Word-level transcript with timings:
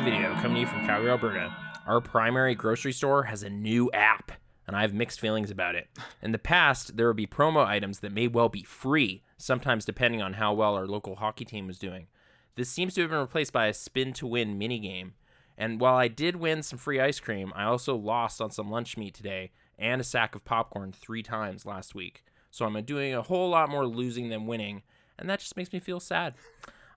Video 0.00 0.34
coming 0.34 0.56
to 0.56 0.60
you 0.60 0.66
from 0.66 0.84
Calgary, 0.84 1.10
Alberta. 1.10 1.56
Our 1.86 2.02
primary 2.02 2.54
grocery 2.54 2.92
store 2.92 3.22
has 3.22 3.42
a 3.42 3.48
new 3.48 3.90
app, 3.92 4.30
and 4.66 4.76
I 4.76 4.82
have 4.82 4.92
mixed 4.92 5.20
feelings 5.20 5.50
about 5.50 5.74
it. 5.74 5.88
In 6.20 6.32
the 6.32 6.38
past, 6.38 6.98
there 6.98 7.06
would 7.06 7.16
be 7.16 7.26
promo 7.26 7.64
items 7.64 8.00
that 8.00 8.12
may 8.12 8.28
well 8.28 8.50
be 8.50 8.62
free, 8.62 9.22
sometimes 9.38 9.86
depending 9.86 10.20
on 10.20 10.34
how 10.34 10.52
well 10.52 10.74
our 10.74 10.86
local 10.86 11.16
hockey 11.16 11.46
team 11.46 11.66
was 11.66 11.78
doing. 11.78 12.08
This 12.56 12.68
seems 12.68 12.92
to 12.94 13.00
have 13.00 13.10
been 13.10 13.20
replaced 13.20 13.54
by 13.54 13.68
a 13.68 13.74
spin 13.74 14.12
to 14.14 14.26
win 14.26 14.58
minigame. 14.58 15.12
And 15.56 15.80
while 15.80 15.96
I 15.96 16.08
did 16.08 16.36
win 16.36 16.62
some 16.62 16.78
free 16.78 17.00
ice 17.00 17.18
cream, 17.18 17.50
I 17.56 17.64
also 17.64 17.96
lost 17.96 18.42
on 18.42 18.50
some 18.50 18.70
lunch 18.70 18.98
meat 18.98 19.14
today 19.14 19.50
and 19.78 20.00
a 20.00 20.04
sack 20.04 20.34
of 20.34 20.44
popcorn 20.44 20.92
three 20.92 21.22
times 21.22 21.64
last 21.64 21.94
week. 21.94 22.22
So 22.50 22.66
I'm 22.66 22.84
doing 22.84 23.14
a 23.14 23.22
whole 23.22 23.48
lot 23.48 23.70
more 23.70 23.86
losing 23.86 24.28
than 24.28 24.46
winning, 24.46 24.82
and 25.18 25.28
that 25.30 25.40
just 25.40 25.56
makes 25.56 25.72
me 25.72 25.80
feel 25.80 26.00
sad. 26.00 26.34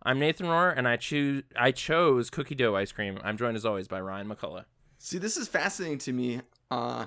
I'm 0.04 0.20
Nathan 0.20 0.46
Rohr, 0.48 0.74
and 0.76 0.88
I 0.88 0.96
choose 0.96 1.44
I 1.56 1.72
chose 1.72 2.30
cookie 2.30 2.56
dough 2.56 2.76
ice 2.76 2.92
cream. 2.92 3.20
I'm 3.24 3.38
joined 3.38 3.58
as 3.58 3.66
always 3.66 3.88
by 3.88 4.00
Ryan 4.00 4.28
McCullough. 4.28 4.66
See, 4.98 5.18
this 5.18 5.38
is 5.38 5.48
fascinating 5.48 5.98
to 6.00 6.14
me 6.14 6.42
uh, 6.72 7.06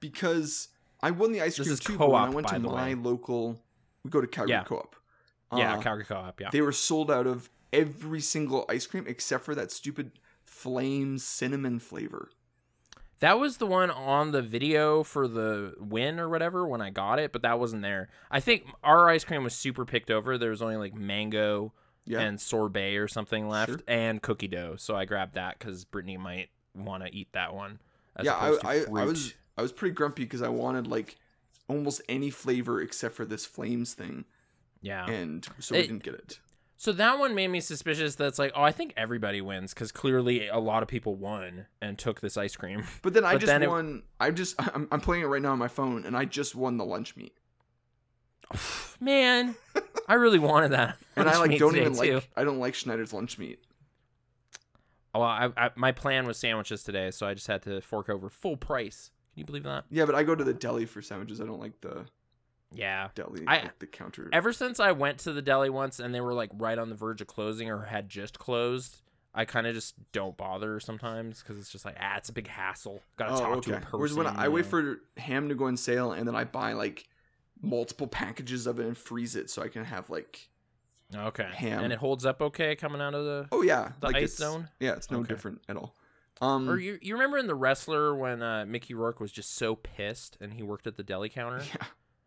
because 0.00 0.68
I 1.02 1.10
won 1.10 1.32
the 1.32 1.40
ice 1.42 1.56
This 1.56 1.66
cream 1.66 1.72
is 1.74 1.80
too, 1.80 1.98
but 1.98 2.10
when 2.10 2.22
I 2.22 2.28
went 2.30 2.48
to 2.48 2.58
my 2.58 2.88
way. 2.88 2.94
local, 2.94 3.60
we 4.04 4.10
go 4.10 4.20
to 4.20 4.26
Calgary 4.26 4.52
Yeah. 4.56 4.64
Co-op. 4.64 4.96
Yeah, 5.56 5.74
Uh, 5.76 5.82
Calgary 5.82 6.04
Co-op. 6.04 6.40
Yeah, 6.40 6.50
They 6.50 6.60
were 6.60 6.72
sold 6.72 7.10
out 7.10 7.26
of 7.26 7.50
every 7.72 8.20
single 8.20 8.64
ice 8.68 8.86
cream 8.86 9.04
except 9.06 9.44
for 9.44 9.54
that 9.56 9.70
stupid 9.72 10.12
flame 10.44 11.18
cinnamon 11.18 11.78
flavor. 11.80 12.30
that 13.20 13.38
was 13.38 13.56
the 13.56 13.66
one 13.66 13.90
on 13.90 14.32
the 14.32 14.42
video 14.42 15.02
for 15.02 15.26
the 15.26 15.74
win 15.78 16.18
or 16.20 16.28
whatever 16.28 16.66
when 16.66 16.80
I 16.80 16.90
got 16.90 17.18
it, 17.18 17.32
but 17.32 17.42
that 17.42 17.58
wasn't 17.58 17.82
there. 17.82 18.08
I 18.30 18.38
think 18.40 18.66
our 18.82 19.08
ice 19.08 19.24
cream 19.24 19.42
was 19.44 19.54
super 19.54 19.84
picked 19.84 20.10
over. 20.10 20.36
There 20.38 20.50
was 20.50 20.62
only 20.62 20.76
like 20.76 20.94
mango 20.94 21.72
Yeah. 22.06 22.20
and 22.20 22.40
sorbet 22.40 22.96
or 22.96 23.08
something 23.08 23.48
left, 23.48 23.70
Sure. 23.70 23.80
and 23.88 24.20
cookie 24.20 24.48
dough. 24.48 24.76
So 24.76 24.94
I 24.94 25.04
grabbed 25.06 25.34
that 25.34 25.58
because 25.58 25.84
Brittany 25.84 26.16
might 26.16 26.50
want 26.74 27.02
to 27.04 27.14
eat 27.14 27.28
that 27.32 27.54
one. 27.54 27.80
As 28.16 28.26
yeah, 28.26 28.34
I, 28.34 28.58
I, 28.64 28.84
I 28.94 29.04
was 29.04 29.34
I 29.56 29.62
was 29.62 29.72
pretty 29.72 29.94
grumpy 29.94 30.24
because 30.24 30.42
I 30.42 30.48
wanted 30.48 30.86
like 30.86 31.16
almost 31.68 32.02
any 32.08 32.28
flavor 32.30 32.80
except 32.80 33.14
for 33.14 33.24
this 33.24 33.46
Flames 33.46 33.94
thing, 33.94 34.24
Yeah. 34.82 35.06
and 35.08 35.46
so 35.60 35.74
we 35.74 35.80
It- 35.80 35.86
didn't 35.88 36.02
get 36.02 36.14
it. 36.14 36.40
So 36.76 36.92
that 36.92 37.18
one 37.18 37.34
made 37.34 37.48
me 37.48 37.60
suspicious. 37.60 38.16
That's 38.16 38.38
like, 38.38 38.52
oh, 38.54 38.62
I 38.62 38.72
think 38.72 38.92
everybody 38.96 39.40
wins 39.40 39.72
because 39.72 39.90
clearly 39.92 40.48
a 40.48 40.58
lot 40.58 40.82
of 40.82 40.88
people 40.88 41.14
won 41.14 41.66
and 41.80 41.96
took 41.96 42.20
this 42.20 42.36
ice 42.36 42.56
cream. 42.56 42.82
But 43.02 43.14
then 43.14 43.24
I 43.24 43.34
But 43.34 43.40
just 43.42 43.46
then 43.46 43.62
it- 43.62 43.70
won. 43.70 44.02
I 44.20 44.30
just 44.32 44.56
I'm, 44.74 44.88
I'm 44.92 45.00
playing 45.00 45.22
it 45.22 45.26
right 45.26 45.40
now 45.40 45.52
on 45.52 45.58
my 45.58 45.68
phone, 45.68 46.04
and 46.04 46.14
I 46.16 46.26
just 46.26 46.54
won 46.54 46.76
the 46.76 46.84
lunch 46.84 47.16
meat. 47.16 47.32
Man, 49.00 49.54
I 50.08 50.14
really 50.14 50.38
wanted 50.38 50.72
that. 50.72 50.98
And 51.16 51.28
I 51.30 51.38
like 51.38 51.58
don't 51.58 51.76
even 51.76 51.94
too. 51.94 52.14
like 52.14 52.30
I 52.36 52.44
don't 52.44 52.58
like 52.58 52.74
Schneider's 52.74 53.12
lunch 53.12 53.38
meat. 53.38 53.60
Well, 55.14 55.22
I, 55.22 55.50
I, 55.56 55.70
my 55.76 55.92
plan 55.92 56.26
was 56.26 56.36
sandwiches 56.38 56.82
today, 56.82 57.10
so 57.12 57.26
I 57.26 57.34
just 57.34 57.46
had 57.46 57.62
to 57.62 57.80
fork 57.80 58.08
over 58.08 58.28
full 58.28 58.56
price. 58.56 59.12
Can 59.32 59.40
you 59.40 59.46
believe 59.46 59.62
that? 59.62 59.84
Yeah, 59.88 60.06
but 60.06 60.14
I 60.16 60.24
go 60.24 60.34
to 60.34 60.42
the 60.42 60.54
deli 60.54 60.86
for 60.86 61.02
sandwiches. 61.02 61.40
I 61.40 61.44
don't 61.44 61.60
like 61.60 61.80
the 61.80 62.06
Yeah. 62.72 63.08
deli, 63.14 63.44
I- 63.46 63.62
like 63.62 63.78
the 63.78 63.86
counter. 63.86 64.28
Ever 64.32 64.52
since 64.52 64.80
I 64.80 64.90
went 64.92 65.18
to 65.20 65.32
the 65.32 65.42
deli 65.42 65.70
once 65.70 66.00
and 66.00 66.12
they 66.12 66.20
were 66.20 66.34
like 66.34 66.50
right 66.54 66.78
on 66.78 66.88
the 66.88 66.96
verge 66.96 67.20
of 67.20 67.28
closing 67.28 67.70
or 67.70 67.84
had 67.84 68.08
just 68.08 68.40
closed, 68.40 69.02
I 69.34 69.44
kind 69.44 69.66
of 69.66 69.74
just 69.74 69.94
don't 70.12 70.36
bother 70.36 70.78
sometimes 70.80 71.42
because 71.42 71.58
it's 71.58 71.70
just 71.70 71.84
like, 71.84 71.96
ah, 72.00 72.16
it's 72.16 72.28
a 72.28 72.32
big 72.32 72.48
hassle. 72.48 73.00
Got 73.16 73.26
to 73.26 73.34
oh, 73.34 73.38
talk 73.38 73.56
okay. 73.58 73.70
to 73.72 73.76
a 73.76 73.80
person. 73.80 73.98
Whereas 73.98 74.14
when 74.14 74.26
I 74.26 74.44
you 74.44 74.50
wait 74.52 74.66
for 74.66 75.00
ham 75.16 75.48
to 75.48 75.54
go 75.54 75.66
on 75.66 75.76
sale, 75.76 76.12
and 76.12 76.26
then 76.26 76.36
I 76.36 76.44
buy 76.44 76.72
like 76.72 77.08
multiple 77.60 78.06
packages 78.06 78.66
of 78.66 78.78
it 78.78 78.86
and 78.86 78.96
freeze 78.96 79.36
it 79.36 79.48
so 79.50 79.62
I 79.62 79.68
can 79.68 79.84
have 79.84 80.10
like 80.10 80.48
okay, 81.14 81.48
ham. 81.54 81.84
and 81.84 81.92
it 81.92 81.98
holds 81.98 82.26
up 82.26 82.40
okay 82.42 82.74
coming 82.76 83.00
out 83.00 83.14
of 83.14 83.24
the. 83.24 83.48
oh 83.52 83.62
yeah, 83.62 83.92
The 84.00 84.06
like 84.08 84.16
ice 84.16 84.36
zone? 84.36 84.68
Yeah, 84.80 84.92
it's 84.92 85.10
no 85.10 85.18
Okay. 85.20 85.28
different 85.28 85.60
at 85.68 85.76
all. 85.76 85.94
Um, 86.40 86.68
Or 86.68 86.76
you, 86.78 86.98
you 87.00 87.14
remember 87.14 87.38
in 87.38 87.46
the 87.46 87.54
wrestler 87.54 88.14
when 88.14 88.42
uh, 88.42 88.66
Mickey 88.66 88.92
Rourke 88.92 89.20
was 89.20 89.30
just 89.30 89.54
so 89.54 89.76
pissed 89.76 90.36
and 90.40 90.52
he 90.52 90.62
worked 90.64 90.86
at 90.86 90.96
the 90.96 91.04
deli 91.04 91.28
counter? 91.28 91.58
yeah, 91.74 91.86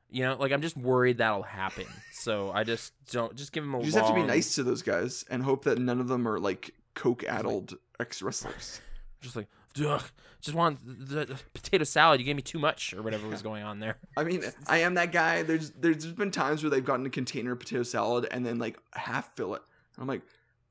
You 0.09 0.23
know, 0.23 0.37
like 0.39 0.51
I'm 0.53 0.61
just 0.61 0.77
worried 0.77 1.17
that'll 1.17 1.43
happen. 1.43 1.85
So 2.13 2.49
I 2.51 2.63
just 2.63 2.93
don't 3.11 3.35
just 3.35 3.51
give 3.51 3.63
him 3.65 3.73
a 3.75 3.79
you 3.79 3.85
just 3.85 3.97
have 3.97 4.07
to 4.07 4.13
be 4.13 4.23
nice 4.23 4.55
to 4.55 4.63
those 4.63 4.81
guys 4.81 5.25
and 5.29 5.43
hope 5.43 5.65
that 5.65 5.77
none 5.77 5.99
of 5.99 6.07
them 6.07 6.25
are 6.27 6.39
like 6.39 6.73
coke 6.95 7.23
addled 7.25 7.75
ex 7.99 8.21
wrestlers. 8.21 8.79
Just 9.19 9.35
like, 9.35 9.47
Ugh, 9.85 10.03
just 10.41 10.55
want 10.55 10.79
the, 10.85 11.25
the 11.25 11.39
potato 11.53 11.83
salad. 11.83 12.19
You 12.19 12.25
gave 12.25 12.35
me 12.35 12.41
too 12.41 12.59
much, 12.59 12.93
or 12.93 13.01
whatever 13.01 13.27
was 13.27 13.41
going 13.41 13.63
on 13.63 13.79
there. 13.79 13.97
I 14.15 14.23
mean, 14.23 14.43
I 14.67 14.79
am 14.79 14.95
that 14.95 15.11
guy. 15.11 15.43
There's 15.43 15.71
there's 15.71 16.05
been 16.05 16.31
times 16.31 16.63
where 16.63 16.69
they've 16.69 16.85
gotten 16.85 17.05
a 17.05 17.09
container 17.09 17.53
of 17.53 17.59
potato 17.59 17.83
salad 17.83 18.27
and 18.31 18.45
then 18.45 18.59
like 18.59 18.77
half 18.93 19.35
fill 19.35 19.55
it. 19.55 19.61
I'm 19.97 20.07
like, 20.07 20.21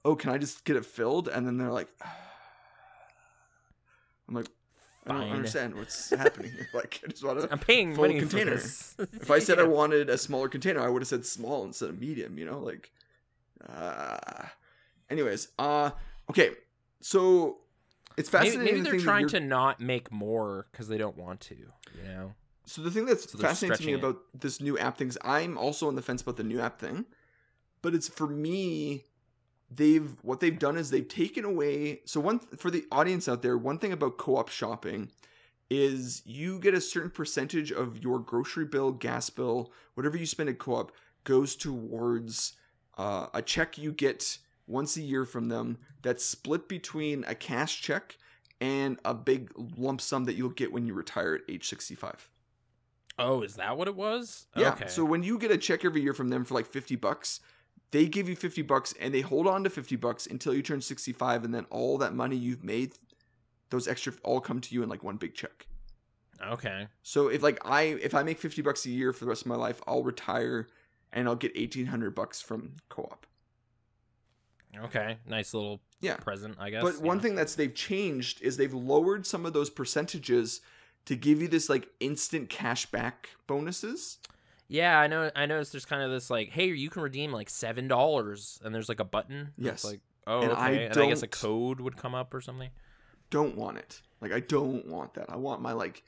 oh, 0.04 0.14
can 0.14 0.30
I 0.30 0.38
just 0.38 0.64
get 0.64 0.76
it 0.76 0.86
filled? 0.86 1.28
And 1.28 1.46
then 1.46 1.58
they're 1.58 1.72
like, 1.72 1.88
I'm 4.28 4.34
like, 4.34 4.48
I 5.06 5.12
don't 5.12 5.30
understand 5.30 5.74
what's 5.74 6.10
happening 6.10 6.52
here. 6.52 6.68
Like, 6.72 7.00
I 7.04 7.08
just 7.08 7.24
want 7.24 7.40
to. 7.40 7.52
I'm 7.52 7.58
paying 7.58 7.94
Full 7.94 8.04
money 8.04 8.18
container. 8.18 8.54
If 8.98 9.30
I 9.30 9.38
said 9.38 9.58
I 9.58 9.64
wanted 9.64 10.10
a 10.10 10.18
smaller 10.18 10.48
container, 10.48 10.80
I 10.80 10.88
would 10.88 11.02
have 11.02 11.08
said 11.08 11.26
small 11.26 11.64
instead 11.64 11.90
of 11.90 12.00
medium. 12.00 12.38
You 12.38 12.46
know, 12.46 12.58
like, 12.58 12.90
uh. 13.68 14.18
Anyways, 15.08 15.48
uh, 15.56 15.90
okay, 16.30 16.50
so 17.00 17.58
it's 18.16 18.28
fascinating. 18.28 18.64
maybe 18.64 18.76
to 18.78 18.82
they're 18.84 18.92
that 18.94 19.04
trying 19.04 19.28
to 19.28 19.40
not 19.40 19.80
make 19.80 20.10
more 20.12 20.66
because 20.72 20.88
they 20.88 20.98
don't 20.98 21.16
want 21.16 21.40
to. 21.42 21.54
You 21.56 21.72
know. 22.04 22.34
So 22.64 22.82
the 22.82 22.90
thing 22.90 23.06
that's 23.06 23.30
So 23.30 23.38
fascinating 23.38 23.78
to 23.78 23.86
me 23.86 23.92
it. 23.92 23.98
about 23.98 24.18
this 24.34 24.60
new 24.60 24.76
app 24.78 24.98
thing 24.98 25.08
is 25.08 25.18
I'm 25.22 25.56
also 25.56 25.86
on 25.88 25.94
the 25.94 26.02
fence 26.02 26.22
about 26.22 26.36
the 26.36 26.44
new 26.44 26.60
app 26.60 26.80
thing, 26.80 27.04
but 27.82 27.94
it's 27.94 28.08
for 28.08 28.26
me. 28.26 29.04
They've 29.68 30.14
what 30.22 30.38
they've 30.40 30.58
done 30.58 30.76
is 30.76 30.90
they've 30.90 31.06
taken 31.08 31.44
away. 31.44 32.00
So 32.04 32.20
one 32.20 32.38
for 32.38 32.70
the 32.70 32.84
audience 32.92 33.28
out 33.28 33.42
there, 33.42 33.58
one 33.58 33.78
thing 33.78 33.92
about 33.92 34.16
co-op 34.16 34.48
shopping 34.48 35.10
is 35.68 36.22
you 36.24 36.60
get 36.60 36.74
a 36.74 36.80
certain 36.80 37.10
percentage 37.10 37.72
of 37.72 37.98
your 37.98 38.20
grocery 38.20 38.64
bill, 38.64 38.92
gas 38.92 39.28
bill, 39.30 39.72
whatever 39.94 40.16
you 40.16 40.24
spend 40.26 40.48
at 40.48 40.58
co-op 40.58 40.92
goes 41.24 41.56
towards 41.56 42.52
uh, 42.96 43.26
a 43.34 43.42
check 43.42 43.76
you 43.76 43.90
get 43.92 44.38
once 44.66 44.96
a 44.96 45.02
year 45.02 45.24
from 45.24 45.48
them 45.48 45.78
that's 46.02 46.24
split 46.24 46.68
between 46.68 47.24
a 47.24 47.34
cash 47.34 47.80
check 47.80 48.16
and 48.60 48.98
a 49.04 49.14
big 49.14 49.50
lump 49.76 50.00
sum 50.00 50.24
that 50.24 50.34
you'll 50.34 50.48
get 50.50 50.72
when 50.72 50.86
you 50.86 50.94
retire 50.94 51.34
at 51.34 51.42
age 51.48 51.68
65. 51.68 52.30
Oh, 53.18 53.42
is 53.42 53.56
that 53.56 53.76
what 53.76 53.88
it 53.88 53.96
was? 53.96 54.46
Yeah. 54.56 54.72
Okay. 54.72 54.88
So 54.88 55.04
when 55.04 55.22
you 55.22 55.38
get 55.38 55.50
a 55.50 55.56
check 55.58 55.84
every 55.84 56.02
year 56.02 56.12
from 56.12 56.28
them 56.28 56.44
for 56.44 56.54
like 56.54 56.66
50 56.66 56.96
bucks, 56.96 57.40
they 57.90 58.06
give 58.06 58.28
you 58.28 58.36
50 58.36 58.62
bucks 58.62 58.94
and 59.00 59.14
they 59.14 59.20
hold 59.20 59.46
on 59.46 59.64
to 59.64 59.70
50 59.70 59.96
bucks 59.96 60.26
until 60.26 60.54
you 60.54 60.62
turn 60.62 60.80
65 60.80 61.44
and 61.44 61.54
then 61.54 61.66
all 61.70 61.98
that 61.98 62.14
money 62.14 62.36
you've 62.36 62.64
made 62.64 62.92
those 63.70 63.88
extra 63.88 64.12
all 64.22 64.40
come 64.40 64.60
to 64.60 64.74
you 64.74 64.82
in 64.82 64.88
like 64.88 65.02
one 65.02 65.16
big 65.16 65.34
check. 65.34 65.66
okay. 66.46 66.88
So 67.02 67.28
if 67.28 67.42
like 67.42 67.58
I 67.64 67.82
if 67.82 68.14
I 68.14 68.22
make 68.22 68.38
50 68.38 68.62
bucks 68.62 68.84
a 68.86 68.90
year 68.90 69.12
for 69.12 69.24
the 69.24 69.28
rest 69.28 69.42
of 69.42 69.48
my 69.48 69.56
life, 69.56 69.80
I'll 69.86 70.02
retire 70.02 70.68
and 71.12 71.28
I'll 71.28 71.36
get 71.36 71.56
1800 71.56 72.14
bucks 72.14 72.40
from 72.42 72.74
co-op. 72.88 73.25
Okay. 74.84 75.18
Nice 75.26 75.54
little 75.54 75.80
Yeah. 76.00 76.16
present, 76.16 76.56
I 76.58 76.70
guess. 76.70 76.82
But 76.82 77.00
one 77.00 77.16
yeah. 77.18 77.22
thing 77.22 77.34
that's 77.34 77.54
they've 77.54 77.74
changed 77.74 78.42
is 78.42 78.56
they've 78.56 78.72
lowered 78.74 79.26
some 79.26 79.46
of 79.46 79.52
those 79.52 79.70
percentages 79.70 80.60
to 81.06 81.16
give 81.16 81.40
you 81.40 81.48
this 81.48 81.68
like 81.68 81.88
instant 82.00 82.48
cash 82.50 82.86
back 82.86 83.30
bonuses. 83.46 84.18
Yeah, 84.68 84.98
I 84.98 85.06
know. 85.06 85.30
I 85.36 85.46
noticed 85.46 85.72
there's 85.72 85.84
kind 85.84 86.02
of 86.02 86.10
this 86.10 86.28
like, 86.28 86.50
hey, 86.50 86.66
you 86.66 86.90
can 86.90 87.02
redeem 87.02 87.32
like 87.32 87.48
seven 87.48 87.86
dollars, 87.88 88.58
and 88.64 88.74
there's 88.74 88.88
like 88.88 88.98
a 89.00 89.04
button. 89.04 89.52
Yes. 89.56 89.84
like, 89.84 90.00
oh, 90.26 90.42
And 90.42 90.50
okay. 90.52 90.60
I 90.60 90.70
and 90.70 90.96
I 90.98 91.06
guess 91.06 91.22
a 91.22 91.28
code 91.28 91.80
would 91.80 91.96
come 91.96 92.14
up 92.14 92.34
or 92.34 92.40
something. 92.40 92.70
don't 93.30 93.56
want 93.56 93.78
it. 93.78 94.02
Like 94.20 94.32
I 94.32 94.40
don't 94.40 94.86
want 94.86 95.14
that. 95.14 95.26
I 95.30 95.36
want 95.36 95.60
my 95.62 95.72
like 95.72 96.02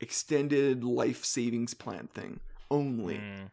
extended 0.00 0.84
life 0.84 1.24
savings 1.24 1.74
plan 1.74 2.08
thing 2.12 2.40
only. 2.70 3.14
Mm, 3.16 3.50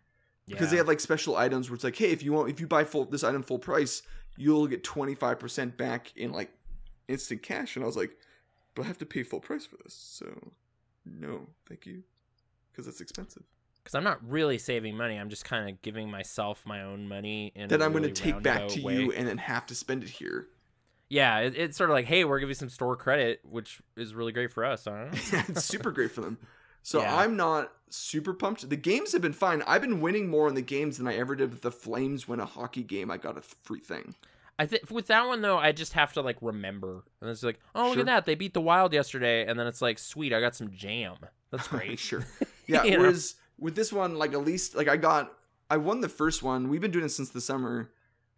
Because 0.47 0.71
they 0.71 0.77
have 0.77 0.87
like 0.87 0.99
special 0.99 1.35
items 1.37 1.69
where 1.69 1.75
it's 1.75 1.83
like, 1.83 1.95
hey, 1.95 2.11
if 2.11 2.23
you 2.23 2.33
want 2.33 2.49
if 2.49 2.59
you 2.59 2.67
buy 2.67 2.83
full 2.83 3.05
this 3.05 3.23
item 3.23 3.43
full 3.43 3.59
price, 3.59 4.01
you'll 4.39 4.67
get 4.67 4.83
25% 4.83 5.75
back 5.77 6.13
in 6.15 6.31
like 6.31 6.49
instant 7.07 7.43
cash. 7.43 7.75
And 7.75 7.83
I 7.83 7.85
was 7.85 7.97
like, 7.97 8.17
but 8.73 8.83
I 8.83 8.87
have 8.87 8.97
to 8.99 9.05
pay 9.05 9.21
full 9.23 9.41
price 9.41 9.65
for 9.65 9.75
this. 9.83 9.93
So 9.93 10.51
no, 11.05 11.47
thank 11.67 11.85
you. 11.85 12.03
Because 12.71 12.87
it's 12.87 13.01
expensive. 13.01 13.43
because 13.83 13.95
I'm 13.95 14.05
not 14.05 14.19
really 14.25 14.57
saving 14.57 14.95
money. 14.95 15.17
I'm 15.17 15.29
just 15.29 15.43
kind 15.43 15.69
of 15.69 15.81
giving 15.81 16.09
myself 16.09 16.65
my 16.65 16.81
own 16.83 17.07
money. 17.09 17.51
and 17.55 17.69
That 17.69 17.81
i 17.81 17.85
I'm 17.85 17.91
going 17.91 18.03
to 18.03 18.11
take 18.11 18.41
back 18.41 18.69
to 18.69 18.81
way. 18.81 18.95
you 18.95 19.11
and 19.11 19.27
then 19.27 19.37
have 19.37 19.65
to 19.67 19.75
spend 19.75 20.03
it 20.03 20.09
here. 20.09 20.47
Yeah, 21.09 21.39
it, 21.39 21.57
it's 21.57 21.77
sort 21.77 21.89
of 21.89 21.95
like, 21.95 22.05
hey, 22.05 22.23
we're 22.23 22.39
giving 22.39 22.51
you 22.51 22.55
some 22.55 22.69
store 22.69 22.95
credit, 22.95 23.41
which 23.43 23.81
is 23.97 24.13
really 24.13 24.31
great 24.31 24.51
for 24.51 24.63
us. 24.63 24.85
Huh? 24.85 25.07
it's 25.11 25.65
super 25.65 25.91
great 25.91 26.11
for 26.11 26.21
them. 26.21 26.37
So 26.83 27.01
Yeah. 27.01 27.15
I'm 27.17 27.35
not 27.35 27.71
super 27.89 28.33
pumped. 28.33 28.69
The 28.69 28.75
games 28.75 29.11
have 29.13 29.21
been 29.21 29.33
fine. 29.33 29.63
I've 29.67 29.81
been 29.81 29.99
winning 30.01 30.29
more 30.29 30.47
in 30.47 30.55
the 30.55 30.61
games 30.61 30.97
than 30.97 31.07
I 31.07 31.15
ever 31.15 31.35
did 31.35 31.51
with 31.51 31.61
the 31.61 31.71
Flames 31.71 32.27
win 32.27 32.39
a 32.39 32.45
hockey 32.45 32.83
game. 32.83 33.09
I 33.11 33.17
got 33.17 33.37
a 33.37 33.41
free 33.41 33.79
thing. 33.79 34.15
I 34.57 34.65
think 34.65 34.91
with 34.91 35.07
that 35.07 35.25
one 35.27 35.41
though, 35.41 35.57
I 35.57 35.71
just 35.71 35.93
have 35.93 36.11
to 36.13 36.21
like 36.21 36.37
remember, 36.41 37.03
and 37.21 37.29
it's 37.29 37.43
like, 37.43 37.59
oh 37.73 37.85
look 37.85 37.93
Sure. 37.93 37.99
at 38.01 38.05
that, 38.07 38.25
they 38.25 38.35
beat 38.35 38.53
the 38.53 38.59
Wild 38.61 38.91
yesterday, 38.93 39.45
and 39.45 39.57
then 39.57 39.67
it's 39.67 39.81
like, 39.81 39.97
sweet, 39.97 40.33
I 40.33 40.41
got 40.41 40.53
some 40.55 40.71
jam. 40.71 41.15
That's 41.51 41.67
great. 41.69 41.99
sure. 41.99 42.25
Yeah. 42.67 42.83
You 42.83 42.91
know? 42.91 42.99
whereas 42.99 43.35
with 43.57 43.75
this 43.75 43.91
one, 43.91 44.15
like 44.19 44.33
at 44.33 44.45
least 44.45 44.75
like 44.75 44.87
I 44.87 44.95
got 44.97 45.31
I 45.71 45.77
won 45.77 46.01
the 46.01 46.09
first 46.09 46.43
one. 46.43 46.67
We've 46.69 46.81
been 46.81 46.91
doing 46.91 47.05
it 47.05 47.09
since 47.09 47.29
the 47.29 47.41
summer. 47.41 47.89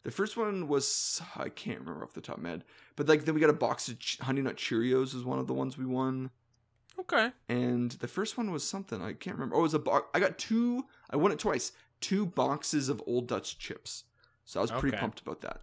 The 0.04 0.12
first 0.12 0.38
one 0.38 0.68
was 0.70 1.22
I 1.36 1.50
can't 1.50 1.80
remember 1.80 2.04
off 2.04 2.14
the 2.14 2.22
top 2.22 2.38
of 2.38 2.44
my 2.44 2.50
head, 2.52 2.64
but 2.96 3.08
like 3.10 3.26
then 3.26 3.36
we 3.36 3.42
got 3.42 3.50
a 3.50 3.54
box 3.54 3.90
of 3.90 4.00
Ch- 4.00 4.20
Honey 4.20 4.42
Nut 4.42 4.56
Cheerios 4.58 5.14
is 5.16 5.24
one 5.26 5.38
of 5.40 5.48
the 5.48 5.54
ones 5.54 5.78
we 5.78 5.86
won, 5.86 6.30
Okay. 7.02 7.32
and 7.50 7.92
the 7.92 8.08
first 8.08 8.38
one 8.38 8.52
was 8.52 8.68
something 8.68 9.02
I 9.02 9.14
can't 9.14 9.36
remember. 9.36 9.56
Oh, 9.56 9.60
it 9.60 9.64
was 9.64 9.74
a 9.74 9.80
box. 9.80 10.08
I 10.14 10.20
got 10.20 10.38
two. 10.38 10.86
I 11.10 11.16
won 11.18 11.32
it 11.32 11.40
twice. 11.40 11.72
Two 12.00 12.26
boxes 12.26 12.90
of 12.90 13.02
Old 13.06 13.28
Dutch 13.28 13.58
chips. 13.60 14.06
So 14.46 14.60
I 14.60 14.64
was 14.64 14.72
pretty 14.72 14.90
Okay. 14.96 15.00
pumped 15.02 15.20
about 15.22 15.42
that. 15.42 15.62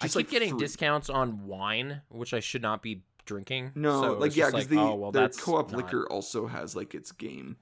I 0.00 0.06
keep 0.08 0.16
like, 0.16 0.30
getting 0.30 0.50
free. 0.50 0.58
discounts 0.60 1.08
on 1.10 1.46
wine, 1.46 2.02
which 2.08 2.34
I 2.34 2.40
should 2.40 2.62
not 2.62 2.82
be 2.82 3.02
drinking. 3.24 3.72
No, 3.74 4.00
so 4.02 4.12
like 4.18 4.28
it's 4.28 4.36
yeah, 4.36 4.44
just 4.50 4.54
because 4.54 4.68
the 4.68 4.78
oh, 4.80 4.94
well, 4.94 5.12
that's 5.12 5.40
co-op 5.40 5.70
not- 5.72 5.76
liquor 5.78 6.06
also 6.10 6.46
has 6.46 6.76
like 6.76 6.94
its 6.94 7.10
game 7.12 7.56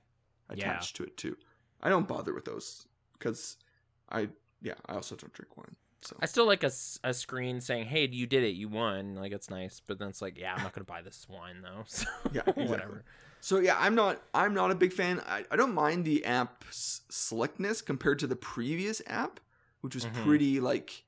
Yeah. 0.54 0.56
attached 0.70 0.96
to 0.96 1.04
it 1.04 1.16
too. 1.16 1.36
I 1.82 1.88
don't 1.88 2.06
bother 2.08 2.34
with 2.34 2.44
those 2.44 2.86
because 3.14 3.56
I 4.10 4.28
yeah 4.60 4.74
I 4.86 4.94
also 4.94 5.16
don't 5.16 5.32
drink 5.32 5.56
wine. 5.56 5.76
So 6.04 6.16
I 6.20 6.26
still 6.26 6.46
like 6.46 6.62
a, 6.64 6.70
a 7.02 7.14
screen 7.14 7.60
saying, 7.60 7.86
"Hey, 7.86 8.06
you 8.06 8.26
did 8.26 8.42
it, 8.44 8.54
you 8.54 8.68
won." 8.68 9.14
Like 9.14 9.32
it's 9.32 9.48
nice, 9.50 9.80
but 9.86 9.98
then 9.98 10.08
it's 10.08 10.20
like, 10.22 10.36
yeah, 10.38 10.54
I'm 10.54 10.62
not 10.62 10.72
gonna 10.74 10.84
buy 10.84 11.02
this 11.02 11.26
wine 11.28 11.62
though. 11.62 11.82
So 11.86 12.06
Yeah, 12.32 12.42
exactly. 12.42 12.66
whatever. 12.68 13.04
So 13.40 13.58
yeah, 13.58 13.76
I'm 13.78 13.94
not 13.94 14.20
I'm 14.34 14.54
not 14.54 14.70
a 14.70 14.74
big 14.74 14.92
fan. 14.92 15.20
I, 15.26 15.44
I 15.50 15.56
don't 15.56 15.74
mind 15.74 16.04
the 16.04 16.24
app's 16.24 17.02
slickness 17.08 17.80
compared 17.82 18.18
to 18.20 18.26
the 18.26 18.36
previous 18.36 19.00
app, 19.06 19.40
which 19.80 19.94
was 19.94 20.04
Mhm. 20.06 20.12
pretty 20.24 20.60
like 20.60 21.03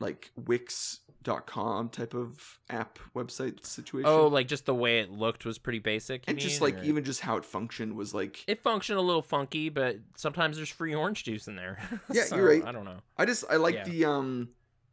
like 0.00 0.30
Wix.com 0.36 1.88
type 1.88 2.14
of 2.14 2.58
app 2.70 2.98
website 3.14 3.64
situation. 3.64 4.08
Oh, 4.08 4.26
like 4.26 4.48
just 4.48 4.66
the 4.66 4.74
way 4.74 5.00
it 5.00 5.10
looked 5.10 5.44
was 5.44 5.58
pretty 5.58 5.78
basic. 5.78 6.26
you 6.26 6.30
and 6.32 6.38
just 6.38 6.60
like 6.60 6.78
or- 6.78 6.82
even 6.84 7.04
just 7.04 7.20
how 7.20 7.36
it 7.36 7.44
functioned 7.44 7.96
was 7.96 8.12
like 8.14 8.44
it 8.46 8.62
functioned 8.62 8.98
a 8.98 9.02
little 9.02 9.22
funky, 9.22 9.68
but 9.68 9.96
sometimes 10.16 10.56
there's 10.56 10.68
free 10.68 10.94
orange 10.94 11.24
juice 11.24 11.48
in 11.48 11.56
there. 11.56 11.78
Yeah, 12.12 12.24
So, 12.24 12.36
you're 12.36 12.48
right. 12.48 12.64
I 12.64 12.72
don't 12.72 12.84
know. 12.84 12.98
I 13.16 13.24
just 13.24 13.44
I 13.50 13.56
like 13.56 13.74
Yeah. 13.76 13.84
the 13.84 14.04
um 14.04 14.48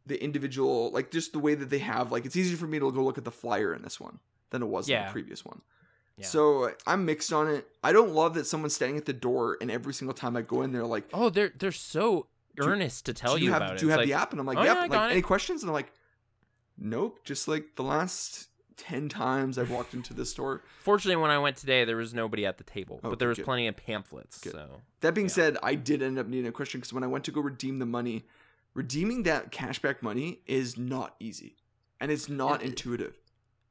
the 0.06 0.22
individual 0.22 0.90
like 0.90 1.10
just 1.10 1.32
the 1.32 1.38
way 1.38 1.54
that 1.54 1.70
they 1.70 1.78
have 1.78 2.10
like 2.10 2.24
it's 2.26 2.36
easier 2.36 2.56
for 2.56 2.66
me 2.66 2.78
to 2.78 2.90
go 2.90 3.02
look 3.04 3.18
at 3.18 3.24
the 3.24 3.30
flyer 3.30 3.74
in 3.74 3.82
this 3.82 4.00
one 4.00 4.18
than 4.50 4.62
it 4.62 4.66
was 4.66 4.88
in 4.88 5.04
the 5.04 5.10
previous 5.12 5.44
one. 5.44 5.60
Yeah. 6.18 6.26
So 6.26 6.70
I'm 6.86 7.04
mixed 7.06 7.32
on 7.32 7.48
it. 7.48 7.66
I 7.82 7.92
don't 7.92 8.10
love 8.12 8.34
that 8.34 8.46
someone's 8.46 8.74
standing 8.74 8.98
at 8.98 9.06
the 9.06 9.12
door 9.14 9.56
and 9.60 9.70
every 9.70 9.94
single 9.94 10.12
time 10.14 10.36
I 10.36 10.42
go 10.42 10.62
in 10.62 10.72
there 10.72 10.84
like 10.84 11.04
Oh, 11.12 11.30
they're 11.30 11.52
they're 11.56 11.72
so 11.72 12.26
Do- 12.56 12.64
earnest 12.68 13.06
to 13.06 13.14
tell 13.14 13.34
do 13.36 13.40
you, 13.40 13.46
you, 13.46 13.52
have 13.52 13.62
about 13.62 13.74
it. 13.74 13.78
do 13.80 13.86
you 13.86 13.90
have 13.90 13.98
like, 14.00 14.06
the 14.08 14.14
app 14.14 14.32
and 14.32 14.40
I'm 14.40 14.46
like 14.46 14.58
"Oh, 14.58 14.62
yep 14.62 14.74
yeah, 14.76 14.82
like 14.82 14.90
got 14.90 15.08
it." 15.10 15.12
any 15.12 15.22
questions 15.22 15.62
and 15.62 15.70
I'm 15.70 15.74
like 15.74 15.92
nope 16.78 17.20
just 17.24 17.48
like 17.48 17.76
the 17.76 17.82
last 17.82 18.48
10 18.78 19.08
times 19.08 19.58
I've 19.58 19.70
walked 19.70 19.94
into 19.94 20.12
this 20.14 20.30
store. 20.30 20.62
Fortunately, 20.80 21.20
when 21.20 21.30
I 21.30 21.38
went 21.38 21.56
today, 21.56 21.84
there 21.84 21.96
was 21.98 22.14
nobody 22.14 22.44
at 22.46 22.58
the 22.58 22.64
table, 22.64 22.96
Okay, 22.96 23.10
but 23.10 23.18
there 23.18 23.28
was 23.28 23.36
good. 23.38 23.44
plenty 23.44 23.68
of 23.68 23.76
pamphlets. 23.76 24.40
Good. 24.40 24.52
So 24.54 24.80
That 25.02 25.14
being 25.14 25.26
Yeah. 25.28 25.32
said, 25.34 25.58
I 25.62 25.74
did 25.76 26.02
end 26.02 26.18
up 26.18 26.26
needing 26.26 26.46
a 26.48 26.52
question 26.52 26.80
because 26.80 26.92
when 26.92 27.04
I 27.04 27.06
went 27.06 27.24
to 27.26 27.30
go 27.30 27.40
redeem 27.42 27.78
the 27.78 27.86
money, 27.86 28.24
redeeming 28.74 29.22
that 29.24 29.52
cashback 29.52 30.02
money 30.02 30.40
is 30.46 30.76
not 30.78 31.14
easy. 31.20 31.56
And 32.00 32.10
it's 32.10 32.28
not 32.28 32.62
it- 32.62 32.70
intuitive. 32.70 33.20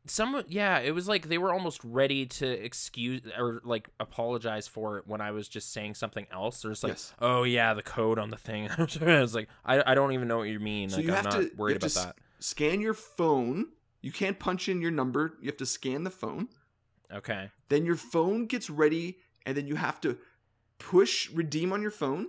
Some, 0.08 0.44
yeah, 0.48 0.80
it 0.80 0.96
was 0.96 1.08
like 1.08 1.28
they 1.30 1.38
were 1.38 1.54
almost 1.54 1.80
ready 1.84 2.26
to 2.26 2.48
excuse 2.48 3.22
or 3.38 3.62
like 3.64 3.90
apologize 4.00 4.68
for 4.68 4.98
it 4.98 5.08
when 5.08 5.22
I 5.22 5.32
was 5.32 5.48
just 5.48 5.72
saying 5.72 5.94
something 5.96 6.26
else. 6.32 6.62
There's 6.62 6.84
like, 6.84 6.94
Yes. 6.94 7.14
oh 7.20 7.44
yeah, 7.44 7.74
the 7.74 7.84
code 7.84 8.18
on 8.18 8.30
the 8.32 8.38
thing. 8.38 8.68
I 8.78 9.22
was 9.22 9.36
like, 9.36 9.48
I, 9.64 9.92
I 9.92 9.96
don't 9.96 10.14
even 10.14 10.28
know 10.28 10.38
what 10.38 10.50
you 10.50 10.60
mean. 10.60 10.90
So 10.90 10.98
like, 10.98 11.06
you 11.06 11.12
I'm 11.12 11.16
have 11.18 11.26
not 11.26 11.34
to 11.34 11.44
you 11.44 11.52
worried 11.56 11.74
have 11.74 11.84
about 11.84 11.90
to 12.02 12.08
that. 12.08 12.16
scan 12.40 12.82
your 12.82 12.94
phone. 12.96 13.68
You 14.02 14.12
can't 14.12 14.40
punch 14.40 14.68
in 14.68 14.82
your 14.82 14.90
number. 14.92 15.38
You 15.42 15.48
have 15.48 15.58
to 15.58 15.66
scan 15.68 16.04
the 16.04 16.10
phone. 16.10 16.48
Okay. 17.14 17.52
Then 17.70 17.86
your 17.86 17.96
phone 17.98 18.48
gets 18.48 18.70
ready, 18.70 19.18
and 19.46 19.56
then 19.56 19.68
you 19.68 19.76
have 19.76 20.02
to 20.02 20.18
push 20.80 21.30
redeem 21.32 21.72
on 21.72 21.82
your 21.82 21.92
phone. 21.92 22.28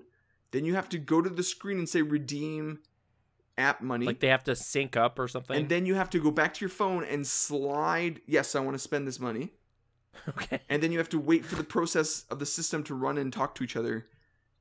Then 0.51 0.67
you 0.67 0.75
have 0.75 0.91
to 0.91 0.99
go 0.99 1.23
to 1.23 1.31
the 1.31 1.43
screen 1.43 1.79
and 1.79 1.89
say 1.89 2.03
redeem 2.03 2.81
app 3.59 3.81
money. 3.81 4.07
Like 4.07 4.21
they 4.21 4.29
have 4.29 4.45
to 4.45 4.57
sync 4.57 4.97
up 4.97 5.19
or 5.19 5.29
something. 5.29 5.57
and 5.57 5.69
then 5.69 5.87
you 5.87 5.95
have 5.95 6.11
to 6.11 6.21
go 6.21 6.31
back 6.31 6.55
to 6.55 6.61
your 6.61 6.71
phone 6.71 7.05
and 7.05 7.27
slide, 7.27 8.21
yes, 8.27 8.55
I 8.55 8.61
want 8.61 8.75
to 8.75 8.79
spend 8.79 9.07
this 9.07 9.21
money. 9.21 9.53
okay. 10.29 10.61
And 10.69 10.83
then 10.83 10.93
you 10.93 10.99
have 10.99 11.09
to 11.11 11.19
wait 11.19 11.45
for 11.45 11.57
the 11.57 11.65
process 11.65 12.25
of 12.31 12.39
the 12.39 12.47
system 12.47 12.83
to 12.85 12.95
run 12.95 13.19
and 13.19 13.33
talk 13.33 13.55
to 13.57 13.65
each 13.65 13.77
other. 13.77 14.07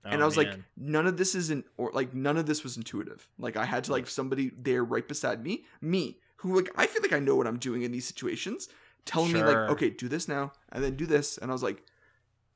and 0.03 0.21
Oh, 0.21 0.23
I 0.23 0.25
was 0.25 0.37
like, 0.37 0.59
none 0.77 1.05
of 1.07 1.17
this 1.17 1.35
isn't, 1.35 1.65
or 1.77 1.91
like, 1.93 2.13
none 2.13 2.37
of 2.37 2.45
this 2.45 2.63
was 2.63 2.77
intuitive. 2.77 3.27
Like, 3.37 3.57
I 3.57 3.65
had 3.65 3.83
to, 3.85 3.91
like, 3.91 4.07
somebody 4.07 4.51
there 4.57 4.83
right 4.83 5.07
beside 5.07 5.43
me, 5.43 5.65
me, 5.81 6.19
who, 6.37 6.55
like, 6.55 6.69
I 6.75 6.87
feel 6.87 7.01
like 7.01 7.13
I 7.13 7.19
know 7.19 7.35
what 7.35 7.47
I'm 7.47 7.59
doing 7.59 7.81
in 7.83 7.91
these 7.91 8.07
situations, 8.07 8.67
telling 9.05 9.31
me, 9.33 9.43
like, 9.43 9.69
okay, 9.71 9.89
do 9.89 10.07
this 10.07 10.27
now, 10.27 10.53
and 10.71 10.83
then 10.83 10.95
do 10.95 11.05
this. 11.05 11.37
And 11.37 11.51
I 11.51 11.53
was 11.53 11.61
like, 11.63 11.83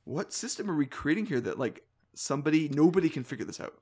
what 0.04 0.32
system 0.32 0.70
are 0.70 0.74
we 0.76 0.86
creating 0.86 1.26
here 1.26 1.40
that, 1.40 1.58
like, 1.58 1.84
somebody, 2.14 2.68
nobody 2.68 3.08
can 3.08 3.22
figure 3.24 3.44
this 3.44 3.60
out? 3.60 3.74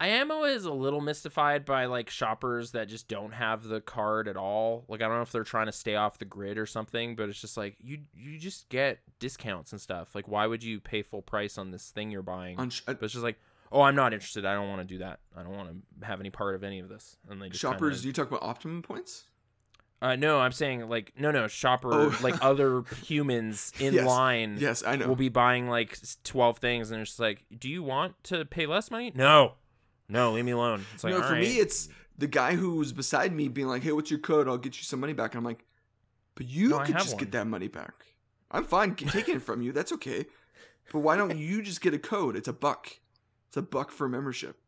I 0.00 0.08
am 0.08 0.30
always 0.30 0.64
a 0.64 0.72
little 0.72 1.00
mystified 1.00 1.64
by 1.64 1.86
like 1.86 2.10
shoppers 2.10 2.72
that 2.72 2.88
just 2.88 3.06
don't 3.08 3.32
have 3.32 3.64
the 3.64 3.80
card 3.80 4.26
at 4.28 4.36
all. 4.36 4.84
Like 4.88 5.00
I 5.00 5.06
don't 5.06 5.16
know 5.16 5.22
if 5.22 5.32
they're 5.32 5.44
trying 5.44 5.66
to 5.66 5.72
stay 5.72 5.94
off 5.94 6.18
the 6.18 6.24
grid 6.24 6.58
or 6.58 6.66
something, 6.66 7.14
but 7.16 7.28
it's 7.28 7.40
just 7.40 7.56
like 7.56 7.76
you 7.80 8.00
you 8.12 8.38
just 8.38 8.68
get 8.68 8.98
discounts 9.20 9.72
and 9.72 9.80
stuff. 9.80 10.14
Like 10.14 10.26
why 10.28 10.46
would 10.46 10.64
you 10.64 10.80
pay 10.80 11.02
full 11.02 11.22
price 11.22 11.56
on 11.58 11.70
this 11.70 11.90
thing 11.90 12.10
you're 12.10 12.22
buying? 12.22 12.58
On 12.58 12.70
sh- 12.70 12.82
uh, 12.88 12.94
but 12.94 13.04
it's 13.04 13.12
just 13.14 13.24
like, 13.24 13.38
oh, 13.70 13.82
I'm 13.82 13.94
not 13.94 14.12
interested. 14.12 14.44
I 14.44 14.54
don't 14.54 14.68
want 14.68 14.80
to 14.80 14.84
do 14.94 14.98
that. 14.98 15.20
I 15.36 15.42
don't 15.44 15.56
want 15.56 15.70
to 16.00 16.06
have 16.06 16.18
any 16.20 16.30
part 16.30 16.54
of 16.56 16.64
any 16.64 16.80
of 16.80 16.88
this. 16.88 17.16
And 17.30 17.40
they 17.40 17.48
just 17.48 17.60
shoppers, 17.60 18.02
do 18.02 18.02
Kinda, 18.02 18.06
you 18.08 18.12
talk 18.12 18.28
about 18.36 18.42
optimum 18.48 18.82
points? 18.82 19.24
uh, 20.02 20.16
no, 20.16 20.38
I'm 20.40 20.52
saying 20.52 20.88
like 20.88 21.12
no, 21.16 21.30
no, 21.30 21.46
shopper 21.46 21.92
Oh. 21.94 22.18
like 22.22 22.34
other 22.44 22.82
humans 23.04 23.72
in 23.78 23.94
Yes. 23.94 24.06
line 24.06 24.56
Yes, 24.58 24.82
I 24.84 24.96
know. 24.96 25.06
will 25.06 25.16
be 25.16 25.28
buying 25.30 25.68
like 25.68 25.98
12 26.24 26.58
things 26.58 26.90
and 26.90 27.00
it's 27.00 27.10
just 27.12 27.20
like, 27.20 27.44
do 27.56 27.70
you 27.70 27.82
want 27.84 28.22
to 28.24 28.44
pay 28.44 28.66
less 28.66 28.90
money? 28.90 29.12
No, 29.14 29.54
no, 30.08 30.32
leave 30.32 30.44
me 30.44 30.52
alone. 30.52 30.84
It's 30.94 31.04
like, 31.04 31.14
no, 31.14 31.22
for 31.22 31.32
right. 31.32 31.42
me, 31.42 31.58
it's 31.58 31.88
the 32.18 32.26
guy 32.26 32.54
who's 32.54 32.92
beside 32.92 33.32
me 33.34 33.48
being 33.48 33.66
like, 33.68 33.82
"Hey, 33.82 33.92
what's 33.92 34.10
your 34.10 34.20
code? 34.20 34.48
I'll 34.48 34.58
get 34.58 34.76
you 34.78 34.84
some 34.84 35.00
money 35.00 35.12
back." 35.12 35.32
And 35.34 35.38
I'm 35.38 35.44
like, 35.44 35.64
"But 36.34 36.46
you 36.46 36.68
No, 36.70 36.80
could 36.80 36.96
just 36.98 37.14
one." 37.14 37.18
get 37.18 37.32
that 37.32 37.46
money 37.46 37.68
back. 37.68 37.92
I'm 38.50 38.64
fine 38.64 38.94
taking 38.94 39.36
it 39.36 39.42
from 39.42 39.62
you. 39.62 39.72
That's 39.72 39.92
okay. 39.92 40.26
But 40.92 41.00
why 41.00 41.16
don't 41.16 41.36
you 41.38 41.62
just 41.62 41.80
get 41.80 41.94
a 41.94 41.98
code? 41.98 42.36
It's 42.36 42.48
a 42.48 42.52
buck. 42.52 42.90
It's 43.48 43.56
a 43.56 43.62
buck 43.62 43.90
for 43.90 44.08
membership." 44.08 44.58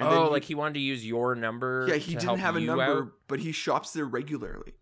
And 0.00 0.10
then 0.10 0.18
oh, 0.18 0.24
you- 0.26 0.30
like 0.30 0.44
he 0.44 0.54
wanted 0.54 0.74
to 0.74 0.80
use 0.80 1.04
your 1.04 1.34
number. 1.34 1.86
yeah, 1.88 1.94
he 1.96 2.12
to 2.12 2.18
didn't 2.18 2.22
help 2.24 2.38
have 2.38 2.56
a 2.56 2.60
number, 2.60 2.82
out? 3.02 3.08
but 3.26 3.40
he 3.40 3.52
shops 3.52 3.92
there 3.92 4.04
regularly. 4.04 4.74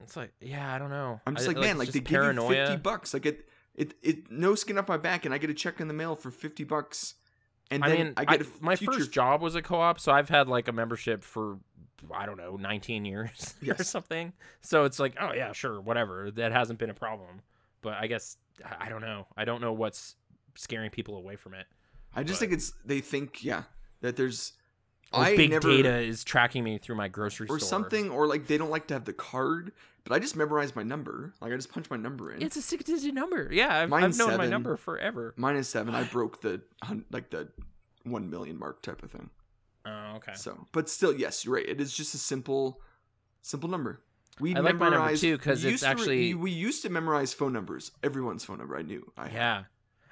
It's 0.00 0.16
like, 0.16 0.32
yeah, 0.40 0.74
I 0.74 0.78
don't 0.78 0.90
know. 0.90 1.20
I'm 1.26 1.34
just 1.34 1.48
I- 1.48 1.52
like, 1.52 1.58
man, 1.60 1.78
like 1.78 1.88
they 1.88 2.00
just 2.00 2.10
give 2.10 2.34
you 2.34 2.48
fifty 2.48 2.76
bucks. 2.76 3.12
Like 3.14 3.26
it, 3.26 3.48
it, 3.74 3.94
it, 4.02 4.30
no 4.30 4.54
skin 4.54 4.78
off 4.78 4.88
my 4.88 4.96
back, 4.96 5.24
and 5.24 5.34
I 5.34 5.38
get 5.38 5.50
a 5.50 5.54
check 5.54 5.80
in 5.80 5.88
the 5.88 5.94
mail 5.94 6.14
for 6.16 6.30
fifty 6.30 6.64
bucks. 6.64 7.14
And 7.74 7.84
I 7.84 7.88
then 7.88 7.98
mean, 7.98 8.14
I 8.16 8.22
I 8.22 8.24
get 8.24 8.40
a 8.42 8.46
my 8.60 8.76
future 8.76 8.92
first 8.92 9.12
job 9.12 9.40
was 9.42 9.54
a 9.54 9.62
co-op, 9.62 10.00
so 10.00 10.12
I've 10.12 10.28
had 10.28 10.48
like 10.48 10.68
a 10.68 10.72
membership 10.72 11.22
for 11.24 11.58
I 12.12 12.26
don't 12.26 12.36
know, 12.36 12.56
19 12.56 13.04
years 13.04 13.54
or 13.68 13.82
something. 13.82 14.32
So 14.60 14.84
it's 14.84 14.98
like, 14.98 15.14
oh 15.20 15.32
yeah, 15.32 15.52
sure, 15.52 15.80
whatever. 15.80 16.30
That 16.30 16.52
hasn't 16.52 16.78
been 16.78 16.90
a 16.90 16.94
problem. 16.94 17.40
But 17.82 17.94
I 17.94 18.06
guess 18.06 18.36
I 18.64 18.86
I 18.86 18.88
don't 18.88 19.00
know. 19.02 19.26
I 19.36 19.44
don't 19.44 19.60
know 19.60 19.72
what's 19.72 20.16
scaring 20.54 20.90
people 20.90 21.16
away 21.16 21.36
from 21.36 21.54
it. 21.54 21.66
I 22.14 22.22
just 22.22 22.38
but- 22.38 22.48
think 22.48 22.52
it's 22.52 22.72
they 22.84 23.00
think 23.00 23.42
yeah 23.44 23.64
that 24.00 24.16
there's 24.16 24.52
Or 25.16 25.24
I 25.24 25.36
big 25.36 25.50
never 25.50 25.68
data 25.68 25.98
is 25.98 26.24
tracking 26.24 26.64
me 26.64 26.78
through 26.78 26.96
my 26.96 27.08
grocery 27.08 27.46
store. 27.46 27.56
or 27.56 27.60
store. 27.60 27.68
something 27.68 28.10
or 28.10 28.26
like 28.26 28.46
they 28.46 28.58
don't 28.58 28.70
like 28.70 28.86
to 28.88 28.94
have 28.94 29.04
the 29.04 29.12
card, 29.12 29.72
but 30.04 30.12
I 30.14 30.18
just 30.18 30.36
memorize 30.36 30.74
my 30.76 30.82
number. 30.82 31.32
Like 31.40 31.52
I 31.52 31.56
just 31.56 31.72
punch 31.72 31.88
my 31.90 31.96
number 31.96 32.32
in. 32.32 32.42
It's 32.42 32.56
a 32.56 32.62
six-digit 32.62 33.14
number. 33.14 33.48
Yeah, 33.52 33.74
I've, 33.82 33.92
I've 33.92 34.16
known 34.18 34.36
my 34.36 34.46
number 34.46 34.76
forever. 34.76 35.34
Mine 35.36 35.56
is 35.56 35.68
seven. 35.68 35.94
I 35.94 36.04
broke 36.04 36.40
the 36.40 36.60
like 37.10 37.30
the 37.30 37.48
one 38.04 38.28
million 38.30 38.58
mark 38.58 38.82
type 38.82 39.02
of 39.02 39.10
thing. 39.10 39.30
Oh, 39.86 40.14
okay. 40.16 40.32
So, 40.34 40.66
but 40.72 40.88
still, 40.88 41.12
yes, 41.14 41.44
you're 41.44 41.54
right. 41.54 41.68
It 41.68 41.80
is 41.80 41.92
just 41.92 42.14
a 42.14 42.18
simple, 42.18 42.80
simple 43.42 43.68
number. 43.68 44.00
We 44.40 44.56
I 44.56 44.60
like 44.60 44.74
my 44.76 44.86
number 44.86 44.90
memorized- 44.98 45.20
too, 45.20 45.38
'cause 45.38 45.62
we 45.64 45.70
it's 45.72 45.82
to 45.82 45.86
re- 45.86 45.90
actually- 45.92 46.34
we, 46.34 46.34
we 46.34 46.50
used 46.50 46.82
to 46.82 46.88
memorize 46.90 47.32
phone 47.34 47.52
numbers. 47.52 47.92
Everyone's 48.02 48.44
phone 48.44 48.58
number 48.58 48.76
I 48.76 48.82
knew. 48.82 49.12
I 49.16 49.28
had. 49.28 49.66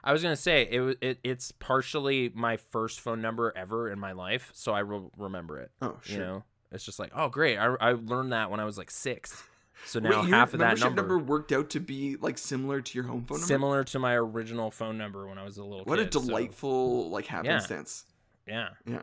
Yeah. 0.05 0.11
I 0.11 0.13
was 0.13 0.23
gonna 0.23 0.37
say 0.37 0.63
it, 0.63 0.99
it. 1.01 1.19
It's 1.23 1.53
partially 1.53 2.31
my 2.35 2.57
first 2.57 3.01
phone 3.01 3.21
number 3.21 3.53
ever 3.57 3.91
in 3.91 3.99
my 3.99 4.13
life, 4.13 4.51
so 4.55 4.73
I 4.73 4.83
will 4.83 5.13
remember 5.17 5.59
it. 5.61 5.71
Oh 5.81 5.99
sure. 6.03 6.15
You 6.19 6.25
know, 6.25 6.45
it's 6.71 6.85
just 6.85 6.99
like, 6.99 7.13
oh 7.15 7.29
great, 7.29 7.59
I, 7.59 7.75
I 7.81 7.93
learned 7.93 8.33
that 8.33 8.51
when 8.51 8.61
I 8.61 8.65
was 8.65 8.79
like 8.79 8.91
six. 8.91 9.43
So 9.87 9.99
now 9.99 10.23
your 10.23 10.25
half 10.25 10.53
of 10.53 10.61
that 10.61 10.79
membership 10.79 10.95
number, 10.95 11.19
worked 11.19 11.51
out 11.51 11.71
to 11.71 11.81
be 11.81 12.17
like 12.21 12.39
similar 12.39 12.81
to 12.81 12.99
your 12.99 13.05
home 13.07 13.25
phone 13.25 13.37
number. 13.39 13.47
similar 13.47 13.85
to 13.85 13.99
my 13.99 14.15
original 14.15 14.71
phone 14.71 14.97
number 14.97 15.27
when 15.27 15.39
I 15.39 15.45
was 15.45 15.57
a 15.57 15.65
little 15.65 15.85
kid. 15.85 15.91
What 15.91 15.99
a 15.99 16.05
kid. 16.05 16.13
so, 16.15 16.21
delightful 16.21 17.11
like 17.11 17.27
happenstance. 17.27 18.05
yeah. 18.47 18.69
Yeah. 18.87 19.03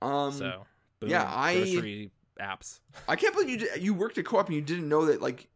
Um, 0.00 0.32
So 0.32 0.66
boom, 1.00 1.10
yeah, 1.10 1.24
I- 1.30 1.56
grocery 1.56 2.10
apps. 2.40 2.80
I 3.06 3.16
can't 3.16 3.34
believe 3.34 3.50
you 3.50 3.58
did, 3.58 3.82
you 3.82 3.92
worked 3.94 4.18
at 4.18 4.24
co-op 4.24 4.46
and 4.46 4.54
you 4.56 4.62
didn't 4.62 4.88
know 4.88 5.06
that 5.06 5.20
like 5.20 5.48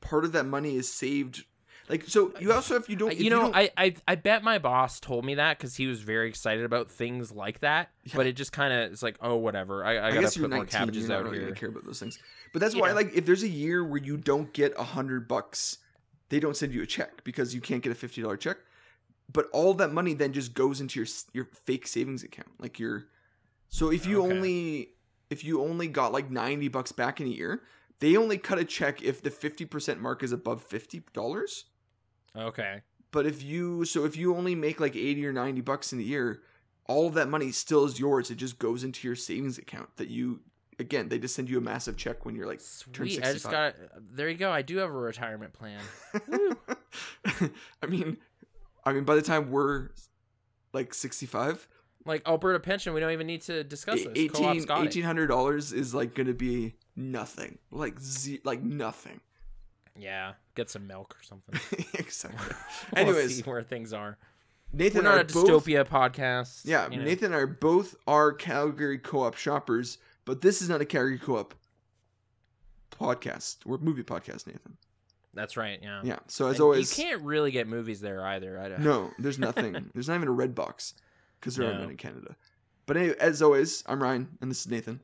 part 0.00 0.24
of 0.24 0.32
that 0.32 0.44
money 0.44 0.76
is 0.76 0.92
saved. 0.92 1.44
Like 1.88 2.04
so, 2.06 2.32
you 2.38 2.52
also 2.52 2.76
if 2.76 2.88
you 2.88 2.96
don't, 2.96 3.12
if 3.12 3.20
you 3.20 3.30
know, 3.30 3.40
don't- 3.42 3.56
I, 3.56 3.70
I 3.76 3.94
I 4.06 4.14
bet 4.14 4.42
my 4.44 4.58
boss 4.58 5.00
told 5.00 5.24
me 5.24 5.36
that 5.36 5.56
because 5.58 5.76
he 5.76 5.86
was 5.86 6.00
very 6.02 6.28
excited 6.28 6.64
about 6.64 6.90
things 6.90 7.32
like 7.32 7.60
that. 7.60 7.90
But 8.14 8.26
it 8.26 8.32
just 8.36 8.52
kind 8.52 8.72
of 8.72 8.92
it's 8.92 9.02
like, 9.02 9.16
oh 9.22 9.36
whatever. 9.36 9.84
I, 9.84 9.96
I, 9.96 10.06
I 10.06 10.08
gotta 10.10 10.20
guess 10.20 10.34
put 10.34 10.40
you're 10.40 10.48
more 10.50 10.58
19. 10.58 10.78
cabbages 10.78 11.02
You're 11.02 11.08
not 11.10 11.18
out 11.18 11.24
really 11.24 11.38
here. 11.38 11.46
gonna 11.48 11.58
care 11.60 11.68
about 11.70 11.84
those 11.84 11.98
things. 12.00 12.18
But 12.52 12.60
that's 12.60 12.74
why, 12.76 12.88
Yeah. 12.88 12.94
like, 12.94 13.14
if 13.14 13.24
there's 13.26 13.42
a 13.42 13.48
year 13.48 13.84
where 13.84 14.00
you 14.02 14.16
don't 14.16 14.52
get 14.52 14.72
a 14.78 14.82
hundred 14.84 15.28
bucks, 15.28 15.78
they 16.28 16.40
don't 16.40 16.56
send 16.56 16.72
you 16.74 16.82
a 16.82 16.86
check 16.86 17.24
because 17.24 17.54
you 17.54 17.60
can't 17.60 17.82
get 17.82 17.90
a 17.92 17.94
fifty 17.94 18.20
dollar 18.22 18.36
check. 18.36 18.58
but 19.32 19.46
all 19.52 19.74
that 19.74 19.92
money 19.92 20.14
then 20.14 20.32
just 20.32 20.54
goes 20.54 20.80
into 20.80 20.98
your 21.00 21.06
your 21.32 21.46
fake 21.64 21.86
savings 21.86 22.22
account. 22.22 22.48
Like 22.58 22.78
your 22.78 23.06
so 23.68 23.90
if 23.90 24.04
you 24.06 24.22
Okay. 24.24 24.34
only 24.34 24.88
if 25.30 25.44
you 25.44 25.60
only 25.62 25.88
got 25.88 26.10
like 26.12 26.30
90 26.30 26.68
bucks 26.68 26.90
back 26.92 27.20
in 27.20 27.26
a 27.26 27.30
year, 27.30 27.60
they 28.00 28.16
only 28.16 28.38
cut 28.38 28.58
a 28.58 28.64
check 28.64 29.02
if 29.02 29.20
the 29.22 29.28
50% 29.30 29.98
mark 30.00 30.22
is 30.22 30.32
above 30.32 30.66
$50. 30.66 31.64
Okay. 32.38 32.82
But 33.10 33.26
if 33.26 33.42
you 33.42 33.84
so 33.84 34.04
if 34.04 34.16
you 34.16 34.34
only 34.36 34.54
make 34.54 34.80
like 34.80 34.94
80 34.94 35.26
or 35.26 35.32
90 35.32 35.60
bucks 35.62 35.92
in 35.92 35.98
a 35.98 36.02
year, 36.02 36.42
all 36.86 37.06
of 37.06 37.14
that 37.14 37.28
money 37.28 37.52
still 37.52 37.84
is 37.84 37.98
yours. 37.98 38.30
It 38.30 38.36
just 38.36 38.58
goes 38.58 38.84
into 38.84 39.06
your 39.06 39.16
savings 39.16 39.58
account 39.58 39.96
that 39.96 40.08
you 40.08 40.40
again, 40.78 41.08
they 41.08 41.18
just 41.18 41.34
send 41.34 41.48
you 41.50 41.58
a 41.58 41.60
massive 41.60 41.96
check 41.96 42.24
when 42.24 42.36
you're 42.36 42.46
like 42.46 42.60
Sweet. 42.60 43.24
I 43.24 43.32
just 43.32 43.50
got. 43.50 43.74
There 44.12 44.28
you 44.28 44.36
go. 44.36 44.50
I 44.50 44.62
do 44.62 44.76
have 44.78 44.90
a 44.90 44.92
retirement 44.92 45.52
plan. 45.52 45.80
I 47.82 47.86
mean, 47.86 48.18
I 48.84 48.92
mean, 48.92 49.04
by 49.04 49.14
the 49.14 49.22
time 49.22 49.50
we're 49.50 49.88
like 50.72 50.94
65, 50.94 51.68
Like 52.04 52.26
Alberta 52.26 52.60
pension, 52.60 52.94
we 52.94 53.00
don't 53.00 53.12
even 53.12 53.26
need 53.26 53.42
to 53.42 53.64
discuss 53.64 54.02
this. 54.02 54.12
18 54.14 54.28
Co-op's 54.30 54.64
got 54.64 54.84
it. 54.84 54.92
$1,800 54.92 55.72
is 55.74 55.94
like 55.94 56.14
going 56.14 56.26
to 56.26 56.34
be 56.34 56.74
nothing. 56.96 57.58
Like, 57.70 57.98
ze- 58.00 58.40
like 58.44 58.62
nothing. 58.62 59.20
Yeah, 59.98 60.32
get 60.54 60.70
some 60.70 60.86
milk 60.86 61.16
or 61.18 61.22
something. 61.22 61.58
exactly. 61.94 62.56
We'll 62.94 63.04
Anyways, 63.04 63.36
see 63.36 63.42
where 63.42 63.62
things 63.62 63.92
are. 63.92 64.18
Nathan 64.72 65.02
We're 65.04 65.10
and 65.10 65.20
I 65.20 65.22
not 65.22 65.30
a 65.30 65.34
both, 65.34 65.64
dystopia 65.66 65.84
podcast. 65.86 66.60
yeah, 66.64 66.88
you 66.90 66.98
know. 66.98 67.04
Nathan 67.04 67.26
and 67.26 67.34
I 67.34 67.38
are 67.38 67.46
both 67.46 67.94
are 68.06 68.32
Calgary 68.32 68.98
co-op 68.98 69.34
shoppers, 69.36 69.98
but 70.24 70.42
this 70.42 70.60
is 70.60 70.68
not 70.68 70.80
a 70.80 70.84
Calgary 70.84 71.18
co-op 71.18 71.54
podcast. 72.90 73.64
We're 73.66 73.78
movie 73.78 74.02
podcast, 74.02 74.46
Nathan. 74.46 74.76
That's 75.34 75.56
right. 75.56 75.78
Yeah. 75.82 76.00
Yeah. 76.04 76.18
So 76.26 76.46
as 76.48 76.54
And 76.56 76.62
always, 76.62 76.98
you 76.98 77.04
can't 77.04 77.22
really 77.22 77.50
get 77.50 77.66
movies 77.68 78.00
there 78.00 78.24
either. 78.26 78.58
I 78.58 78.68
don't. 78.68 78.80
No, 78.80 79.10
there's 79.18 79.38
nothing. 79.48 79.90
there's 79.94 80.08
not 80.08 80.16
even 80.16 80.28
a 80.28 80.32
red 80.32 80.54
box 80.54 80.94
because 81.40 81.56
there 81.56 81.66
aren't 81.66 81.80
none 81.80 81.90
in 81.90 81.96
Canada. 81.96 82.36
But 82.86 82.96
anyway, 82.96 83.14
as 83.20 83.40
always, 83.42 83.84
I'm 83.86 84.02
Ryan, 84.02 84.38
and 84.40 84.50
this 84.50 84.60
is 84.60 84.68
Nathan. 84.68 85.00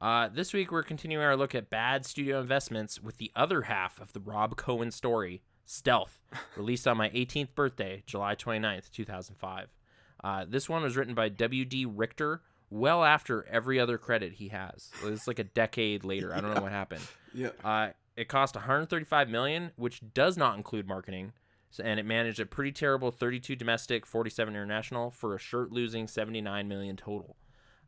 Uh, 0.00 0.28
this 0.28 0.52
week 0.52 0.70
we're 0.70 0.82
continuing 0.82 1.24
our 1.24 1.36
look 1.36 1.54
at 1.54 1.70
bad 1.70 2.04
studio 2.04 2.40
investments 2.40 3.02
with 3.02 3.16
the 3.16 3.32
other 3.34 3.62
half 3.62 4.00
of 4.00 4.12
the 4.12 4.20
Rob 4.20 4.56
Cohen 4.56 4.90
story, 4.90 5.42
Stealth, 5.64 6.18
released 6.56 6.86
on 6.86 6.96
my 6.96 7.08
18th 7.10 7.54
birthday, 7.54 8.02
July 8.06 8.34
29th, 8.34 8.90
2005. 8.90 9.68
Uh, 10.22 10.44
this 10.48 10.68
one 10.68 10.82
was 10.82 10.96
written 10.96 11.14
by 11.14 11.28
W.D. 11.28 11.86
Richter, 11.86 12.42
well 12.68 13.04
after 13.04 13.46
every 13.50 13.80
other 13.80 13.96
credit 13.96 14.34
he 14.34 14.48
has. 14.48 14.90
It's 15.04 15.26
like 15.26 15.38
a 15.38 15.44
decade 15.44 16.04
later. 16.04 16.34
I 16.34 16.40
don't 16.40 16.54
know 16.54 16.62
what 16.62 16.72
happened. 16.82 17.06
Yeah. 17.32 17.50
Uh, 17.64 17.90
it 18.16 18.28
cost 18.28 18.54
135 18.54 19.28
million, 19.28 19.72
which 19.76 20.02
does 20.14 20.36
not 20.36 20.56
include 20.56 20.86
marketing, 20.86 21.32
and 21.82 22.00
it 22.00 22.04
managed 22.04 22.40
a 22.40 22.46
pretty 22.46 22.72
terrible 22.72 23.10
32 23.10 23.56
domestic, 23.56 24.06
47 24.06 24.54
international 24.54 25.10
for 25.10 25.34
a 25.34 25.38
shirt-losing 25.38 26.06
79 26.06 26.68
million 26.68 26.96
total. 26.96 27.36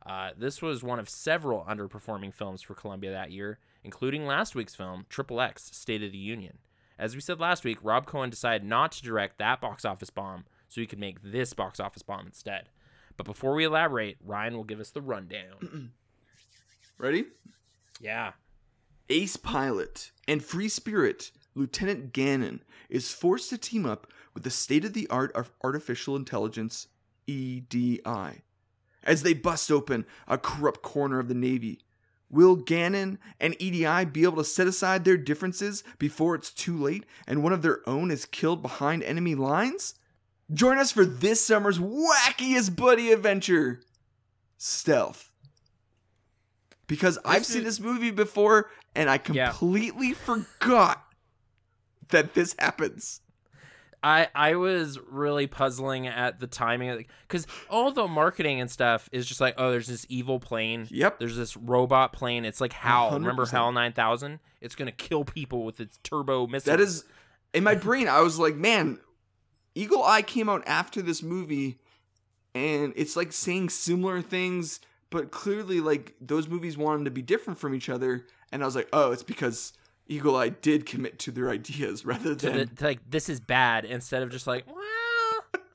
Uh, 0.05 0.31
this 0.37 0.61
was 0.61 0.83
one 0.83 0.99
of 0.99 1.09
several 1.09 1.63
underperforming 1.65 2.33
films 2.33 2.61
for 2.61 2.73
Columbia 2.73 3.11
that 3.11 3.31
year, 3.31 3.59
including 3.83 4.25
last 4.25 4.55
week's 4.55 4.75
film, 4.75 5.05
Triple 5.09 5.41
X 5.41 5.69
State 5.73 6.03
of 6.03 6.11
the 6.11 6.17
Union. 6.17 6.57
As 6.97 7.15
we 7.15 7.21
said 7.21 7.39
last 7.39 7.63
week, 7.63 7.79
Rob 7.81 8.05
Cohen 8.05 8.29
decided 8.29 8.67
not 8.67 8.91
to 8.93 9.03
direct 9.03 9.37
that 9.37 9.61
box 9.61 9.85
office 9.85 10.09
bomb 10.09 10.45
so 10.67 10.81
he 10.81 10.87
could 10.87 10.99
make 10.99 11.21
this 11.21 11.53
box 11.53 11.79
office 11.79 12.01
bomb 12.01 12.25
instead. 12.25 12.69
But 13.17 13.25
before 13.25 13.53
we 13.53 13.65
elaborate, 13.65 14.17
Ryan 14.23 14.55
will 14.55 14.63
give 14.63 14.79
us 14.79 14.91
the 14.91 15.01
rundown. 15.01 15.91
Ready? 16.97 17.25
yeah. 17.99 18.33
Ace 19.11 19.37
pilot 19.37 20.11
and 20.27 20.43
free 20.43 20.69
spirit 20.69 21.31
Lieutenant 21.55 22.13
Gannon 22.13 22.63
is 22.89 23.11
forced 23.11 23.49
to 23.49 23.57
team 23.57 23.85
up 23.85 24.07
with 24.33 24.43
the 24.43 24.51
state 24.51 24.85
of 24.85 24.93
the 24.93 25.07
art 25.09 25.31
of 25.35 25.51
artificial 25.63 26.15
intelligence, 26.15 26.87
EDI, 27.27 28.01
as 29.03 29.23
they 29.23 29.33
bust 29.33 29.71
open 29.71 30.05
a 30.27 30.37
corrupt 30.37 30.81
corner 30.81 31.19
of 31.19 31.27
the 31.27 31.33
Navy. 31.33 31.79
Will 32.29 32.55
Gannon 32.55 33.17
and 33.39 33.55
EDI 33.59 34.05
be 34.05 34.23
able 34.23 34.37
to 34.37 34.43
set 34.43 34.67
aside 34.67 35.03
their 35.03 35.17
differences 35.17 35.83
before 35.97 36.35
it's 36.35 36.51
too 36.51 36.77
late 36.77 37.05
and 37.27 37.41
one 37.41 37.53
of 37.53 37.63
their 37.63 37.79
own 37.89 38.11
is 38.11 38.25
killed 38.25 38.61
behind 38.61 39.01
enemy 39.03 39.33
lines? 39.33 39.95
Join 40.53 40.77
us 40.77 40.91
for 40.91 41.05
this 41.05 41.41
summer's 41.45 41.79
wackiest 41.79 42.75
buddy 42.75 43.11
adventure 43.11 43.81
Stealth. 44.57 45.31
Because 46.87 47.17
I've 47.23 47.45
seen 47.45 47.63
this 47.63 47.79
movie 47.79 48.11
before 48.11 48.69
and 48.95 49.09
I 49.09 49.19
Yeah. 49.31 49.49
completely 49.51 50.13
forgot 50.13 51.03
that 52.09 52.33
this 52.33 52.55
happens. 52.59 53.21
I 54.03 54.27
I 54.33 54.55
was 54.55 54.97
really 55.09 55.47
puzzling 55.47 56.07
at 56.07 56.39
the 56.39 56.47
timing 56.47 57.05
because 57.27 57.45
all 57.69 57.91
the 57.91 58.07
marketing 58.07 58.61
and 58.61 58.69
stuff 58.71 59.09
is 59.11 59.25
just 59.25 59.41
like 59.41 59.55
oh 59.57 59.71
there's 59.71 59.87
this 59.87 60.05
evil 60.09 60.39
plane 60.39 60.87
Yep. 60.89 61.19
there's 61.19 61.35
this 61.35 61.57
robot 61.57 62.13
plane 62.13 62.45
it's 62.45 62.61
like 62.61 62.73
HAL 62.73 63.11
remember 63.13 63.45
100%. 63.45 63.51
HAL 63.51 63.71
9000 63.73 64.39
it's 64.61 64.75
gonna 64.75 64.91
kill 64.91 65.25
people 65.25 65.65
with 65.65 65.79
its 65.79 65.97
turbo 66.03 66.47
missile 66.47 66.71
That 66.71 66.81
is 66.81 67.03
in 67.53 67.63
my 67.63 67.75
brain. 67.75 68.07
I 68.07 68.21
was 68.21 68.37
like, 68.37 68.55
man, 68.55 68.99
Eagle 69.73 70.03
Eye 70.03 70.21
came 70.21 70.49
out 70.49 70.61
after 70.67 71.01
this 71.01 71.23
movie, 71.23 71.79
and 72.53 72.93
it's 72.95 73.15
like 73.15 73.31
saying 73.33 73.69
similar 73.69 74.21
things, 74.21 74.79
but 75.09 75.31
clearly, 75.31 75.79
like 75.81 76.13
those 76.21 76.47
movies 76.47 76.77
wanted 76.77 77.05
to 77.05 77.11
be 77.11 77.21
different 77.23 77.57
from 77.59 77.73
each 77.73 77.89
other. 77.89 78.25
And 78.51 78.61
I 78.61 78.65
was 78.65 78.75
like, 78.75 78.87
oh, 78.93 79.11
it's 79.11 79.23
because 79.23 79.73
Eagle 80.09 80.35
Eye 80.35 80.49
did 80.49 80.85
commit 80.85 81.19
to 81.19 81.31
their 81.31 81.49
ideas 81.49 82.05
rather 82.05 82.35
to 82.35 82.45
than 82.49 82.57
the, 82.57 82.65
to 82.65 82.83
like 82.83 82.99
this 83.09 83.29
is 83.29 83.39
bad 83.39 83.85
instead 83.85 84.23
of 84.23 84.31
just 84.31 84.47
like 84.47 84.65
well 84.67 84.75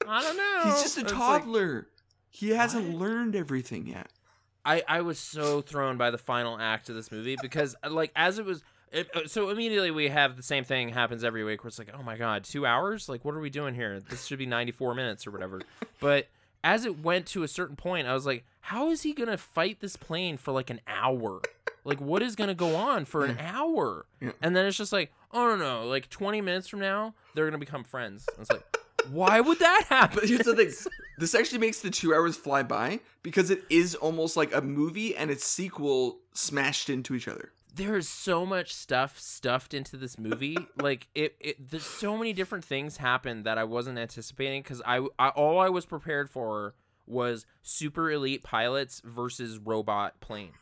I 0.09 0.23
don't 0.23 0.37
know 0.65 0.71
he's 0.73 0.83
just 0.83 0.99
a 0.99 1.03
It's 1.03 1.13
like- 1.13 1.43
toddler. 1.43 1.87
he 2.31 2.51
hasn't 2.51 2.89
What? 2.91 2.99
learned 3.01 3.37
everything 3.37 3.87
yet. 3.87 4.09
I, 4.67 4.83
I 4.89 5.01
was 5.03 5.19
so 5.19 5.61
thrown 5.61 5.99
by 5.99 6.11
the 6.11 6.17
final 6.19 6.59
act 6.59 6.89
of 6.89 6.95
this 6.95 7.13
movie 7.13 7.37
because 7.41 7.77
like 7.89 8.11
as 8.17 8.39
it 8.39 8.45
was 8.47 8.63
it, 8.93 9.11
uh, 9.15 9.27
so 9.27 9.51
immediately 9.51 9.91
we 9.91 10.09
have 10.09 10.37
the 10.37 10.43
same 10.43 10.65
thing 10.65 10.89
happens 10.89 11.23
every 11.25 11.45
week 11.45 11.63
where 11.65 11.69
it's 11.69 11.79
like 11.79 11.91
oh 11.99 12.03
my 12.03 12.17
god 12.17 12.45
two 12.45 12.65
hours 12.65 13.09
like 13.09 13.25
what 13.25 13.35
are 13.35 13.41
we 13.41 13.51
doing 13.51 13.75
here 13.75 14.01
this 14.01 14.25
should 14.25 14.39
be 14.39 14.47
94 14.47 14.95
minutes 14.95 15.27
or 15.27 15.33
whatever 15.33 15.61
but 16.01 16.29
as 16.63 16.85
it 16.87 16.99
went 17.01 17.27
to 17.27 17.43
a 17.43 17.49
certain 17.49 17.77
point 17.77 18.07
i 18.09 18.15
was 18.15 18.25
like 18.25 18.45
how 18.61 18.89
is 18.91 19.03
he 19.03 19.13
gonna 19.13 19.37
fight 19.37 19.81
this 19.81 19.97
plane 19.97 20.37
for 20.39 20.53
like 20.53 20.71
an 20.71 20.81
hour 20.87 21.43
like 21.85 22.01
what 22.01 22.23
is 22.23 22.35
gonna 22.37 22.55
go 22.55 22.75
on 22.77 23.05
for 23.05 23.25
an 23.25 23.39
hour 23.39 24.07
Yeah. 24.21 24.33
and 24.43 24.57
then 24.57 24.67
it's 24.67 24.77
just 24.77 24.93
like 24.93 25.13
oh 25.33 25.47
no 25.49 25.57
no 25.57 25.87
like 25.87 26.09
20 26.11 26.41
minutes 26.41 26.69
from 26.69 26.81
now 26.81 27.15
they're 27.35 27.47
gonna 27.47 27.59
become 27.59 27.85
friends 27.85 28.27
And 28.37 28.41
it's 28.43 28.51
like 28.51 28.65
why 29.11 29.41
would 29.41 29.59
that 29.59 29.85
happen 29.89 30.19
But 30.21 30.29
here's 30.29 30.47
the 30.47 30.57
thing. 30.57 30.73
This 31.19 31.35
actually 31.35 31.59
makes 31.59 31.81
the 31.81 31.91
two 31.91 32.15
hours 32.15 32.37
fly 32.37 32.63
by 32.63 33.01
because 33.23 33.51
it 33.51 33.63
is 33.71 33.95
almost 33.95 34.37
like 34.37 34.55
a 34.55 34.61
movie 34.63 35.15
and 35.15 35.31
its 35.31 35.45
sequel 35.45 36.19
smashed 36.33 36.89
into 36.91 37.15
each 37.15 37.29
other. 37.29 37.53
there 37.75 37.97
is 37.97 38.09
so 38.09 38.45
much 38.47 38.73
stuff 38.75 39.19
stuffed 39.21 39.75
into 39.75 39.97
this 39.97 40.19
movie 40.19 40.57
like 40.81 41.09
it, 41.15 41.37
it 41.41 41.71
there's 41.71 41.85
so 41.85 42.17
many 42.17 42.33
different 42.33 42.65
things 42.65 42.97
happen 42.97 43.43
that 43.43 43.59
i 43.59 43.65
wasn't 43.65 43.99
anticipating 43.99 44.63
because 44.63 44.81
I, 44.87 45.07
I 45.19 45.29
all 45.29 45.59
i 45.61 45.69
was 45.69 45.85
prepared 45.87 46.31
for 46.31 46.75
was 47.07 47.45
super 47.63 48.11
elite 48.11 48.43
pilots 48.43 49.03
versus 49.05 49.59
robot 49.59 50.21
plane 50.21 50.53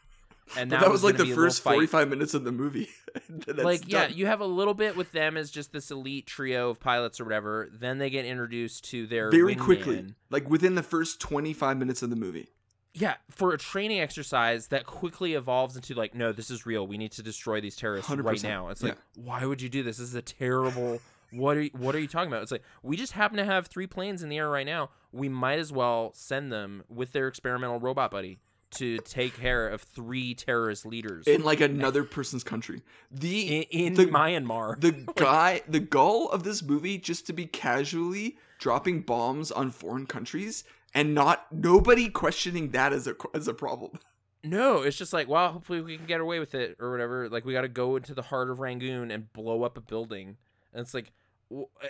and 0.57 0.71
But 0.71 0.81
that, 0.81 0.91
was, 0.91 1.03
like 1.05 1.17
the 1.17 1.25
be 1.25 1.31
a 1.31 1.35
little 1.35 1.45
first 1.45 1.63
45 1.63 2.09
minutes 2.09 2.35
of 2.35 2.45
the 2.45 2.53
movie. 2.53 2.89
Like 3.47 3.83
yeah 3.87 4.09
you 4.09 4.27
have 4.27 4.41
a 4.41 4.47
little 4.47 4.73
bit 4.75 4.97
with 4.97 5.13
them 5.13 5.37
as 5.37 5.51
just 5.51 5.73
this 5.73 5.91
elite 5.91 6.27
trio 6.27 6.71
of 6.71 6.81
pilots 6.81 7.21
or 7.21 7.25
whatever. 7.25 7.69
Then 7.73 7.99
they 7.99 8.09
get 8.11 8.25
introduced 8.25 8.85
to 8.91 9.07
their 9.07 9.31
very 9.31 9.55
quickly, 9.55 10.15
like 10.31 10.49
within 10.49 10.75
the 10.75 10.83
first 10.83 11.21
25 11.21 11.77
minutes 11.77 12.03
of 12.03 12.11
the 12.11 12.17
movie. 12.17 12.49
yeah 12.95 13.15
for 13.31 13.53
a 13.53 13.59
training 13.59 14.01
exercise 14.01 14.69
that 14.69 14.87
quickly 14.87 15.35
evolves 15.35 15.77
into 15.77 15.95
like 15.95 16.15
no 16.15 16.33
this 16.33 16.51
is 16.51 16.65
real. 16.67 16.87
We 16.87 16.97
need 16.99 17.13
to 17.13 17.23
destroy 17.23 17.61
these 17.61 17.77
terrorists 17.77 18.11
right 18.11 18.19
100%. 18.19 18.43
now. 18.43 18.69
It's 18.69 18.83
like 18.83 18.97
why 19.17 19.45
would 19.45 19.61
you 19.61 19.69
do 19.69 19.83
this? 19.83 19.99
This 19.99 20.09
is 20.09 20.15
a 20.15 20.23
terrible 20.23 21.01
what 21.33 21.57
are 21.57 21.63
you, 21.63 21.71
what 21.79 21.95
are 21.95 22.01
you 22.01 22.09
talking 22.09 22.29
about? 22.31 22.43
It's 22.43 22.53
like 22.53 22.63
we 22.83 22.97
just 22.97 23.13
happen 23.13 23.37
to 23.39 23.45
have 23.45 23.67
three 23.67 23.87
planes 23.87 24.23
in 24.23 24.29
the 24.29 24.39
air 24.39 24.49
right 24.49 24.67
now. 24.67 24.91
We 25.13 25.29
might 25.29 25.59
as 25.59 25.71
well 25.73 26.13
send 26.15 26.51
them 26.53 26.85
with 26.89 27.13
their 27.13 27.29
experimental 27.29 27.79
robot 27.79 28.11
buddy 28.11 28.39
to 28.73 28.99
take 28.99 29.39
care 29.39 29.69
of 29.69 29.83
three 29.83 30.35
terrorist 30.35 30.85
leaders 30.87 31.27
in 31.27 31.43
like 31.43 31.61
another 31.61 32.05
person's 32.05 32.45
country. 32.45 32.83
The 33.11 33.59
in, 33.59 33.63
in 33.89 33.95
the- 33.95 34.07
Myanmar 34.07 34.81
the 34.81 34.93
guy, 35.17 35.63
the 35.69 35.81
goal 35.81 36.29
of 36.31 36.43
this 36.45 36.63
movie, 36.63 36.99
just 36.99 37.27
to 37.29 37.33
be 37.33 37.47
casually 37.47 38.37
dropping 38.59 39.03
bombs 39.03 39.51
on 39.51 39.71
foreign 39.71 40.07
countries 40.07 40.65
and 40.95 41.15
not 41.15 41.47
nobody 41.53 42.09
questioning 42.09 42.71
that 42.73 42.93
as 42.93 43.07
a 43.07 43.15
as 43.35 43.49
a 43.49 43.55
problem. 43.55 43.99
No, 44.45 44.83
it's 44.83 44.97
just 44.99 45.13
like, 45.13 45.29
well, 45.29 45.53
hopefully 45.53 45.81
we 45.83 45.97
can 45.97 46.07
get 46.07 46.21
away 46.21 46.41
with 46.41 46.57
it 46.57 46.75
or 46.81 46.91
whatever. 46.91 47.29
Like 47.29 47.45
we 47.45 47.53
got 47.53 47.61
to 47.61 47.69
go 47.69 47.95
into 47.95 48.13
the 48.13 48.23
heart 48.23 48.51
of 48.51 48.59
Rangoon 48.59 49.13
and 49.13 49.33
blow 49.33 49.63
up 49.63 49.79
a 49.79 49.81
building, 49.81 50.37
and 50.73 50.81
it's 50.81 50.93
like, 50.93 51.13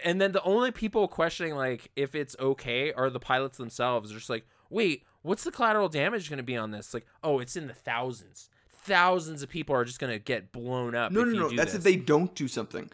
and 0.05 0.21
then 0.21 0.33
the 0.33 0.43
only 0.43 0.71
people 0.71 1.09
questioning 1.09 1.55
like 1.55 1.91
if 1.97 2.15
it's 2.15 2.37
okay 2.39 2.93
are 2.93 3.09
the 3.09 3.19
pilots 3.19 3.57
themselves. 3.57 4.11
They're 4.11 4.19
just 4.19 4.29
like, 4.29 4.45
wait, 4.73 5.05
what's 5.23 5.45
the 5.45 5.51
collateral 5.53 5.89
damage 5.89 6.29
going 6.29 6.39
to 6.39 6.43
be 6.43 6.57
on 6.57 6.71
this? 6.71 6.93
Like, 6.95 7.07
oh, 7.23 7.39
it's 7.39 7.57
in 7.57 7.67
the 7.67 7.75
thousands. 7.75 8.49
Thousands 8.85 9.43
of 9.43 9.49
people 9.49 9.77
are 9.77 9.85
just 9.85 10.01
going 10.01 10.13
to 10.13 10.19
get 10.19 10.51
blown 10.51 10.95
up. 10.95 11.13
No, 11.13 11.23
no, 11.25 11.33
no. 11.49 11.49
That's 11.51 11.73
this. 11.73 11.79
if 11.79 11.85
they 11.85 11.97
don't 11.97 12.35
do 12.35 12.49
something. 12.49 12.91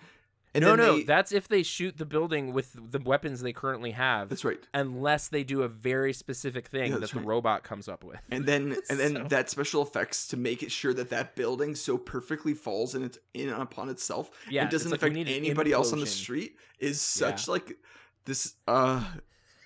And 0.54 0.64
no, 0.64 0.75
no, 0.75 0.97
they- 0.97 1.02
that's 1.04 1.30
if 1.30 1.47
they 1.47 1.62
shoot 1.62 1.99
the 1.99 2.06
building 2.06 2.52
with 2.52 2.75
the 2.90 2.99
weapons 2.99 3.42
they 3.42 3.52
currently 3.52 3.90
have, 3.92 4.28
that's 4.30 4.44
right. 4.47 4.58
unless 4.75 5.28
they 5.28 5.44
do 5.44 5.62
a 5.62 5.68
very 5.68 6.12
specific 6.14 6.68
thing 6.68 6.92
Yeah, 6.92 6.99
that 6.99 7.11
the 7.11 7.18
right. 7.18 7.26
robot 7.26 7.64
comes 7.64 7.87
up 7.87 8.02
with. 8.02 8.18
And 8.30 8.44
then 8.47 8.75
and 8.90 8.99
then 8.99 9.14
So- 9.14 9.25
that 9.28 9.50
special 9.50 9.82
effects 9.82 10.26
to 10.28 10.37
make 10.38 10.62
it 10.62 10.73
sure 10.73 10.94
that 10.94 11.11
that 11.11 11.37
building 11.37 11.75
so 11.75 11.99
perfectly 11.99 12.54
falls 12.54 12.94
in 12.94 13.04
its 13.04 13.18
in 13.35 13.50
upon 13.50 13.88
itself 13.90 14.30
Yeah, 14.50 14.62
and 14.62 14.70
doesn't 14.70 14.90
like 14.90 15.00
affect 15.02 15.16
an 15.16 15.28
anybody 15.28 15.73
else 15.73 15.92
on 15.92 16.00
the 16.00 16.06
street 16.06 16.56
is 16.78 17.00
such 17.00 17.47
like 17.47 17.76
this 18.25 18.54
uh 18.66 19.04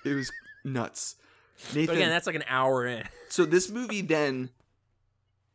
it 0.05 0.13
was 0.13 0.31
nuts. 0.65 1.15
Nathan 1.69 1.85
But 1.85 1.95
again, 1.95 2.09
that's 2.09 2.27
like 2.27 2.35
an 2.35 2.43
hour 2.47 2.85
in. 2.85 3.03
So 3.29 3.45
this 3.45 3.71
movie 3.71 4.01
then 4.01 4.51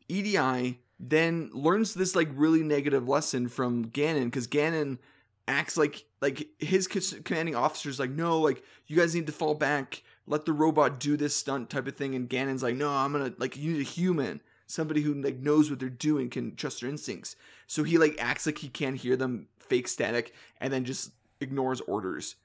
EDI 0.09 0.79
then 0.99 1.49
learns 1.53 1.93
this 1.93 2.13
like 2.13 2.27
really 2.33 2.61
negative 2.61 3.07
lesson 3.07 3.47
from 3.47 3.83
Gannon 3.83 4.25
because 4.25 4.47
Gannon 4.47 4.99
acts 5.47 5.77
like 5.77 6.03
like 6.21 6.49
his 6.59 6.87
commanding 6.87 7.55
officer's 7.55 7.97
like 7.97 8.09
no 8.09 8.39
like 8.39 8.63
you 8.87 8.97
guys 8.97 9.15
need 9.15 9.27
to 9.27 9.31
fall 9.31 9.55
back. 9.55 10.03
Let 10.27 10.45
the 10.45 10.51
robot 10.51 10.99
do 10.99 11.15
this 11.15 11.35
stunt 11.35 11.69
type 11.69 11.87
of 11.87 11.95
thing. 11.95 12.15
And 12.15 12.27
Gannon's 12.27 12.61
like 12.61 12.75
no 12.75 12.89
I'm 12.89 13.13
gonna 13.13 13.33
like 13.37 13.55
you 13.55 13.71
need 13.71 13.81
a 13.81 13.83
human. 13.83 14.41
Somebody 14.67 15.01
who 15.01 15.13
like 15.13 15.37
knows 15.37 15.69
what 15.69 15.79
they're 15.79 15.89
doing 15.89 16.29
can 16.29 16.55
trust 16.55 16.81
their 16.81 16.89
instincts. 16.89 17.37
So 17.65 17.83
he 17.83 17.97
like 17.97 18.17
acts 18.19 18.45
like 18.45 18.57
he 18.57 18.67
can't 18.67 18.97
hear 18.97 19.15
them 19.15 19.47
fake 19.59 19.87
static 19.87 20.33
and 20.59 20.73
then 20.73 20.83
just 20.83 21.11
ignores 21.39 21.79
orders. 21.81 22.35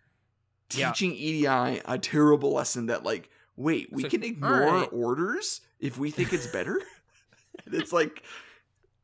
Yeah. 0.73 0.89
teaching 0.93 1.13
EDI 1.15 1.83
a 1.85 1.99
terrible 2.01 2.53
lesson 2.53 2.87
that 2.87 3.03
like 3.05 3.31
wait 3.57 3.93
we 3.93 4.03
like, 4.05 4.11
can 4.11 4.23
ignore 4.25 4.63
alright. 4.69 4.89
orders 4.93 5.61
if 5.81 5.99
we 5.99 6.11
think 6.11 6.33
it's 6.33 6.47
better 6.49 6.81
and 7.67 7.75
it's 7.75 7.93
like 7.93 8.23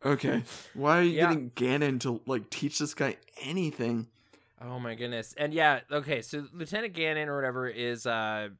okay 0.04 0.42
why 0.74 0.98
are 0.98 1.02
you 1.02 1.10
Yeah. 1.12 1.28
getting 1.28 1.52
Gannon 1.54 1.98
to 2.00 2.20
like 2.26 2.50
teach 2.50 2.78
this 2.78 2.94
guy 2.94 3.16
anything 3.42 4.06
Oh 4.62 4.78
my 4.78 4.94
goodness. 4.94 5.34
And 5.38 5.54
yeah, 5.54 5.80
okay, 5.90 6.20
so 6.20 6.46
Lieutenant 6.52 6.92
Gannon 6.92 7.30
or 7.30 7.36
whatever 7.36 7.66
is 7.66 8.04
uh 8.06 8.50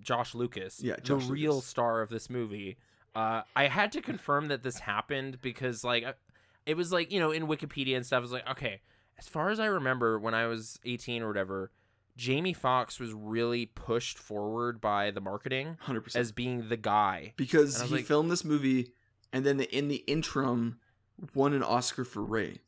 Josh 0.00 0.34
Lucas. 0.34 0.80
Yeah, 0.82 0.94
the 0.96 1.02
Josh 1.02 1.28
real 1.28 1.52
Lucas. 1.56 1.66
star 1.66 2.00
of 2.00 2.08
this 2.08 2.30
movie. 2.30 2.78
Uh 3.14 3.42
I 3.54 3.66
had 3.66 3.92
to 3.92 4.00
confirm 4.00 4.48
that 4.48 4.62
this 4.62 4.78
happened 4.78 5.42
because 5.42 5.84
like 5.84 6.04
uh, 6.04 6.14
it 6.64 6.74
was 6.74 6.90
like, 6.90 7.12
you 7.12 7.20
know, 7.20 7.32
in 7.32 7.46
Wikipedia 7.46 7.96
and 7.96 8.06
stuff 8.06 8.20
it 8.20 8.22
was 8.22 8.32
like, 8.32 8.48
okay, 8.50 8.80
as 9.18 9.28
far 9.28 9.50
as 9.50 9.60
I 9.60 9.66
remember 9.66 10.18
when 10.18 10.32
I 10.32 10.46
was 10.46 10.78
18 10.86 11.22
or 11.22 11.28
whatever, 11.28 11.70
Jamie 12.16 12.52
Foxx 12.52 13.00
was 13.00 13.12
really 13.12 13.66
pushed 13.66 14.18
forward 14.18 14.80
by 14.80 15.10
the 15.10 15.20
marketing 15.20 15.78
100% 15.86 16.14
as 16.16 16.32
being 16.32 16.68
the 16.68 16.76
guy. 16.76 17.32
because 17.36 17.76
and 17.76 17.82
I 17.82 17.84
was 17.84 17.90
he 17.90 17.96
like- 17.96 18.04
filmed 18.06 18.30
this 18.30 18.44
movie 18.44 18.92
and 19.32 19.46
then 19.46 19.56
the, 19.56 19.76
in 19.76 19.88
the 19.88 19.96
interim 20.06 20.78
won 21.34 21.52
an 21.54 21.62
Oscar 21.62 22.04
for 22.04 22.22
Ray 22.22 22.58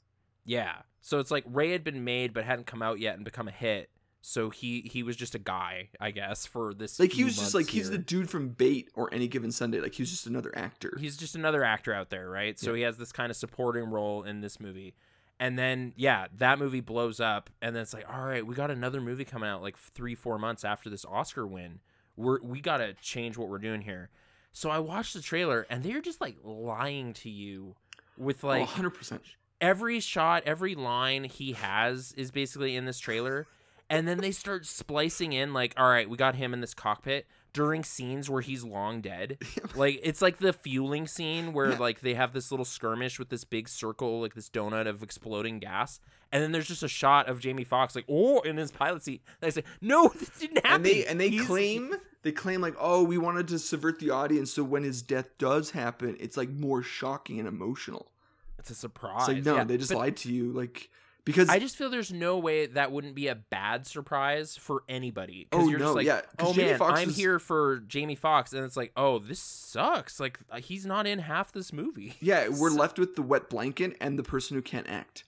Yeah. 0.44 0.76
So 1.00 1.18
it's 1.18 1.30
like 1.30 1.44
Ray 1.46 1.72
had 1.72 1.84
been 1.84 2.04
made 2.04 2.32
but 2.32 2.44
hadn't 2.44 2.66
come 2.66 2.80
out 2.82 2.98
yet 2.98 3.16
and 3.16 3.24
become 3.24 3.48
a 3.48 3.52
hit. 3.52 3.90
So 4.22 4.48
he 4.48 4.80
he 4.90 5.02
was 5.02 5.16
just 5.16 5.34
a 5.34 5.38
guy, 5.38 5.90
I 6.00 6.10
guess, 6.12 6.46
for 6.46 6.72
this. 6.72 6.98
like 6.98 7.12
he 7.12 7.24
was 7.24 7.36
just 7.36 7.54
like 7.54 7.68
he's 7.68 7.90
the 7.90 7.98
dude 7.98 8.30
from 8.30 8.48
Bait 8.48 8.88
or 8.94 9.12
Any 9.12 9.28
Given 9.28 9.52
Sunday 9.52 9.80
like 9.82 9.92
he 9.92 10.02
was 10.02 10.10
just 10.10 10.26
another 10.26 10.50
actor 10.56 10.96
he's 10.98 11.18
just 11.18 11.34
another 11.34 11.62
actor 11.62 11.92
out 11.92 12.08
there, 12.08 12.30
right? 12.30 12.58
So 12.58 12.70
Yeah. 12.70 12.76
he 12.76 12.82
has 12.84 12.96
this 12.96 13.12
kind 13.12 13.28
of 13.30 13.36
supporting 13.36 13.84
role 13.84 14.22
in 14.22 14.40
this 14.40 14.58
movie. 14.58 14.94
And 15.40 15.58
then 15.58 15.92
yeah, 15.96 16.26
that 16.38 16.58
movie 16.58 16.80
blows 16.80 17.20
up 17.20 17.50
and 17.60 17.74
then 17.74 17.82
it's 17.82 17.92
like, 17.92 18.06
all 18.12 18.24
right, 18.24 18.46
we 18.46 18.54
got 18.54 18.70
another 18.70 19.00
movie 19.00 19.24
coming 19.24 19.48
out 19.48 19.62
like 19.62 19.76
3 19.76 20.14
4 20.14 20.38
months 20.38 20.64
after 20.64 20.88
this 20.88 21.04
Oscar 21.04 21.46
win. 21.46 21.80
We're 22.16 22.40
we 22.42 22.60
got 22.60 22.78
to 22.78 22.94
change 22.94 23.36
what 23.36 23.48
we're 23.48 23.58
doing 23.58 23.82
here. 23.82 24.10
So 24.52 24.70
I 24.70 24.78
watched 24.78 25.14
the 25.14 25.20
trailer 25.20 25.66
and 25.68 25.82
they're 25.82 26.00
just 26.00 26.20
like 26.20 26.36
lying 26.44 27.12
to 27.14 27.30
you 27.30 27.74
with 28.16 28.44
oh, 28.44 28.48
like 28.48 28.68
100% 28.68 29.20
every 29.60 29.98
shot, 29.98 30.42
every 30.46 30.74
line 30.74 31.24
he 31.24 31.52
has 31.52 32.12
is 32.16 32.30
basically 32.30 32.76
in 32.76 32.85
this 32.85 32.98
trailer. 32.98 33.46
And 33.90 34.09
then 34.09 34.18
they 34.18 34.30
start 34.30 34.66
splicing 34.66 35.32
in 35.32 35.52
like, 35.52 35.74
all 35.76 35.88
right, 35.88 36.09
we 36.09 36.16
got 36.16 36.35
him 36.35 36.54
in 36.54 36.61
this 36.61 36.74
cockpit 36.74 37.26
during 37.54 37.82
scenes 37.84 38.28
where 38.28 38.42
he's 38.42 38.62
long 38.64 39.00
dead. 39.00 39.38
Like 39.74 39.98
it's 40.02 40.20
like 40.22 40.38
the 40.38 40.52
fueling 40.52 41.06
scene 41.06 41.52
where 41.54 41.70
Yeah. 41.70 41.78
like 41.78 42.00
they 42.00 42.12
have 42.14 42.32
this 42.34 42.50
little 42.50 42.66
skirmish 42.66 43.18
with 43.18 43.30
this 43.30 43.44
big 43.44 43.68
circle, 43.68 44.20
like 44.20 44.34
this 44.34 44.50
donut 44.50 44.86
of 44.86 45.02
exploding 45.02 45.58
gas. 45.60 45.98
And 46.30 46.42
then 46.42 46.52
there's 46.52 46.68
just 46.68 46.82
a 46.82 46.88
shot 46.88 47.28
of 47.28 47.40
Jamie 47.40 47.64
Foxx 47.64 47.94
like, 47.96 48.04
oh, 48.08 48.40
in 48.40 48.56
his 48.56 48.70
pilot 48.72 49.02
seat. 49.04 49.22
And 49.40 49.46
I 49.46 49.50
say, 49.50 49.64
no, 49.80 50.08
this 50.18 50.28
didn't 50.38 50.58
happen. 50.66 50.72
and 50.74 50.84
they 50.84 51.06
and 51.06 51.18
they 51.20 51.30
He's- 51.30 51.46
claim 51.46 51.94
they 52.22 52.32
claim 52.32 52.60
like 52.60 52.74
oh 52.80 53.02
we 53.02 53.18
wanted 53.18 53.48
to 53.48 53.58
subvert 53.58 53.98
the 53.98 54.10
audience 54.10 54.50
so 54.52 54.62
when 54.64 54.82
his 54.82 55.02
death 55.02 55.28
does 55.38 55.72
happen 55.72 56.16
it's 56.20 56.36
like 56.38 56.48
more 56.48 56.82
shocking 56.82 57.38
and 57.38 57.46
emotional 57.46 58.10
it's 58.58 58.70
a 58.70 58.74
surprise. 58.74 59.28
it's 59.28 59.36
like 59.36 59.44
no 59.44 59.56
Yeah, 59.56 59.64
they 59.64 59.76
just 59.76 59.90
but 59.92 59.98
lied 59.98 60.16
to 60.18 60.32
you 60.32 60.50
like 60.52 60.88
because 61.24 61.48
I 61.48 61.58
just 61.58 61.76
feel 61.76 61.90
there's 61.90 62.12
no 62.12 62.38
way 62.38 62.66
that 62.66 62.92
wouldn't 62.92 63.14
be 63.14 63.28
a 63.28 63.34
bad 63.34 63.87
surprise 63.87 64.56
for 64.56 64.82
anybody. 64.88 65.48
Oh, 65.52 65.68
you're 65.68 65.78
no, 65.78 65.87
just 65.87 65.96
like, 65.96 66.06
yeah, 66.06 66.20
oh 66.38 66.52
Jamie 66.52 66.70
man, 66.70 66.78
Foxx 66.78 67.00
I'm 67.00 67.06
was- 67.08 67.16
here 67.16 67.38
for 67.38 67.78
Jamie 67.87 68.14
Foxx, 68.14 68.52
and 68.52 68.64
it's 68.64 68.76
like, 68.76 68.92
oh, 68.96 69.18
this 69.18 69.40
sucks. 69.40 70.20
Like 70.20 70.38
uh, 70.50 70.58
he's 70.58 70.84
not 70.87 71.06
in 71.06 71.18
half 71.20 71.52
this 71.52 71.72
movie. 71.72 72.14
yeah 72.20 72.48
we're 72.48 72.70
So- 72.70 72.76
left 72.76 72.98
with 72.98 73.16
the 73.16 73.22
wet 73.22 73.48
blanket 73.48 73.96
and 74.00 74.18
the 74.18 74.22
person 74.22 74.56
who 74.56 74.62
can't 74.62 74.88
act 74.88 75.24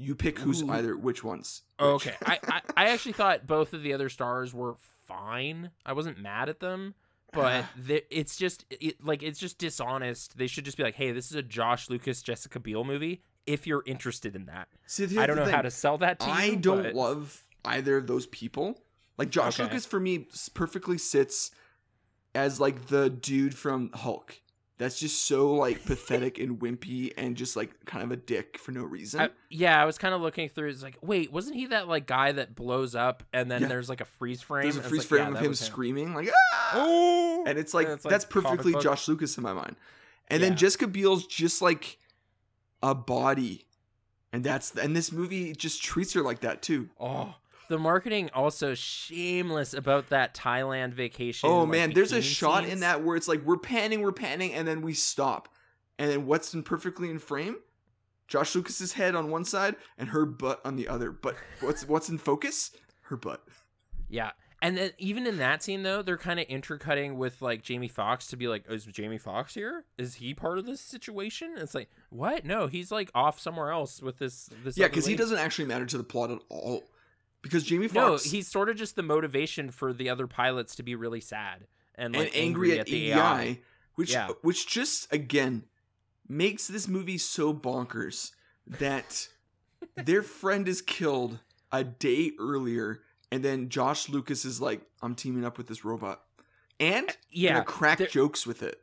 you 0.00 0.14
pick 0.14 0.38
who's 0.38 0.62
Ooh. 0.62 0.70
either 0.70 0.96
which 0.96 1.24
ones 1.24 1.62
which. 1.78 1.88
okay, 1.88 2.14
I, 2.24 2.38
I 2.48 2.60
I 2.76 2.88
actually 2.90 3.12
thought 3.14 3.46
both 3.48 3.72
of 3.72 3.82
the 3.82 3.92
other 3.94 4.08
stars 4.08 4.54
were 4.54 4.76
fine. 5.08 5.70
I 5.84 5.92
wasn't 5.92 6.20
mad 6.20 6.48
at 6.48 6.60
them, 6.60 6.94
but 7.32 7.64
the, 7.76 8.04
it's 8.16 8.36
just 8.36 8.64
it, 8.70 9.04
like 9.04 9.22
it's 9.24 9.40
just 9.40 9.58
dishonest. 9.58 10.38
They 10.38 10.46
should 10.46 10.64
just 10.64 10.76
be 10.76 10.84
like, 10.84 10.94
hey, 10.94 11.10
this 11.10 11.30
is 11.30 11.34
a 11.34 11.42
Josh 11.42 11.90
Lucas 11.90 12.22
Jessica 12.22 12.60
Biel 12.60 12.84
movie. 12.84 13.22
If 13.48 13.66
you're 13.66 13.82
interested 13.86 14.36
in 14.36 14.46
that, 14.46 14.68
See, 14.86 15.18
I 15.18 15.26
don't 15.26 15.36
know 15.36 15.44
how 15.50 15.62
to 15.62 15.70
sell 15.70 15.98
that 15.98 16.20
to 16.20 16.26
you. 16.26 16.32
I 16.32 16.54
don't 16.54 16.82
but- 16.84 16.94
love 16.94 17.44
either 17.64 17.96
of 17.96 18.06
those 18.06 18.26
people. 18.26 18.80
Like 19.16 19.30
Josh 19.30 19.58
Okay. 19.58 19.64
Lucas 19.64 19.84
for 19.84 19.98
me 19.98 20.28
perfectly 20.54 20.96
sits 20.98 21.50
as 22.34 22.60
like 22.60 22.86
the 22.86 23.10
dude 23.10 23.54
from 23.54 23.90
Hulk. 23.92 24.40
That's 24.78 25.00
just 25.00 25.26
so 25.26 25.54
like 25.54 25.84
pathetic 25.84 26.38
and 26.38 26.60
wimpy 26.60 27.12
and 27.16 27.36
just 27.36 27.56
like 27.56 27.84
kind 27.84 28.04
of 28.04 28.12
a 28.12 28.16
dick 28.16 28.58
for 28.58 28.70
no 28.70 28.84
reason. 28.84 29.20
I, 29.22 29.30
yeah, 29.50 29.82
I 29.82 29.84
was 29.86 29.98
kind 29.98 30.14
of 30.14 30.20
looking 30.20 30.48
through. 30.48 30.68
It's 30.68 30.84
like, 30.84 30.96
wait, 31.02 31.32
wasn't 31.32 31.56
he 31.56 31.66
that 31.66 31.88
like 31.88 32.06
guy 32.06 32.30
that 32.30 32.54
blows 32.54 32.94
up 32.94 33.24
and 33.32 33.50
then 33.50 33.62
Yeah. 33.62 33.68
there's 33.68 33.88
like 33.88 34.00
a 34.00 34.04
freeze 34.04 34.40
frame? 34.40 34.62
There's 34.62 34.76
a 34.76 34.82
freeze 34.82 35.00
like, 35.00 35.08
frame 35.08 35.20
yeah, 35.22 35.28
of 35.28 35.34
that 35.34 35.44
him 35.44 35.54
screaming 35.54 36.14
like 36.14 36.28
ah! 36.32 36.70
Oh, 36.74 37.44
and 37.44 37.58
it's 37.58 37.74
like 37.74 37.86
And 37.86 37.94
it's, 37.94 38.04
that's 38.04 38.24
comic 38.24 38.44
perfectly. 38.60 38.80
Josh 38.80 39.08
Lucas 39.08 39.36
in 39.36 39.42
my 39.42 39.52
mind. 39.52 39.74
And 40.28 40.40
Yeah. 40.40 40.50
then 40.50 40.56
Jessica 40.56 40.86
Biel's 40.86 41.26
just 41.26 41.60
like 41.60 41.98
a 42.82 42.94
body. 42.94 43.66
And 44.32 44.44
that's 44.44 44.74
and 44.76 44.94
this 44.94 45.10
movie 45.10 45.54
just 45.54 45.82
treats 45.82 46.12
her 46.12 46.22
like 46.22 46.40
that 46.40 46.60
too. 46.62 46.90
Oh, 47.00 47.34
the 47.68 47.78
marketing 47.78 48.30
also 48.34 48.74
shameless 48.74 49.74
about 49.74 50.08
that 50.08 50.34
Thailand 50.34 50.92
vacation. 50.92 51.48
Oh 51.48 51.60
like, 51.60 51.70
man, 51.70 51.92
there's 51.92 52.12
a 52.12 52.22
shot 52.22 52.66
in 52.66 52.80
that 52.80 53.02
where 53.02 53.16
it's 53.16 53.28
like 53.28 53.44
we're 53.44 53.58
panning, 53.58 54.02
we're 54.02 54.12
panning, 54.12 54.52
and 54.54 54.68
then 54.68 54.82
we 54.82 54.94
stop. 54.94 55.48
And 55.98 56.10
then 56.10 56.26
what's 56.26 56.54
in 56.54 56.62
perfectly 56.62 57.10
in 57.10 57.18
frame? 57.18 57.56
Josh 58.26 58.54
Lucas's 58.54 58.92
head 58.92 59.14
on 59.14 59.30
one 59.30 59.44
side 59.44 59.76
and 59.96 60.10
her 60.10 60.26
butt 60.26 60.60
on 60.64 60.76
the 60.76 60.88
other. 60.88 61.10
But 61.10 61.36
what's 61.60 61.88
what's 61.88 62.08
in 62.08 62.18
focus? 62.18 62.70
Her 63.02 63.16
butt. 63.16 63.42
Yeah. 64.08 64.32
And 64.60 64.76
then 64.76 64.90
even 64.98 65.26
in 65.26 65.36
that 65.38 65.62
scene 65.62 65.84
though, 65.84 66.02
they're 66.02 66.16
kind 66.18 66.40
of 66.40 66.46
intercutting 66.46 67.16
with 67.16 67.40
like 67.40 67.62
Jamie 67.62 67.88
Foxx 67.88 68.26
to 68.28 68.36
be 68.36 68.48
like, 68.48 68.64
"Is 68.68 68.84
Jamie 68.86 69.18
Foxx 69.18 69.54
here? 69.54 69.84
Is 69.96 70.16
he 70.16 70.34
part 70.34 70.58
of 70.58 70.66
this 70.66 70.80
situation?" 70.80 71.52
And 71.52 71.60
it's 71.62 71.74
like, 71.74 71.90
"What? 72.10 72.44
No, 72.44 72.66
he's 72.66 72.90
like 72.90 73.10
off 73.14 73.38
somewhere 73.38 73.70
else 73.70 74.02
with 74.02 74.18
this 74.18 74.50
this 74.64 74.76
Yeah, 74.76 74.88
because 74.88 75.06
he 75.06 75.14
doesn't 75.14 75.38
actually 75.38 75.66
matter 75.66 75.86
to 75.86 75.96
the 75.98 76.04
plot 76.04 76.30
at 76.32 76.40
all. 76.48 76.82
Because 77.40 77.62
Jamie 77.62 77.86
Foxx 77.86 78.24
No, 78.26 78.30
he's 78.30 78.48
sort 78.48 78.68
of 78.68 78.74
just 78.76 78.96
the 78.96 79.02
motivation 79.02 79.70
for 79.70 79.92
the 79.92 80.10
other 80.10 80.26
pilots 80.26 80.74
to 80.74 80.82
be 80.82 80.96
really 80.96 81.20
sad 81.20 81.68
and 81.94 82.16
and 82.16 82.24
like 82.24 82.32
angry, 82.36 82.78
at, 82.80 82.86
the 82.86 82.96
EDI, 82.96 83.12
AI. 83.12 83.60
which 83.94 84.12
Yeah. 84.12 84.30
which 84.42 84.66
just 84.66 85.12
again 85.12 85.64
makes 86.28 86.66
this 86.66 86.88
movie 86.88 87.16
so 87.18 87.54
bonkers 87.54 88.32
that 88.66 89.28
their 89.94 90.22
friend 90.22 90.66
is 90.66 90.82
killed 90.82 91.38
a 91.70 91.84
day 91.84 92.32
earlier, 92.40 93.02
and 93.30 93.44
then 93.44 93.68
Josh 93.68 94.08
Lucas 94.08 94.44
is 94.44 94.60
like, 94.60 94.82
"I'm 95.02 95.14
teaming 95.14 95.44
up 95.44 95.58
with 95.58 95.66
this 95.68 95.84
robot," 95.84 96.24
and 96.80 97.16
Yeah, 97.30 97.54
gonna 97.54 97.64
crack 97.64 97.98
there- 97.98 98.06
jokes 98.06 98.46
with 98.46 98.62
it. 98.62 98.82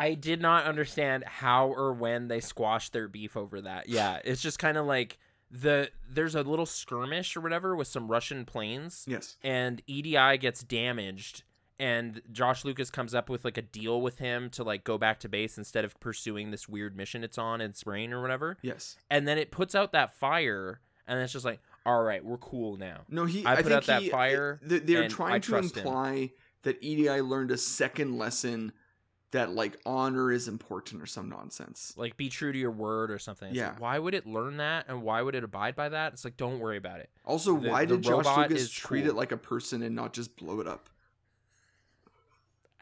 I 0.00 0.14
did 0.14 0.40
not 0.40 0.64
understand 0.64 1.24
how 1.24 1.68
or 1.68 1.92
when 1.92 2.28
they 2.28 2.40
squashed 2.40 2.92
their 2.92 3.08
beef 3.08 3.36
over 3.36 3.60
that. 3.62 3.88
Yeah, 3.88 4.20
it's 4.24 4.40
just 4.40 4.58
kind 4.58 4.76
of 4.76 4.86
like 4.86 5.18
the 5.50 5.90
there's 6.08 6.34
a 6.34 6.42
little 6.42 6.66
skirmish 6.66 7.36
or 7.36 7.40
whatever 7.40 7.74
with 7.74 7.88
some 7.88 8.08
Russian 8.08 8.44
planes, 8.44 9.04
Yes. 9.08 9.36
and 9.42 9.82
EDI 9.86 10.36
gets 10.38 10.62
damaged, 10.62 11.42
and 11.80 12.22
Josh 12.30 12.64
Lucas 12.64 12.90
comes 12.90 13.12
up 13.14 13.28
with 13.28 13.44
like 13.44 13.56
a 13.58 13.62
deal 13.62 14.00
with 14.00 14.18
him 14.18 14.50
to 14.50 14.62
like 14.62 14.84
go 14.84 14.98
back 14.98 15.18
to 15.20 15.28
base 15.28 15.58
instead 15.58 15.84
of 15.84 15.98
pursuing 15.98 16.52
this 16.52 16.68
weird 16.68 16.96
mission 16.96 17.24
it's 17.24 17.38
on 17.38 17.60
in 17.60 17.74
Spain 17.74 18.12
or 18.12 18.22
whatever, 18.22 18.56
Yes. 18.62 18.96
and 19.10 19.26
then 19.26 19.36
it 19.36 19.50
puts 19.50 19.74
out 19.74 19.90
that 19.92 20.14
fire, 20.14 20.80
and 21.08 21.18
it's 21.18 21.32
just 21.32 21.44
like, 21.44 21.60
all 21.88 22.02
right, 22.02 22.24
we're 22.24 22.38
cool 22.38 22.76
now. 22.76 23.02
No, 23.08 23.24
he. 23.24 23.44
I 23.44 23.52
I, 23.52 23.56
put 23.56 23.64
think 23.66 23.74
out 23.76 23.86
that 23.86 24.02
he, 24.02 24.08
fire, 24.10 24.60
they- 24.62 24.78
They're 24.80 25.08
trying 25.08 25.40
to 25.40 25.48
trust 25.48 25.76
him. 25.76 25.86
imply 25.86 26.30
that 26.62 26.82
EDI 26.82 27.20
learned 27.20 27.50
a 27.50 27.56
second 27.58 28.18
lesson 28.18 28.72
that 29.30 29.50
like 29.54 29.78
honor 29.84 30.32
is 30.32 30.48
important 30.48 31.02
or 31.02 31.06
some 31.06 31.28
nonsense. 31.28 31.92
Like 31.96 32.16
be 32.16 32.28
true 32.30 32.50
to 32.52 32.58
your 32.58 32.70
word 32.70 33.10
or 33.10 33.18
something. 33.18 33.48
It's 33.48 33.56
Yeah. 33.58 33.68
Like, 33.70 33.80
why 33.80 33.98
would 33.98 34.14
it 34.14 34.26
learn 34.26 34.56
that 34.56 34.86
and 34.88 35.02
why 35.02 35.20
would 35.22 35.34
it 35.34 35.44
abide 35.44 35.76
by 35.76 35.90
that? 35.90 36.14
It's 36.14 36.24
like 36.24 36.36
don't 36.38 36.58
worry 36.60 36.78
about 36.78 37.00
it. 37.00 37.10
Also, 37.24 37.56
The- 37.58 37.68
why 37.68 37.84
the 37.84 37.96
did 37.96 38.04
Josh 38.04 38.24
Lucas 38.36 38.70
treat 38.70 39.02
cool. 39.02 39.10
it 39.10 39.16
like 39.16 39.30
a 39.32 39.36
person 39.36 39.82
and 39.82 39.94
not 39.94 40.12
just 40.14 40.36
blow 40.36 40.60
it 40.60 40.66
up? 40.66 40.88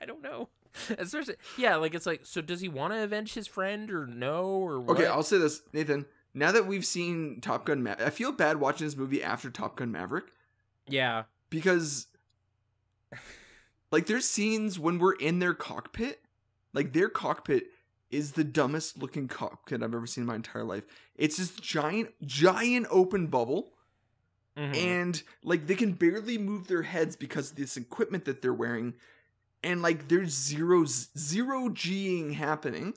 I 0.00 0.04
don't 0.06 0.22
know. 0.22 0.48
Especially, 0.98 1.36
yeah, 1.56 1.76
like 1.76 1.94
it's 1.94 2.04
like 2.06 2.20
so. 2.26 2.40
Does 2.42 2.60
he 2.60 2.68
want 2.68 2.92
to 2.92 3.02
avenge 3.02 3.32
his 3.34 3.46
friend 3.46 3.90
or 3.90 4.06
no 4.06 4.44
or 4.44 4.78
what? 4.78 4.96
Okay, 4.98 5.06
I'll 5.06 5.22
say 5.22 5.38
this, 5.38 5.62
Nathan. 5.72 6.04
Now 6.36 6.52
that 6.52 6.66
we've 6.66 6.84
seen 6.84 7.40
Top 7.40 7.64
Gun, 7.64 7.82
Ma- 7.82 7.96
I 7.98 8.10
feel 8.10 8.30
bad 8.30 8.60
watching 8.60 8.86
this 8.86 8.94
movie 8.96 9.22
after 9.22 9.48
Top 9.50 9.76
Gun 9.76 9.90
Maverick 9.90 10.26
yeah, 10.86 11.24
because, 11.50 12.06
like, 13.90 14.06
there's 14.06 14.28
scenes 14.28 14.78
when 14.78 14.98
we're 14.98 15.14
in 15.14 15.38
their 15.38 15.54
cockpit. 15.54 16.20
Like, 16.72 16.92
their 16.92 17.08
cockpit 17.08 17.68
is 18.10 18.32
the 18.32 18.44
dumbest 18.44 18.98
looking 18.98 19.28
cockpit 19.28 19.82
I've 19.82 19.94
ever 19.94 20.06
seen 20.06 20.22
in 20.22 20.26
my 20.28 20.34
entire 20.36 20.62
life. 20.62 20.84
It's 21.16 21.38
this 21.38 21.50
giant, 21.52 22.10
giant 22.24 22.86
open 22.90 23.26
bubble. 23.28 23.72
Mhm. 24.56 24.74
and 24.74 25.22
like 25.42 25.66
they 25.66 25.74
can 25.74 25.92
barely 25.92 26.38
move 26.38 26.66
their 26.66 26.80
heads 26.80 27.14
because 27.14 27.50
of 27.50 27.56
this 27.58 27.76
equipment 27.76 28.24
that 28.24 28.40
they're 28.40 28.54
wearing 28.54 28.94
and 29.62 29.82
like 29.82 30.08
there's 30.08 30.30
zero 30.32 30.86
zero 30.86 31.68
g'ing 31.68 32.32
happening 32.32 32.94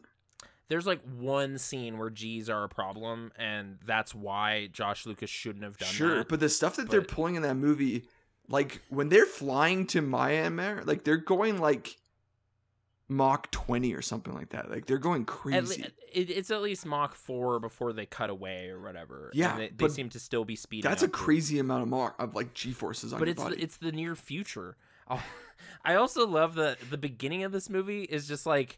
there's 0.69 0.87
like 0.87 1.01
one 1.17 1.57
scene 1.57 1.97
where 1.97 2.09
G's 2.09 2.49
are 2.49 2.63
a 2.63 2.69
problem, 2.69 3.31
and 3.37 3.77
that's 3.85 4.15
why 4.15 4.69
Josh 4.71 5.05
Lucas 5.05 5.29
shouldn't 5.29 5.63
have 5.63 5.77
done 5.77 5.87
that. 5.87 5.93
sure 5.93 6.17
that. 6.19 6.29
but 6.29 6.39
the 6.39 6.49
stuff 6.49 6.77
that 6.77 6.89
they're 6.89 7.01
pulling 7.01 7.35
in 7.35 7.41
that 7.41 7.55
movie 7.55 8.05
like 8.49 8.81
when 8.89 9.09
they're 9.09 9.25
flying 9.25 9.85
to 9.87 10.01
Myanmar 10.01 10.85
like 10.85 11.03
they're 11.03 11.17
going 11.17 11.59
like 11.59 11.95
Mach 13.07 13.49
20 13.51 13.93
or 13.93 14.01
something 14.01 14.33
like 14.33 14.49
that 14.49 14.69
like 14.69 14.85
they're 14.85 14.97
going 14.97 15.21
At 15.21 15.27
crazy 15.27 15.81
le- 15.81 15.87
it, 16.13 16.29
it's 16.29 16.51
at 16.51 16.61
least 16.61 16.85
Mach 16.85 17.15
four 17.15 17.59
before 17.59 17.93
they 17.93 18.05
cut 18.05 18.29
away 18.29 18.69
or 18.69 18.79
whatever. 18.79 19.31
Yeah, 19.33 19.51
and 19.51 19.61
they, 19.61 19.69
they 19.69 19.89
seem 19.89 20.09
to 20.09 20.19
still 20.19 20.45
be 20.45 20.55
speeding. 20.55 20.89
that's 20.89 21.03
a 21.03 21.07
crazy 21.07 21.59
amount 21.59 21.83
of 21.83 21.89
Mach 21.89 22.15
of 22.19 22.35
like 22.35 22.53
g 22.53 22.71
forces 22.71 23.13
on 23.13 23.19
but 23.19 23.27
your 23.27 23.33
it's 23.33 23.43
body 23.43 23.55
the, 23.55 23.61
it's 23.63 23.77
the 23.77 23.91
near 23.91 24.15
future. 24.15 24.77
Oh, 25.09 25.23
I 25.85 25.95
also 25.95 26.27
love 26.27 26.55
the 26.55 26.77
the 26.89 26.97
beginning 26.97 27.43
of 27.43 27.51
this 27.51 27.69
movie 27.69 28.03
is 28.03 28.27
just 28.27 28.45
like 28.45 28.77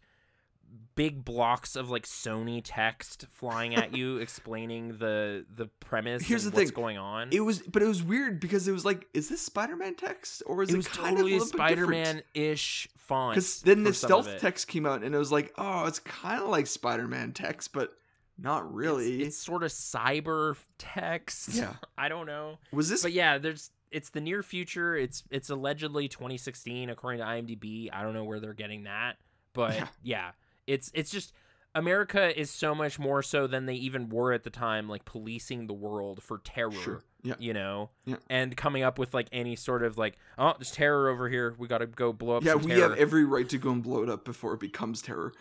big 0.96 1.24
blocks 1.24 1.76
of 1.76 1.90
like 1.90 2.06
Sony 2.06 2.62
text 2.64 3.26
flying 3.32 3.76
at 3.76 3.96
you 3.96 4.18
explaining 4.20 4.98
the 4.98 5.46
the 5.54 5.68
premise 5.80 6.24
Here's 6.24 6.44
the 6.44 6.52
what's 6.52 6.70
thing. 6.70 6.76
going 6.76 6.98
on. 6.98 7.30
it 7.32 7.40
was 7.40 7.60
but 7.60 7.82
it 7.82 7.88
was 7.88 8.04
weird 8.04 8.40
because 8.40 8.68
it 8.68 8.72
was 8.72 8.84
like 8.86 9.08
is 9.14 9.30
this 9.30 9.42
Spider-Man 9.42 9.96
text 9.96 10.44
or 10.46 10.64
is 10.64 10.70
it, 10.70 10.74
it 10.74 10.78
was 10.78 10.88
kind 10.88 11.16
totally 11.18 11.36
of 11.36 11.42
a 11.42 11.44
a 11.44 11.46
little 11.46 11.60
bit 11.60 11.68
different? 11.76 12.08
Spider-Man-ish 12.08 12.90
font. 12.98 13.36
Because 13.36 13.62
then 13.62 13.84
the 13.84 13.94
stealth 13.94 14.38
text 14.40 14.68
came 14.68 14.86
out, 14.86 15.04
and 15.04 15.14
it 15.14 15.18
was 15.18 15.32
like, 15.32 15.54
oh, 15.58 15.86
it's 15.86 16.00
kind 16.00 16.42
of 16.42 16.50
like 16.50 16.68
Spider-Man 16.68 17.32
text, 17.34 17.74
but 17.74 17.94
not 18.38 18.74
really. 18.74 19.20
It's, 19.22 19.28
it's 19.30 19.38
sort 19.38 19.64
of 19.64 19.72
cyber 19.72 20.56
text. 20.78 21.54
Yeah. 21.54 21.74
I 21.98 22.10
don't 22.10 22.26
know. 22.26 22.58
was 22.72 22.90
this? 22.90 23.02
But 23.04 23.12
yeah, 23.14 23.38
there's 23.38 23.72
it's 23.92 24.10
the 24.10 24.22
near 24.22 24.42
future. 24.44 24.96
It's 24.96 25.24
it's 25.30 25.50
allegedly 25.50 26.08
2016 26.08 26.90
according 26.90 27.20
to 27.20 27.26
IMDb. 27.26 27.90
I 27.92 28.04
don't 28.04 28.14
know 28.14 28.24
where 28.24 28.40
they're 28.40 28.54
getting 28.54 28.84
that, 28.84 29.18
but 29.54 29.76
Yeah. 29.76 29.88
yeah, 30.04 30.32
it's 30.72 30.92
it's 30.94 31.12
just 31.12 31.34
America 31.74 32.38
is 32.38 32.50
so 32.52 32.76
much 32.76 33.00
more 33.00 33.22
so 33.24 33.48
than 33.48 33.66
they 33.66 33.76
even 33.76 34.10
were 34.10 34.34
at 34.34 34.44
the 34.44 34.50
time, 34.50 34.90
like 34.90 35.06
policing 35.06 35.68
the 35.68 35.74
world 35.74 36.22
for 36.22 36.40
terror. 36.40 36.72
Sure. 36.72 37.02
Yeah. 37.24 37.36
You 37.40 37.54
know, 37.54 37.92
Yeah. 38.06 38.16
and 38.30 38.58
coming 38.58 38.82
up 38.84 38.98
with 38.98 39.14
like 39.14 39.28
any 39.32 39.56
sort 39.56 39.84
of 39.84 39.98
like, 39.98 40.18
oh, 40.40 40.54
there's 40.58 40.72
terror 40.72 41.08
over 41.08 41.30
here. 41.30 41.56
We 41.58 41.68
got 41.68 41.78
to 41.78 41.86
go 41.88 42.12
blow 42.12 42.38
up. 42.38 42.44
Yeah, 42.44 42.56
we 42.56 42.72
terror. 42.72 42.90
have 42.90 42.98
every 42.98 43.24
right 43.26 43.48
to 43.50 43.58
go 43.58 43.72
and 43.72 43.84
blow 43.84 44.02
it 44.04 44.10
up 44.10 44.26
before 44.26 44.54
it 44.56 44.60
becomes 44.60 45.02
terror. 45.02 45.32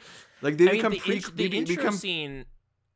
Like 0.43 0.57
they 0.59 0.65
I 0.69 0.73
mean, 0.73 0.77
become 0.77 0.93
the, 0.93 0.99
pre, 1.01 1.19
they 1.19 1.49
the 1.49 1.59
intro 1.59 1.77
become 1.77 1.95
scene 1.95 2.45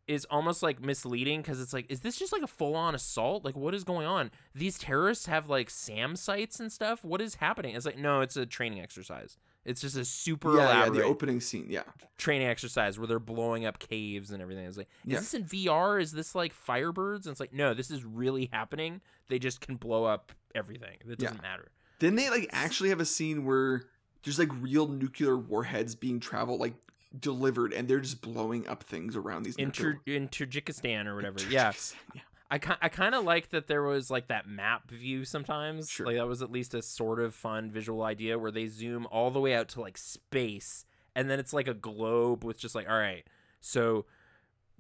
is 0.07 0.27
almost 0.27 0.63
like 0.63 0.83
misleading 0.83 1.41
because 1.41 1.63
it's 1.63 1.73
like, 1.73 1.87
is 1.91 2.01
this 2.01 2.19
just 2.19 2.31
like 2.31 2.43
a 2.43 2.47
full 2.47 2.77
on 2.77 2.95
assault? 2.95 3.43
Like, 3.43 3.57
what 3.57 3.75
is 3.75 3.85
going 3.85 4.07
on? 4.07 4.31
These 4.55 4.77
terrorists 4.79 5.25
have 5.27 5.49
like 5.49 5.71
SAM 5.71 6.15
sites 6.15 6.61
and 6.61 6.71
stuff. 6.71 7.03
What 7.03 7.23
is 7.23 7.37
happening? 7.37 7.75
It's 7.75 7.87
like, 7.87 7.97
no, 7.99 8.21
it's 8.21 8.37
a 8.37 8.45
training 8.45 8.81
exercise. 8.81 9.39
It's 9.65 9.81
just 9.81 9.97
a 9.97 10.05
super 10.05 10.57
yeah, 10.57 10.85
yeah, 10.85 10.91
the 10.91 11.03
opening 11.03 11.41
scene. 11.41 11.67
Yeah, 11.71 11.83
training 12.19 12.47
exercise 12.49 12.99
where 12.99 13.07
they're 13.07 13.19
blowing 13.19 13.65
up 13.65 13.79
caves 13.79 14.31
and 14.31 14.43
everything. 14.43 14.67
It's 14.67 14.77
like, 14.77 14.89
is 15.07 15.13
Yeah. 15.13 15.19
this 15.21 15.35
in 15.35 15.45
VR? 15.45 16.01
Is 16.01 16.13
this 16.13 16.35
like 16.35 16.53
Firebirds? 16.55 17.23
And 17.25 17.29
it's 17.29 17.41
like, 17.41 17.53
no, 17.53 17.73
this 17.75 17.91
is 17.91 18.05
really 18.05 18.51
happening. 18.53 19.01
They 19.29 19.39
just 19.39 19.61
can 19.61 19.77
blow 19.77 20.05
up 20.05 20.33
everything. 20.55 20.99
It 21.09 21.19
doesn't 21.19 21.43
matter. 21.43 21.69
then 22.01 22.17
they 22.17 22.29
like 22.29 22.49
actually 22.53 22.91
have 22.91 23.01
a 23.01 23.05
scene 23.07 23.45
where 23.47 23.85
there's 24.23 24.39
like 24.39 24.51
real 24.61 24.87
nuclear 24.89 25.37
warheads 25.37 25.95
being 25.95 26.21
traveled 26.21 26.61
like 26.61 26.75
delivered, 27.19 27.73
and 27.73 27.87
they're 27.89 28.01
just 28.01 28.21
blowing 28.21 28.67
up 28.69 28.83
things 28.83 29.17
around 29.17 29.45
these. 29.45 29.57
In, 29.57 29.67
nuclear- 29.69 29.95
Tur- 29.95 30.13
in 30.13 30.29
Tajikistan 30.29 31.07
or 31.07 31.15
whatever. 31.15 31.39
Yeah. 31.49 31.73
yeah. 32.15 32.21
I, 32.51 32.61
I 32.81 32.89
kind 32.89 33.15
of 33.15 33.25
like 33.25 33.51
that 33.51 33.67
there 33.67 33.83
was 33.83 34.11
like 34.11 34.29
that 34.29 34.47
map 34.47 34.91
view 34.91 35.25
sometimes. 35.25 35.91
Sure. 35.91 36.07
Like 36.07 36.17
that 36.17 36.29
was 36.29 36.43
at 36.43 36.53
least 36.53 36.75
a 36.75 36.83
sort 36.83 37.19
of 37.21 37.35
fun 37.35 37.71
visual 37.71 38.03
idea 38.03 38.39
where 38.39 38.51
they 38.51 38.67
zoom 38.67 39.07
all 39.11 39.31
the 39.31 39.41
way 39.41 39.55
out 39.55 39.69
to 39.71 39.81
like 39.81 39.97
space 39.99 40.85
and 41.17 41.31
then 41.31 41.39
it's 41.41 41.53
like 41.53 41.69
a 41.69 41.75
globe 41.75 42.45
with 42.45 42.59
just 42.59 42.75
like, 42.75 42.89
all 42.89 42.99
right, 42.99 43.25
so 43.61 44.05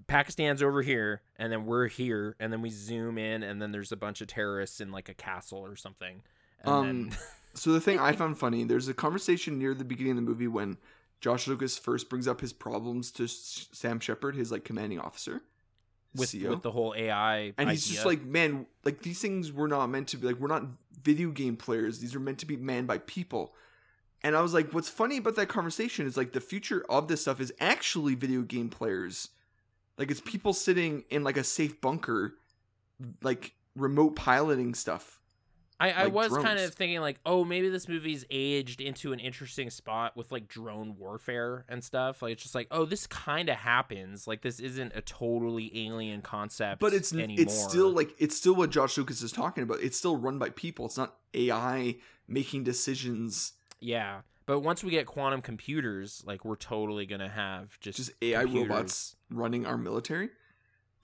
Pakistan's 0.07 0.62
over 0.62 0.83
here 0.83 1.22
and 1.37 1.53
then 1.53 1.64
we're 1.66 1.87
here 1.88 2.37
and 2.40 2.53
then 2.53 2.61
we 2.61 2.70
zoom 2.70 3.16
in 3.18 3.42
and 3.42 3.62
then 3.62 3.72
there's 3.72 3.92
a 3.92 3.96
bunch 3.96 4.20
of 4.20 4.27
terrorists 4.29 4.81
in 4.81 4.90
like 4.92 5.09
a 5.09 5.14
castle 5.14 5.59
or 5.61 5.77
something. 5.77 6.22
And 6.62 6.68
Um, 6.72 6.87
then 7.11 7.18
So 7.55 7.72
the 7.72 7.81
thing 7.81 7.98
I 8.00 8.12
found 8.12 8.37
funny, 8.44 8.64
there's 8.64 8.88
a 8.88 8.94
conversation 8.94 9.59
near 9.59 9.74
the 9.74 9.85
beginning 9.85 10.12
of 10.12 10.16
the 10.16 10.22
movie 10.22 10.48
when 10.48 10.77
Josh 11.20 11.46
Lucas 11.46 11.79
first 11.79 12.11
brings 12.11 12.27
up 12.29 12.40
his 12.40 12.53
problems 12.53 13.11
to 13.12 13.24
S- 13.24 13.68
Sam 13.72 14.00
Shepard, 14.00 14.35
his 14.35 14.50
like 14.53 14.64
commanding 14.64 14.98
officer, 14.98 15.42
with, 16.14 16.31
CEO. 16.31 16.50
with 16.50 16.62
the 16.62 16.70
whole 16.70 16.94
AI 16.96 17.53
and 17.59 17.70
he's 17.70 17.87
just 17.87 18.07
like, 18.07 18.24
man, 18.24 18.66
like 18.85 19.03
these 19.03 19.20
things 19.20 19.53
were 19.53 19.68
not 19.68 19.87
meant 19.88 20.09
to 20.09 20.16
be 20.16 20.27
like 20.27 20.37
we're 20.37 20.48
not 20.48 20.64
video 21.03 21.31
game 21.31 21.57
players. 21.57 21.98
These 21.98 22.14
are 22.14 22.20
meant 22.20 22.38
to 22.38 22.46
be 22.46 22.57
manned 22.57 22.87
by 22.87 22.98
people. 22.98 23.55
And 24.22 24.35
I 24.35 24.40
was 24.40 24.55
like, 24.55 24.72
what's 24.72 24.88
funny 24.88 25.18
about 25.18 25.37
that 25.37 25.48
conversation 25.48 26.07
is 26.07 26.16
like 26.16 26.33
the 26.33 26.40
future 26.40 26.85
of 26.88 27.09
this 27.09 27.22
stuff 27.22 27.40
is 27.40 27.53
actually 27.61 28.14
video 28.14 28.40
game 28.40 28.70
players. 28.70 29.29
Like 29.98 30.11
it's 30.11 30.22
people 30.22 30.53
sitting 30.55 31.05
in 31.11 31.22
like 31.22 31.37
a 31.37 31.44
safe 31.44 31.81
bunker, 31.81 32.35
like 33.22 33.53
remote 33.77 34.16
piloting 34.16 34.74
stuff. 34.74 35.20
I, 35.80 35.90
I 35.90 36.04
like 36.04 36.12
was 36.12 36.37
kind 36.38 36.58
of 36.58 36.72
thinking 36.72 37.00
like, 37.00 37.18
oh, 37.26 37.44
maybe 37.44 37.68
this 37.68 37.88
movie's 37.88 38.24
aged 38.30 38.80
into 38.80 39.12
an 39.12 39.18
interesting 39.18 39.70
spot 39.70 40.16
with 40.16 40.30
like 40.30 40.46
drone 40.46 40.96
warfare 40.98 41.64
and 41.68 41.82
stuff. 41.82 42.22
Like 42.22 42.32
it's 42.34 42.42
just 42.42 42.54
like, 42.54 42.68
oh, 42.70 42.84
this 42.84 43.06
kind 43.08 43.48
of 43.48 43.56
happens. 43.56 44.26
Like 44.28 44.42
this 44.42 44.60
isn't 44.60 44.92
a 44.94 45.00
totally 45.00 45.70
alien 45.87 46.22
concept. 46.22 46.80
But 46.80 46.94
it's 46.94 47.12
anymore. 47.12 47.37
it's 47.38 47.60
still 47.60 47.90
like 47.90 48.14
it's 48.18 48.37
still 48.37 48.54
what 48.54 48.70
Josh 48.70 48.96
Lucas 48.96 49.20
is 49.20 49.32
talking 49.32 49.64
about. 49.64 49.80
It's 49.82 49.98
still 49.98 50.16
run 50.16 50.38
by 50.38 50.50
people. 50.50 50.87
It's 50.87 50.96
not 50.96 51.16
AI 51.34 51.96
making 52.28 52.64
decisions. 52.64 53.52
yeah. 53.80 54.20
But 54.46 54.60
once 54.60 54.84
we 54.84 54.90
get 54.90 55.06
quantum 55.06 55.40
computers, 55.40 56.22
like 56.26 56.44
we're 56.44 56.54
totally 56.56 57.06
gonna 57.06 57.30
have 57.30 57.80
just 57.80 57.96
Just 57.96 58.12
AI 58.20 58.42
computers. 58.42 58.68
robots 58.68 59.16
running 59.30 59.64
our 59.64 59.78
military. 59.78 60.28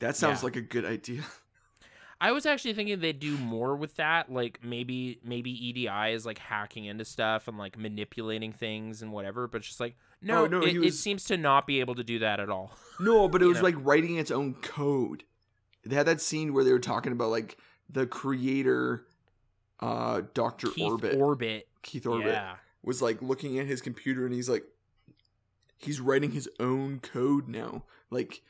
That 0.00 0.14
sounds 0.14 0.40
Yeah. 0.40 0.44
like 0.44 0.56
a 0.56 0.60
good 0.60 0.84
idea. 0.84 1.22
I 2.20 2.32
was 2.32 2.44
actually 2.44 2.74
thinking 2.74 3.00
they'd 3.00 3.18
do 3.18 3.38
more 3.38 3.74
with 3.74 3.96
that. 3.96 4.30
Like 4.30 4.60
maybe 4.62 5.18
maybe 5.24 5.50
EDI 5.50 6.12
is 6.12 6.26
like 6.26 6.38
hacking 6.38 6.84
into 6.84 7.04
stuff 7.04 7.48
and 7.48 7.56
like 7.56 7.78
manipulating 7.78 8.52
things 8.52 9.00
and 9.02 9.10
whatever. 9.12 9.46
But 9.46 9.58
it's 9.58 9.68
just 9.68 9.80
like 9.80 9.96
no, 10.20 10.44
Oh, 10.44 10.46
no, 10.46 10.60
it, 10.62 10.72
he 10.72 10.86
it 10.88 10.94
seems 10.94 11.24
to 11.24 11.38
not 11.38 11.66
be 11.66 11.80
able 11.80 11.94
to 11.94 12.04
do 12.04 12.18
that 12.18 12.40
at 12.40 12.50
all. 12.50 12.72
No, 13.00 13.28
but 13.28 13.40
it 13.42 13.46
was 13.46 13.58
know. 13.58 13.62
like 13.64 13.76
writing 13.78 14.16
its 14.16 14.30
own 14.30 14.52
code. 14.54 15.24
They 15.86 15.96
had 15.96 16.04
that 16.04 16.20
scene 16.20 16.52
where 16.52 16.62
they 16.64 16.72
were 16.72 16.78
talking 16.78 17.12
about 17.12 17.30
like 17.30 17.56
the 17.88 18.06
creator, 18.06 19.06
uh, 19.80 20.20
Doctor 20.34 20.68
Keith 20.68 20.84
Orbit, 20.92 21.18
Orbit. 21.18 21.68
Keith 21.80 22.06
Orbit, 22.06 22.26
Yeah. 22.26 22.56
was 22.82 23.00
like 23.00 23.22
looking 23.22 23.58
at 23.58 23.66
his 23.66 23.80
computer 23.80 24.26
and 24.26 24.34
he's 24.34 24.50
like, 24.50 24.64
he's 25.78 25.98
writing 25.98 26.32
his 26.32 26.46
own 26.60 27.00
code 27.00 27.48
now. 27.48 27.84
Like, 28.10 28.42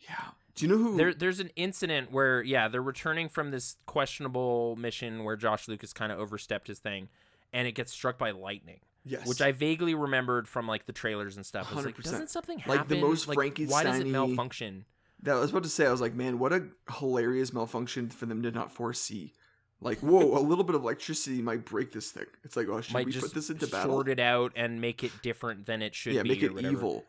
yeah. 0.00 0.30
Do 0.56 0.66
you 0.66 0.72
know 0.72 0.78
who? 0.78 0.96
There, 0.96 1.14
there's 1.14 1.38
an 1.38 1.50
incident 1.54 2.10
where, 2.10 2.42
yeah, 2.42 2.68
they're 2.68 2.82
returning 2.82 3.28
from 3.28 3.50
this 3.50 3.76
questionable 3.86 4.74
mission 4.76 5.22
where 5.22 5.36
Josh 5.36 5.68
Lucas 5.68 5.92
kind 5.92 6.10
of 6.10 6.18
overstepped 6.18 6.66
his 6.66 6.78
thing, 6.78 7.08
and 7.52 7.68
it 7.68 7.72
gets 7.72 7.92
struck 7.92 8.18
by 8.18 8.30
lightning, 8.30 8.80
yes. 9.04 9.26
which 9.26 9.40
I 9.40 9.52
vaguely 9.52 9.94
remembered 9.94 10.48
from 10.48 10.66
like 10.66 10.86
the 10.86 10.92
trailers 10.92 11.36
and 11.36 11.46
stuff. 11.46 11.68
I 11.70 11.76
like, 11.76 11.94
100%. 11.94 12.02
doesn't 12.02 12.30
something 12.30 12.58
happen? 12.58 12.76
Like, 12.76 12.88
the 12.88 13.00
most 13.00 13.32
Frankie. 13.32 13.66
Why 13.66 13.84
does 13.84 14.00
it 14.00 14.06
malfunction? 14.06 14.86
that 15.22 15.36
I 15.36 15.40
was 15.40 15.50
about 15.50 15.62
to 15.64 15.68
say. 15.68 15.86
I 15.86 15.90
was 15.90 16.00
like, 16.00 16.14
man, 16.14 16.38
what 16.38 16.52
a 16.52 16.66
hilarious 16.98 17.52
malfunction 17.52 18.10
for 18.10 18.26
them 18.26 18.42
to 18.42 18.50
not 18.50 18.72
foresee. 18.72 19.32
Like, 19.80 19.98
whoa, 19.98 20.38
a 20.38 20.40
little 20.40 20.64
bit 20.64 20.74
of 20.74 20.82
electricity 20.82 21.42
might 21.42 21.66
break 21.66 21.92
this 21.92 22.10
thing. 22.10 22.24
It's 22.44 22.56
like, 22.56 22.66
oh, 22.68 22.80
should 22.80 22.94
Might 22.94 23.06
we 23.06 23.12
put 23.12 23.34
this 23.34 23.50
into 23.50 23.66
battle? 23.66 23.92
short 23.92 24.08
it 24.08 24.18
out 24.18 24.52
and 24.56 24.80
make 24.80 25.04
it 25.04 25.12
different 25.22 25.66
than 25.66 25.82
it 25.82 25.94
should 25.94 26.14
yeah, 26.14 26.22
be. 26.22 26.30
make 26.30 26.42
it 26.42 26.58
evil. 26.64 27.04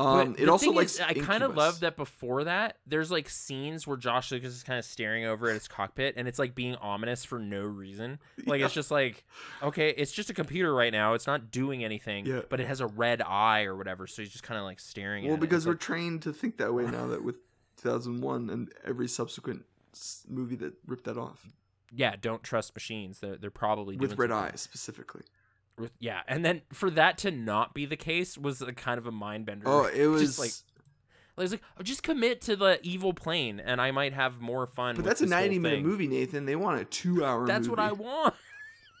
Um, 0.00 0.36
it 0.38 0.48
also 0.48 0.70
like 0.72 0.88
I 1.00 1.14
kind 1.14 1.42
of 1.42 1.56
love 1.56 1.80
that 1.80 1.96
before 1.96 2.44
that, 2.44 2.78
there's 2.86 3.10
like 3.10 3.28
scenes 3.28 3.86
where 3.86 3.96
Josh 3.96 4.32
Lucas 4.32 4.54
is 4.54 4.62
kind 4.62 4.78
of 4.78 4.84
staring 4.84 5.24
over 5.26 5.48
at 5.48 5.54
his 5.54 5.68
cockpit, 5.68 6.14
and 6.16 6.26
it's 6.26 6.38
like 6.38 6.54
being 6.54 6.74
ominous 6.76 7.24
for 7.24 7.38
no 7.38 7.62
reason. 7.62 8.18
Like 8.46 8.62
it's 8.62 8.74
just 8.74 8.90
like, 8.90 9.24
okay, 9.62 9.90
it's 9.90 10.10
just 10.12 10.30
a 10.30 10.34
computer 10.34 10.74
right 10.74 10.92
now. 10.92 11.14
It's 11.14 11.26
not 11.26 11.50
doing 11.52 11.84
anything, 11.84 12.26
Yeah. 12.26 12.40
but 12.48 12.58
it 12.58 12.66
has 12.66 12.80
a 12.80 12.86
red 12.86 13.22
eye 13.22 13.64
or 13.64 13.76
whatever. 13.76 14.06
So 14.06 14.22
he's 14.22 14.30
just 14.32 14.42
kind 14.42 14.58
of 14.58 14.64
like 14.64 14.80
staring. 14.80 15.28
Well, 15.28 15.36
because 15.36 15.66
we're 15.66 15.74
It's 15.74 15.84
trained 15.84 16.22
to 16.22 16.32
think 16.32 16.56
that 16.56 16.72
way 16.74 16.84
now 16.86 17.06
that 17.08 17.22
with 17.22 17.36
2001 17.76 18.50
and 18.50 18.72
every 18.84 19.06
subsequent 19.06 19.66
movie 20.28 20.56
that 20.56 20.74
ripped 20.86 21.04
that 21.04 21.18
off 21.18 21.46
yeah, 21.92 22.14
don't 22.20 22.42
trust 22.42 22.74
machines. 22.74 23.18
They're 23.20 23.36
they're 23.36 23.50
probably 23.50 23.96
with 23.96 24.16
red 24.18 24.30
eyes 24.30 24.60
specifically. 24.60 25.22
With- 25.80 25.92
yeah, 25.98 26.20
and 26.28 26.44
then 26.44 26.62
for 26.72 26.90
that 26.90 27.18
to 27.18 27.30
not 27.30 27.74
be 27.74 27.86
the 27.86 27.96
case 27.96 28.36
was 28.38 28.60
a 28.62 28.72
kind 28.72 28.98
of 28.98 29.06
a 29.06 29.12
mind 29.12 29.46
bender. 29.46 29.64
Oh, 29.68 29.84
it 29.86 30.06
was 30.06 30.22
Just, 30.22 30.38
like, 30.38 30.50
Like, 31.36 31.44
it's 31.44 31.52
like, 31.52 31.62
oh, 31.78 31.82
just 31.82 32.02
commit 32.02 32.40
to 32.42 32.56
the 32.56 32.78
evil 32.82 33.12
plane, 33.14 33.60
and 33.60 33.80
I 33.80 33.90
might 33.92 34.12
have 34.12 34.40
more 34.40 34.66
fun. 34.66 34.96
But 34.96 35.04
that's 35.04 35.20
a 35.22 35.26
90 35.26 35.58
minute 35.58 35.82
movie, 35.82 36.06
Nathan. 36.06 36.44
They 36.46 36.56
want 36.56 36.80
a 36.80 36.84
two 36.84 37.24
hour 37.24 37.40
movie. 37.40 37.52
That's 37.52 37.68
what 37.68 37.78
I 37.78 37.92
want. 37.92 38.34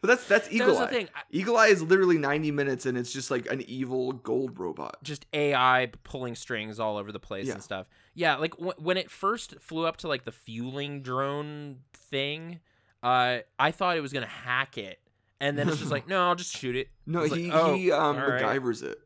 But 0.00 0.08
that's 0.08 0.26
that's 0.28 0.52
Eagle 0.52 0.68
was 0.68 0.78
the 0.78 0.84
Eye. 0.84 0.88
thing. 0.90 1.08
Eagle 1.30 1.56
Eye 1.56 1.66
is 1.68 1.82
literally 1.82 2.18
90 2.18 2.50
minutes 2.52 2.84
and 2.86 2.96
it's 2.98 3.12
just 3.12 3.30
like 3.30 3.50
an 3.50 3.62
evil 3.62 4.12
gold 4.12 4.58
robot. 4.58 4.98
just 5.02 5.26
AI 5.32 5.90
pulling 6.04 6.34
strings 6.34 6.78
all 6.78 6.96
over 6.96 7.10
the 7.10 7.18
place 7.18 7.46
Yeah. 7.46 7.54
and 7.54 7.62
stuff. 7.62 7.86
Yeah, 8.14 8.36
like 8.36 8.52
w- 8.52 8.74
when 8.78 8.96
it 8.98 9.10
first 9.10 9.54
flew 9.60 9.86
up 9.86 9.96
to 9.98 10.08
like 10.08 10.24
the 10.24 10.32
fueling 10.32 11.02
drone 11.02 11.78
thing, 11.94 12.60
uh, 13.02 13.38
I 13.58 13.70
thought 13.70 13.96
it 13.96 14.00
was 14.00 14.12
gonna 14.12 14.26
hack 14.26 14.76
it, 14.78 15.00
and 15.40 15.58
then 15.58 15.68
it's 15.68 15.78
just 15.78 15.90
like, 15.90 16.06
no, 16.08 16.22
I'll 16.28 16.34
just 16.34 16.56
shoot 16.56 16.76
it. 16.76 16.88
No, 17.06 17.22
he 17.24 17.50
like, 17.50 17.54
oh, 17.54 17.74
he 17.74 17.90
um 17.92 18.16
right. 18.16 18.42
MacGyver's 18.42 18.82
it. 18.82 18.98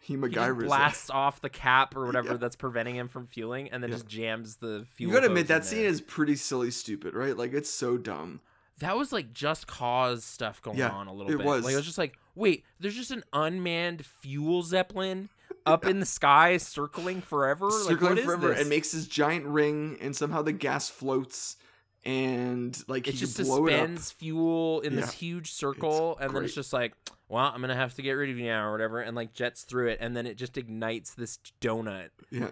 He 0.00 0.14
He 0.14 0.18
MacGyver's 0.18 0.64
it. 0.64 0.66
blasts 0.66 1.10
off 1.10 1.40
the 1.40 1.48
cap 1.48 1.94
or 1.96 2.06
whatever 2.06 2.30
Yeah. 2.32 2.36
that's 2.38 2.56
preventing 2.56 2.96
him 2.96 3.08
from 3.08 3.26
fueling, 3.26 3.70
and 3.70 3.82
then 3.82 3.90
Yeah. 3.90 3.96
just 3.96 4.08
jams 4.08 4.56
the 4.56 4.84
fuel. 4.94 5.10
You 5.10 5.14
gotta 5.16 5.28
admit 5.28 5.46
that 5.48 5.64
scene 5.64 5.80
there. 5.80 5.88
is 5.88 6.00
pretty 6.00 6.34
silly 6.36 6.70
stupid, 6.70 7.14
right? 7.14 7.36
Like 7.36 7.52
it's 7.52 7.70
so 7.70 7.96
dumb. 7.96 8.40
that 8.78 8.96
was 8.96 9.12
like 9.12 9.32
just 9.32 9.66
cause 9.68 10.24
stuff 10.24 10.60
going 10.62 10.78
Yeah, 10.78 10.88
on 10.90 11.06
a 11.06 11.12
little 11.12 11.30
it 11.32 11.36
bit. 11.38 11.46
was. 11.46 11.64
Like 11.64 11.74
it 11.74 11.76
was 11.76 11.84
just 11.86 11.98
like, 11.98 12.18
wait, 12.34 12.64
there's 12.80 12.96
just 12.96 13.12
an 13.12 13.22
unmanned 13.32 14.04
fuel 14.04 14.62
zeppelin 14.64 15.28
up 15.64 15.86
in 15.86 16.00
the 16.00 16.06
sky 16.06 16.56
circling 16.56 17.20
forever. 17.20 17.66
like, 17.66 17.82
Circling 17.90 18.10
what 18.10 18.18
is 18.18 18.24
forever 18.24 18.48
this? 18.48 18.60
and 18.60 18.68
makes 18.68 18.90
this 18.90 19.06
giant 19.06 19.46
ring 19.46 19.96
and 20.00 20.16
somehow 20.16 20.42
the 20.42 20.50
gas 20.52 20.88
floats 20.88 21.56
and 22.04 22.82
like 22.88 23.06
it 23.06 23.12
he 23.14 23.18
just 23.20 23.36
blow 23.42 23.66
it 23.66 23.70
suspends 23.72 24.10
fuel 24.12 24.80
in 24.80 24.96
this 24.96 25.12
huge 25.12 25.52
circle 25.52 26.18
and 26.20 26.34
then 26.34 26.44
it's 26.44 26.54
just 26.54 26.72
like 26.72 26.94
well 27.28 27.44
i'm 27.54 27.60
gonna 27.60 27.74
have 27.74 27.94
to 27.94 28.02
get 28.02 28.12
rid 28.12 28.28
of 28.28 28.36
you 28.38 28.46
now 28.46 28.66
or 28.66 28.72
whatever 28.72 29.00
and 29.00 29.16
like 29.16 29.32
jets 29.32 29.62
through 29.62 29.88
it 29.88 29.98
and 30.00 30.16
then 30.16 30.26
it 30.26 30.36
just 30.36 30.56
ignites 30.58 31.14
this 31.14 31.38
donut 31.60 32.08
Yeah. 32.30 32.50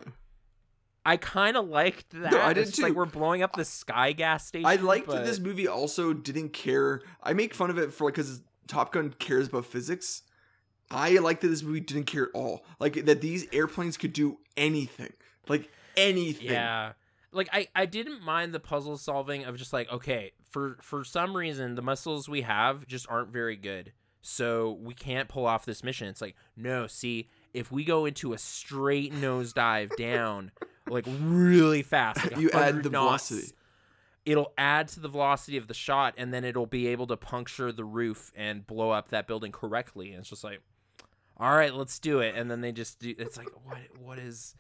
i 1.05 1.17
kind 1.17 1.57
of 1.57 1.67
liked 1.69 2.11
that 2.11 2.33
I 2.35 2.53
did 2.53 2.61
It's 2.63 2.71
just 2.73 2.83
like 2.83 2.93
too. 2.93 2.99
we're 2.99 3.07
blowing 3.07 3.43
up 3.43 3.55
the 3.57 3.65
sky 3.65 4.13
gas 4.13 4.47
station 4.47 4.67
I 4.67 4.77
liked 4.77 5.07
but 5.07 5.17
that 5.17 5.27
this 5.27 5.41
movie 5.41 5.67
also 5.67 6.13
didn't 6.13 6.51
care. 6.53 7.03
I 7.23 7.33
make 7.33 7.53
fun 7.55 7.71
of 7.71 7.79
it 7.79 7.93
for 7.93 8.05
like 8.05 8.15
because 8.15 8.43
Top 8.69 8.93
Gun 8.93 9.13
cares 9.19 9.49
about 9.49 9.67
physics. 9.67 10.23
I 10.93 11.19
like 11.19 11.41
that 11.41 11.49
this 11.49 11.63
movie 11.63 11.81
didn't 11.81 12.05
care 12.07 12.25
at 12.25 12.29
all. 12.35 12.65
Like 12.79 13.05
that 13.07 13.21
these 13.21 13.47
airplanes 13.53 13.97
could 13.97 14.13
do 14.13 14.39
anything, 14.57 15.13
like 15.49 15.71
anything. 15.97 16.47
yeah 16.51 16.93
like 17.33 17.49
I, 17.53 17.69
I 17.75 17.87
didn't 17.87 18.23
mind 18.23 18.53
the 18.53 18.61
puzzle 18.61 18.97
solving 18.97 19.45
of 19.45 19.57
just 19.57 19.73
like 19.73 19.91
okay 19.93 20.33
for 20.51 20.77
for 20.81 21.05
some 21.05 21.37
reason 21.37 21.75
the 21.75 21.83
muscles 21.83 22.29
we 22.29 22.43
have 22.43 22.87
just 22.87 23.07
aren't 23.09 23.31
very 23.31 23.57
good. 23.57 23.93
So 24.23 24.73
we 24.83 24.93
can't 24.93 25.29
pull 25.29 25.47
off 25.47 25.65
this 25.65 25.83
mission. 25.83 26.09
It's 26.09 26.21
like 26.21 26.35
no 26.57 26.87
see 26.87 27.29
if 27.55 27.73
we 27.73 27.85
go 27.85 28.05
into 28.05 28.33
a 28.33 28.39
straight 28.39 29.15
nosedive 29.15 29.97
down 29.97 30.51
like 30.89 31.07
really 31.21 31.83
fast 31.83 32.23
like 32.25 32.37
You 32.39 32.51
add 32.51 32.83
the 32.83 32.91
knots, 32.91 33.29
velocity. 33.29 33.53
it'll 34.27 34.53
add 34.59 34.89
to 34.89 35.01
the 35.01 35.09
velocity 35.09 35.57
of 35.57 35.69
the 35.69 35.75
shot 35.75 36.15
and 36.19 36.35
then 36.35 36.45
it'll 36.45 36.67
be 36.67 36.89
able 36.89 37.07
to 37.07 37.17
puncture 37.17 37.73
the 37.73 37.85
roof 37.85 38.33
and 38.37 38.67
blow 38.67 38.91
up 38.91 39.09
that 39.11 39.27
building 39.27 39.53
correctly. 39.53 40.11
And 40.11 40.21
it's 40.21 40.29
just 40.31 40.45
like 40.45 40.61
all 41.39 41.55
right 41.57 41.73
let's 41.75 41.99
do 41.99 42.19
it. 42.21 42.35
And 42.37 42.51
then 42.51 42.61
they 42.61 42.73
just 42.73 42.99
do 42.99 43.15
it's 43.19 43.37
like 43.39 43.49
what 43.65 43.79
what 43.99 44.19
is 44.19 44.55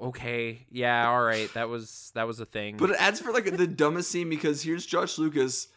okay 0.00 0.66
yeah 0.70 1.08
all 1.08 1.22
right 1.22 1.52
that 1.54 1.68
was 1.68 2.10
that 2.14 2.26
was 2.26 2.40
a 2.40 2.46
thing 2.46 2.76
But 2.76 2.90
it 2.90 2.96
adds 2.98 3.20
for 3.20 3.32
like 3.32 3.44
the 3.56 3.66
dumbest 3.66 4.10
scene 4.10 4.28
because 4.30 4.62
here's 4.62 4.86
Josh 4.86 5.18
Lucas, 5.18 5.68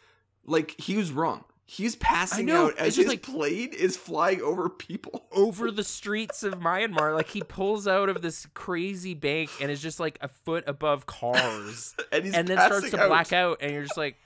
like 0.45 0.79
he 0.79 0.95
was 0.97 1.11
wrong. 1.11 1.43
He's 1.65 1.95
passing 1.95 2.45
know, 2.47 2.67
out 2.67 2.77
as 2.77 2.97
his 2.97 3.07
like- 3.07 3.21
plane 3.23 3.69
is 3.73 3.95
flying 3.97 4.41
over 4.41 4.69
people. 4.69 5.25
over 5.31 5.71
the 5.71 5.83
streets 5.83 6.43
of 6.43 6.55
Myanmar 6.55 7.15
like 7.15 7.29
he 7.29 7.41
pulls 7.41 7.87
out 7.87 8.09
of 8.09 8.21
this 8.21 8.45
crazy 8.53 9.13
bank 9.13 9.49
and 9.61 9.71
is 9.71 9.81
just 9.81 9.99
like 9.99 10.17
a 10.21 10.27
foot 10.27 10.63
above 10.67 11.05
cars 11.05 11.95
And 12.11 12.25
he's 12.25 12.33
and 12.33 12.47
then 12.47 12.57
starts 12.59 12.89
to 12.91 12.97
black 13.07 13.31
out 13.33 13.57
and 13.61 13.71
you're 13.73 13.83
just 13.83 13.97
like 13.97 14.17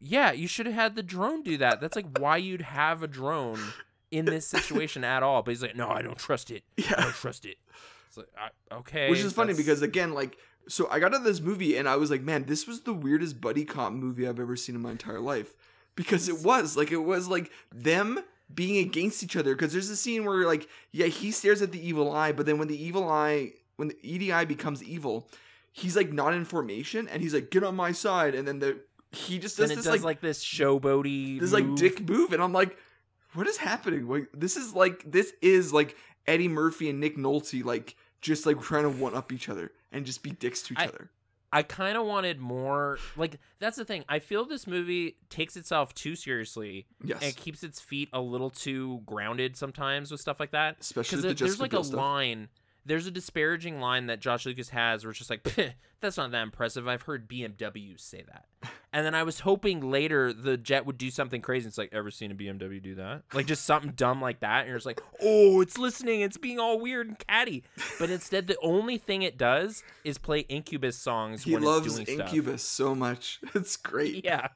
yeah 0.00 0.32
you 0.32 0.46
should 0.48 0.66
have 0.66 0.74
had 0.74 0.96
the 0.96 1.02
drone 1.02 1.42
do 1.42 1.56
that 1.58 1.80
that's 1.80 1.96
like 1.96 2.18
why 2.18 2.36
you'd 2.38 2.62
have 2.62 3.02
a 3.02 3.06
drone 3.06 3.60
in 4.10 4.24
this 4.24 4.46
situation 4.46 5.04
at 5.04 5.22
all 5.22 5.42
but 5.42 5.50
he's 5.52 5.62
like 5.62 5.76
no 5.76 5.88
i 5.88 6.02
don't 6.02 6.18
trust 6.18 6.50
it 6.50 6.64
Yeah. 6.76 6.94
i 6.98 7.02
don't 7.02 7.14
trust 7.14 7.44
it 7.46 7.56
it's 8.16 8.26
like 8.36 8.50
I, 8.70 8.76
okay 8.76 9.10
Which 9.10 9.20
is 9.20 9.32
funny 9.32 9.52
that's- 9.52 9.64
because 9.66 9.82
again, 9.82 10.14
like, 10.14 10.36
so 10.68 10.88
I 10.90 10.98
got 10.98 11.10
to 11.10 11.18
this 11.18 11.40
movie 11.40 11.76
and 11.76 11.88
I 11.88 11.96
was 11.96 12.10
like, 12.10 12.22
man, 12.22 12.44
this 12.44 12.66
was 12.66 12.80
the 12.82 12.92
weirdest 12.92 13.40
buddy 13.40 13.64
cop 13.64 13.92
movie 13.92 14.26
I've 14.26 14.40
ever 14.40 14.56
seen 14.56 14.74
in 14.74 14.82
my 14.82 14.90
entire 14.92 15.20
life. 15.20 15.54
Because 15.94 16.28
it 16.28 16.40
was 16.40 16.76
like 16.76 16.92
it 16.92 16.98
was 16.98 17.28
like 17.28 17.50
them 17.72 18.18
being 18.52 18.84
against 18.86 19.22
each 19.22 19.36
other. 19.36 19.54
Because 19.54 19.72
there's 19.72 19.88
a 19.90 19.96
scene 19.96 20.24
where 20.24 20.44
like, 20.46 20.68
yeah, 20.92 21.06
he 21.06 21.30
stares 21.30 21.62
at 21.62 21.72
the 21.72 21.86
evil 21.86 22.12
eye, 22.12 22.32
but 22.32 22.46
then 22.46 22.58
when 22.58 22.68
the 22.68 22.82
evil 22.82 23.08
eye, 23.08 23.52
when 23.76 23.88
the 23.88 23.96
EDI 24.02 24.44
becomes 24.44 24.82
evil, 24.82 25.28
he's 25.72 25.96
like 25.96 26.12
not 26.12 26.34
in 26.34 26.44
formation 26.44 27.08
and 27.08 27.22
he's 27.22 27.32
like, 27.34 27.50
get 27.50 27.62
on 27.62 27.76
my 27.76 27.92
side, 27.92 28.34
and 28.34 28.46
then 28.46 28.58
the 28.58 28.80
he 29.12 29.38
just 29.38 29.56
does 29.56 29.70
it 29.70 29.76
this 29.76 29.84
does 29.84 29.94
like, 29.94 30.02
like, 30.02 30.20
this 30.20 30.44
showboaty 30.44 31.40
this 31.40 31.52
like 31.52 31.76
dick 31.76 32.06
move, 32.06 32.32
and 32.32 32.42
I'm 32.42 32.52
like, 32.52 32.76
what 33.34 33.46
is 33.46 33.56
happening? 33.58 34.08
Like 34.08 34.28
this 34.34 34.56
is 34.56 34.74
like 34.74 35.10
this 35.10 35.32
is 35.40 35.72
like 35.72 35.96
Eddie 36.26 36.48
Murphy 36.48 36.90
and 36.90 37.00
Nick 37.00 37.16
Nolte 37.16 37.64
like 37.64 37.96
just 38.26 38.44
like 38.46 38.60
trying 38.60 38.82
to 38.82 38.90
one 38.90 39.14
up 39.14 39.32
each 39.32 39.48
other 39.48 39.72
and 39.92 40.04
just 40.04 40.22
be 40.22 40.30
dicks 40.30 40.62
to 40.62 40.74
each 40.74 40.78
I- 40.80 40.86
other. 40.86 41.10
I 41.52 41.62
kind 41.62 41.96
of 41.96 42.04
wanted 42.04 42.38
more. 42.40 42.98
Like 43.16 43.38
that's 43.60 43.76
the 43.76 43.84
thing. 43.84 44.04
I 44.08 44.18
feel 44.18 44.44
this 44.44 44.66
movie 44.66 45.16
takes 45.30 45.56
itself 45.56 45.94
too 45.94 46.14
seriously 46.16 46.86
Yes, 47.02 47.20
and 47.22 47.34
keeps 47.36 47.62
its 47.62 47.80
feet 47.80 48.10
a 48.12 48.20
little 48.20 48.50
too 48.50 49.00
grounded 49.06 49.56
sometimes 49.56 50.10
with 50.10 50.20
stuff 50.20 50.38
like 50.40 50.50
that. 50.50 50.78
especially 50.80 51.18
Because 51.22 51.38
the 51.38 51.44
there's 51.44 51.60
like 51.60 51.72
a 51.72 51.82
stuff. 51.84 51.96
line. 51.96 52.48
There's 52.86 53.06
a 53.06 53.10
disparaging 53.10 53.80
line 53.80 54.06
that 54.06 54.20
Josh 54.20 54.46
Lucas 54.46 54.70
has 54.70 55.04
where 55.04 55.10
it's 55.10 55.18
just 55.18 55.30
like, 55.30 55.42
that's 56.00 56.16
not 56.16 56.30
that 56.30 56.42
impressive. 56.42 56.86
I've 56.86 57.02
heard 57.02 57.28
BMWs 57.28 58.00
say 58.00 58.24
that. 58.28 58.46
And 58.92 59.04
then 59.04 59.14
I 59.14 59.24
was 59.24 59.40
hoping 59.40 59.90
later 59.90 60.32
the 60.32 60.56
jet 60.56 60.86
would 60.86 60.96
do 60.96 61.10
something 61.10 61.42
crazy. 61.42 61.68
It's 61.68 61.76
like, 61.76 61.90
ever 61.92 62.10
seen 62.10 62.30
a 62.30 62.34
BMW 62.34 62.82
do 62.82 62.94
that? 62.94 63.24
Like 63.34 63.44
just 63.44 63.66
something 63.66 63.90
dumb 63.90 64.22
like 64.22 64.40
that. 64.40 64.60
And 64.60 64.68
you're 64.68 64.78
just 64.78 64.86
like, 64.86 65.02
oh, 65.20 65.60
it's 65.60 65.76
listening. 65.76 66.22
It's 66.22 66.38
being 66.38 66.58
all 66.58 66.80
weird 66.80 67.08
and 67.08 67.18
catty. 67.18 67.62
But 67.98 68.08
instead, 68.08 68.46
the 68.46 68.56
only 68.62 68.96
thing 68.96 69.20
it 69.20 69.36
does 69.36 69.82
is 70.02 70.16
play 70.16 70.40
Incubus 70.48 70.96
songs 70.96 71.42
He 71.42 71.52
when 71.52 71.62
loves 71.64 71.88
it's 71.88 71.96
doing 71.96 72.06
stuff. 72.06 72.28
Incubus 72.32 72.62
so 72.62 72.94
much. 72.94 73.40
It's 73.54 73.76
great. 73.76 74.24
Yeah. 74.24 74.48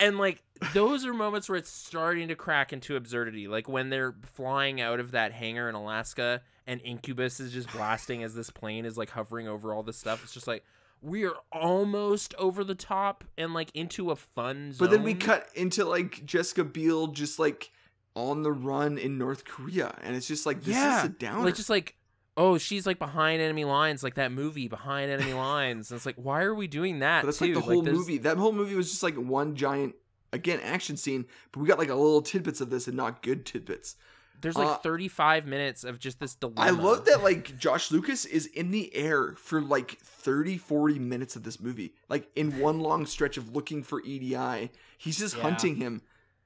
And 0.00 0.16
like 0.16 0.44
those 0.72 1.04
are 1.04 1.12
moments 1.12 1.48
where 1.48 1.58
it's 1.58 1.70
starting 1.70 2.28
to 2.28 2.36
crack 2.36 2.72
into 2.72 2.94
absurdity. 2.94 3.48
Like 3.48 3.68
when 3.68 3.90
they're 3.90 4.14
flying 4.34 4.80
out 4.80 5.00
of 5.00 5.10
that 5.10 5.32
hangar 5.32 5.68
in 5.68 5.74
Alaska 5.74 6.42
and 6.70 6.80
Incubus 6.82 7.40
is 7.40 7.52
just 7.52 7.70
blasting 7.72 8.22
as 8.22 8.32
this 8.32 8.48
plane 8.48 8.84
is 8.84 8.96
like 8.96 9.10
hovering 9.10 9.48
over 9.48 9.74
all 9.74 9.82
this 9.82 9.96
stuff. 9.96 10.22
It's 10.22 10.32
just 10.32 10.46
like 10.46 10.62
we 11.02 11.24
are 11.24 11.34
almost 11.50 12.32
over 12.38 12.62
the 12.62 12.76
top 12.76 13.24
and 13.36 13.52
like 13.52 13.74
into 13.74 14.12
a 14.12 14.16
fun 14.16 14.72
zone. 14.72 14.86
But 14.86 14.92
then 14.92 15.02
we 15.02 15.14
cut 15.14 15.48
into 15.56 15.84
like 15.84 16.24
Jessica 16.24 16.62
Biel 16.62 17.08
just 17.08 17.40
like 17.40 17.72
on 18.14 18.44
the 18.44 18.52
run 18.52 18.98
in 18.98 19.18
North 19.18 19.44
Korea, 19.44 19.96
and 20.02 20.14
it's 20.14 20.28
just 20.28 20.46
like 20.46 20.62
this 20.62 20.76
yeah, 20.76 21.00
is 21.00 21.06
a 21.06 21.08
downer. 21.08 21.44
like 21.44 21.56
just 21.56 21.70
like 21.70 21.96
oh 22.36 22.56
she's 22.56 22.86
like 22.86 23.00
behind 23.00 23.42
enemy 23.42 23.64
lines, 23.64 24.04
like 24.04 24.14
that 24.14 24.30
movie 24.30 24.68
behind 24.68 25.10
enemy 25.10 25.34
lines. 25.34 25.90
And 25.90 25.96
it's 25.96 26.06
like 26.06 26.16
why 26.16 26.42
are 26.42 26.54
we 26.54 26.68
doing 26.68 27.00
that? 27.00 27.22
but 27.22 27.26
that's 27.26 27.38
too? 27.38 27.46
like 27.46 27.54
the 27.54 27.60
whole 27.62 27.82
there's- 27.82 27.98
movie. 27.98 28.18
That 28.18 28.36
whole 28.36 28.52
movie 28.52 28.76
was 28.76 28.90
just 28.90 29.02
like 29.02 29.16
one 29.16 29.56
giant 29.56 29.96
again 30.32 30.60
action 30.60 30.96
scene, 30.96 31.26
but 31.50 31.58
we 31.58 31.66
got 31.66 31.80
like 31.80 31.90
a 31.90 31.96
little 31.96 32.22
tidbits 32.22 32.60
of 32.60 32.70
this 32.70 32.86
and 32.86 32.96
not 32.96 33.22
good 33.22 33.44
tidbits. 33.44 33.96
There's 34.40 34.56
like 34.56 34.66
Uh, 34.68 34.76
35 34.78 35.46
minutes 35.46 35.84
of 35.84 35.98
just 35.98 36.18
this 36.20 36.34
dilemma. 36.34 36.60
I 36.60 36.70
love 36.70 37.04
that 37.06 37.22
like 37.22 37.58
Josh 37.58 37.90
Lucas 37.90 38.24
is 38.24 38.46
in 38.46 38.70
the 38.70 38.94
air 38.94 39.34
for 39.36 39.60
like 39.60 39.98
30 40.00 40.56
40 40.58 40.98
minutes 40.98 41.36
of 41.36 41.42
this 41.42 41.60
movie. 41.60 41.94
Like 42.08 42.28
in 42.34 42.58
one 42.58 42.80
long 42.80 43.06
stretch 43.06 43.36
of 43.36 43.54
looking 43.54 43.82
for 43.82 44.02
EDI. 44.02 44.70
He's 44.98 45.18
just 45.18 45.36
Yeah. 45.36 45.42
hunting 45.42 45.76
him 45.76 46.02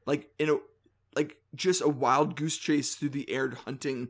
like 0.06 0.30
in 0.38 0.50
a 0.50 0.58
like 1.16 1.36
just 1.54 1.80
a 1.82 1.88
wild 1.88 2.36
goose 2.36 2.56
chase 2.56 2.94
through 2.94 3.10
the 3.10 3.30
air 3.30 3.52
hunting 3.64 4.08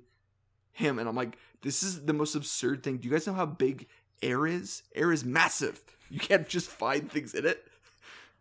him 0.73 0.99
and 0.99 1.09
I'm 1.09 1.15
like 1.17 1.37
this 1.63 1.83
is 1.83 2.05
the 2.07 2.13
most 2.13 2.35
absurd 2.35 2.83
thing. 2.83 2.99
Do 2.99 3.09
you 3.09 3.15
guys 3.15 3.27
know 3.27 3.33
how 3.35 3.47
big 3.47 3.87
air 4.23 4.47
is? 4.47 4.83
Air 4.95 5.13
is 5.13 5.25
massive. 5.25 5.83
You 6.11 6.21
can't 6.21 6.47
just 6.49 6.69
find 6.69 7.11
things 7.11 7.35
in 7.35 7.47
it. 7.47 7.67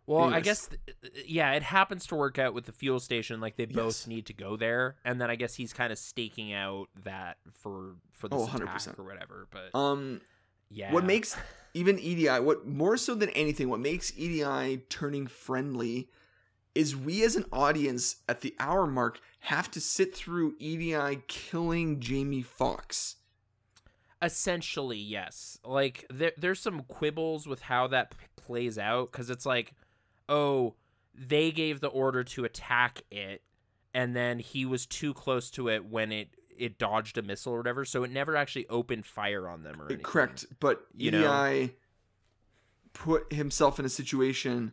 Well, 0.06 0.34
I 0.34 0.40
guess 0.40 0.68
th- 0.68 1.26
yeah, 1.26 1.52
it 1.52 1.62
happens 1.62 2.06
to 2.08 2.14
work 2.14 2.38
out 2.38 2.52
with 2.52 2.66
the 2.66 2.72
fuel 2.72 3.00
station. 3.00 3.40
Like 3.40 3.56
they 3.56 3.64
both 3.64 4.00
Yes. 4.00 4.06
need 4.06 4.26
to 4.26 4.32
go 4.34 4.56
there, 4.56 4.96
and 5.04 5.18
then 5.20 5.30
I 5.30 5.34
guess 5.36 5.54
he's 5.54 5.72
kind 5.72 5.92
of 5.92 5.98
staking 5.98 6.52
out 6.52 6.88
that 7.04 7.38
for 7.52 7.96
for 8.12 8.28
this 8.28 8.38
Oh, 8.38 8.44
attack 8.44 8.68
100%. 8.68 8.98
or 8.98 9.04
whatever. 9.04 9.48
But 9.50 9.74
Um, 9.78 10.20
yeah, 10.68 10.92
what 10.92 11.04
makes 11.04 11.36
even 11.72 11.98
EDI 11.98 12.38
what 12.40 12.66
more 12.66 12.96
so 12.98 13.14
than 13.14 13.30
anything, 13.30 13.70
what 13.70 13.80
makes 13.80 14.12
EDI 14.16 14.78
turning 14.90 15.26
friendly 15.26 16.10
is 16.74 16.94
we 16.94 17.22
as 17.24 17.34
an 17.36 17.46
audience 17.52 18.16
at 18.28 18.40
the 18.42 18.54
hour 18.58 18.86
mark 18.86 19.20
have 19.40 19.70
to 19.70 19.80
sit 19.80 20.14
through 20.14 20.54
EDI 20.58 21.22
killing 21.28 21.98
Jamie 22.00 22.42
Foxx. 22.42 23.16
essentially 24.22 24.98
yes. 24.98 25.58
Like 25.64 26.04
there 26.10 26.32
there's 26.36 26.60
some 26.60 26.82
quibbles 26.82 27.46
with 27.46 27.62
how 27.62 27.86
that 27.88 28.10
p- 28.10 28.16
plays 28.36 28.78
out 28.78 29.10
because 29.12 29.30
it's 29.30 29.46
like, 29.46 29.72
oh, 30.28 30.74
they 31.14 31.50
gave 31.50 31.80
the 31.80 31.88
order 31.88 32.24
to 32.24 32.44
attack 32.44 33.02
it, 33.10 33.42
and 33.92 34.14
then 34.14 34.38
he 34.38 34.64
was 34.66 34.86
too 34.86 35.14
close 35.14 35.50
to 35.52 35.68
it 35.68 35.84
when 35.84 36.12
it 36.12 36.28
it 36.56 36.78
dodged 36.78 37.18
a 37.18 37.22
missile 37.22 37.52
or 37.52 37.58
whatever, 37.58 37.84
so 37.84 38.04
it 38.04 38.10
never 38.12 38.36
actually 38.36 38.68
opened 38.68 39.04
fire 39.06 39.48
on 39.48 39.64
them 39.64 39.80
or 39.80 39.86
anything. 39.86 40.04
Correct, 40.04 40.46
but 40.60 40.86
You 40.96 41.08
EDI 41.08 41.18
know? 41.18 41.68
put 42.92 43.32
himself 43.32 43.80
in 43.80 43.84
a 43.84 43.88
situation 43.88 44.72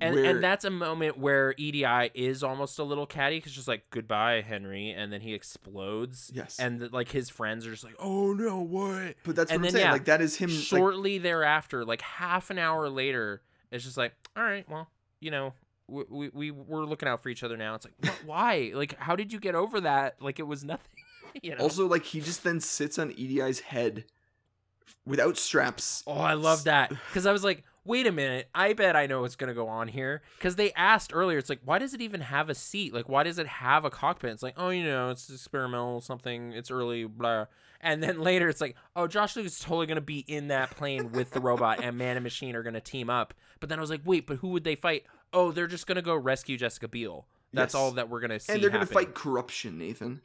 and 0.00 0.14
where 0.14 0.24
and 0.24 0.42
that's 0.42 0.64
a 0.64 0.70
moment 0.70 1.18
where 1.18 1.54
EDI 1.58 2.10
is 2.14 2.42
almost 2.42 2.78
a 2.78 2.84
little 2.84 3.06
catty 3.06 3.36
because 3.36 3.52
just 3.52 3.68
like 3.68 3.84
goodbye 3.90 4.40
Henry, 4.40 4.90
and 4.90 5.12
then 5.12 5.20
he 5.20 5.34
explodes. 5.34 6.30
Yes. 6.34 6.58
and 6.58 6.90
like 6.92 7.10
his 7.10 7.28
friends 7.28 7.66
are 7.66 7.70
just 7.70 7.84
like, 7.84 7.96
oh 7.98 8.32
no, 8.32 8.60
what? 8.60 9.16
but 9.24 9.36
that's 9.36 9.50
what 9.50 9.56
and 9.56 9.66
I'm 9.66 9.70
saying. 9.70 9.84
yeah, 9.84 9.92
like 9.92 10.06
that 10.06 10.20
is 10.20 10.36
him. 10.36 10.48
like, 10.50 10.58
Shortly 10.58 11.18
thereafter, 11.18 11.84
like 11.84 12.00
half 12.02 12.50
an 12.50 12.58
hour 12.58 12.88
later, 12.88 13.42
it's 13.70 13.84
just 13.84 13.96
like, 13.96 14.12
all 14.36 14.42
right, 14.42 14.68
well, 14.68 14.88
you 15.20 15.30
know, 15.30 15.54
we 15.88 16.04
we, 16.08 16.30
we 16.30 16.50
we're 16.50 16.84
looking 16.84 17.08
out 17.08 17.22
for 17.22 17.28
each 17.28 17.42
other 17.42 17.56
now. 17.56 17.74
It's 17.74 17.86
like, 17.86 18.14
why? 18.24 18.72
Like, 18.74 18.98
how 18.98 19.16
did 19.16 19.32
you 19.32 19.40
get 19.40 19.54
over 19.54 19.80
that? 19.82 20.16
Like, 20.20 20.38
it 20.38 20.46
was 20.46 20.64
nothing. 20.64 20.86
You 21.44 21.54
know. 21.54 21.62
also, 21.62 21.86
like 21.86 22.06
he 22.06 22.20
just 22.20 22.42
then 22.42 22.58
sits 22.58 22.98
on 22.98 23.12
EDI's 23.12 23.60
head 23.60 24.04
without 25.06 25.36
straps. 25.36 26.02
Oh, 26.04 26.14
I 26.18 26.34
love 26.34 26.64
that. 26.64 26.90
Because 27.08 27.24
I 27.24 27.30
was 27.30 27.44
like, 27.44 27.62
wait 27.84 28.06
a 28.06 28.12
minute. 28.12 28.48
I 28.54 28.72
bet 28.72 28.96
I 28.96 29.06
know 29.06 29.20
what's 29.20 29.36
going 29.36 29.48
to 29.48 29.54
go 29.54 29.68
on 29.68 29.88
here. 29.88 30.22
Because 30.38 30.56
they 30.56 30.72
asked 30.72 31.12
earlier, 31.14 31.38
it's 31.38 31.48
like, 31.48 31.60
why 31.64 31.78
does 31.78 31.94
it 31.94 32.00
even 32.00 32.20
have 32.20 32.48
a 32.48 32.54
seat? 32.54 32.92
Like, 32.92 33.08
why 33.08 33.22
does 33.22 33.38
it 33.38 33.46
have 33.46 33.84
a 33.84 33.90
cockpit? 33.90 34.30
It's 34.32 34.42
like, 34.42 34.54
oh, 34.56 34.70
you 34.70 34.84
know, 34.84 35.10
it's 35.10 35.30
experimental, 35.30 36.00
something, 36.00 36.52
it's 36.52 36.70
early, 36.70 37.04
blah. 37.04 37.46
And 37.82 38.02
then 38.02 38.20
later, 38.20 38.48
it's 38.48 38.60
like, 38.60 38.76
oh, 38.94 39.06
Josh 39.06 39.36
Lucas 39.36 39.54
is 39.54 39.60
totally 39.60 39.86
going 39.86 39.96
to 39.96 40.00
be 40.02 40.18
in 40.18 40.48
that 40.48 40.70
plane 40.70 41.12
with 41.12 41.30
the 41.30 41.40
robot, 41.40 41.82
and 41.82 41.96
Man 41.96 42.16
and 42.16 42.22
Machine 42.24 42.54
are 42.54 42.62
going 42.62 42.74
to 42.74 42.80
team 42.80 43.08
up. 43.08 43.32
But 43.58 43.68
then 43.70 43.78
I 43.78 43.80
was 43.80 43.88
like, 43.90 44.02
wait, 44.04 44.26
but 44.26 44.36
who 44.38 44.48
would 44.48 44.64
they 44.64 44.74
fight? 44.74 45.04
Oh, 45.32 45.50
they're 45.50 45.66
just 45.66 45.86
going 45.86 45.96
to 45.96 46.02
go 46.02 46.14
rescue 46.14 46.56
Jessica 46.58 46.88
Biel. 46.88 47.26
That's 47.52 47.74
Yes. 47.74 47.80
all 47.80 47.90
that 47.92 48.08
we're 48.10 48.20
going 48.20 48.30
to 48.30 48.40
see. 48.40 48.52
and 48.52 48.62
they're 48.62 48.70
going 48.70 48.86
to 48.86 48.92
fight 48.92 49.14
corruption, 49.14 49.78
Nathan. 49.78 50.20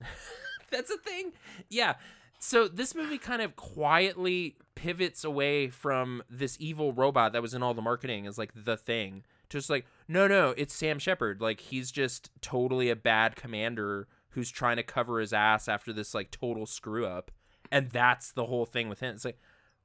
That's 0.70 0.90
a 0.90 0.96
thing. 0.96 1.32
Yeah. 1.68 1.94
So 2.38 2.68
this 2.68 2.94
movie 2.94 3.18
kind 3.18 3.42
of 3.42 3.56
quietly 3.56 4.56
pivots 4.74 5.24
away 5.24 5.68
from 5.68 6.22
this 6.28 6.56
evil 6.60 6.92
robot 6.92 7.32
that 7.32 7.42
was 7.42 7.54
in 7.54 7.62
all 7.62 7.74
the 7.74 7.82
marketing 7.82 8.26
as 8.26 8.38
like 8.38 8.52
the 8.54 8.76
thing. 8.76 9.24
Just 9.48 9.70
like, 9.70 9.86
no, 10.08 10.26
no, 10.26 10.52
it's 10.56 10.74
Sam 10.74 10.98
Shepard. 10.98 11.40
Like 11.40 11.60
he's 11.60 11.90
just 11.92 12.30
totally 12.40 12.90
a 12.90 12.96
bad 12.96 13.36
commander 13.36 14.08
who's 14.34 14.50
trying 14.50 14.76
to 14.76 14.82
cover 14.82 15.20
his 15.20 15.32
ass 15.32 15.68
after 15.68 15.92
this 15.92 16.14
like 16.14 16.30
total 16.30 16.66
screw 16.66 17.06
up. 17.06 17.30
And 17.70 17.90
that's 17.90 18.32
the 18.32 18.46
whole 18.46 18.66
thing 18.66 18.88
with 18.88 19.00
him. 19.00 19.14
It's 19.14 19.24
like, 19.24 19.38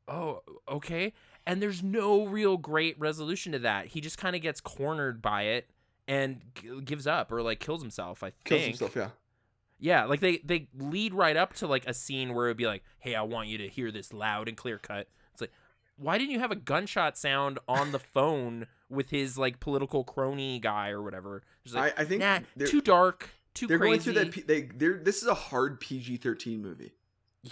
oh, 0.07 0.41
okay. 0.67 1.13
And 1.45 1.61
there's 1.61 1.81
no 1.81 2.25
real 2.25 2.57
great 2.57 2.99
resolution 2.99 3.51
to 3.53 3.59
that. 3.59 3.87
He 3.87 4.01
just 4.01 4.17
kind 4.17 4.35
of 4.35 4.41
gets 4.41 4.59
cornered 4.61 5.21
by 5.21 5.43
it 5.43 5.69
and 6.07 6.41
g- 6.55 6.81
gives 6.83 7.07
up 7.07 7.31
or 7.31 7.41
like 7.41 7.59
kills 7.59 7.81
himself, 7.81 8.23
I 8.23 8.31
Kills 8.43 8.61
think. 8.61 8.77
Kills 8.77 8.79
himself, 8.79 8.95
yeah. 8.95 9.09
Yeah, 9.81 10.05
like 10.05 10.19
they 10.19 10.39
they 10.43 10.67
lead 10.77 11.13
right 11.13 11.37
up 11.37 11.53
to 11.55 11.67
like 11.67 11.87
a 11.87 11.93
scene 11.93 12.33
where 12.33 12.47
it'd 12.47 12.57
be 12.57 12.67
like, 12.67 12.83
"Hey, 12.99 13.15
I 13.15 13.21
want 13.21 13.47
you 13.47 13.57
to 13.59 13.69
hear 13.69 13.91
this 13.91 14.11
loud 14.11 14.49
and 14.49 14.57
clear 14.57 14.77
cut." 14.77 15.07
It's 15.31 15.39
like, 15.39 15.53
why 15.95 16.17
didn't 16.17 16.31
you 16.31 16.39
have 16.39 16.51
a 16.51 16.55
gunshot 16.57 17.17
sound 17.17 17.59
on 17.65 17.93
the 17.93 17.99
phone 18.13 18.67
with 18.89 19.09
his 19.09 19.37
like 19.37 19.61
political 19.61 20.03
crony 20.03 20.59
guy 20.59 20.89
or 20.89 21.01
whatever? 21.01 21.43
Just 21.63 21.77
like, 21.77 21.97
I, 21.97 22.01
I 22.01 22.05
think 22.05 22.21
nah, 22.21 22.39
too 22.65 22.81
dark, 22.81 23.29
too 23.53 23.67
they're 23.67 23.77
crazy. 23.79 24.11
going 24.13 24.31
through 24.31 24.41
that. 24.41 24.47
They, 24.47 24.61
they're, 24.75 24.97
this 24.97 25.21
is 25.21 25.27
a 25.27 25.33
hard 25.33 25.79
PG 25.79 26.17
13 26.17 26.61
movie. 26.61 26.93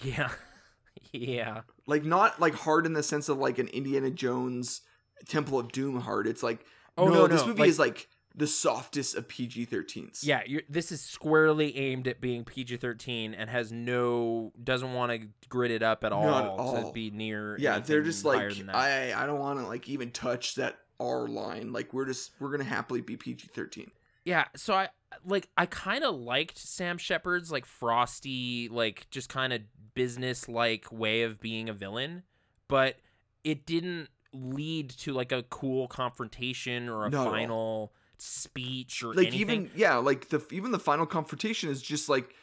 yeah, 0.02 0.30
yeah, 1.12 1.62
Like, 1.86 2.04
not 2.04 2.40
like 2.40 2.54
hard 2.54 2.86
in 2.86 2.92
the 2.92 3.02
sense 3.02 3.28
of 3.28 3.38
like 3.38 3.58
an 3.58 3.68
Indiana 3.68 4.10
Jones 4.10 4.82
Temple 5.28 5.58
of 5.58 5.72
Doom 5.72 6.00
hard. 6.00 6.26
It's 6.26 6.42
like, 6.42 6.64
Oh, 6.96 7.06
no, 7.06 7.14
no, 7.14 7.26
this 7.28 7.46
movie 7.46 7.60
like- 7.60 7.68
is 7.70 7.78
like 7.78 8.08
the 8.34 8.46
softest 8.46 9.16
of 9.16 9.26
PG 9.28 9.66
13s. 9.66 10.20
yeah. 10.22 10.42
You're, 10.46 10.62
this 10.68 10.92
is 10.92 11.00
squarely 11.00 11.76
aimed 11.76 12.06
at 12.06 12.20
being 12.20 12.44
PG 12.44 12.76
thirteen 12.76 13.34
and 13.34 13.50
has 13.50 13.72
no 13.72 14.52
doesn't 14.62 14.92
want 14.92 15.10
to 15.12 15.28
grit 15.48 15.72
it 15.72 15.82
up 15.82 16.04
at 16.04 16.12
all, 16.12 16.24
Not 16.24 16.76
at 16.76 16.86
to 16.86 16.92
be 16.92 17.10
near. 17.10 17.56
Yeah, 17.58 17.80
they're 17.80 18.02
just 18.02 18.24
like. 18.24 18.52
I, 18.72 19.12
I 19.12 19.26
don't 19.26 19.40
want 19.40 19.58
to 19.58 19.66
like 19.66 19.88
even 19.88 20.10
touch 20.12 20.54
that 20.56 20.78
R 21.00 21.26
line. 21.26 21.72
Like, 21.72 21.92
we're 21.92 22.04
just, 22.06 22.30
we're 22.38 22.48
going 22.48 22.60
to 22.60 22.66
happily 22.66 23.00
be 23.00 23.16
PG 23.16 23.48
13. 23.54 23.90
Yeah, 24.24 24.44
so 24.54 24.74
I 24.74 24.88
like 25.24 25.48
I 25.56 25.66
kind 25.66 26.04
of 26.04 26.14
liked 26.16 26.58
Sam 26.58 26.98
Shepard's 26.98 27.50
like 27.50 27.66
frosty, 27.66 28.68
like 28.68 29.06
just 29.10 29.28
kind 29.28 29.52
of 29.52 29.62
business 29.94 30.48
like 30.48 30.90
way 30.92 31.22
of 31.22 31.40
being 31.40 31.68
a 31.68 31.72
villain, 31.72 32.22
but 32.68 32.96
it 33.44 33.66
didn't 33.66 34.08
lead 34.32 34.90
to 34.90 35.12
like 35.12 35.32
a 35.32 35.42
cool 35.44 35.88
confrontation 35.88 36.88
or 36.88 37.06
a 37.06 37.10
all. 37.10 37.30
final 37.30 37.92
speech 38.18 39.02
or 39.02 39.14
like 39.14 39.28
anything. 39.28 39.40
even 39.40 39.70
yeah 39.76 39.96
like 39.96 40.28
the 40.28 40.44
even 40.50 40.70
the 40.72 40.78
final 40.78 41.06
confrontation 41.06 41.70
is 41.70 41.80
just 41.80 42.08
like 42.08 42.34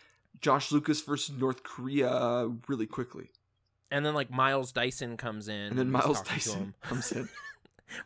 josh 0.42 0.72
lucas 0.72 1.02
versus 1.02 1.36
north 1.38 1.64
korea 1.64 2.50
really 2.68 2.88
quickly 2.88 3.30
and 3.92 4.06
then 4.06 4.14
like 4.16 4.32
Miles 4.32 4.72
Dyson 4.72 5.16
comes 5.16 5.48
in, 5.48 5.54
and 5.56 5.78
then 5.78 5.92
miles 5.92 6.18
talking 6.22 6.24
to 6.24 6.30
tyson 6.30 6.60
him. 6.60 6.74
comes 6.82 7.12
in 7.12 7.30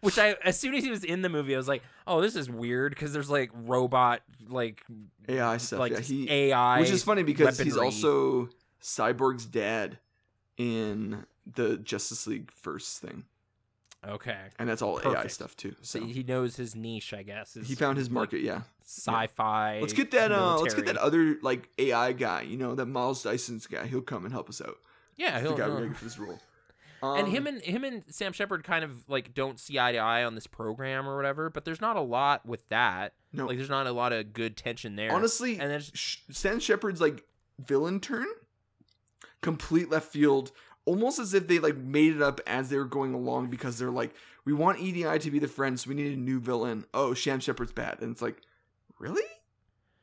which 0.01 0.17
I 0.17 0.35
as 0.43 0.59
soon 0.59 0.73
as 0.75 0.83
he 0.83 0.89
was 0.89 1.03
in 1.03 1.21
the 1.21 1.29
movie, 1.29 1.53
I 1.53 1.57
was 1.57 1.67
like, 1.67 1.83
oh, 2.07 2.21
this 2.21 2.35
is 2.35 2.49
weird 2.49 2.91
because 2.93 3.13
there's 3.13 3.29
like 3.29 3.51
robot 3.53 4.21
like 4.49 4.83
ai 5.27 5.57
stuff 5.57 5.79
like 5.79 5.91
yeah 5.93 5.99
he 5.99 6.29
AI, 6.29 6.79
which 6.79 6.89
is 6.89 7.03
funny 7.03 7.23
because 7.23 7.59
he's 7.59 7.77
also 7.77 8.49
cyborg's 8.81 9.45
dad 9.45 9.99
in 10.57 11.25
the 11.45 11.77
justice 11.77 12.27
league 12.27 12.51
first 12.51 12.99
thing. 12.99 13.23
Okay. 14.07 14.37
and 14.57 14.69
that's 14.69 14.81
all 14.81 15.01
ai 15.03 15.27
stuff 15.27 15.57
too 15.57 15.75
So 15.81 15.99
so. 15.99 16.05
he 16.05 16.23
knows 16.23 16.55
his 16.55 16.73
niche, 16.73 17.13
I 17.13 17.21
guess. 17.21 17.57
he 17.65 17.75
found 17.75 17.97
his 17.97 18.07
like, 18.07 18.13
market 18.13 18.41
yeah. 18.41 18.61
sci-fi. 18.85 19.79
let's 19.81 19.91
get 19.91 20.11
that 20.11 20.31
uh 20.31 20.57
let's 20.57 20.73
get 20.73 20.85
that 20.85 20.95
other 20.95 21.35
like 21.41 21.67
ai 21.77 22.13
guy 22.13 22.43
you 22.43 22.55
know 22.55 22.75
that 22.75 22.85
miles 22.85 23.23
dyson's 23.23 23.67
guy. 23.67 23.85
He'll 23.87 24.01
come 24.01 24.23
and 24.23 24.33
help 24.33 24.47
us 24.49 24.61
out. 24.61 24.77
Yeah, 25.17 25.33
He's 25.33 25.41
the 25.43 25.49
he'll, 25.49 25.57
guy 25.57 25.65
he'll- 25.65 25.73
we're 25.73 25.79
gonna 25.81 25.89
get 25.89 25.97
for 25.97 26.03
this 26.05 26.17
role 26.17 26.39
and 27.01 27.25
Um, 27.27 27.31
him 27.31 27.47
and 27.47 27.61
him 27.61 27.83
and 27.83 28.03
Sam 28.09 28.33
Shepard 28.33 28.63
kind 28.63 28.83
of 28.83 29.07
like 29.09 29.33
don't 29.33 29.59
see 29.59 29.77
eye 29.79 29.91
to 29.93 29.97
eye 29.97 30.23
on 30.23 30.35
this 30.35 30.47
program 30.47 31.07
or 31.07 31.15
whatever. 31.15 31.49
But 31.49 31.65
there's 31.65 31.81
not 31.81 31.95
a 31.95 32.01
lot 32.01 32.45
with 32.45 32.67
that. 32.69 33.13
no 33.33 33.45
Like 33.47 33.57
there's 33.57 33.69
not 33.69 33.87
a 33.87 33.91
lot 33.91 34.11
of 34.13 34.33
good 34.33 34.57
tension 34.57 34.95
there. 34.95 35.11
honestly 35.13 35.59
and 35.59 35.71
then 35.71 35.81
Sh- 35.81 36.17
Stan 36.31 36.59
Shepard's 36.59 36.99
like 37.01 37.25
villain 37.59 37.99
turn, 37.99 38.27
complete 39.41 39.89
left 39.89 40.11
field, 40.11 40.51
almost 40.85 41.19
as 41.19 41.33
if 41.33 41.47
they 41.47 41.59
like 41.59 41.77
made 41.77 42.15
it 42.15 42.21
up 42.21 42.41
as 42.47 42.69
they 42.69 42.77
were 42.77 42.85
going 42.85 43.13
along 43.13 43.47
because 43.49 43.77
they're 43.77 43.91
like, 43.91 44.13
we 44.45 44.53
want 44.53 44.79
EDI 44.79 45.19
to 45.19 45.31
be 45.31 45.39
the 45.39 45.47
friend, 45.47 45.79
so 45.79 45.89
we 45.89 45.95
need 45.95 46.13
a 46.13 46.19
new 46.19 46.39
villain. 46.39 46.85
Oh, 46.93 47.13
Sam 47.13 47.39
Shepard's 47.39 47.71
bad, 47.73 47.99
and 48.01 48.11
it's 48.11 48.21
like, 48.21 48.41
really? 48.97 49.21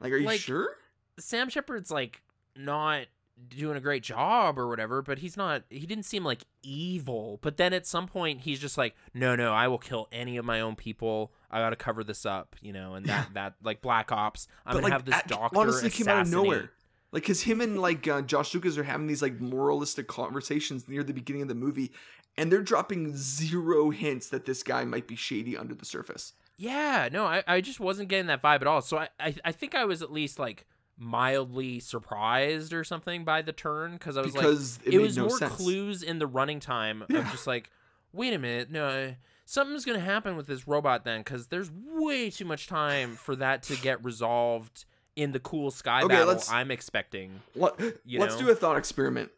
Like, 0.00 0.12
are 0.12 0.16
you 0.18 0.26
Like- 0.26 0.40
sure? 0.40 0.76
Sam 1.18 1.48
Shepard's 1.48 1.90
like 1.90 2.22
not 2.54 3.06
doing 3.48 3.76
a 3.76 3.80
great 3.80 4.02
job 4.02 4.58
or 4.58 4.66
whatever, 4.66 5.02
but 5.02 5.18
he's 5.18 5.36
not. 5.36 5.62
He 5.68 5.86
didn't 5.86 6.04
seem 6.04 6.24
like 6.24 6.42
evil. 6.62 7.38
But 7.42 7.56
then 7.56 7.72
at 7.72 7.86
some 7.86 8.06
point 8.06 8.40
he's 8.40 8.58
just 8.58 8.78
like, 8.78 8.94
no, 9.14 9.36
no, 9.36 9.52
I 9.52 9.68
will 9.68 9.78
kill 9.78 10.08
any 10.12 10.36
of 10.36 10.44
my 10.44 10.60
own 10.60 10.76
people. 10.76 11.32
I 11.50 11.60
got 11.60 11.70
to 11.70 11.76
cover 11.76 12.02
this 12.04 12.26
up, 12.26 12.56
you 12.60 12.72
know. 12.72 12.94
And 12.94 13.06
that 13.06 13.28
that 13.34 13.54
like 13.62 13.82
Black 13.82 14.10
Ops. 14.12 14.48
I'm 14.64 14.74
gonna 14.74 14.84
like, 14.84 14.92
have 14.92 15.04
this 15.04 15.14
at- 15.14 15.28
doctor 15.28 15.58
honestly 15.58 15.90
came 15.90 16.08
out 16.08 16.22
of 16.22 16.30
nowhere. 16.30 16.70
Like, 17.12 17.24
cause 17.24 17.42
him 17.42 17.60
and 17.60 17.80
like 17.80 18.06
uh, 18.08 18.20
Josh 18.20 18.52
Lucas 18.52 18.76
are 18.76 18.84
having 18.84 19.06
these 19.06 19.22
like 19.22 19.40
moralistic 19.40 20.06
conversations 20.08 20.88
near 20.88 21.02
the 21.02 21.14
beginning 21.14 21.42
of 21.42 21.48
the 21.48 21.54
movie, 21.54 21.92
and 22.36 22.50
they're 22.50 22.62
dropping 22.62 23.16
zero 23.16 23.90
hints 23.90 24.28
that 24.30 24.44
this 24.44 24.62
guy 24.62 24.84
might 24.84 25.06
be 25.06 25.16
shady 25.16 25.56
under 25.56 25.74
the 25.74 25.86
surface. 25.86 26.34
Yeah, 26.58 27.08
no, 27.12 27.24
I, 27.24 27.44
I 27.46 27.60
just 27.60 27.80
wasn't 27.80 28.08
getting 28.08 28.26
that 28.26 28.42
vibe 28.42 28.62
at 28.62 28.66
all. 28.66 28.82
So 28.82 28.98
I, 28.98 29.08
I, 29.20 29.34
I 29.44 29.52
think 29.52 29.74
I 29.74 29.84
was 29.84 30.02
at 30.02 30.12
least 30.12 30.38
like 30.38 30.66
mildly 30.98 31.78
surprised 31.80 32.72
or 32.72 32.82
something 32.84 33.24
by 33.24 33.42
the 33.42 33.52
turn 33.52 33.92
because 33.92 34.16
I 34.16 34.22
was 34.22 34.34
like, 34.34 34.44
it 34.86 34.94
it, 34.94 34.98
was 34.98 35.16
no 35.16 35.26
more 35.26 35.38
sense. 35.38 35.52
clues 35.54 36.02
in 36.02 36.18
the 36.18 36.26
running 36.26 36.60
time 36.60 37.04
Yeah. 37.08 37.18
of 37.18 37.30
just 37.30 37.46
like, 37.46 37.70
wait 38.12 38.32
a 38.32 38.38
minute, 38.38 38.70
no, 38.70 39.14
something's 39.44 39.84
gonna 39.84 40.00
happen 40.00 40.36
with 40.36 40.46
this 40.46 40.66
robot 40.66 41.04
then 41.04 41.20
because 41.20 41.48
there's 41.48 41.70
way 41.70 42.30
too 42.30 42.44
much 42.46 42.66
time 42.66 43.14
for 43.16 43.36
that 43.36 43.62
to 43.64 43.76
get 43.76 44.02
resolved 44.04 44.84
in 45.16 45.32
the 45.32 45.40
cool 45.40 45.70
sky 45.70 46.02
Okay, 46.02 46.14
battle 46.14 46.40
I'm 46.50 46.70
expecting. 46.70 47.40
Let, 47.54 47.78
You 48.04 48.20
let's 48.20 48.38
know? 48.40 48.46
do 48.46 48.50
a 48.50 48.54
thought 48.54 48.76
experiment. 48.76 49.30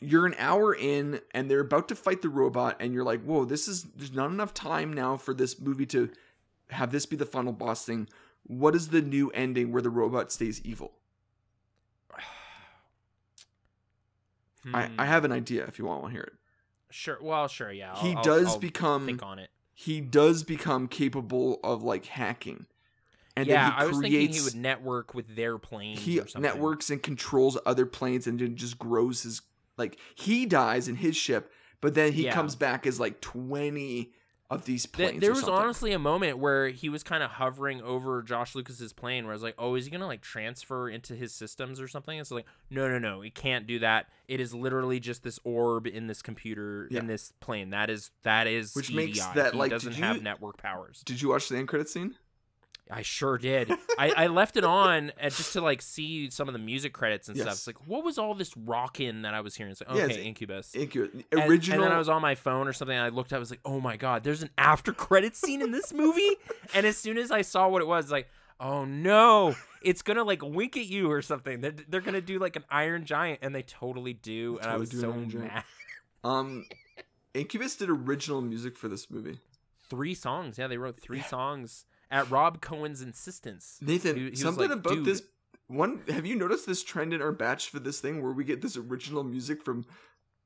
you're 0.00 0.26
an 0.26 0.34
hour 0.38 0.74
in 0.74 1.20
and 1.32 1.50
they're 1.50 1.60
about 1.60 1.88
to 1.88 1.94
fight 1.94 2.20
the 2.22 2.28
robot 2.28 2.76
and 2.80 2.92
you're 2.92 3.04
like 3.04 3.22
whoa 3.22 3.44
this 3.46 3.66
is 3.66 3.84
there's 3.96 4.12
not 4.12 4.30
enough 4.30 4.52
time 4.52 4.92
now 4.92 5.16
for 5.16 5.32
this 5.32 5.58
movie 5.58 5.86
to 5.86 6.10
have 6.70 6.92
this 6.92 7.06
be 7.06 7.16
the 7.16 7.24
final 7.26 7.52
boss 7.52 7.84
thing 7.86 8.06
what 8.48 8.74
is 8.74 8.88
the 8.88 9.02
new 9.02 9.30
ending 9.30 9.72
where 9.72 9.82
the 9.82 9.90
robot 9.90 10.30
stays 10.32 10.60
evil 10.62 10.92
I, 14.74 14.84
I 14.84 14.86
Hmm. 14.86 14.98
have 14.98 15.24
an 15.24 15.32
idea 15.32 15.64
if 15.66 15.78
you 15.78 15.84
want 15.86 16.04
to 16.06 16.10
hear 16.10 16.22
it 16.22 16.32
Sure. 16.88 17.18
Well, 17.20 17.48
sure. 17.48 17.70
Yeah. 17.72 17.92
I'll- 17.94 18.02
he 18.02 18.14
does 18.22 18.46
I'll 18.46 18.58
become 18.58 19.06
think 19.06 19.22
on 19.22 19.38
it. 19.38 19.50
he 19.74 20.00
does 20.00 20.44
become 20.44 20.88
capable 20.88 21.60
of 21.64 21.82
like 21.82 22.06
hacking 22.06 22.66
and 23.36 23.46
yeah, 23.48 23.64
then 23.70 23.72
he 23.72 23.82
I 23.82 23.86
was 23.86 23.98
thinking 23.98 24.20
he 24.20 24.26
creates 24.28 24.44
would 24.44 24.54
network 24.54 25.12
with 25.14 25.36
their 25.36 25.58
planes. 25.58 26.00
he 26.00 26.18
or 26.20 26.26
something. 26.26 26.42
networks 26.42 26.88
and 26.88 27.02
controls 27.02 27.58
other 27.66 27.84
planes 27.84 28.26
and 28.26 28.38
then 28.38 28.56
just 28.56 28.78
grows 28.78 29.22
his 29.24 29.42
like 29.76 29.98
he 30.14 30.46
dies 30.46 30.88
in 30.88 30.96
his 30.96 31.16
ship 31.16 31.52
but 31.82 31.94
then 31.94 32.12
he 32.12 32.24
Yeah. 32.24 32.32
comes 32.34 32.54
back 32.56 32.86
as 32.86 32.98
like 32.98 33.20
20 33.20 34.12
of 34.48 34.64
these 34.64 34.84
Th- 34.84 34.92
planes 35.08 35.20
there 35.20 35.30
or 35.30 35.34
was 35.34 35.40
something. 35.40 35.54
honestly 35.54 35.92
a 35.92 35.98
moment 35.98 36.38
where 36.38 36.68
he 36.68 36.88
was 36.88 37.02
kind 37.02 37.22
of 37.22 37.30
hovering 37.32 37.82
over 37.82 38.22
Josh 38.22 38.54
Lucas's 38.54 38.92
plane, 38.92 39.24
where 39.24 39.32
I 39.32 39.34
was 39.34 39.42
like, 39.42 39.56
"Oh, 39.58 39.74
is 39.74 39.86
he 39.86 39.90
gonna 39.90 40.06
like 40.06 40.20
transfer 40.22 40.88
into 40.88 41.14
his 41.16 41.34
systems 41.34 41.80
or 41.80 41.88
something?" 41.88 42.18
It's 42.18 42.30
like, 42.30 42.46
no, 42.70 42.88
no, 42.88 42.98
no, 42.98 43.22
he 43.22 43.30
can't 43.30 43.66
do 43.66 43.80
that. 43.80 44.08
It 44.28 44.40
is 44.40 44.54
literally 44.54 45.00
just 45.00 45.22
this 45.24 45.40
orb 45.42 45.86
in 45.86 46.06
this 46.06 46.22
computer 46.22 46.86
Yeah. 46.90 47.00
in 47.00 47.06
this 47.08 47.32
plane. 47.40 47.70
That 47.70 47.90
is 47.90 48.10
that 48.22 48.46
is 48.46 48.74
Which 48.74 48.88
CGI. 48.90 48.94
makes 48.96 49.26
that, 49.26 49.52
he 49.54 49.58
like, 49.58 49.70
doesn't 49.70 49.94
did 49.94 49.98
have 50.02 50.22
network 50.22 50.58
powers. 50.58 51.02
did 51.04 51.20
you 51.20 51.30
watch 51.30 51.48
the 51.48 51.56
end 51.56 51.66
credit 51.68 51.88
scene 51.88 52.14
I 52.90 53.02
sure 53.02 53.36
did. 53.36 53.72
I, 53.98 54.10
I 54.16 54.26
left 54.28 54.56
it 54.56 54.62
on 54.64 55.10
uh, 55.20 55.28
just 55.30 55.54
to 55.54 55.60
like 55.60 55.82
see 55.82 56.30
some 56.30 56.48
of 56.48 56.52
the 56.52 56.58
music 56.60 56.92
credits 56.92 57.28
and 57.28 57.36
stuff. 57.36 57.52
It's 57.54 57.66
like, 57.66 57.86
what 57.88 58.04
was 58.04 58.16
all 58.16 58.34
this 58.34 58.56
rockin' 58.56 59.22
that 59.22 59.34
I 59.34 59.40
was 59.40 59.56
hearing? 59.56 59.72
It's 59.72 59.80
like, 59.80 59.96
Yeah, 59.96 60.04
okay, 60.04 60.14
it's- 60.14 60.26
Incubus. 60.26 60.72
Incu- 60.72 61.24
And- 61.32 61.50
original 61.50 61.80
And, 61.82 61.84
then 61.84 61.92
I 61.92 61.98
was 61.98 62.08
on 62.08 62.22
my 62.22 62.36
phone 62.36 62.68
or 62.68 62.72
something. 62.72 62.96
And 62.96 63.04
I 63.04 63.08
looked. 63.08 63.32
Up. 63.32 63.36
I 63.36 63.40
was 63.40 63.50
like, 63.50 63.60
"Oh 63.64 63.80
my 63.80 63.96
god, 63.96 64.22
there's 64.22 64.42
an 64.42 64.50
after 64.56 64.92
credit 64.92 65.34
scene 65.34 65.62
in 65.62 65.72
this 65.72 65.92
movie." 65.92 66.36
and 66.74 66.86
as 66.86 66.96
soon 66.96 67.18
as 67.18 67.30
I 67.32 67.42
saw 67.42 67.68
what 67.68 67.82
it 67.82 67.88
was, 67.88 68.10
like, 68.12 68.28
"Oh 68.60 68.84
no, 68.84 69.56
it's 69.82 70.02
gonna 70.02 70.22
like 70.22 70.42
wink 70.42 70.76
at 70.76 70.86
you 70.86 71.10
or 71.10 71.22
something." 71.22 71.60
They're, 71.60 71.74
they're 71.88 72.00
gonna 72.00 72.20
do 72.20 72.38
like 72.38 72.54
an 72.54 72.64
Iron 72.70 73.04
Giant, 73.04 73.40
and 73.42 73.52
they 73.52 73.62
totally 73.62 74.12
do. 74.14 74.58
and 74.62 74.70
I 74.70 74.76
was 74.76 74.92
an 74.94 75.00
so 75.00 75.12
mad. 75.38 75.64
um 76.22 76.66
incubus 77.34 77.76
did 77.76 77.90
original 77.90 78.40
music 78.40 78.76
for 78.78 78.88
this 78.88 79.10
movie 79.10 79.38
Three 79.88 80.14
songs. 80.14 80.58
Yeah, 80.58 80.66
they 80.66 80.78
wrote 80.78 80.98
three 81.00 81.22
songs 81.22 81.84
at 82.10 82.30
Rob 82.30 82.60
Cohen's 82.60 83.00
insistence. 83.02 83.78
nathan 83.80 84.16
He- 84.16 84.30
he 84.30 84.36
something 84.36 84.68
like, 84.70 84.78
about 84.78 84.92
"Dude." 84.94 85.04
this 85.04 85.22
one 85.68 86.02
have 86.08 86.24
you 86.24 86.36
noticed 86.36 86.66
this 86.66 86.84
trend 86.84 87.12
in 87.12 87.20
our 87.20 87.32
batch 87.32 87.68
for 87.70 87.78
this 87.80 88.00
thing 88.00 88.22
where 88.22 88.32
we 88.32 88.44
get 88.44 88.62
this 88.62 88.76
original 88.76 89.24
music 89.24 89.62
from 89.64 89.84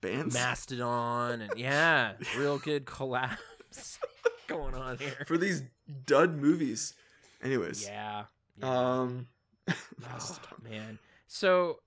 bands 0.01 0.33
Mastodon 0.35 1.43
and 1.43 1.53
yeah, 1.59 2.15
real 2.39 2.59
good 2.59 2.87
collabs 2.87 3.99
going 4.47 4.75
on 4.75 4.97
here. 4.99 5.25
for 5.27 5.37
these 5.37 5.63
dud 6.07 6.37
movies 6.37 6.95
anyways 7.43 7.85
Yeah. 7.87 8.25
yeah. 8.59 8.67
um 9.01 9.27
Oh, 9.69 10.39
man. 10.69 10.99
So 11.27 11.81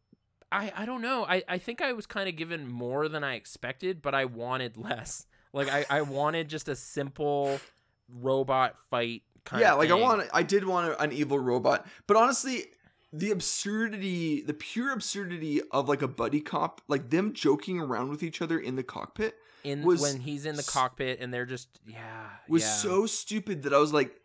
I 0.51 0.71
I 0.75 0.85
don't 0.85 1.01
know. 1.01 1.25
I, 1.25 1.43
I 1.47 1.57
think 1.57 1.81
I 1.81 1.93
was 1.93 2.05
kind 2.05 2.29
of 2.29 2.35
given 2.35 2.67
more 2.67 3.09
than 3.09 3.23
I 3.23 3.33
expected, 3.35 4.01
but 4.03 4.13
I 4.13 4.25
wanted 4.25 4.77
less. 4.77 5.25
Like 5.51 5.67
I, 5.69 5.85
I 5.89 6.01
wanted 6.03 6.47
just 6.47 6.69
a 6.69 6.75
simple 6.75 7.59
robot 8.07 8.75
fight 8.89 9.23
yeah 9.59 9.73
like 9.73 9.89
i 9.89 9.93
want 9.93 10.27
i 10.33 10.43
did 10.43 10.65
want 10.65 10.95
an 10.99 11.11
evil 11.11 11.39
robot 11.39 11.85
but 12.07 12.17
honestly 12.17 12.65
the 13.11 13.31
absurdity 13.31 14.41
the 14.41 14.53
pure 14.53 14.91
absurdity 14.91 15.61
of 15.71 15.87
like 15.87 16.01
a 16.01 16.07
buddy 16.07 16.41
cop 16.41 16.81
like 16.87 17.09
them 17.09 17.33
joking 17.33 17.79
around 17.79 18.09
with 18.09 18.23
each 18.23 18.41
other 18.41 18.59
in 18.59 18.75
the 18.75 18.83
cockpit 18.83 19.35
in 19.63 19.83
was 19.83 20.01
when 20.01 20.19
he's 20.19 20.45
in 20.45 20.55
the 20.55 20.63
cockpit 20.63 21.19
and 21.19 21.33
they're 21.33 21.45
just 21.45 21.67
yeah 21.85 22.27
was 22.47 22.63
yeah. 22.63 22.69
so 22.69 23.05
stupid 23.05 23.63
that 23.63 23.73
i 23.73 23.77
was 23.77 23.93
like 23.93 24.19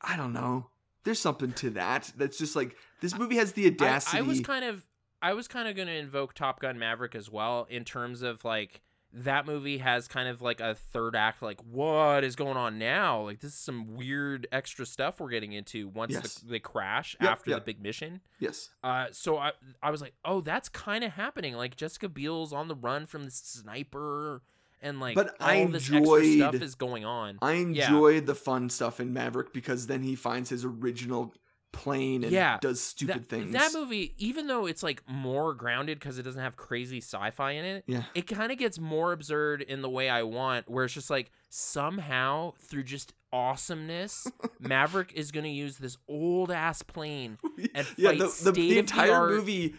i 0.00 0.16
don't 0.16 0.32
know 0.32 0.66
there's 1.04 1.20
something 1.20 1.52
to 1.52 1.70
that 1.70 2.12
that's 2.16 2.38
just 2.38 2.56
like 2.56 2.76
this 3.00 3.16
movie 3.16 3.36
has 3.36 3.52
the 3.52 3.64
I, 3.64 3.68
audacity 3.68 4.18
I 4.18 4.22
was 4.22 4.40
kind 4.40 4.64
of 4.64 4.84
I 5.22 5.34
was 5.34 5.46
kind 5.46 5.68
of 5.68 5.76
going 5.76 5.86
to 5.86 5.94
invoke 5.94 6.34
Top 6.34 6.58
Gun 6.58 6.78
Maverick 6.78 7.14
as 7.14 7.30
well 7.30 7.68
in 7.70 7.84
terms 7.84 8.22
of 8.22 8.44
like 8.44 8.82
that 9.14 9.44
movie 9.46 9.78
has 9.78 10.08
kind 10.08 10.28
of 10.28 10.40
like 10.40 10.60
a 10.60 10.74
third 10.74 11.14
act 11.14 11.42
like 11.42 11.60
what 11.70 12.24
is 12.24 12.34
going 12.34 12.56
on 12.56 12.78
now 12.78 13.20
like 13.22 13.40
this 13.40 13.52
is 13.52 13.58
some 13.58 13.94
weird 13.94 14.46
extra 14.52 14.86
stuff 14.86 15.20
we're 15.20 15.28
getting 15.28 15.52
into 15.52 15.86
once 15.88 16.12
Yes. 16.12 16.34
the, 16.36 16.52
they 16.52 16.58
crash 16.58 17.14
Yep, 17.20 17.30
after 17.30 17.50
yep. 17.50 17.58
the 17.60 17.64
big 17.66 17.82
mission 17.82 18.20
yes 18.38 18.70
uh 18.82 19.06
so 19.12 19.36
i 19.36 19.52
i 19.82 19.90
was 19.90 20.00
like 20.00 20.14
oh 20.24 20.40
that's 20.40 20.68
kind 20.70 21.04
of 21.04 21.12
happening 21.12 21.54
like 21.54 21.76
jessica 21.76 22.08
biel's 22.08 22.52
on 22.54 22.68
the 22.68 22.74
run 22.74 23.04
from 23.06 23.24
the 23.24 23.30
sniper 23.30 24.42
and 24.80 24.98
like 24.98 25.14
But 25.14 25.36
all 25.40 25.48
I 25.48 25.64
this 25.66 25.82
extra 25.90 26.00
stuff 26.02 26.14
enjoyed- 26.54 26.62
is 26.62 26.74
going 26.74 27.04
on 27.04 27.38
i 27.42 27.52
Yeah. 27.52 27.86
enjoyed 27.88 28.26
the 28.26 28.34
fun 28.34 28.68
stuff 28.70 28.98
in 29.00 29.12
maverick 29.12 29.52
because 29.52 29.86
then 29.86 30.02
he 30.02 30.14
finds 30.14 30.50
his 30.50 30.64
original 30.64 31.34
plane 31.72 32.22
and 32.22 32.32
Yeah, 32.32 32.58
does 32.60 32.80
stupid 32.80 33.22
that, 33.22 33.28
things 33.28 33.52
that 33.52 33.72
movie 33.72 34.14
even 34.18 34.46
though 34.46 34.66
it's 34.66 34.82
like 34.82 35.02
more 35.08 35.54
grounded 35.54 35.98
because 35.98 36.18
it 36.18 36.22
doesn't 36.22 36.42
have 36.42 36.56
crazy 36.56 36.98
sci-fi 36.98 37.52
in 37.52 37.64
it 37.64 37.84
yeah 37.86 38.04
it 38.14 38.26
kind 38.26 38.52
of 38.52 38.58
gets 38.58 38.78
more 38.78 39.12
absurd 39.12 39.62
in 39.62 39.82
the 39.82 39.88
way 39.88 40.08
I 40.08 40.22
want, 40.22 40.68
where 40.68 40.84
it's 40.84 40.94
just 40.94 41.10
like 41.10 41.30
somehow 41.48 42.52
through 42.58 42.84
just 42.84 43.14
awesomeness, 43.32 44.26
Maverick 44.60 45.12
is 45.14 45.30
gonna 45.32 45.48
use 45.48 45.78
this 45.78 45.96
old 46.08 46.50
ass 46.50 46.82
plane. 46.82 47.38
And 47.74 47.86
yeah, 47.96 48.12
the, 48.12 48.28
fight 48.28 48.44
the, 48.44 48.52
the 48.52 48.78
entire 48.78 49.28
movie 49.28 49.74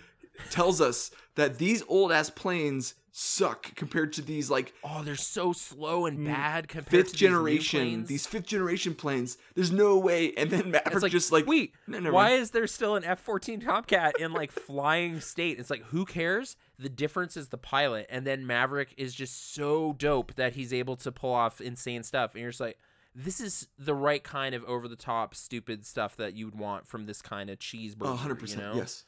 tells 0.50 0.82
us 0.82 1.12
that 1.36 1.58
these 1.58 1.84
old 1.88 2.12
ass 2.12 2.30
planes 2.30 2.96
suck 3.16 3.76
compared 3.76 4.12
to 4.12 4.24
these 4.24 4.50
like 4.50 4.74
Oh, 4.84 5.04
they're 5.04 5.16
so 5.16 5.54
slow 5.54 6.08
and 6.08 6.18
Mm, 6.20 6.26
bad 6.26 6.68
compared 6.68 6.90
fifth 6.90 7.06
to 7.08 7.12
these 7.12 7.20
generation, 7.20 7.80
planes. 7.80 8.10
these 8.10 8.26
fifth 8.26 8.48
generation 8.48 8.96
planes. 8.96 9.38
There's 9.54 9.72
no 9.72 9.98
way. 10.00 10.34
And 10.36 10.50
then 10.50 10.72
Maverick 10.72 10.94
it's 10.96 11.04
like, 11.04 11.12
just 11.12 11.32
like 11.32 11.46
wait, 11.46 11.74
no, 11.86 12.12
why 12.12 12.30
mind. 12.30 12.42
is 12.42 12.52
there 12.52 12.66
still 12.66 12.96
an 12.96 13.04
F 13.04 13.20
fourteen 13.20 13.60
Tomcat 13.60 14.20
in 14.20 14.34
like 14.34 14.52
flying 14.68 15.20
state? 15.22 15.60
It's 15.60 15.70
like 15.70 15.84
who 15.86 16.06
cares? 16.06 16.56
The 16.80 16.90
difference 16.90 17.38
is 17.38 17.50
the 17.50 17.58
pilot, 17.60 18.08
and 18.10 18.26
then 18.26 18.48
Maverick 18.48 18.96
is 18.98 19.14
just 19.14 19.54
so 19.54 19.94
dope 19.94 20.34
that 20.36 20.54
he's 20.54 20.74
able 20.74 20.96
to 20.98 21.12
pull 21.12 21.32
off 21.34 21.62
insane 21.62 22.02
stuff, 22.02 22.34
and 22.34 22.42
you're 22.42 22.50
just 22.50 22.60
like, 22.60 22.80
this 23.14 23.40
is 23.40 23.68
the 23.78 23.94
right 23.94 24.24
kind 24.24 24.56
of 24.56 24.64
over 24.66 24.88
the 24.88 24.96
top 24.96 25.36
stupid 25.36 25.86
stuff 25.86 26.16
that 26.18 26.34
you'd 26.34 26.56
want 26.58 26.88
from 26.88 27.06
this 27.06 27.22
kind 27.22 27.52
of 27.52 27.60
cheeseburger. 27.60 27.96
Oh, 28.02 28.20
100%. 28.28 28.50
You 28.50 28.58
know? 28.58 28.74
Yes. 28.76 29.04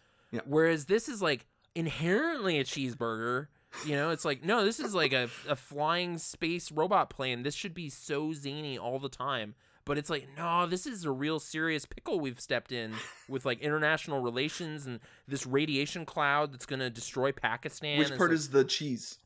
Whereas 0.46 0.86
this 0.86 1.10
is 1.10 1.22
like 1.22 1.46
inherently 1.76 2.60
a 2.60 2.64
cheeseburger. 2.64 3.48
You 3.86 3.96
know, 3.96 4.12
it's 4.12 4.24
like 4.24 4.44
no, 4.44 4.64
this 4.64 4.80
is 4.80 4.94
like 4.94 5.14
a, 5.14 5.30
a 5.48 5.56
flying 5.56 6.18
space 6.18 6.72
robot 6.72 7.10
plane. 7.10 7.44
This 7.44 7.56
should 7.56 7.74
be 7.74 7.90
so 7.90 8.34
zany 8.34 8.78
all 8.78 9.00
the 9.00 9.10
time. 9.10 9.56
But 9.86 10.00
it's 10.00 10.10
like, 10.10 10.28
no, 10.36 10.66
this 10.66 10.88
is 10.88 11.06
a 11.06 11.12
real 11.12 11.40
serious 11.40 11.86
pickle 11.86 12.20
we've 12.20 12.40
stepped 12.40 12.72
in 12.72 12.94
with 13.30 13.46
like 13.46 13.62
international 13.62 14.20
relations 14.20 14.88
and 14.88 15.00
this 15.28 15.46
radiation 15.46 16.08
cloud 16.08 16.52
that's 16.52 16.66
gonna 16.66 16.90
destroy 16.90 17.32
Pakistan. 17.32 18.00
Which 18.00 18.10
part 18.18 18.32
like- 18.32 18.36
is 18.36 18.50
the 18.50 18.64
cheese? 18.64 19.20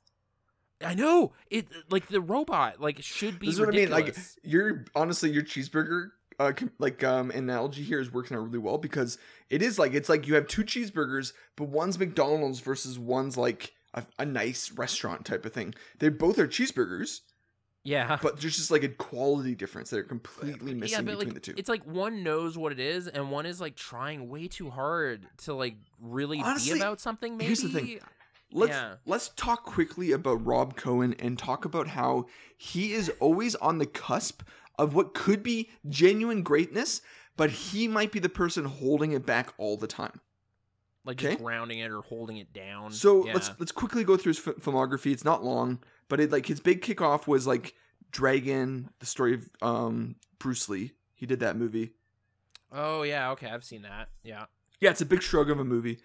I 0.81 0.95
know 0.95 1.33
it 1.49 1.67
like 1.89 2.07
the 2.07 2.21
robot 2.21 2.79
like 2.79 3.01
should 3.01 3.37
be 3.37 3.47
This 3.47 3.55
is 3.55 3.59
what 3.59 3.69
I 3.69 3.71
mean. 3.73 3.89
Like 3.89 4.15
you're 4.43 4.85
honestly, 4.95 5.29
your 5.29 5.43
cheeseburger 5.43 6.11
uh, 6.39 6.53
like 6.79 7.03
um 7.03 7.31
analogy 7.31 7.83
here 7.83 7.99
is 7.99 8.13
working 8.13 8.37
out 8.37 8.43
really 8.43 8.57
well 8.57 8.77
because 8.77 9.17
it 9.49 9.61
is 9.61 9.77
like 9.77 9.93
it's 9.93 10.09
like 10.09 10.25
you 10.25 10.35
have 10.35 10.47
two 10.47 10.63
cheeseburgers, 10.63 11.33
but 11.55 11.67
one's 11.67 11.99
McDonald's 11.99 12.61
versus 12.61 12.97
one's 12.97 13.37
like 13.37 13.73
a, 13.93 14.03
a 14.17 14.25
nice 14.25 14.71
restaurant 14.71 15.25
type 15.25 15.45
of 15.45 15.53
thing. 15.53 15.75
They 15.99 16.09
both 16.09 16.39
are 16.39 16.47
cheeseburgers, 16.47 17.21
yeah. 17.83 18.17
but 18.21 18.39
there's 18.39 18.55
just 18.55 18.71
like 18.71 18.83
a 18.83 18.89
quality 18.89 19.55
difference. 19.55 19.89
that 19.89 19.99
are 19.99 20.03
completely 20.03 20.73
missing 20.73 20.97
yeah, 20.97 21.01
between 21.01 21.27
like 21.27 21.33
the 21.33 21.39
two. 21.39 21.53
it's 21.57 21.69
like 21.69 21.83
one 21.85 22.23
knows 22.23 22.57
what 22.57 22.71
it 22.71 22.79
is, 22.79 23.07
and 23.07 23.31
one 23.31 23.45
is 23.45 23.59
like 23.59 23.75
trying 23.75 24.29
way 24.29 24.47
too 24.47 24.69
hard 24.69 25.27
to 25.39 25.53
like 25.53 25.75
really 25.99 26.41
Honestly, 26.41 26.73
be 26.73 26.79
about 26.79 27.01
something. 27.01 27.35
Maybe 27.35 27.47
here's 27.47 27.61
the 27.61 27.69
thing. 27.69 27.99
Let's 28.51 28.71
yeah. 28.71 28.95
let's 29.05 29.29
talk 29.29 29.65
quickly 29.65 30.11
about 30.11 30.43
Rob 30.45 30.75
Cohen 30.75 31.15
and 31.19 31.37
talk 31.37 31.65
about 31.65 31.87
how 31.87 32.25
he 32.57 32.93
is 32.93 33.11
always 33.19 33.55
on 33.55 33.77
the 33.77 33.85
cusp 33.85 34.41
of 34.79 34.95
what 34.95 35.13
could 35.13 35.43
be 35.43 35.69
genuine 35.87 36.41
greatness, 36.41 37.01
but 37.37 37.49
he 37.51 37.87
might 37.87 38.11
be 38.11 38.19
the 38.19 38.29
person 38.29 38.65
holding 38.65 39.11
it 39.11 39.25
back 39.25 39.53
all 39.57 39.77
the 39.77 39.87
time. 39.87 40.21
like 41.05 41.17
just 41.17 41.35
Okay. 41.35 41.43
grounding 41.43 41.79
it 41.79 41.89
or 41.91 42.01
holding 42.01 42.37
it 42.37 42.51
down. 42.53 42.91
So 42.91 43.25
yeah. 43.25 43.33
let's 43.33 43.51
let's 43.59 43.71
quickly 43.71 44.03
go 44.03 44.17
through 44.17 44.31
his 44.31 44.39
fi- 44.39 44.51
filmography. 44.53 45.11
It's 45.11 45.23
not 45.23 45.43
long, 45.43 45.79
but 46.09 46.19
it 46.19 46.31
like 46.31 46.45
his 46.47 46.59
big 46.59 46.81
kickoff 46.81 47.25
was 47.27 47.47
like 47.47 47.73
Dragon, 48.11 48.89
the 48.99 49.05
story 49.05 49.33
of 49.35 49.49
um 49.61 50.15
Bruce 50.39 50.67
Lee. 50.69 50.91
He 51.15 51.25
did 51.25 51.39
that 51.39 51.55
movie. 51.55 51.93
Oh 52.71 53.03
yeah, 53.03 53.31
okay, 53.31 53.47
I've 53.49 53.63
seen 53.63 53.83
that. 53.83 54.09
Yeah. 54.23 54.45
Yeah, 54.81 54.91
it's 54.91 55.01
a 55.01 55.05
big 55.05 55.21
shrug 55.21 55.49
of 55.49 55.59
a 55.59 55.63
movie. 55.65 55.99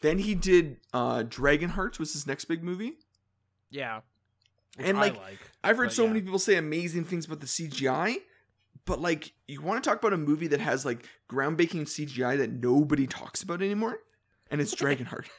Then 0.00 0.18
he 0.18 0.34
did 0.34 0.78
uh 0.92 1.24
Dragonheart 1.24 1.98
was 1.98 2.12
his 2.12 2.26
next 2.26 2.44
big 2.46 2.62
movie. 2.62 2.94
Yeah. 3.70 4.00
Which 4.78 4.86
And, 4.86 4.98
like, 4.98 5.16
like, 5.18 5.38
I've 5.62 5.76
heard 5.76 5.86
but 5.88 5.92
so 5.94 6.02
yeah. 6.04 6.08
many 6.08 6.20
people 6.22 6.38
say 6.38 6.56
amazing 6.56 7.04
things 7.04 7.26
about 7.26 7.40
the 7.40 7.46
CGI, 7.46 8.16
but 8.84 9.00
like 9.00 9.32
you 9.46 9.60
want 9.60 9.82
to 9.82 9.88
talk 9.90 9.98
about 9.98 10.12
a 10.14 10.16
movie 10.18 10.46
that 10.48 10.60
has 10.60 10.84
like 10.86 11.04
groundbreaking 11.30 11.82
CGI 11.82 12.38
that 12.38 12.50
nobody 12.50 13.06
talks 13.06 13.42
about 13.42 13.60
anymore, 13.60 13.98
and 14.50 14.60
it's 14.60 14.74
Dragonheart. 14.74 15.26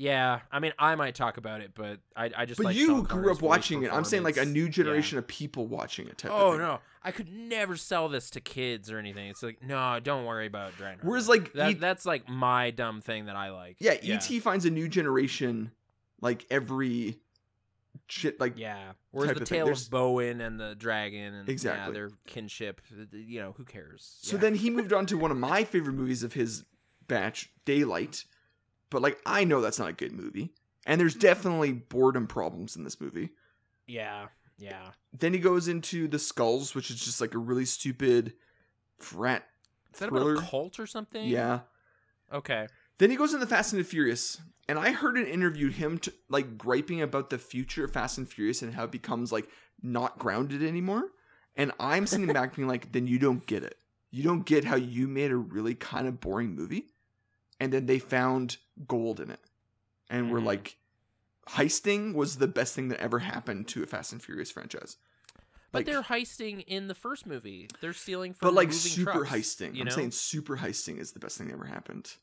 Yeah, 0.00 0.42
I 0.52 0.60
mean, 0.60 0.72
I 0.78 0.94
might 0.94 1.16
talk 1.16 1.38
about 1.38 1.60
it, 1.60 1.72
but 1.74 1.98
I, 2.14 2.30
I 2.36 2.44
just. 2.44 2.58
But 2.58 2.66
like 2.66 2.76
you 2.76 3.02
grew 3.02 3.32
up 3.32 3.42
watching 3.42 3.82
it. 3.82 3.92
I'm 3.92 4.04
saying 4.04 4.22
like 4.22 4.36
a 4.36 4.44
new 4.44 4.64
Yeah. 4.66 4.70
generation 4.70 5.18
of 5.18 5.26
people 5.26 5.66
watching 5.66 6.06
it. 6.06 6.18
Type 6.18 6.30
of 6.30 6.40
Oh 6.40 6.56
no, 6.56 6.78
I 7.02 7.10
could 7.10 7.28
never 7.32 7.76
sell 7.76 8.08
this 8.08 8.30
to 8.30 8.40
kids 8.40 8.92
or 8.92 8.98
anything. 8.98 9.26
It's 9.28 9.42
like, 9.42 9.60
no, 9.60 9.98
don't 9.98 10.24
worry 10.24 10.46
about 10.46 10.76
Dragon. 10.76 11.00
Whereas 11.02 11.28
like 11.28 11.52
that, 11.54 11.70
E- 11.72 11.74
that's 11.74 12.06
like 12.06 12.28
my 12.28 12.70
dumb 12.70 13.00
thing 13.00 13.26
that 13.26 13.34
I 13.34 13.50
like. 13.50 13.78
yeah, 13.80 13.96
yeah, 14.00 14.14
ET 14.24 14.40
finds 14.40 14.64
a 14.66 14.70
new 14.70 14.86
generation 14.88 15.72
like 16.20 16.46
every 16.48 17.18
shit 18.08 18.38
like 18.40 18.58
Yeah. 18.58 18.92
Whereas 19.10 19.28
type 19.30 19.36
the 19.38 19.42
of 19.42 19.48
tale 19.48 19.68
of 19.72 19.90
Bowen 19.90 20.40
and 20.40 20.58
the 20.60 20.74
dragon 20.74 21.34
and 21.34 21.48
Exactly. 21.48 21.86
yeah, 21.86 21.92
their 21.92 22.10
kinship, 22.26 22.80
uh, 22.92 23.04
you 23.16 23.40
know, 23.40 23.52
who 23.56 23.64
cares? 23.64 24.18
So 24.22 24.36
Yeah. 24.36 24.42
then 24.42 24.54
he 24.54 24.70
moved 24.70 24.92
on 24.92 25.06
to 25.06 25.18
one 25.18 25.30
of 25.30 25.36
my 25.36 25.64
favorite 25.64 25.94
movies 25.94 26.22
of 26.22 26.32
his 26.34 26.64
batch, 27.06 27.50
Daylight. 27.64 28.24
But 28.90 29.02
like 29.02 29.18
I 29.26 29.44
know 29.44 29.60
that's 29.60 29.78
not 29.78 29.88
a 29.90 29.92
good 29.94 30.12
movie. 30.12 30.52
And 30.86 31.00
there's 31.00 31.14
definitely 31.14 31.72
boredom 31.72 32.26
problems 32.26 32.76
in 32.76 32.84
this 32.84 33.00
movie. 33.00 33.30
yeah, 33.86 34.28
yeah. 34.58 34.90
Then 35.12 35.32
he 35.34 35.38
goes 35.38 35.68
into 35.68 36.08
The 36.08 36.18
Skulls, 36.18 36.74
which 36.74 36.90
is 36.90 36.96
just 37.04 37.20
like 37.20 37.34
a 37.34 37.38
really 37.38 37.64
stupid 37.66 38.32
frat 38.98 39.44
Is 39.92 40.00
that 40.00 40.08
thriller. 40.08 40.34
about 40.34 40.44
a 40.44 40.46
cult 40.50 40.78
or 40.80 40.86
something? 40.86 41.28
Yeah. 41.28 41.60
Okay. 42.32 42.66
Then 42.98 43.10
he 43.10 43.16
goes 43.16 43.32
into 43.34 43.46
Fast 43.46 43.72
and 43.72 43.80
the 43.80 43.84
Furious, 43.84 44.40
and 44.68 44.78
I 44.78 44.90
heard 44.92 45.16
an 45.16 45.26
interview 45.26 45.70
him 45.70 45.98
t- 45.98 46.10
like 46.28 46.58
griping 46.58 47.00
about 47.00 47.30
the 47.30 47.38
future 47.38 47.84
of 47.84 47.92
Fast 47.92 48.18
and 48.18 48.28
Furious 48.28 48.60
and 48.62 48.74
how 48.74 48.84
it 48.84 48.90
becomes 48.90 49.32
like 49.32 49.48
not 49.82 50.18
grounded 50.18 50.62
anymore. 50.62 51.04
And 51.56 51.72
I'm 51.80 52.06
sitting 52.06 52.32
back 52.32 52.54
being 52.56 52.68
like, 52.68 52.92
then 52.92 53.06
you 53.06 53.18
don't 53.18 53.44
get 53.46 53.62
it. 53.64 53.78
You 54.10 54.22
don't 54.22 54.44
get 54.46 54.64
how 54.64 54.76
you 54.76 55.06
made 55.08 55.30
a 55.30 55.36
really 55.36 55.74
kind 55.74 56.06
of 56.06 56.20
boring 56.20 56.54
movie, 56.54 56.86
and 57.60 57.72
then 57.72 57.86
they 57.86 57.98
found 57.98 58.56
gold 58.86 59.20
in 59.20 59.30
it, 59.30 59.40
and 60.08 60.30
we're 60.32 60.40
Mhm. 60.40 60.44
like, 60.46 60.76
heisting 61.48 62.14
was 62.14 62.36
the 62.38 62.46
best 62.48 62.74
thing 62.74 62.88
that 62.88 63.00
ever 63.00 63.20
happened 63.20 63.68
to 63.68 63.82
a 63.82 63.86
Fast 63.86 64.12
and 64.12 64.22
Furious 64.22 64.50
franchise. 64.50 64.96
But 65.70 65.80
Like- 65.80 65.86
they're 65.86 66.02
heisting 66.02 66.64
in 66.66 66.88
the 66.88 66.94
first 66.94 67.26
movie. 67.26 67.68
They're 67.80 67.92
stealing 67.92 68.32
from 68.34 68.46
but 68.48 68.54
like 68.54 68.72
super 68.72 69.12
trucks, 69.12 69.28
heisting. 69.30 69.74
You 69.74 69.82
I'm 69.82 69.90
saying 69.90 70.12
super 70.12 70.56
heisting 70.58 70.98
is 70.98 71.12
the 71.12 71.18
best 71.20 71.36
thing 71.38 71.48
that 71.48 71.54
ever 71.54 71.66
happened. 71.66 72.16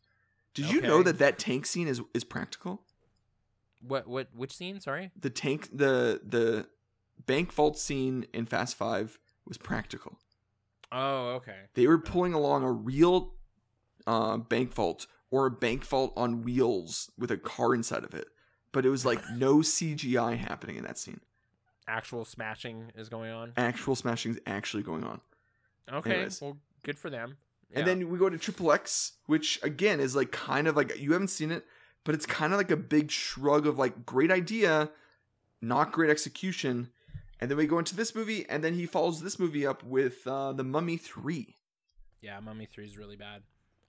Did 0.55 0.71
you 0.71 0.81
know 0.81 1.03
that 1.03 1.19
that 1.19 1.37
tank 1.37 1.67
scene 1.67 1.87
is 1.87 2.01
is 2.13 2.23
practical? 2.23 2.81
what 3.87 4.07
what 4.07 4.27
which 4.35 4.55
scene? 4.55 4.79
Sorry. 4.79 5.11
the 5.19 5.29
tank 5.29 5.69
the 5.71 6.21
the 6.25 6.67
bank 7.25 7.51
vault 7.51 7.77
scene 7.77 8.25
in 8.33 8.45
Fast 8.45 8.75
Five 8.75 9.19
was 9.47 9.57
practical. 9.57 10.17
Oh, 10.91 11.29
okay. 11.35 11.57
They 11.73 11.87
were 11.87 11.97
pulling 11.97 12.33
along 12.33 12.63
a 12.63 12.71
real 12.71 13.33
uh, 14.07 14.37
bank 14.37 14.73
vault 14.73 15.07
or 15.31 15.45
a 15.47 15.51
bank 15.51 15.83
vault 15.83 16.13
on 16.15 16.43
wheels 16.43 17.11
with 17.17 17.31
a 17.31 17.37
car 17.37 17.73
inside 17.73 18.03
of 18.03 18.13
it, 18.13 18.27
but 18.71 18.85
it 18.85 18.89
was 18.89 19.05
like 19.05 19.19
no 19.35 19.57
CGI 19.57 20.37
happening 20.37 20.77
in 20.77 20.83
that 20.83 20.97
scene. 20.97 21.21
Actual 21.87 22.25
smashing 22.25 22.91
is 22.95 23.09
going 23.09 23.31
on. 23.31 23.53
Actual 23.57 23.95
smashing 23.95 24.31
is 24.31 24.39
actually 24.47 24.83
going 24.83 25.03
on. 25.03 25.21
Okay. 25.91 26.13
Anyways. 26.13 26.41
Well, 26.41 26.57
good 26.83 26.97
for 26.97 27.09
them. 27.09 27.37
And 27.74 27.80
Yeah. 27.80 27.93
then 27.93 28.09
we 28.09 28.18
go 28.18 28.30
to 28.30 28.38
Triple 28.38 28.72
X, 28.72 29.13
which 29.26 29.59
again 29.63 29.99
is 29.99 30.16
like 30.16 30.32
kind 30.32 30.68
of 30.68 30.76
like 30.76 30.97
you 30.99 31.13
haven't 31.13 31.30
seen 31.30 31.51
it, 31.51 31.66
but 32.03 32.16
it's 32.16 32.26
kind 32.26 32.53
of 32.53 32.57
like 32.57 32.72
a 32.72 32.78
big 32.78 33.11
shrug 33.11 33.66
of 33.68 33.78
like 33.78 34.05
great 34.05 34.32
idea, 34.32 34.91
not 35.61 35.91
great 35.91 36.09
execution. 36.09 36.89
And 37.39 37.51
then 37.51 37.57
we 37.57 37.68
go 37.68 37.80
into 37.80 37.95
this 37.95 38.16
movie, 38.16 38.47
and 38.47 38.63
then 38.63 38.76
he 38.76 38.86
follows 38.86 39.22
this 39.22 39.38
movie 39.38 39.68
up 39.68 39.84
with 39.84 40.26
uh, 40.26 40.53
the 40.53 40.63
Mummy 40.63 40.95
Three. 40.95 41.57
Yeah, 42.22 42.39
Mummy 42.39 42.66
Three 42.66 42.86
is 42.86 42.97
really 42.97 43.18
bad. 43.18 43.43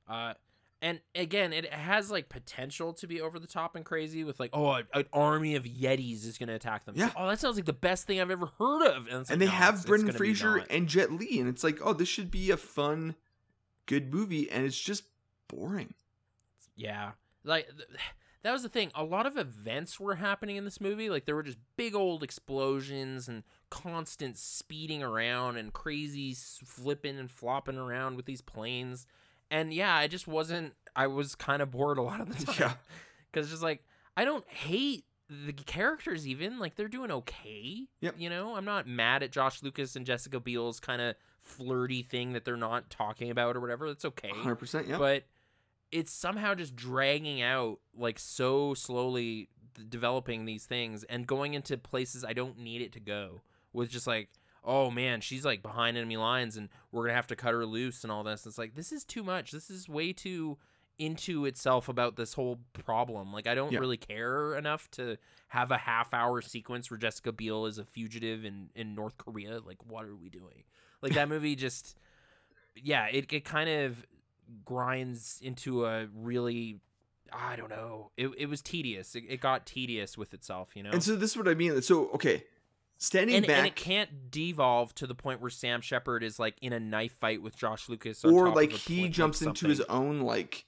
Uh, 0.09 0.35
and 0.83 1.01
again, 1.15 1.53
it 1.53 1.73
has 1.73 2.11
like 2.11 2.29
potential 2.29 2.93
to 2.95 3.07
be 3.07 3.21
over 3.21 3.39
the 3.39 3.47
top 3.47 3.77
and 3.77 3.85
crazy 3.85 4.25
with 4.25 4.39
like, 4.41 4.51
oh, 4.53 4.73
an 4.93 5.05
army 5.13 5.55
of 5.55 5.65
Yetis 5.65 6.27
is 6.27 6.39
going 6.39 6.49
to 6.49 6.55
attack 6.55 6.85
them. 6.85 6.97
Yeah. 6.97 7.05
like, 7.07 7.15
oh, 7.17 7.29
that 7.29 7.39
sounds 7.39 7.57
like 7.57 7.65
the 7.65 7.73
best 7.73 8.07
thing 8.07 8.21
I've 8.21 8.31
ever 8.31 8.51
heard 8.59 8.83
of. 8.83 9.07
And, 9.07 9.21
it's 9.23 9.31
and 9.31 9.41
they 9.41 9.47
no, 9.47 9.53
have 9.53 9.87
Brendan 9.87 10.13
Fraser 10.13 10.57
and 10.69 10.87
Jet 10.89 11.13
Li, 11.13 11.39
and 11.41 11.49
it's 11.49 11.65
like, 11.65 11.79
oh, 11.83 11.93
this 11.93 12.09
should 12.09 12.31
be 12.31 12.51
a 12.51 12.57
fun, 12.57 13.15
good 13.87 14.13
movie, 14.13 14.51
and 14.51 14.65
it's 14.65 14.79
just 14.79 15.05
boring. 15.49 15.95
Yeah, 16.77 17.13
like 17.45 17.69
that 18.43 18.53
was 18.53 18.63
the 18.63 18.69
thing. 18.69 18.91
A 18.95 19.05
lot 19.05 19.27
of 19.27 19.37
events 19.37 19.99
were 19.99 20.17
happening 20.17 20.57
in 20.57 20.65
this 20.65 20.81
movie. 20.81 21.11
Like 21.11 21.25
there 21.25 21.35
were 21.35 21.43
just 21.43 21.59
big 21.77 21.95
old 21.95 22.23
explosions 22.23 23.29
and 23.29 23.43
constant 23.71 24.37
speeding 24.37 25.03
around 25.03 25.57
and 25.57 25.73
crazy 25.73 26.35
flipping 26.35 27.19
and 27.19 27.31
flopping 27.31 27.79
around 27.79 28.17
with 28.17 28.27
these 28.27 28.43
planes. 28.43 29.07
And 29.51 29.73
yeah, 29.73 29.95
I 29.97 30.07
just 30.09 30.27
wasn't. 30.29 30.75
I 30.95 31.07
was 31.09 31.35
kind 31.35 31.63
of 31.63 31.71
bored 31.71 31.99
a 31.99 32.03
lot 32.03 32.21
of 32.21 32.39
the 32.39 32.47
time. 32.53 32.57
Yeah. 32.59 32.73
because 33.31 33.51
just 33.51 33.63
like 33.63 33.85
I 34.17 34.25
don't 34.25 34.49
hate 34.49 35.05
the 35.29 35.53
characters 35.53 36.27
even 36.27 36.59
like 36.59 36.77
they're 36.77 36.89
doing 36.89 37.11
okay. 37.11 37.89
Yep. 38.01 38.15
You 38.19 38.31
know, 38.31 38.55
I'm 38.57 38.65
not 38.65 38.87
mad 38.87 39.23
at 39.23 39.33
Josh 39.33 39.63
Lucas 39.63 39.97
and 39.97 40.07
Jessica 40.07 40.39
Biel's 40.41 40.79
kind 40.79 41.03
of 41.03 41.17
flirty 41.47 42.03
thing 42.03 42.33
that 42.35 42.45
they're 42.45 42.57
not 42.57 42.91
talking 42.91 43.31
about 43.31 43.57
or 43.57 43.61
whatever. 43.61 43.89
That's 43.89 44.05
okay 44.05 44.31
Hundred 44.31 44.57
percent, 44.57 44.89
yeah. 44.89 44.99
but 44.99 45.25
it's 45.93 46.13
somehow 46.13 46.55
just 46.55 46.75
dragging 46.77 47.41
out 47.43 47.79
like 47.97 48.19
so 48.19 48.75
slowly 48.75 49.49
developing 49.89 50.45
these 50.45 50.65
things 50.65 51.05
and 51.05 51.27
going 51.27 51.55
into 51.55 51.77
places 51.77 52.25
I 52.25 52.33
don't 52.33 52.59
need 52.59 52.81
it 52.83 52.93
to 52.95 53.01
go 53.01 53.43
with 53.73 53.91
just 53.91 54.07
like 54.07 54.31
oh 54.65 54.91
man 54.91 55.21
she's 55.21 55.45
like 55.45 55.63
behind 55.63 55.97
enemy 55.99 56.17
lines 56.17 56.57
and 56.57 56.71
we're 56.91 57.05
gonna 57.05 57.15
have 57.15 57.27
to 57.27 57.37
cut 57.37 57.53
her 57.53 57.67
loose 57.67 58.03
and 58.03 58.11
all 58.11 58.25
this 58.25 58.47
it's 58.47 58.57
like 58.59 58.75
this 58.75 58.91
is 58.91 59.05
too 59.05 59.23
much 59.23 59.51
this 59.53 59.69
is 59.71 59.87
way 59.89 60.13
too 60.15 60.57
into 60.99 61.45
itself 61.45 61.91
about 61.91 62.17
this 62.17 62.33
whole 62.33 62.59
problem 62.73 63.33
like 63.35 63.47
I 63.47 63.55
don't 63.55 63.71
Yeah. 63.71 63.81
really 63.81 63.99
care 63.99 64.55
enough 64.57 64.91
to 64.93 65.19
have 65.49 65.71
a 65.71 65.77
half 65.77 66.15
hour 66.15 66.41
sequence 66.41 66.91
where 66.91 66.97
Jessica 66.97 67.31
Biel 67.33 67.67
is 67.67 67.77
a 67.77 67.85
fugitive 67.85 68.47
in 68.47 68.71
in 68.75 68.95
North 68.95 69.19
Korea 69.19 69.61
like 69.65 69.77
what 69.87 70.07
are 70.07 70.17
we 70.17 70.31
doing 70.31 70.65
like 71.03 71.13
that 71.15 71.29
movie 71.29 71.57
just 71.57 71.97
yeah 72.75 73.07
it, 73.07 73.33
it 73.33 73.45
kind 73.45 73.69
of 73.69 74.05
grinds 74.65 75.41
into 75.43 75.87
a 75.87 76.07
really 76.15 76.81
I 77.33 77.57
don't 77.57 77.71
know. 77.71 78.13
It, 78.17 78.29
it 78.39 78.47
was 78.49 78.63
tedious. 78.63 79.17
It, 79.17 79.25
it 79.29 79.41
got 79.41 79.67
tedious 79.67 80.17
with 80.17 80.33
itself, 80.33 80.71
you 80.75 80.83
know. 80.83 80.91
And 80.91 81.03
so 81.03 81.17
this 81.17 81.33
is 81.33 81.37
what 81.37 81.49
I 81.49 81.55
mean. 81.55 81.83
So 81.83 82.09
okay, 82.11 82.45
standing 82.99 83.37
and, 83.37 83.47
back, 83.47 83.59
and 83.59 83.67
it 83.67 83.77
can't 83.77 84.31
devolve 84.31 84.95
to 84.97 85.07
the 85.07 85.15
point 85.15 85.41
where 85.41 85.51
Sam 85.51 85.81
Shepard 85.81 86.23
is 86.23 86.39
like 86.39 86.55
in 86.63 86.73
a 86.73 86.81
knife 86.81 87.13
fight 87.13 87.43
with 87.43 87.57
Josh 87.57 87.89
Lucas, 87.89 88.25
on 88.25 88.33
or 88.33 88.51
like 88.51 88.71
he 88.71 89.09
jumps 89.09 89.43
into 89.43 89.67
his 89.67 89.81
own 89.83 90.21
like 90.21 90.65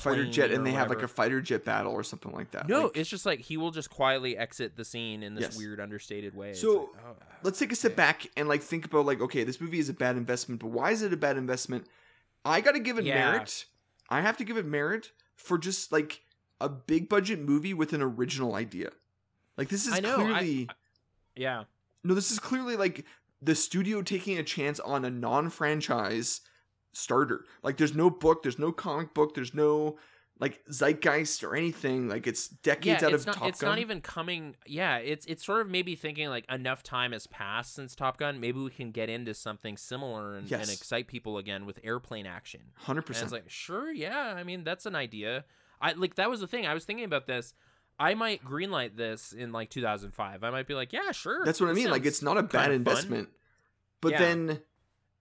fighter 0.00 0.26
jet, 0.26 0.50
and 0.50 0.64
they 0.66 0.72
have 0.72 0.88
like 0.88 1.02
a 1.02 1.08
fighter 1.08 1.40
jet 1.40 1.64
battle 1.64 1.92
or 1.92 2.02
something 2.02 2.32
like 2.32 2.50
that. 2.52 2.68
No, 2.68 2.84
Like, 2.84 2.96
it's 2.96 3.08
just 3.10 3.24
like 3.26 3.40
he 3.40 3.56
will 3.56 3.70
just 3.70 3.90
quietly 3.90 4.36
exit 4.36 4.76
the 4.76 4.84
scene 4.84 5.22
in 5.22 5.34
this 5.34 5.42
Yes. 5.42 5.56
weird, 5.56 5.80
understated 5.80 6.34
way. 6.34 6.54
So, 6.54 6.90
like, 6.94 7.04
oh, 7.06 7.16
let's 7.42 7.58
take 7.58 7.72
a 7.72 7.76
step 7.76 7.92
okay. 7.92 7.96
back 7.96 8.26
and 8.36 8.48
like 8.48 8.62
think 8.62 8.84
about 8.84 9.06
like 9.06 9.20
okay 9.20 9.44
this 9.44 9.60
movie 9.60 9.78
is 9.78 9.88
a 9.88 9.94
bad 9.94 10.16
investment 10.16 10.60
but 10.60 10.68
why 10.68 10.90
is 10.90 11.02
it 11.02 11.12
a 11.12 11.16
bad 11.16 11.36
investment 11.38 11.86
i 12.44 12.60
gotta 12.60 12.78
give 12.80 12.98
it 12.98 13.04
Yeah. 13.04 13.32
merit 13.32 13.64
i 14.10 14.20
have 14.20 14.36
to 14.36 14.44
give 14.44 14.56
it 14.58 14.66
merit 14.66 15.12
for 15.36 15.56
just 15.56 15.90
like 15.90 16.20
a 16.60 16.68
big 16.68 17.08
budget 17.08 17.38
movie 17.40 17.72
with 17.72 17.94
an 17.94 18.02
original 18.02 18.54
idea 18.54 18.90
like 19.56 19.68
this 19.70 19.86
is 19.86 19.94
I 19.94 20.00
know, 20.00 20.16
I- 20.16 20.16
clearly 20.16 20.68
Yeah, 21.34 21.64
no 22.04 22.12
this 22.14 22.30
is 22.30 22.38
clearly 22.38 22.76
like 22.76 23.06
the 23.40 23.54
studio 23.54 24.02
taking 24.02 24.36
a 24.36 24.42
chance 24.42 24.78
on 24.80 25.04
a 25.06 25.10
non-franchise 25.10 26.42
starter 26.92 27.44
like 27.62 27.76
there's 27.76 27.94
no 27.94 28.10
book 28.10 28.42
there's 28.42 28.58
no 28.58 28.72
comic 28.72 29.14
book 29.14 29.34
there's 29.34 29.54
no 29.54 29.96
like 30.40 30.62
zeitgeist 30.72 31.44
or 31.44 31.54
anything 31.54 32.08
like 32.08 32.26
it's 32.26 32.48
decades 32.48 33.02
yeah. 33.02 33.08
out 33.08 33.12
It's 33.14 33.22
of 33.24 33.26
not. 33.26 33.36
top 33.36 33.48
it's 33.48 33.60
gun 33.60 33.68
It's 33.72 33.76
not 33.76 33.78
even 33.78 34.00
coming. 34.00 34.56
Yeah, 34.66 34.96
it's 34.96 35.26
it's 35.26 35.44
sort 35.44 35.60
of 35.60 35.68
maybe 35.68 35.94
thinking 35.96 36.28
like 36.30 36.50
enough 36.50 36.82
time 36.82 37.12
has 37.12 37.26
passed 37.26 37.74
since 37.74 37.94
Top 37.94 38.16
Gun. 38.16 38.40
Maybe 38.40 38.58
we 38.58 38.70
can 38.70 38.90
get 38.90 39.10
into 39.10 39.34
something 39.34 39.76
similar 39.76 40.36
and, 40.38 40.50
and 40.50 40.70
excite 40.70 41.08
people 41.08 41.36
again 41.36 41.66
with 41.66 41.78
airplane 41.84 42.24
action. 42.26 42.60
100% 42.86 43.10
it's 43.22 43.32
like, 43.32 43.50
sure, 43.50 43.92
yeah. 43.92 44.32
I 44.34 44.42
mean, 44.42 44.64
that's 44.64 44.86
an 44.86 44.94
idea. 44.94 45.44
I 45.78 45.92
like 45.92 46.14
that 46.14 46.30
was 46.30 46.40
the 46.40 46.46
thing. 46.46 46.66
I 46.66 46.72
was 46.72 46.86
thinking 46.86 47.04
about 47.04 47.26
this. 47.26 47.52
I 47.98 48.14
might 48.14 48.42
greenlight 48.42 48.96
this 48.96 49.32
in 49.34 49.52
like 49.52 49.68
2005. 49.68 50.42
I 50.42 50.48
might 50.48 50.66
be 50.66 50.72
like, 50.72 50.94
yeah, 50.94 51.12
sure. 51.12 51.44
that's 51.44 51.60
what 51.60 51.68
i 51.68 51.74
mean 51.74 51.90
like 51.90 52.06
it's 52.06 52.22
not 52.22 52.38
a 52.38 52.42
bad 52.42 52.60
of 52.60 52.64
fun. 52.68 52.72
investment 52.76 53.28
but 54.00 54.12
Yeah. 54.12 54.18
then 54.20 54.60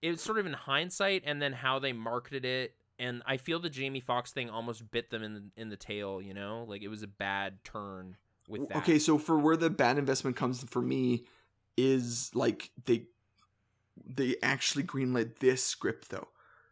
It's 0.01 0.23
sort 0.23 0.39
of 0.39 0.45
in 0.45 0.53
hindsight, 0.53 1.23
and 1.25 1.41
then 1.41 1.53
how 1.53 1.79
they 1.79 1.93
marketed 1.93 2.45
it. 2.45 2.75
And 2.97 3.21
I 3.25 3.37
feel 3.37 3.59
the 3.59 3.69
Jamie 3.69 4.01
Foxx 4.01 4.31
thing 4.31 4.49
almost 4.49 4.91
bit 4.91 5.09
them 5.09 5.23
in 5.23 5.33
the, 5.33 5.43
in 5.55 5.69
the 5.69 5.77
tail. 5.77 6.21
You 6.21 6.33
know, 6.33 6.65
like 6.67 6.81
it 6.81 6.89
was 6.89 7.03
a 7.03 7.07
bad 7.07 7.63
turn 7.63 8.17
with 8.47 8.67
that. 8.69 8.77
Okay, 8.79 8.99
so 8.99 9.17
for 9.17 9.37
where 9.37 9.55
the 9.55 9.69
bad 9.69 9.97
investment 9.97 10.35
comes 10.35 10.63
for 10.63 10.81
me 10.81 11.25
is 11.77 12.31
like 12.33 12.71
they 12.85 13.05
they 14.05 14.35
actually 14.41 14.83
greenlit 14.83 15.39
this 15.39 15.63
script 15.63 16.09
though. 16.09 16.27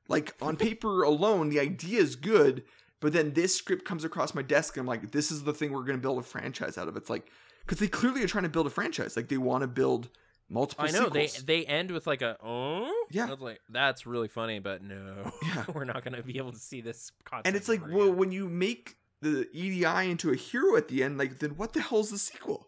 Like 0.09 0.35
on 0.41 0.57
paper 0.57 1.03
alone, 1.03 1.49
the 1.49 1.59
idea 1.59 2.01
is 2.01 2.15
good, 2.15 2.63
but 2.99 3.13
then 3.13 3.33
this 3.33 3.55
script 3.55 3.85
comes 3.85 4.03
across 4.03 4.33
my 4.33 4.41
desk 4.41 4.75
and 4.75 4.81
I'm 4.81 4.87
like, 4.87 5.11
this 5.11 5.31
is 5.31 5.43
the 5.43 5.53
thing 5.53 5.71
we're 5.71 5.83
gonna 5.83 5.97
build 5.99 6.19
a 6.19 6.23
franchise 6.23 6.77
out 6.77 6.87
of. 6.87 6.97
It's 6.97 7.09
like 7.09 7.31
because 7.61 7.79
they 7.79 7.87
clearly 7.87 8.23
are 8.23 8.27
trying 8.27 8.43
to 8.43 8.49
build 8.49 8.67
a 8.67 8.71
franchise. 8.71 9.15
Like 9.15 9.29
they 9.29 9.37
want 9.37 9.61
to 9.61 9.67
build 9.67 10.09
multiple 10.49 10.85
I 10.85 10.91
know 10.91 11.09
they 11.09 11.27
sequels. 11.27 11.45
they 11.45 11.65
end 11.65 11.91
with 11.91 12.07
like 12.07 12.21
a 12.21 12.37
oh 12.43 13.05
Yeah. 13.11 13.25
I 13.27 13.31
was 13.31 13.39
like 13.39 13.59
that's 13.69 14.05
really 14.05 14.27
funny, 14.27 14.59
but 14.59 14.81
no, 14.83 15.31
Yeah. 15.43 15.65
we're 15.73 15.83
not 15.85 16.03
gonna 16.03 16.23
be 16.23 16.37
able 16.37 16.53
to 16.53 16.59
see 16.59 16.81
this. 16.81 17.11
And 17.45 17.55
it's 17.55 17.67
like, 17.69 17.81
well, 17.87 18.03
again." 18.07 18.17
when 18.17 18.31
you 18.31 18.47
make 18.49 18.95
the 19.21 19.47
EDI 19.51 20.11
into 20.11 20.31
a 20.31 20.35
hero 20.35 20.75
at 20.77 20.87
the 20.89 21.03
end, 21.03 21.17
like 21.17 21.39
then 21.39 21.51
what 21.51 21.73
the 21.73 21.81
hell's 21.81 22.11
the 22.11 22.17
sequel? 22.17 22.67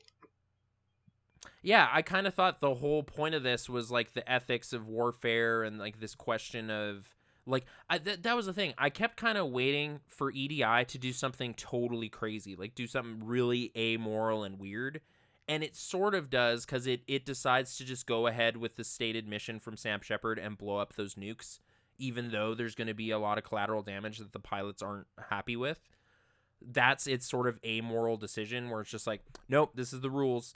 Yeah, 1.61 1.89
I 1.91 2.01
kind 2.01 2.25
of 2.25 2.33
thought 2.33 2.61
the 2.61 2.75
whole 2.75 3.03
point 3.03 3.35
of 3.35 3.43
this 3.43 3.67
was 3.69 3.91
like 3.91 4.13
the 4.13 4.29
ethics 4.31 4.71
of 4.71 4.87
warfare 4.87 5.63
and 5.63 5.77
like 5.77 5.99
this 5.99 6.15
question 6.15 6.69
of 6.69 7.13
like 7.45 7.65
I, 7.89 7.97
th- 7.97 8.21
that 8.21 8.35
was 8.35 8.45
the 8.45 8.53
thing. 8.53 8.73
I 8.77 8.89
kept 8.89 9.17
kind 9.17 9.37
of 9.37 9.49
waiting 9.49 9.99
for 10.07 10.31
EDI 10.31 10.85
to 10.87 10.97
do 10.97 11.11
something 11.11 11.53
totally 11.55 12.07
crazy, 12.09 12.55
like 12.55 12.75
do 12.75 12.87
something 12.87 13.25
really 13.25 13.71
amoral 13.75 14.43
and 14.43 14.59
weird. 14.59 15.01
And 15.49 15.63
it 15.63 15.75
sort 15.75 16.13
of 16.13 16.29
does 16.29 16.63
because 16.65 16.85
it, 16.85 17.01
it 17.07 17.25
decides 17.25 17.75
to 17.77 17.83
just 17.83 18.05
go 18.05 18.27
ahead 18.27 18.55
with 18.55 18.75
the 18.75 18.83
stated 18.83 19.27
mission 19.27 19.59
from 19.59 19.75
Sam 19.77 19.99
Shepard 20.01 20.37
and 20.37 20.57
blow 20.57 20.77
up 20.77 20.93
those 20.93 21.15
nukes, 21.15 21.59
even 21.97 22.29
though 22.31 22.53
there's 22.53 22.75
going 22.75 22.87
to 22.87 22.93
be 22.93 23.09
a 23.09 23.17
lot 23.17 23.39
of 23.39 23.43
collateral 23.43 23.81
damage 23.81 24.19
that 24.19 24.31
the 24.31 24.39
pilots 24.39 24.83
aren't 24.83 25.07
happy 25.29 25.55
with. 25.55 25.79
That's 26.61 27.07
its 27.07 27.27
sort 27.27 27.47
of 27.47 27.57
amoral 27.65 28.15
decision 28.15 28.69
where 28.69 28.81
it's 28.81 28.91
just 28.91 29.07
like, 29.07 29.21
nope, 29.47 29.71
this 29.73 29.91
is 29.91 30.01
the 30.01 30.09
rules. 30.11 30.53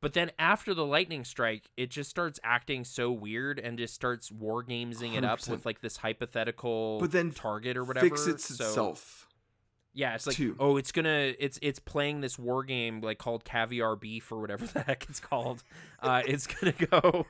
But 0.00 0.12
then 0.12 0.30
after 0.38 0.74
the 0.74 0.84
lightning 0.86 1.24
strike, 1.24 1.70
it 1.76 1.90
just 1.90 2.10
starts 2.10 2.38
acting 2.44 2.84
so 2.84 3.10
weird 3.10 3.58
and 3.58 3.78
just 3.78 3.94
starts 3.94 4.30
wargamesing 4.30 5.16
it 5.16 5.24
up 5.24 5.46
with 5.48 5.66
like 5.66 5.80
this 5.80 5.96
hypothetical 5.96 7.00
But 7.00 7.10
then 7.12 7.32
target 7.32 7.76
or 7.76 7.82
whatever. 7.84 8.06
Fix 8.08 8.22
So- 8.24 8.30
itself. 8.64 9.25
Yeah, 9.96 10.14
it's 10.14 10.26
like 10.26 10.36
too. 10.36 10.54
oh, 10.60 10.76
it's 10.76 10.92
gonna 10.92 11.34
it's 11.38 11.58
it's 11.62 11.78
playing 11.80 12.20
this 12.20 12.38
war 12.38 12.62
game 12.62 13.00
like 13.00 13.18
called 13.18 13.44
Caviar 13.44 13.96
Beef 13.96 14.30
or 14.30 14.40
whatever 14.40 14.64
the 14.72 14.82
heck 14.82 15.06
it's 15.08 15.18
called. 15.18 15.64
Uh, 16.00 16.22
it's 16.26 16.46
gonna 16.46 16.72
go, 16.90 17.26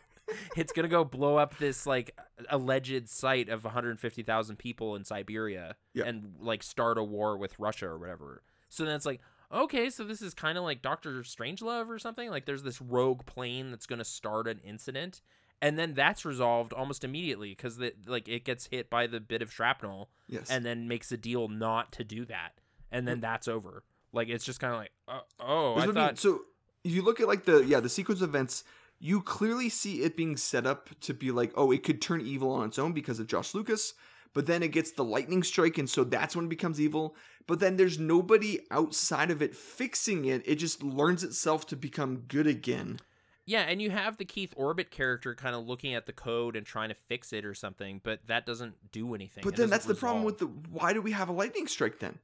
it's 0.56 0.72
gonna 0.72 0.88
go 0.88 1.04
blow 1.04 1.36
up 1.36 1.56
this 1.58 1.86
like 1.86 2.18
alleged 2.50 3.08
site 3.08 3.48
of 3.48 3.64
150,000 3.64 4.56
people 4.58 4.96
in 4.96 5.04
Siberia 5.04 5.76
Yeah. 5.94 6.04
and 6.06 6.34
like 6.40 6.62
start 6.62 6.98
a 6.98 7.04
war 7.04 7.36
with 7.38 7.58
Russia 7.58 7.86
or 7.86 7.98
whatever. 7.98 8.42
So 8.68 8.84
then 8.84 8.96
it's 8.96 9.06
like 9.06 9.20
okay, 9.52 9.88
so 9.90 10.02
this 10.02 10.20
is 10.20 10.34
kind 10.34 10.58
of 10.58 10.64
like 10.64 10.82
Doctor 10.82 11.20
Strangelove 11.22 11.88
or 11.88 12.00
something. 12.00 12.28
Like 12.30 12.46
there's 12.46 12.64
this 12.64 12.82
rogue 12.82 13.24
plane 13.26 13.70
that's 13.70 13.86
gonna 13.86 14.04
start 14.04 14.48
an 14.48 14.58
incident. 14.64 15.22
And 15.62 15.78
then 15.78 15.94
that's 15.94 16.24
resolved 16.24 16.72
almost 16.72 17.02
immediately 17.02 17.50
because 17.50 17.80
like 18.06 18.28
it 18.28 18.44
gets 18.44 18.66
hit 18.66 18.90
by 18.90 19.06
the 19.06 19.20
bit 19.20 19.40
of 19.42 19.52
shrapnel, 19.52 20.10
Yes. 20.28 20.50
and 20.50 20.64
then 20.64 20.86
makes 20.88 21.10
a 21.12 21.16
deal 21.16 21.48
not 21.48 21.92
to 21.92 22.04
do 22.04 22.24
that, 22.26 22.52
and 22.92 23.08
then 23.08 23.20
that's 23.20 23.48
over. 23.48 23.82
Like 24.12 24.28
it's 24.28 24.44
just 24.44 24.60
kind 24.60 24.72
of 24.74 24.80
like, 24.80 24.92
uh, 25.08 25.20
oh, 25.40 25.74
I 25.74 25.82
I 25.82 25.86
mean. 25.86 25.94
thought, 25.94 26.18
So 26.18 26.40
if 26.84 26.92
you 26.92 27.02
look 27.02 27.20
at 27.20 27.26
like 27.28 27.44
the 27.46 27.64
yeah 27.64 27.80
the 27.80 27.88
sequence 27.88 28.20
of 28.20 28.28
events, 28.28 28.64
you 28.98 29.22
clearly 29.22 29.68
see 29.70 30.02
it 30.02 30.16
being 30.16 30.36
set 30.36 30.66
up 30.66 30.90
to 31.00 31.14
be 31.14 31.30
like, 31.30 31.52
oh, 31.54 31.70
it 31.70 31.82
could 31.82 32.02
turn 32.02 32.20
evil 32.20 32.50
on 32.50 32.66
its 32.68 32.78
own 32.78 32.92
because 32.92 33.18
of 33.18 33.26
Josh 33.26 33.54
Lucas. 33.54 33.94
But 34.34 34.44
then 34.46 34.62
it 34.62 34.68
gets 34.72 34.90
the 34.92 35.04
lightning 35.04 35.42
strike, 35.42 35.78
and 35.78 35.88
so 35.88 36.04
that's 36.04 36.36
when 36.36 36.44
it 36.44 36.50
becomes 36.50 36.78
evil. 36.78 37.16
But 37.46 37.60
then 37.60 37.76
there's 37.76 37.98
nobody 37.98 38.60
outside 38.70 39.30
of 39.30 39.40
it 39.40 39.56
fixing 39.56 40.26
it. 40.26 40.42
It 40.44 40.56
just 40.56 40.82
learns 40.82 41.24
itself 41.24 41.66
to 41.68 41.76
become 41.76 42.24
good 42.28 42.46
again. 42.46 42.98
Yeah, 43.46 43.62
and 43.62 43.80
you 43.80 43.90
have 43.90 44.16
the 44.18 44.24
Keith 44.24 44.52
Orbit 44.56 44.90
character 44.90 45.34
kind 45.34 45.54
of 45.54 45.66
looking 45.66 45.94
at 45.94 46.04
the 46.06 46.12
code 46.12 46.56
and 46.56 46.66
trying 46.66 46.88
to 46.90 46.94
fix 46.94 47.32
it 47.32 47.44
or 47.44 47.54
something, 47.54 48.00
but 48.02 48.26
that 48.26 48.44
doesn't 48.44 48.74
do 48.92 49.14
anything. 49.14 49.42
But 49.44 49.54
It 49.54 49.56
then 49.56 49.70
that's 49.70 49.86
the 49.86 49.94
problem 49.94 50.24
with 50.24 50.38
the 50.38 50.46
why 50.46 50.92
do 50.92 51.00
we 51.00 51.12
have 51.12 51.28
a 51.28 51.32
lightning 51.32 51.66
strike 51.68 52.00
then? 52.00 52.18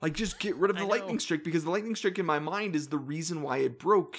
Like 0.00 0.14
just 0.14 0.38
get 0.38 0.56
rid 0.56 0.70
of 0.70 0.78
the 0.78 0.86
lightning 0.86 1.18
strike 1.18 1.44
because 1.44 1.64
the 1.64 1.70
lightning 1.70 1.94
strike 1.96 2.18
in 2.18 2.24
my 2.24 2.38
mind 2.38 2.74
is 2.74 2.88
the 2.88 2.96
reason 2.98 3.42
why 3.42 3.58
it 3.58 3.78
broke. 3.78 4.16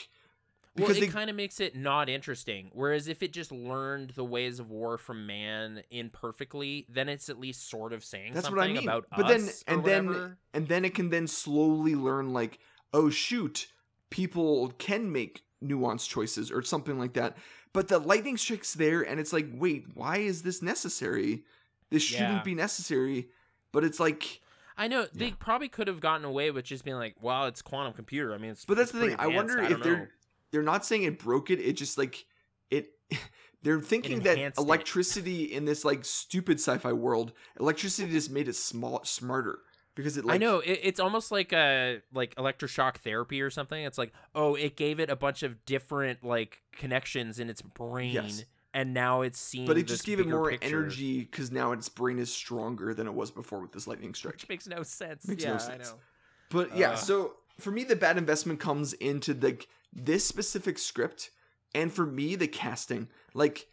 Well, 0.78 0.88
Because 0.88 0.98
it 0.98 1.02
they 1.02 1.08
kind 1.08 1.30
of 1.30 1.36
makes 1.36 1.60
it 1.60 1.76
not 1.76 2.08
interesting. 2.08 2.70
Whereas 2.74 3.08
if 3.08 3.22
it 3.24 3.34
just 3.34 3.52
learned 3.52 4.12
the 4.12 4.24
ways 4.24 4.60
of 4.60 4.70
war 4.70 4.98
from 4.98 5.26
man 5.26 5.82
imperfectly, 5.90 6.86
then 6.88 7.10
it's 7.10 7.30
at 7.30 7.40
least 7.40 7.70
sort 7.70 7.92
of 7.94 8.04
saying 8.06 8.34
That's 8.34 8.46
something 8.46 8.58
what 8.58 8.70
I 8.70 8.74
mean. 8.74 8.84
about 8.84 9.06
but 9.16 9.26
us 9.26 9.32
then 9.32 9.42
or 9.76 9.80
and 9.80 9.86
then 9.86 10.08
whatever. 10.08 10.38
and 10.54 10.68
then 10.68 10.86
it 10.86 10.94
can 10.96 11.10
then 11.10 11.28
slowly 11.28 11.96
learn 11.96 12.32
like, 12.32 12.60
oh 12.94 13.10
shoot, 13.10 13.68
people 14.12 14.70
can 14.78 15.12
make 15.12 15.44
nuanced 15.64 16.08
choices 16.10 16.52
or 16.52 16.62
something 16.62 17.00
like 17.00 17.14
that. 17.14 17.36
But 17.74 17.88
the 17.88 17.98
lightning 17.98 18.38
strike's 18.38 18.74
there 18.76 19.02
and 19.02 19.20
it's 19.20 19.34
like, 19.34 19.48
wait, 19.54 19.86
why 19.96 20.18
is 20.18 20.44
this 20.44 20.62
necessary? 20.62 21.44
This 21.90 22.04
shouldn't 22.04 22.30
Yeah. 22.30 22.44
be 22.44 22.54
necessary. 22.56 23.30
But 23.72 23.84
it's 23.84 24.00
like 24.00 24.42
I 24.78 24.88
know 24.88 25.06
they 25.14 25.28
Yeah. 25.28 25.34
probably 25.40 25.68
could 25.70 25.88
have 25.88 26.00
gotten 26.00 26.26
away 26.26 26.50
with 26.50 26.66
just 26.66 26.84
being 26.84 26.98
like, 26.98 27.16
"Well, 27.22 27.46
it's 27.46 27.62
quantum 27.62 27.94
computer." 27.94 28.34
I 28.34 28.38
mean, 28.40 28.52
it's 28.52 28.66
But 28.66 28.78
that's 28.78 28.90
it's 28.90 28.94
the 28.94 29.00
thing. 29.08 29.16
pretty 29.18 29.32
I 29.32 29.36
wonder 29.36 29.58
advanced, 29.60 29.72
if 29.72 29.78
know. 29.80 29.84
they're 29.84 30.12
they're 30.52 30.64
not 30.64 30.86
saying 30.86 31.04
it 31.04 31.20
broke 31.20 31.50
it. 31.50 31.60
It 31.60 31.74
just 31.74 31.98
like 31.98 32.26
it. 32.70 32.94
They're 33.64 33.80
thinking 33.80 34.22
that 34.22 34.34
enhanced 34.34 34.60
it. 34.60 34.64
electricity 34.64 35.44
in 35.44 35.66
this 35.66 35.86
like 35.86 36.04
stupid 36.04 36.60
sci-fi 36.60 36.94
world, 36.94 37.32
electricity 37.60 38.12
just 38.12 38.32
made 38.32 38.48
it 38.48 38.56
small 38.56 39.04
smarter 39.04 39.60
because 39.96 40.18
it 40.18 40.26
like 40.26 40.36
I 40.36 40.38
know 40.38 40.60
it, 40.60 40.80
it's 40.84 41.00
almost 41.00 41.32
like 41.32 41.52
a 41.54 42.02
like 42.14 42.36
electroshock 42.36 42.98
therapy 42.98 43.42
or 43.42 43.50
something. 43.50 43.84
It's 43.84 43.98
like, 43.98 44.14
oh, 44.36 44.56
it 44.56 44.76
gave 44.76 45.00
it 45.00 45.10
a 45.10 45.16
bunch 45.16 45.44
of 45.44 45.66
different 45.66 46.24
like 46.24 46.62
connections 46.72 47.40
in 47.40 47.50
its 47.50 47.62
brain, 47.62 48.14
Yes. 48.14 48.46
and 48.74 48.94
now 48.94 49.22
it's 49.22 49.40
seen, 49.40 49.66
But 49.68 49.78
it 49.78 49.88
just 49.88 50.06
gave 50.06 50.20
it 50.20 50.28
more 50.28 50.50
picture, 50.50 50.68
energy 50.68 51.20
because 51.22 51.52
now 51.52 51.72
its 51.74 51.90
brain 51.90 52.20
is 52.20 52.32
stronger 52.34 52.94
than 52.94 53.08
it 53.08 53.14
was 53.14 53.32
before 53.32 53.60
with 53.62 53.72
this 53.74 53.88
lightning 53.88 54.14
strike. 54.14 54.34
which 54.36 54.50
makes 54.50 54.68
no 54.68 54.84
sense. 54.84 55.28
Makes 55.28 55.44
yeah, 55.44 55.50
no 55.50 55.56
I 55.56 55.60
sense. 55.60 55.90
know. 55.90 55.98
But 56.50 56.76
yeah, 56.78 56.92
Ugh. 56.92 56.98
so 56.98 57.34
for 57.60 57.72
me, 57.72 57.84
the 57.84 57.96
bad 57.96 58.18
investment 58.18 58.60
comes 58.60 58.94
into 58.94 59.34
the 59.34 59.62
this 59.94 60.26
specific 60.26 60.80
script, 60.80 61.32
and 61.76 61.92
for 61.92 62.06
me, 62.06 62.36
the 62.36 62.48
casting. 62.48 63.08
Like, 63.34 63.68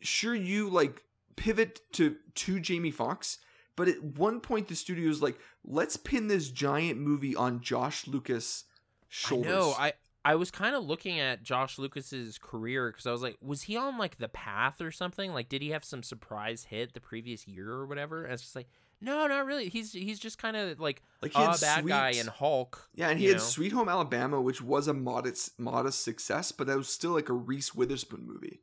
sure, 0.00 0.34
you 0.34 0.68
like 0.68 1.02
pivot 1.36 1.80
to 1.92 2.16
to 2.34 2.60
Jamie 2.60 2.90
Foxx, 2.90 3.38
but 3.76 3.88
at 3.88 4.02
one 4.02 4.40
point, 4.40 4.68
the 4.68 4.74
studio 4.74 4.92
studio's 5.02 5.22
like, 5.22 5.38
let's 5.64 5.96
pin 5.96 6.28
this 6.28 6.50
giant 6.50 7.00
movie 7.00 7.34
on 7.34 7.60
Josh 7.60 8.06
Lucas' 8.06 8.64
shoulders. 9.08 9.50
I 9.52 9.54
know. 9.54 9.74
I 9.78 9.92
I 10.24 10.36
was 10.36 10.52
kind 10.52 10.76
of 10.76 10.84
looking 10.84 11.18
at 11.18 11.42
Josh 11.42 11.78
Lucas's 11.78 12.38
career 12.38 12.90
because 12.92 13.06
I 13.06 13.12
was 13.12 13.22
like, 13.22 13.36
was 13.42 13.62
he 13.62 13.76
on 13.76 13.98
like 13.98 14.18
the 14.18 14.28
path 14.28 14.80
or 14.80 14.92
something? 14.92 15.32
Like, 15.32 15.48
did 15.48 15.62
he 15.62 15.70
have 15.70 15.84
some 15.84 16.02
surprise 16.02 16.64
hit 16.64 16.94
the 16.94 17.00
previous 17.00 17.48
year 17.48 17.70
or 17.70 17.86
whatever? 17.86 18.24
And 18.24 18.32
it's 18.32 18.42
just 18.42 18.54
like, 18.54 18.68
no, 19.00 19.26
not 19.26 19.46
really. 19.46 19.68
He's 19.68 19.92
he's 19.92 20.20
just 20.20 20.38
kind 20.38 20.56
of 20.56 20.78
like 20.78 21.02
like 21.20 21.34
a 21.34 21.52
he 21.52 21.58
bad 21.60 21.86
guy 21.86 22.12
Sweet- 22.12 22.20
in 22.20 22.26
Hulk. 22.28 22.88
Yeah, 22.94 23.08
and 23.08 23.18
he 23.18 23.26
had 23.26 23.38
know? 23.38 23.42
Sweet 23.42 23.72
Home 23.72 23.88
Alabama, 23.88 24.40
which 24.40 24.62
was 24.62 24.86
a 24.86 24.94
modest 24.94 25.58
modest 25.58 26.04
success, 26.04 26.52
but 26.52 26.68
that 26.68 26.76
was 26.76 26.88
still 26.88 27.10
like 27.12 27.28
a 27.28 27.34
Reese 27.34 27.74
Witherspoon 27.74 28.24
movie. 28.24 28.60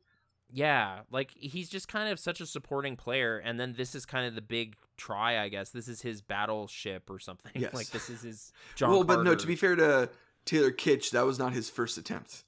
Yeah, 0.52 1.00
like 1.10 1.30
he's 1.36 1.68
just 1.68 1.88
kind 1.88 2.10
of 2.10 2.18
such 2.18 2.40
a 2.40 2.46
supporting 2.46 2.96
player, 2.96 3.38
and 3.38 3.58
then 3.60 3.74
this 3.76 3.94
is 3.94 4.04
kind 4.06 4.26
of 4.26 4.34
the 4.34 4.40
big 4.42 4.76
try, 4.96 5.38
I 5.42 5.48
guess. 5.48 5.70
This 5.70 5.88
is 5.88 6.02
his 6.02 6.20
battleship 6.22 7.08
or 7.10 7.18
something. 7.18 7.52
Yes. 7.60 7.74
Like 7.74 7.88
this 7.90 8.10
is 8.10 8.22
his 8.22 8.52
John. 8.74 8.90
well, 8.90 9.04
but 9.04 9.22
no, 9.22 9.34
to 9.34 9.46
be 9.46 9.56
fair 9.56 9.76
to 9.76 10.10
Taylor 10.44 10.70
Kitsch, 10.70 11.10
that 11.10 11.24
was 11.26 11.38
not 11.38 11.52
his 11.52 11.68
first 11.70 11.98
attempt. 11.98 12.44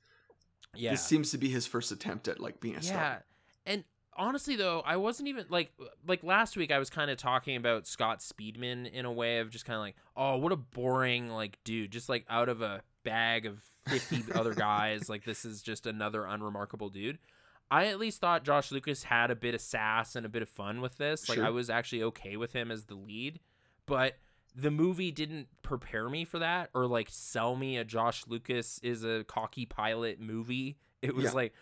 yeah, 0.75 0.91
This 0.93 1.05
seems 1.05 1.31
to 1.33 1.39
be 1.39 1.49
his 1.49 1.67
first 1.67 1.93
attempt 1.93 2.29
at 2.29 2.41
like 2.41 2.61
being 2.61 2.77
a 2.77 2.83
star. 2.83 2.97
yeah. 2.97 3.03
star. 3.13 3.25
And 3.67 3.85
honestly, 4.17 4.57
though, 4.57 4.83
I 4.85 4.97
wasn't 4.97 5.29
even 5.29 5.47
like 5.49 5.71
like 6.07 6.23
last 6.25 6.57
week. 6.57 6.73
I 6.73 6.79
was 6.79 6.91
kind 6.91 7.11
of 7.11 7.19
talking 7.19 7.57
about 7.57 7.87
Scott 7.87 8.21
Speedman 8.21 8.91
in 8.91 9.05
a 9.05 9.13
way 9.13 9.39
of 9.39 9.51
just 9.51 9.65
kind 9.65 9.77
of 9.77 9.83
like, 9.83 9.97
oh, 10.17 10.37
what 10.39 10.53
a 10.53 10.57
boring 10.57 11.29
like 11.31 11.59
dude, 11.65 11.91
just 11.93 12.09
like 12.09 12.25
out 12.29 12.49
of 12.49 12.63
a 12.63 12.83
bag 13.05 13.47
of 13.47 13.61
fifty 13.87 14.25
other 14.35 14.55
guys. 14.55 15.09
Like 15.09 15.25
this 15.25 15.45
is 15.45 15.63
just 15.63 15.87
another 15.87 16.25
unremarkable 16.25 16.89
dude. 16.89 17.19
I 17.73 17.87
at 17.87 17.99
least 17.99 18.21
thought 18.21 18.45
Josh 18.45 18.71
Lucas 18.71 19.05
had 19.05 19.31
a 19.31 19.35
bit 19.35 19.55
of 19.55 19.61
sass 19.61 20.15
and 20.15 20.27
a 20.27 20.29
bit 20.29 20.43
of 20.43 20.49
fun 20.49 20.81
with 20.81 20.99
this. 20.99 21.29
Like 21.29 21.37
Sure. 21.37 21.47
I 21.47 21.51
was 21.51 21.71
actually 21.71 22.03
okay 22.05 22.37
with 22.37 22.53
him 22.53 22.71
as 22.71 22.85
the 22.85 22.95
lead, 22.95 23.41
but 23.87 24.19
the 24.55 24.71
movie 24.71 25.11
didn't 25.11 25.49
prepare 25.63 26.11
me 26.11 26.25
for 26.27 26.39
that 26.41 26.69
or 26.75 26.87
like 26.87 27.09
sell 27.11 27.57
me 27.57 27.79
a 27.79 27.85
Josh 27.85 28.25
Lucas 28.27 28.79
is 28.83 29.03
a 29.05 29.25
cocky 29.25 29.65
pilot 29.65 30.21
movie. 30.21 30.77
It 31.01 31.15
was 31.15 31.25
Yeah. 31.25 31.31
like 31.33 31.55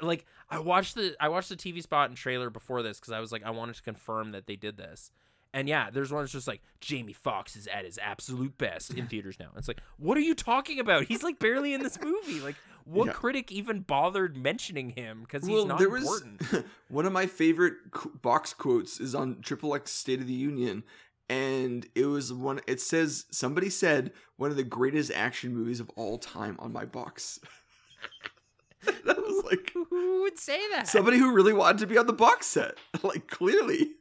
like 0.00 0.24
I 0.48 0.58
watched 0.60 0.94
the 0.94 1.16
I 1.20 1.28
watched 1.28 1.48
the 1.48 1.56
TV 1.56 1.82
spot 1.82 2.08
and 2.08 2.16
trailer 2.16 2.50
before 2.50 2.82
this 2.82 2.98
because 3.00 3.12
I 3.12 3.20
was 3.20 3.32
like 3.32 3.42
I 3.44 3.50
wanted 3.50 3.74
to 3.76 3.82
confirm 3.82 4.32
that 4.32 4.46
they 4.46 4.56
did 4.56 4.76
this. 4.76 5.10
And 5.54 5.66
yeah, 5.68 5.88
there's 5.90 6.12
one 6.12 6.22
that's 6.22 6.32
just 6.32 6.46
like 6.46 6.60
Jamie 6.80 7.14
Foxx 7.14 7.56
is 7.56 7.66
at 7.68 7.84
his 7.84 7.98
absolute 8.02 8.58
best 8.58 8.92
in 8.92 9.06
theaters 9.06 9.38
now. 9.40 9.48
It's 9.56 9.66
like, 9.66 9.80
what 9.96 10.18
are 10.18 10.20
you 10.20 10.34
talking 10.34 10.78
about? 10.78 11.04
He's 11.04 11.22
like 11.22 11.38
barely 11.38 11.72
in 11.72 11.82
this 11.82 11.98
movie. 12.00 12.40
Like, 12.40 12.56
what 12.88 13.06
Yeah. 13.08 13.12
critic 13.12 13.52
even 13.52 13.80
bothered 13.80 14.36
mentioning 14.36 14.90
him? 14.90 15.20
Because 15.22 15.46
he's 15.46 15.54
well, 15.54 15.66
not 15.66 15.78
there 15.78 15.94
important. 15.94 16.40
was 16.52 16.62
one 16.88 17.06
of 17.06 17.12
my 17.12 17.26
favorite 17.26 17.74
box 18.22 18.52
quotes 18.54 18.98
is 19.00 19.14
on 19.14 19.40
Triple 19.42 19.74
X 19.74 19.90
State 19.90 20.20
of 20.20 20.26
the 20.26 20.32
Union, 20.32 20.82
and 21.28 21.86
it 21.94 22.06
was 22.06 22.32
one. 22.32 22.60
It 22.66 22.80
says 22.80 23.26
somebody 23.30 23.68
said 23.70 24.12
one 24.36 24.50
of 24.50 24.56
the 24.56 24.64
greatest 24.64 25.10
action 25.12 25.54
movies 25.54 25.80
of 25.80 25.90
all 25.96 26.18
time 26.18 26.56
on 26.58 26.72
my 26.72 26.84
box. 26.84 27.38
that 29.04 29.16
was 29.18 29.44
like 29.44 29.72
Who 29.74 30.22
would 30.22 30.38
say 30.38 30.60
that? 30.70 30.88
somebody 30.88 31.18
who 31.18 31.32
really 31.32 31.52
wanted 31.52 31.78
to 31.78 31.86
be 31.86 31.98
on 31.98 32.06
the 32.06 32.12
box 32.12 32.46
set. 32.46 32.78
like 33.02 33.26
clearly, 33.28 33.92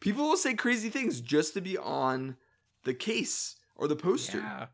people 0.00 0.24
will 0.24 0.36
say 0.36 0.54
crazy 0.54 0.88
things 0.90 1.20
just 1.20 1.54
to 1.54 1.60
be 1.60 1.76
on 1.76 2.36
the 2.84 2.94
case 2.94 3.56
or 3.76 3.88
the 3.88 3.96
poster. 3.96 4.38
yeah. 4.38 4.66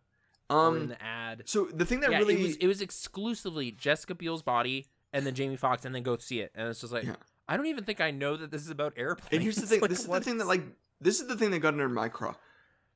Or 0.50 0.76
in 0.76 0.82
Um. 0.82 0.88
the 0.88 1.02
ad. 1.02 1.42
So 1.46 1.66
the 1.72 1.84
thing 1.86 2.00
that 2.00 2.10
yeah, 2.10 2.18
really 2.18 2.34
it 2.40 2.42
was 2.46 2.56
it 2.56 2.66
was 2.66 2.80
exclusively 2.80 3.70
Jessica 3.70 4.14
Biel's 4.14 4.42
body 4.42 4.86
and 5.12 5.24
then 5.26 5.34
Jamie 5.34 5.56
Foxx 5.56 5.84
and 5.84 5.94
then 5.94 6.02
go 6.02 6.16
see 6.18 6.40
it. 6.40 6.52
And 6.54 6.68
it's 6.68 6.80
just 6.80 6.92
like 6.92 7.04
Yeah. 7.04 7.16
I 7.48 7.56
don't 7.56 7.66
even 7.66 7.84
think 7.84 8.00
I 8.00 8.10
know 8.10 8.36
that 8.36 8.50
this 8.50 8.62
is 8.62 8.70
about 8.70 8.94
airplanes. 8.96 9.28
And 9.32 9.42
here's 9.42 9.56
the 9.56 9.66
thing. 9.66 9.80
Like, 9.82 9.90
this 9.90 10.00
is 10.00 10.06
the 10.06 10.20
thing 10.20 10.38
that 10.38 10.46
like 10.46 10.62
this 11.00 11.20
is 11.20 11.26
the 11.28 11.36
thing 11.36 11.50
that 11.50 11.58
got 11.60 11.68
under 11.74 11.88
my 11.88 12.08
craw. 12.08 12.34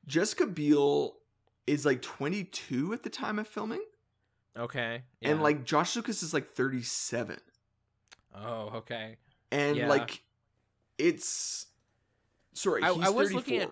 Jessica 0.07 0.47
Biel 0.47 1.17
is 1.67 1.85
like 1.85 2.01
22 2.01 2.93
at 2.93 3.03
the 3.03 3.09
time 3.09 3.37
of 3.37 3.47
filming, 3.47 3.83
Okay. 4.57 5.03
and 5.21 5.43
like 5.43 5.65
Josh 5.65 5.95
Lucas 5.95 6.23
is 6.23 6.33
like 6.33 6.47
37, 6.49 7.37
oh, 8.35 8.69
okay. 8.77 9.17
and 9.51 9.75
Yeah. 9.77 9.87
like 9.87 10.23
it's 10.97 11.67
sorry, 12.53 12.81
I- 12.83 12.87
I 12.89 13.09
was 13.09 13.29
34. 13.29 13.31
looking 13.33 13.59
at- 13.61 13.71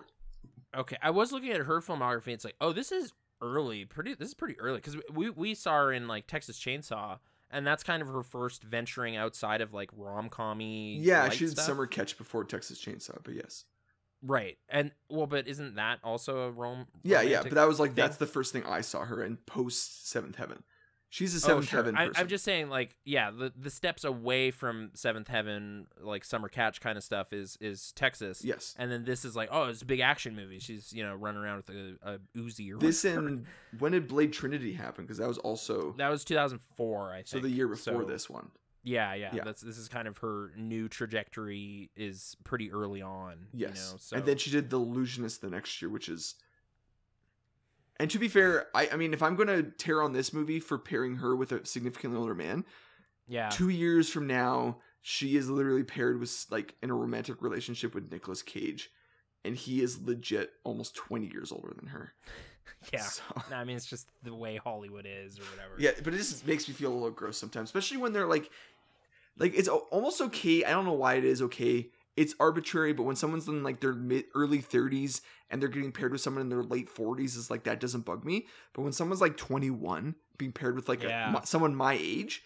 Okay, 0.76 0.96
I 1.02 1.10
was 1.10 1.32
looking 1.32 1.50
at 1.50 1.62
her 1.62 1.80
filmography. 1.80 2.28
It's 2.28 2.44
like, 2.44 2.56
oh, 2.60 2.72
this 2.72 2.92
is 2.92 3.12
early. 3.40 3.84
Pretty. 3.84 4.14
This 4.14 4.28
is 4.28 4.34
pretty 4.34 4.58
early 4.60 4.76
because 4.78 4.96
we 5.12 5.30
we 5.30 5.54
saw 5.54 5.72
her 5.84 5.92
in 5.92 6.08
like 6.08 6.26
Texas 6.26 6.58
Chainsaw, 6.58 7.18
and 7.50 7.66
that's 7.66 7.82
kind 7.82 8.02
of 8.02 8.08
her 8.08 8.22
first 8.22 8.62
venturing 8.62 9.16
outside 9.16 9.60
of 9.60 9.72
like 9.72 9.90
rom 9.96 10.28
commy. 10.30 10.98
yeah, 11.00 11.28
she 11.30 11.46
did 11.46 11.58
Summer 11.58 11.86
Catch 11.86 12.18
before 12.18 12.44
Texas 12.44 12.80
Chainsaw, 12.84 13.18
but 13.22 13.34
yes, 13.34 13.64
Right, 14.20 14.58
and 14.68 14.90
well, 15.08 15.26
but 15.26 15.46
isn't 15.46 15.76
that 15.76 16.00
also 16.02 16.40
a 16.40 16.50
rom? 16.50 16.86
yeah, 17.04 17.22
yeah, 17.22 17.42
but 17.42 17.52
that 17.54 17.68
was 17.68 17.78
like 17.78 17.90
thing? 17.90 17.96
that's 18.04 18.16
the 18.16 18.26
first 18.26 18.52
thing 18.52 18.64
I 18.66 18.80
saw 18.80 19.04
her 19.04 19.22
in 19.22 19.36
post 19.36 20.08
Seventh 20.08 20.36
Heaven. 20.36 20.64
She's 21.10 21.32
a 21.34 21.38
Oh, 21.38 21.48
Seventh 21.48 21.68
sure. 21.68 21.78
Heaven 21.78 21.96
I, 21.96 22.08
person. 22.08 22.20
I'm 22.20 22.28
just 22.28 22.44
saying, 22.44 22.68
like, 22.68 22.94
yeah, 23.04 23.30
the 23.30 23.50
the 23.56 23.70
steps 23.70 24.04
away 24.04 24.50
from 24.50 24.90
Seventh 24.94 25.28
Heaven, 25.28 25.86
like 26.00 26.22
Summer 26.24 26.48
Catch 26.48 26.80
kind 26.82 26.98
of 26.98 27.04
stuff, 27.04 27.32
is 27.32 27.56
is 27.60 27.92
Texas. 27.92 28.44
yes, 28.44 28.74
And 28.78 28.92
then 28.92 29.04
this 29.04 29.24
is 29.24 29.34
like, 29.34 29.48
oh, 29.50 29.64
it's 29.64 29.80
a 29.80 29.86
big 29.86 30.00
action 30.00 30.36
movie. 30.36 30.58
She's 30.58 30.92
you 30.92 31.02
know 31.02 31.14
running 31.14 31.40
around 31.42 31.56
with 31.66 31.70
a, 31.70 31.96
a 32.02 32.18
Uzi 32.38 32.74
or 32.74 32.78
this 32.78 33.04
whatever. 33.04 33.26
and 33.26 33.46
when 33.78 33.92
did 33.92 34.06
Blade 34.06 34.32
Trinity 34.34 34.74
happen? 34.74 35.04
Because 35.04 35.16
that 35.18 35.28
was 35.28 35.38
also 35.38 35.92
that 35.98 36.10
was 36.10 36.24
2004, 36.24 37.10
I 37.12 37.16
think. 37.16 37.26
so 37.28 37.38
the 37.40 37.48
year 37.48 37.68
before 37.68 38.02
So, 38.02 38.04
this 38.04 38.28
one. 38.28 38.50
Yeah, 38.84 39.12
yeah, 39.14 39.30
Yeah. 39.34 39.44
That's 39.44 39.60
this 39.62 39.76
is 39.78 39.88
kind 39.88 40.08
of 40.08 40.18
her 40.18 40.52
new 40.56 40.88
trajectory 40.88 41.90
is 41.96 42.36
pretty 42.44 42.70
early 42.70 43.02
on. 43.02 43.48
Yes. 43.52 43.70
You 43.70 43.92
know, 43.92 43.98
so 43.98 44.16
And 44.16 44.26
then 44.26 44.36
she 44.38 44.50
did 44.50 44.70
The 44.70 44.78
Illusionist 44.78 45.40
the 45.40 45.50
next 45.50 45.80
year, 45.82 45.90
which 45.90 46.08
is. 46.08 46.34
And 48.00 48.10
to 48.10 48.18
be 48.18 48.28
fair, 48.28 48.66
I, 48.74 48.90
I 48.92 48.96
mean, 48.96 49.12
if 49.12 49.22
I'm 49.22 49.34
going 49.34 49.48
to 49.48 49.64
tear 49.64 50.02
on 50.02 50.12
this 50.12 50.32
movie 50.32 50.60
for 50.60 50.78
pairing 50.78 51.16
her 51.16 51.34
with 51.34 51.50
a 51.52 51.66
significantly 51.66 52.18
older 52.18 52.34
man, 52.34 52.64
yeah, 53.26 53.48
two 53.48 53.68
years 53.68 54.08
from 54.08 54.26
now, 54.26 54.78
she 55.02 55.36
is 55.36 55.50
literally 55.50 55.82
paired 55.84 56.20
with, 56.20 56.46
like, 56.50 56.74
in 56.82 56.90
a 56.90 56.94
romantic 56.94 57.42
relationship 57.42 57.94
with 57.94 58.10
Nicolas 58.10 58.42
Cage. 58.42 58.90
And 59.44 59.56
he 59.56 59.82
is 59.82 60.02
legit 60.02 60.52
almost 60.64 60.94
20 60.96 61.26
years 61.26 61.52
older 61.52 61.72
than 61.74 61.88
her. 61.88 62.12
yeah. 62.92 63.02
So, 63.02 63.22
No, 63.50 63.56
I 63.56 63.64
mean, 63.64 63.76
it's 63.76 63.86
just 63.86 64.08
the 64.22 64.34
way 64.34 64.56
Hollywood 64.56 65.06
is 65.08 65.38
or 65.38 65.42
whatever. 65.42 65.74
yeah, 65.78 65.90
but 66.02 66.14
it 66.14 66.18
just 66.18 66.46
makes 66.46 66.68
me 66.68 66.74
feel 66.74 66.92
a 66.92 66.94
little 66.94 67.10
gross 67.10 67.38
sometimes, 67.38 67.68
especially 67.68 67.96
when 67.98 68.12
they're 68.12 68.26
like, 68.26 68.50
like 69.38 69.54
it's 69.56 69.68
almost 69.68 70.20
okay. 70.20 70.64
I 70.64 70.70
don't 70.70 70.84
know 70.84 70.92
why 70.92 71.14
it 71.14 71.24
is 71.24 71.40
okay. 71.42 71.88
It's 72.18 72.34
arbitrary, 72.40 72.92
but 72.92 73.04
when 73.04 73.16
someone's 73.16 73.46
in 73.48 73.62
like 73.62 73.80
their 73.80 73.92
mid 73.94 74.24
early 74.34 74.58
30s 74.60 75.20
and 75.50 75.62
they're 75.62 75.68
getting 75.68 75.92
paired 75.92 76.12
with 76.12 76.20
someone 76.20 76.42
in 76.42 76.48
their 76.48 76.62
late 76.62 76.88
40s, 76.94 77.36
is 77.36 77.50
like 77.50 77.64
that 77.64 77.80
doesn't 77.80 78.04
bug 78.04 78.24
me. 78.24 78.46
But 78.74 78.82
when 78.82 78.92
someone's 78.92 79.20
like 79.20 79.36
21 79.36 80.14
being 80.36 80.52
paired 80.52 80.74
with 80.76 80.88
like 80.88 81.02
Yeah. 81.02 81.36
a, 81.42 81.46
someone 81.46 81.74
my 81.74 81.96
age, 82.00 82.42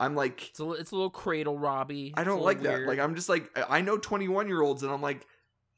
I'm 0.00 0.14
like, 0.14 0.50
It's 0.50 0.60
a, 0.60 0.70
it's 0.72 0.90
a 0.92 0.94
little 0.94 1.10
cradle 1.10 1.58
Robbie. 1.58 2.12
I 2.16 2.24
don't 2.24 2.42
like 2.42 2.60
that. 2.62 2.72
weird. 2.74 2.88
Like 2.88 2.98
I'm 3.00 3.14
just 3.14 3.28
like 3.28 3.50
I 3.58 3.78
I 3.78 3.80
know 3.80 3.96
21 3.98 4.46
year 4.48 4.62
olds, 4.62 4.82
and 4.82 4.92
I'm 4.92 5.02
like, 5.02 5.26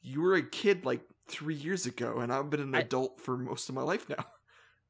you 0.03 0.21
were 0.21 0.35
a 0.35 0.43
kid 0.43 0.85
like 0.85 1.01
three 1.29 1.55
years 1.55 1.87
ago, 1.87 2.19
and 2.19 2.33
I've 2.33 2.51
been 2.51 2.61
an 2.61 2.75
I- 2.75 2.81
adult 2.81 3.21
for 3.21 3.37
most 3.37 3.69
of 3.69 3.75
my 3.75 3.83
life 3.83 4.09
now. 4.09 4.25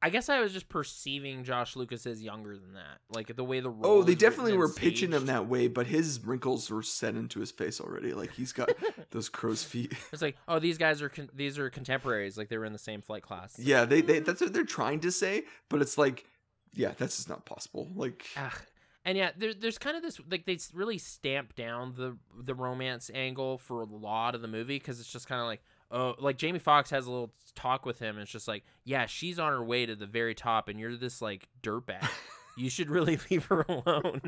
I 0.03 0.09
guess 0.09 0.29
I 0.29 0.39
was 0.41 0.51
just 0.51 0.67
perceiving 0.67 1.43
Josh 1.43 1.75
Lucas 1.75 2.07
as 2.07 2.23
younger 2.23 2.57
than 2.57 2.73
that. 2.73 2.99
Like 3.09 3.35
the 3.35 3.43
way 3.43 3.59
the 3.59 3.69
oh, 3.69 3.71
role 3.71 3.91
Oh, 3.99 4.03
they 4.03 4.15
definitely 4.15 4.57
were 4.57 4.65
and 4.65 4.75
pitching 4.75 5.11
him 5.11 5.27
that 5.27 5.47
way, 5.47 5.67
but 5.67 5.87
his 5.87 6.19
wrinkles 6.25 6.69
were 6.71 6.81
set 6.81 7.15
into 7.15 7.39
his 7.39 7.51
face 7.51 7.79
already. 7.79 8.13
Like 8.13 8.33
he's 8.33 8.51
got 8.51 8.71
those 9.11 9.29
crow's 9.29 9.63
feet. 9.63 9.93
It's 10.11 10.21
like, 10.21 10.37
oh, 10.47 10.57
these 10.59 10.77
guys 10.79 11.01
are 11.01 11.09
con- 11.09 11.29
these 11.33 11.59
are 11.59 11.69
contemporaries. 11.69 12.37
Like 12.37 12.49
they 12.49 12.57
were 12.57 12.65
in 12.65 12.73
the 12.73 12.79
same 12.79 13.01
flight 13.01 13.21
class. 13.21 13.59
yeah, 13.59 13.85
they, 13.85 14.01
they 14.01 14.19
that's 14.19 14.41
what 14.41 14.53
they're 14.53 14.63
trying 14.63 15.01
to 15.01 15.11
say, 15.11 15.43
but 15.69 15.81
it's 15.81 15.97
like, 15.97 16.25
yeah, 16.73 16.93
that's 16.97 17.17
just 17.17 17.29
not 17.29 17.45
possible. 17.45 17.91
Like, 17.95 18.25
Ugh. 18.37 18.57
And 19.03 19.17
yeah, 19.17 19.31
there, 19.35 19.53
there's 19.53 19.77
kind 19.77 19.97
of 19.97 20.03
this 20.03 20.19
like 20.29 20.45
they 20.45 20.57
really 20.73 20.97
stamp 20.97 21.55
down 21.55 21.93
the 21.95 22.17
the 22.39 22.53
romance 22.53 23.09
angle 23.13 23.57
for 23.57 23.81
a 23.81 23.85
lot 23.85 24.35
of 24.35 24.41
the 24.41 24.47
movie 24.47 24.77
because 24.77 24.99
it's 24.99 25.11
just 25.11 25.27
kind 25.27 25.41
of 25.41 25.47
like 25.47 25.61
oh 25.91 26.15
like 26.19 26.37
Jamie 26.37 26.59
Foxx 26.59 26.89
has 26.89 27.05
a 27.05 27.11
little 27.11 27.31
talk 27.55 27.85
with 27.85 27.99
him 27.99 28.15
and 28.15 28.23
it's 28.23 28.31
just 28.31 28.47
like 28.47 28.63
yeah 28.85 29.05
she's 29.05 29.37
on 29.37 29.51
her 29.51 29.63
way 29.63 29.85
to 29.85 29.95
the 29.95 30.05
very 30.07 30.33
top 30.33 30.67
and 30.69 30.79
you're 30.79 30.95
this 30.95 31.21
like 31.21 31.47
dirtbag 31.61 32.07
you 32.57 32.69
should 32.69 32.89
really 32.89 33.19
leave 33.29 33.45
her 33.45 33.65
alone 33.67 34.21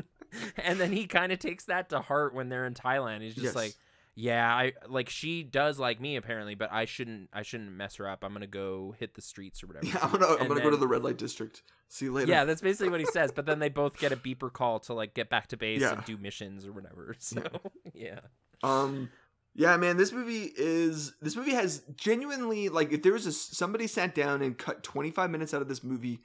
and 0.56 0.78
then 0.80 0.92
he 0.92 1.06
kind 1.06 1.32
of 1.32 1.38
takes 1.38 1.64
that 1.64 1.88
to 1.88 2.00
heart 2.00 2.34
when 2.34 2.48
they're 2.48 2.66
in 2.66 2.74
Thailand 2.74 3.22
he's 3.22 3.34
just 3.34 3.46
Yes. 3.46 3.54
like 3.54 3.74
yeah 4.16 4.54
I 4.54 4.72
like 4.88 5.08
she 5.08 5.42
does 5.42 5.78
like 5.78 6.00
me 6.00 6.14
apparently 6.16 6.54
but 6.54 6.70
I 6.72 6.84
shouldn't 6.84 7.30
I 7.32 7.42
shouldn't 7.42 7.72
mess 7.72 7.96
her 7.96 8.08
up 8.08 8.22
I'm 8.22 8.32
gonna 8.32 8.46
go 8.46 8.94
hit 8.98 9.14
the 9.14 9.22
streets 9.22 9.62
or 9.64 9.66
whatever 9.66 9.86
yeah, 9.88 9.98
I'm 10.02 10.12
gonna 10.12 10.26
I'm 10.40 10.46
gonna 10.48 10.60
go 10.60 10.70
to 10.70 10.76
the 10.76 10.86
red 10.86 11.02
light 11.02 11.16
district. 11.18 11.62
See 11.88 12.06
you 12.06 12.12
later. 12.12 12.30
yeah, 12.30 12.44
that's 12.44 12.60
basically 12.60 12.88
what 12.90 12.98
he 12.98 13.06
says. 13.06 13.30
But 13.30 13.46
then 13.46 13.60
they 13.60 13.68
both 13.68 13.98
get 14.00 14.10
a 14.10 14.16
beeper 14.16 14.52
call 14.52 14.80
to 14.80 14.94
like 14.94 15.14
get 15.14 15.30
back 15.30 15.46
to 15.48 15.56
base 15.56 15.80
Yeah. 15.80 15.92
and 15.94 16.04
do 16.04 16.16
missions 16.16 16.66
or 16.66 16.72
whatever. 16.72 17.14
So 17.20 17.42
yeah, 17.92 18.18
Um, 18.64 19.10
yeah, 19.54 19.76
man, 19.76 19.96
this 19.96 20.12
movie 20.12 20.52
is 20.56 21.12
this 21.22 21.36
movie 21.36 21.52
has 21.52 21.82
genuinely 21.96 22.68
like 22.68 22.92
if 22.92 23.02
there 23.02 23.12
was 23.12 23.26
a 23.26 23.32
somebody 23.32 23.86
sat 23.86 24.14
down 24.14 24.42
and 24.42 24.58
cut 24.58 24.82
25 24.82 25.30
minutes 25.30 25.54
out 25.54 25.62
of 25.62 25.68
this 25.68 25.84
movie, 25.84 26.20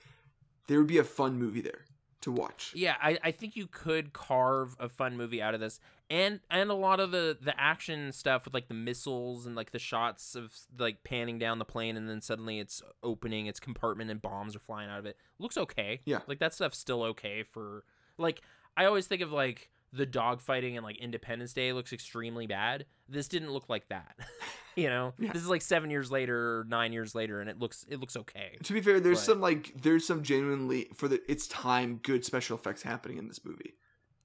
there 0.67 0.77
would 0.79 0.87
be 0.87 0.97
a 0.97 1.03
fun 1.03 1.37
movie 1.37 1.61
there 1.61 1.85
to 2.21 2.31
watch. 2.31 2.73
yeah. 2.75 2.95
I, 3.01 3.17
I 3.23 3.31
think 3.31 3.55
you 3.55 3.65
could 3.65 4.11
carve 4.11 4.75
a 4.77 4.89
fun 4.89 5.15
movie 5.15 5.41
out 5.41 5.53
of 5.53 5.61
this, 5.61 5.79
and 6.09 6.39
and 6.49 6.69
a 6.69 6.73
lot 6.73 6.99
of 6.99 7.11
the 7.11 7.37
the 7.39 7.57
action 7.59 8.11
stuff 8.11 8.45
with 8.45 8.53
like 8.53 8.67
the 8.67 8.73
missiles 8.73 9.45
and 9.45 9.55
like 9.55 9.71
the 9.71 9.79
shots 9.79 10.35
of 10.35 10.53
like 10.77 11.03
panning 11.03 11.39
down 11.39 11.59
the 11.59 11.65
plane 11.65 11.95
and 11.95 12.09
then 12.09 12.21
suddenly 12.21 12.59
it's 12.59 12.81
opening 13.03 13.45
its 13.45 13.59
compartment 13.59 14.09
and 14.11 14.21
bombs 14.21 14.55
are 14.55 14.59
flying 14.59 14.89
out 14.89 14.99
of 14.99 15.05
it 15.05 15.17
looks 15.37 15.57
okay. 15.57 16.01
Yeah. 16.05 16.19
like 16.27 16.39
that 16.39 16.53
stuff's 16.53 16.77
still 16.77 17.03
okay 17.03 17.43
for 17.43 17.83
like 18.17 18.41
I 18.75 18.85
always 18.85 19.07
think 19.07 19.21
of 19.21 19.31
like 19.31 19.69
the 19.91 20.05
dogfighting 20.05 20.75
and 20.75 20.83
like 20.83 20.97
Independence 20.97 21.53
Day 21.53 21.73
looks 21.73 21.91
extremely 21.93 22.45
bad. 22.47 22.85
This 23.07 23.27
didn't 23.27 23.51
look 23.51 23.69
like 23.69 23.87
that. 23.89 24.15
you 24.75 24.87
know, 24.89 25.13
Yeah. 25.17 25.31
this 25.33 25.41
is 25.41 25.47
like 25.49 25.61
seven 25.63 25.89
years 25.89 26.11
later 26.11 26.65
nine 26.69 26.93
years 26.93 27.15
later, 27.15 27.41
and 27.41 27.49
it 27.49 27.57
looks 27.59 27.85
it 27.89 27.99
looks 27.99 28.15
okay. 28.15 28.57
To 28.63 28.73
be 28.73 28.81
fair, 28.81 28.99
there's 28.99 29.17
Right. 29.19 29.25
some 29.25 29.41
like 29.41 29.73
there's 29.81 30.05
some 30.05 30.21
genuinely 30.23 30.89
for 30.93 31.07
the 31.07 31.19
its 31.31 31.47
time 31.47 31.99
good 32.03 32.23
special 32.23 32.57
effects 32.57 32.83
happening 32.83 33.17
in 33.17 33.27
this 33.27 33.43
movie. 33.43 33.75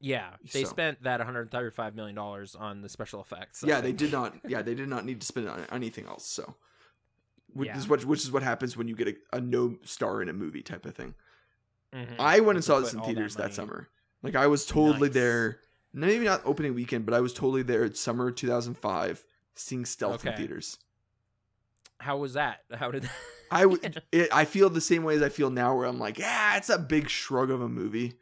Yeah, 0.01 0.35
they 0.53 0.65
So- 0.65 0.69
spent 0.71 1.03
that 1.05 1.21
135 1.21 1.95
million 1.95 2.15
dollars 2.15 2.55
on 2.55 2.83
the 2.83 2.91
special 2.91 3.23
effects. 3.23 3.65
I 3.65 3.69
yeah, 3.69 3.81
they 3.81 3.93
did 3.93 4.13
not. 4.13 4.35
Yeah, 4.47 4.61
they 4.61 4.75
did 4.75 4.89
not 4.89 5.07
need 5.07 5.21
to 5.21 5.27
spend 5.27 5.47
it 5.47 5.51
on 5.51 5.65
anything 5.73 6.05
else. 6.07 6.27
So, 6.27 6.57
which 7.55 7.69
Yeah. 7.69 7.79
is 7.79 7.89
what 7.89 8.05
which 8.05 8.21
is 8.21 8.31
what 8.31 8.43
happens 8.43 8.77
when 8.77 8.87
you 8.87 8.95
get 8.97 9.09
a, 9.09 9.17
a 9.37 9.41
no 9.41 9.79
star 9.83 10.21
in 10.21 10.29
a 10.29 10.35
movie 10.35 10.63
type 10.63 10.85
of 10.85 10.95
thing. 10.95 11.15
Mhm. 11.95 12.17
I 12.19 12.41
went 12.41 12.57
and 12.59 12.65
saw 12.65 12.81
this 12.81 12.93
in 12.93 13.01
theaters 13.01 13.37
that, 13.37 13.45
money- 13.45 13.55
summer. 13.55 13.89
Like 14.25 14.35
I 14.35 14.47
was 14.49 14.67
totally 14.67 15.09
Nice. 15.09 15.15
there. 15.15 15.61
Maybe 15.93 16.25
not 16.25 16.43
opening 16.45 16.75
weekend, 16.75 17.05
but 17.07 17.15
I 17.15 17.21
was 17.21 17.33
totally 17.33 17.63
there 17.63 17.85
at 17.85 17.97
summer 17.97 18.33
2005, 18.33 19.25
seeing 19.55 19.85
Stealth 19.85 20.27
in 20.27 20.35
theaters. 20.35 20.79
How 22.01 22.17
was 22.17 22.33
that? 22.33 22.63
How 22.73 22.91
did? 22.91 23.09
I 23.51 23.67
would. 23.67 24.03
It, 24.13 24.29
I 24.33 24.45
feel 24.45 24.69
the 24.71 24.81
same 24.81 25.05
way 25.05 25.15
as 25.15 25.23
I 25.23 25.29
feel 25.29 25.51
now, 25.51 25.77
where 25.77 25.87
I'm 25.87 25.99
like, 26.01 26.19
yeah, 26.19 26.57
it's 26.57 26.69
a 26.71 26.79
big 26.79 27.09
shrug 27.09 27.51
of 27.51 27.61
a 27.61 27.69
movie. 27.69 28.15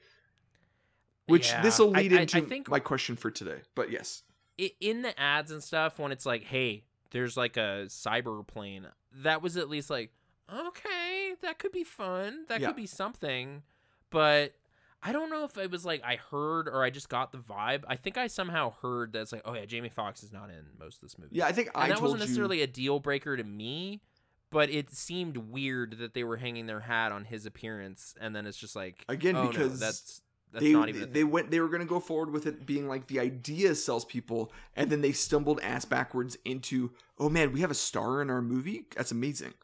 Which 1.26 1.48
Yeah, 1.50 1.62
this 1.62 1.78
will 1.78 1.96
I- 1.96 2.00
lead 2.03 2.12
I- 2.12 2.18
I 2.18 2.20
into 2.22 2.40
think- 2.42 2.68
my 2.68 2.80
question 2.80 3.16
for 3.16 3.30
today. 3.30 3.62
But 3.74 3.90
yes, 3.90 4.22
in 4.80 5.03
the 5.03 5.18
ads 5.18 5.50
and 5.50 5.62
stuff 5.62 5.98
when 5.98 6.12
it's 6.12 6.26
like, 6.26 6.44
hey, 6.44 6.84
there's 7.11 7.36
like 7.36 7.57
a 7.57 7.84
cyber 7.88 8.46
plane. 8.46 8.86
That 9.22 9.40
was 9.40 9.57
at 9.57 9.68
least 9.70 9.88
like, 9.88 10.12
okay, 10.53 11.34
that 11.40 11.59
could 11.59 11.72
be 11.72 11.84
fun. 11.84 12.44
That 12.48 12.61
Yeah. 12.61 12.66
could 12.68 12.76
be 12.76 12.86
something. 12.86 13.62
But 14.11 14.55
I 15.03 15.12
don't 15.12 15.30
know 15.30 15.44
if 15.44 15.59
it 15.59 15.70
was 15.70 15.84
like 15.84 16.03
I 16.05 16.16
heard 16.30 16.68
or 16.68 16.84
I 16.84 16.90
just 16.90 17.09
got 17.09 17.32
the 17.32 17.38
vibe. 17.38 17.82
I 17.88 17.96
think 17.96 18.16
I 18.16 18.28
somehow 18.28 18.74
heard 18.82 19.12
that 19.12 19.22
it's 19.22 19.32
like, 19.32 19.42
oh 19.44 19.55
yeah, 19.55 19.64
Jamie 19.64 19.88
Foxx 19.88 20.22
is 20.22 20.32
not 20.32 20.48
in 20.48 20.64
most 20.78 20.96
of 20.96 21.00
this 21.03 21.18
movie. 21.18 21.36
yeah, 21.36 21.46
I 21.46 21.53
think 21.53 21.70
and 21.74 21.84
I 21.84 21.88
that 21.88 22.00
wasn't 22.00 22.20
you. 22.20 22.26
necessarily 22.26 22.62
a 22.62 22.66
deal 22.66 23.00
breaker 23.00 23.36
to 23.36 23.42
me, 23.44 24.00
but 24.50 24.70
it 24.70 24.92
seemed 24.92 25.36
weird 25.36 25.98
that 25.98 26.14
they 26.14 26.22
were 26.22 26.36
hanging 26.36 26.66
their 26.66 26.80
hat 26.80 27.11
on 27.11 27.24
his 27.24 27.46
appearance, 27.46 28.14
and 28.20 28.34
then 28.36 28.46
it's 28.46 28.57
just 28.59 28.76
like 28.76 29.05
Again, 29.09 29.34
oh, 29.34 29.44
no, 29.44 29.50
because 29.50 29.80
that's 29.80 30.22
that's 30.53 30.64
they 30.64 30.72
not 30.72 30.88
even. 30.88 31.03
a 31.03 31.07
they 31.07 31.24
went 31.24 31.50
they 31.50 31.61
were 31.61 31.68
going 31.68 31.80
to 31.80 31.86
go 31.86 31.98
forward 31.98 32.30
with 32.30 32.46
it 32.46 32.64
being 32.66 32.86
like 32.86 33.07
the 33.09 33.18
idea 33.18 33.74
sells 33.74 34.05
people 34.05 34.53
and 34.76 34.90
then 34.90 35.00
they 35.00 35.12
stumbled 35.12 35.59
ass 35.62 35.84
backwards 35.84 36.36
into 36.44 36.90
oh 37.18 37.28
man 37.30 37.53
we 37.53 37.61
have 37.61 37.70
a 37.70 37.74
star 37.74 38.20
in 38.20 38.28
our 38.28 38.42
movie 38.42 38.84
that's 38.94 39.11
amazing 39.11 39.55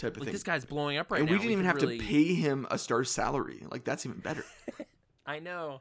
type 0.00 0.12
of 0.16 0.18
like 0.18 0.26
thing 0.26 0.32
this 0.32 0.42
guy's 0.42 0.64
blowing 0.64 0.96
up 0.96 1.10
right 1.10 1.18
now. 1.18 1.22
and 1.22 1.30
now. 1.30 1.34
we 1.34 1.38
didn't 1.38 1.52
even 1.52 1.64
have 1.64 1.76
really- 1.76 1.98
to 1.98 2.04
pay 2.04 2.34
him 2.34 2.66
a 2.70 2.78
star 2.78 3.04
salary 3.04 3.64
like 3.70 3.84
that's 3.84 4.04
even 4.04 4.18
better 4.18 4.44
I 5.26 5.38
know. 5.38 5.78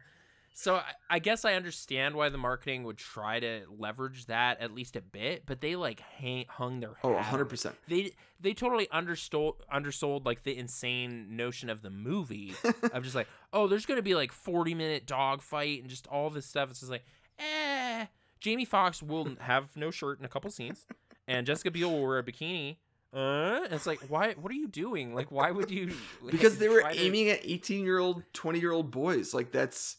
So 0.53 0.76
I, 0.76 0.84
I 1.09 1.20
guess 1.20 1.45
I 1.45 1.53
understand 1.53 2.15
why 2.15 2.30
the 2.30 2.38
marketing 2.38 2.84
would 2.84 2.97
try 2.97 3.39
to 3.39 3.61
leverage 3.78 4.26
that 4.26 4.59
at 4.59 4.74
least 4.74 4.95
a 4.95 5.01
bit, 5.01 5.43
but 5.45 5.61
they 5.61 5.76
like 5.76 6.01
hang, 6.01 6.45
hung 6.49 6.82
their 6.82 6.95
oh 7.03 7.15
hat 7.15 7.34
on 7.34 7.47
100% 7.47 7.74
They 7.88 8.11
they 8.39 8.53
totally 8.53 8.88
undersold 8.91 9.63
undersold 9.72 10.26
like 10.26 10.43
the 10.43 10.57
insane 10.57 11.36
notion 11.36 11.70
of 11.70 11.82
the 11.82 11.89
movie 11.89 12.53
of 12.93 13.03
just 13.03 13.15
like 13.15 13.28
oh 13.53 13.67
there's 13.67 13.86
gonna 13.86 14.01
be 14.01 14.15
like 14.15 14.32
40 14.32 14.74
minute 14.74 15.07
dog 15.07 15.41
fight 15.41 15.82
and 15.82 15.89
just 15.89 16.07
all 16.07 16.30
this 16.30 16.45
stuff. 16.45 16.70
It's 16.70 16.82
just 16.82 16.91
like 16.91 17.05
eh. 17.39 18.05
Jamie 18.39 18.65
Foxx 18.65 19.01
will 19.01 19.36
have 19.39 19.76
no 19.76 19.91
shirt 19.91 20.20
in 20.20 20.26
a 20.26 20.30
couple 20.30 20.49
scenes, 20.51 20.86
and 21.28 21.45
Jessica 21.45 21.72
Biel 21.72 21.91
will 21.91 22.01
wear 22.05 22.20
a 22.20 22.24
bikini. 22.24 22.78
Uh, 23.14 23.62
it's 23.72 23.88
like, 23.88 23.99
why? 24.07 24.34
What 24.34 24.51
are 24.51 24.55
you 24.55 24.68
doing? 24.68 25.14
Like, 25.16 25.32
why 25.32 25.51
would 25.51 25.72
you? 25.72 25.93
because 26.30 26.57
they 26.57 26.70
were 26.70 26.82
try 26.82 26.93
to- 26.93 27.01
aiming 27.01 27.30
at 27.30 27.39
18 27.43 27.84
year 27.84 27.99
old 27.99 28.24
20 28.34 28.60
year 28.60 28.72
old 28.72 28.91
boys 28.91 29.34
like 29.34 29.51
that's 29.51 29.97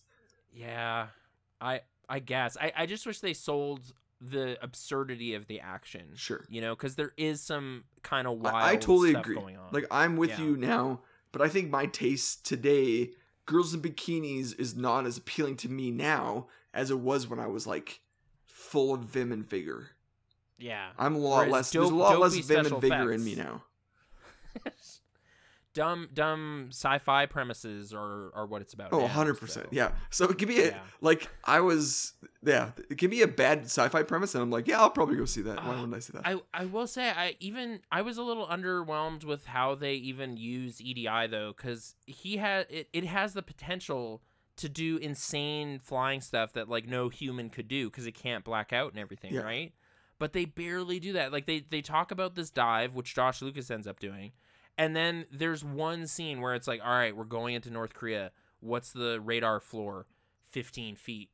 Yeah, 0.55 1.09
I 1.61 1.81
I 2.09 2.19
guess 2.21 2.57
I 2.61 2.73
I 2.77 2.87
just 2.87 3.07
wish 3.07 3.21
they 3.21 3.35
sold 3.35 3.81
the 4.21 4.59
absurdity 4.63 5.35
of 5.35 5.47
the 5.47 5.61
action. 5.61 6.11
sure 6.15 6.45
You 6.51 6.61
know, 6.61 6.75
because 6.75 6.95
there 6.95 7.13
is 7.17 7.41
some 7.41 7.85
kind 8.03 8.27
of 8.29 8.39
wild. 8.39 8.55
I, 8.57 8.71
I 8.73 8.77
totally 8.77 9.13
stuff 9.13 9.23
agree 9.25 9.37
Going 9.37 9.57
on. 9.57 9.69
like 9.73 9.87
i'm 9.91 10.17
with 10.17 10.31
Yeah. 10.31 10.41
you 10.43 10.57
now 10.59 11.01
but 11.33 11.41
i 11.43 11.49
think 11.49 11.71
my 11.71 11.87
taste 11.87 12.45
today 12.47 13.11
girls 13.47 13.73
in 13.75 13.81
bikinis 13.81 14.59
is 14.61 14.77
not 14.77 15.07
as 15.07 15.17
appealing 15.19 15.57
to 15.59 15.69
me 15.71 15.91
now 15.91 16.49
as 16.75 16.91
it 16.91 16.99
was 17.01 17.29
when 17.29 17.39
i 17.41 17.47
was 17.47 17.67
like 17.67 18.01
full 18.45 18.93
of 18.95 19.01
vim 19.05 19.33
and 19.33 19.49
vigor 19.49 19.91
yeah, 20.61 20.91
i'm 20.99 21.15
a 21.15 21.19
lot 21.19 21.39
Whereas 21.39 21.53
less 21.53 21.71
there's 21.73 21.91
a 21.91 21.95
lot 21.95 22.19
less 22.21 22.37
vim 22.37 22.67
and 22.67 22.81
vigor 22.81 23.13
in 23.13 23.25
me 23.25 23.35
now 23.35 23.65
dumb 25.73 26.09
dumb 26.13 26.67
sci-fi 26.71 27.27
premises 27.27 27.95
are 27.95 28.33
are 28.35 28.45
what 28.45 28.61
it's 28.61 28.75
about. 28.75 28.93
oh 28.93 29.07
now, 29.07 29.25
100% 29.25 29.49
so. 29.49 29.65
yeah 29.71 29.93
so 30.11 30.27
give 30.27 30.49
me 30.49 30.59
a 30.61 30.67
Yeah. 30.71 30.79
like 31.01 31.29
i 31.45 31.61
was 31.61 32.15
yeah 32.43 32.71
give 32.97 33.09
me 33.09 33.23
a 33.23 33.29
bad 33.29 33.67
sci-fi 33.67 34.03
premise 34.03 34.35
and 34.35 34.43
i'm 34.43 34.51
like 34.51 34.67
yeah 34.67 34.81
i'll 34.81 34.91
probably 34.91 35.15
go 35.17 35.27
see 35.27 35.43
that 35.43 35.59
why 35.65 35.75
Ah, 35.75 35.81
wouldn't 35.81 35.95
i 35.95 36.01
see 36.01 36.13
that 36.15 36.27
I, 36.27 36.41
I 36.53 36.65
will 36.65 36.89
say 36.89 37.09
I 37.11 37.37
even 37.39 37.81
I 37.93 38.03
was 38.03 38.19
a 38.19 38.23
little 38.25 38.49
underwhelmed 38.49 39.23
with 39.23 39.47
how 39.47 39.77
they 39.77 39.95
even 39.95 40.37
use 40.37 40.81
EDI 40.81 41.29
though 41.31 41.55
because 41.57 41.95
he 42.05 42.39
had 42.39 42.67
it, 42.69 42.89
it 42.93 43.05
has 43.05 43.35
the 43.35 43.43
potential 43.43 44.23
to 44.57 44.69
do 44.69 44.97
insane 44.97 45.79
flying 45.79 46.21
stuff 46.21 46.53
that 46.55 46.69
like 46.69 46.89
no 46.89 47.11
human 47.11 47.49
could 47.49 47.69
do 47.69 47.89
because 47.89 48.07
it 48.07 48.13
can't 48.17 48.43
black 48.45 48.73
out 48.73 48.91
and 48.91 48.99
everything 48.99 49.35
Yeah. 49.35 49.43
right 49.43 49.73
but 50.21 50.33
they 50.33 50.45
barely 50.45 51.01
do 51.01 51.15
that. 51.15 51.33
Like 51.33 51.47
they 51.47 51.65
they 51.69 51.83
talk 51.83 52.13
about 52.13 52.37
this 52.37 52.51
dive 52.51 52.95
which 52.95 53.13
Josh 53.17 53.43
Lucas 53.43 53.69
ends 53.73 53.89
up 53.89 53.99
doing 53.99 54.31
and 54.79 54.95
then 54.95 55.25
there's 55.33 55.65
one 55.65 56.07
scene 56.07 56.41
where 56.41 56.55
it's 56.55 56.69
like 56.69 56.81
all 56.85 56.93
right 56.93 57.17
we're 57.17 57.25
going 57.25 57.57
into 57.57 57.71
North 57.73 57.95
Korea. 57.95 58.31
What's 58.61 58.93
the 58.93 59.21
radar 59.21 59.59
floor? 59.59 60.07
15 60.51 60.95
feet. 60.97 61.31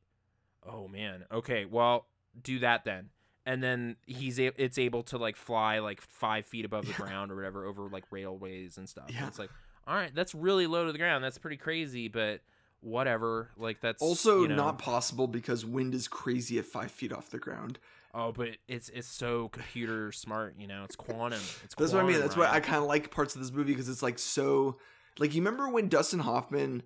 Oh 0.67 0.87
man. 0.87 1.25
Okay 1.31 1.65
well 1.65 2.07
do 2.41 2.57
that 2.59 2.83
then. 2.85 3.09
And 3.45 3.63
then 3.63 3.95
he's 4.05 4.39
a- 4.39 4.51
it's 4.61 4.77
able 4.77 5.03
to 5.03 5.17
like 5.17 5.35
fly 5.35 5.79
like 5.79 6.01
five 6.01 6.45
feet 6.45 6.65
above 6.65 6.85
the 6.85 6.91
Yeah. 6.91 6.97
ground 6.97 7.31
or 7.31 7.35
whatever 7.35 7.65
over 7.65 7.87
like 7.89 8.05
railways 8.11 8.77
and 8.77 8.87
stuff. 8.89 9.05
And 9.07 9.15
Yeah. 9.17 9.27
it's 9.27 9.37
like 9.39 9.49
all 9.85 9.95
right 9.95 10.13
that's 10.15 10.33
really 10.33 10.65
low 10.67 10.85
to 10.85 10.91
the 10.91 10.97
ground. 10.97 11.23
That's 11.23 11.37
pretty 11.37 11.57
crazy 11.57 12.07
but 12.07 12.41
whatever. 12.81 13.49
Like 13.57 13.81
that's 13.81 14.01
also 14.01 14.41
you 14.43 14.47
know- 14.49 14.55
not 14.55 14.79
possible 14.79 15.27
because 15.27 15.65
wind 15.65 15.93
is 15.93 16.07
crazy 16.07 16.57
at 16.59 16.65
five 16.65 16.91
feet 16.91 17.11
off 17.11 17.29
the 17.29 17.39
ground 17.39 17.79
oh 18.13 18.31
but 18.31 18.49
it's 18.67 18.89
it's 18.89 19.07
so 19.07 19.49
computer 19.49 20.11
smart 20.11 20.55
you 20.57 20.67
know 20.67 20.83
it's 20.83 20.95
quantum 20.95 21.39
it's 21.63 21.75
That's 21.75 21.93
what 21.93 22.03
I 22.03 22.07
mean. 22.07 22.19
That's 22.19 22.37
why 22.37 22.47
I 22.49 22.59
kind 22.59 22.77
of 22.77 22.85
like 22.85 23.11
parts 23.11 23.35
of 23.35 23.41
this 23.41 23.51
movie 23.51 23.73
because 23.73 23.89
it's 23.89 24.03
like 24.03 24.19
so. 24.19 24.77
Like 25.19 25.33
you 25.33 25.41
remember 25.41 25.67
when 25.69 25.87
Dustin 25.89 26.19
Hoffman 26.19 26.83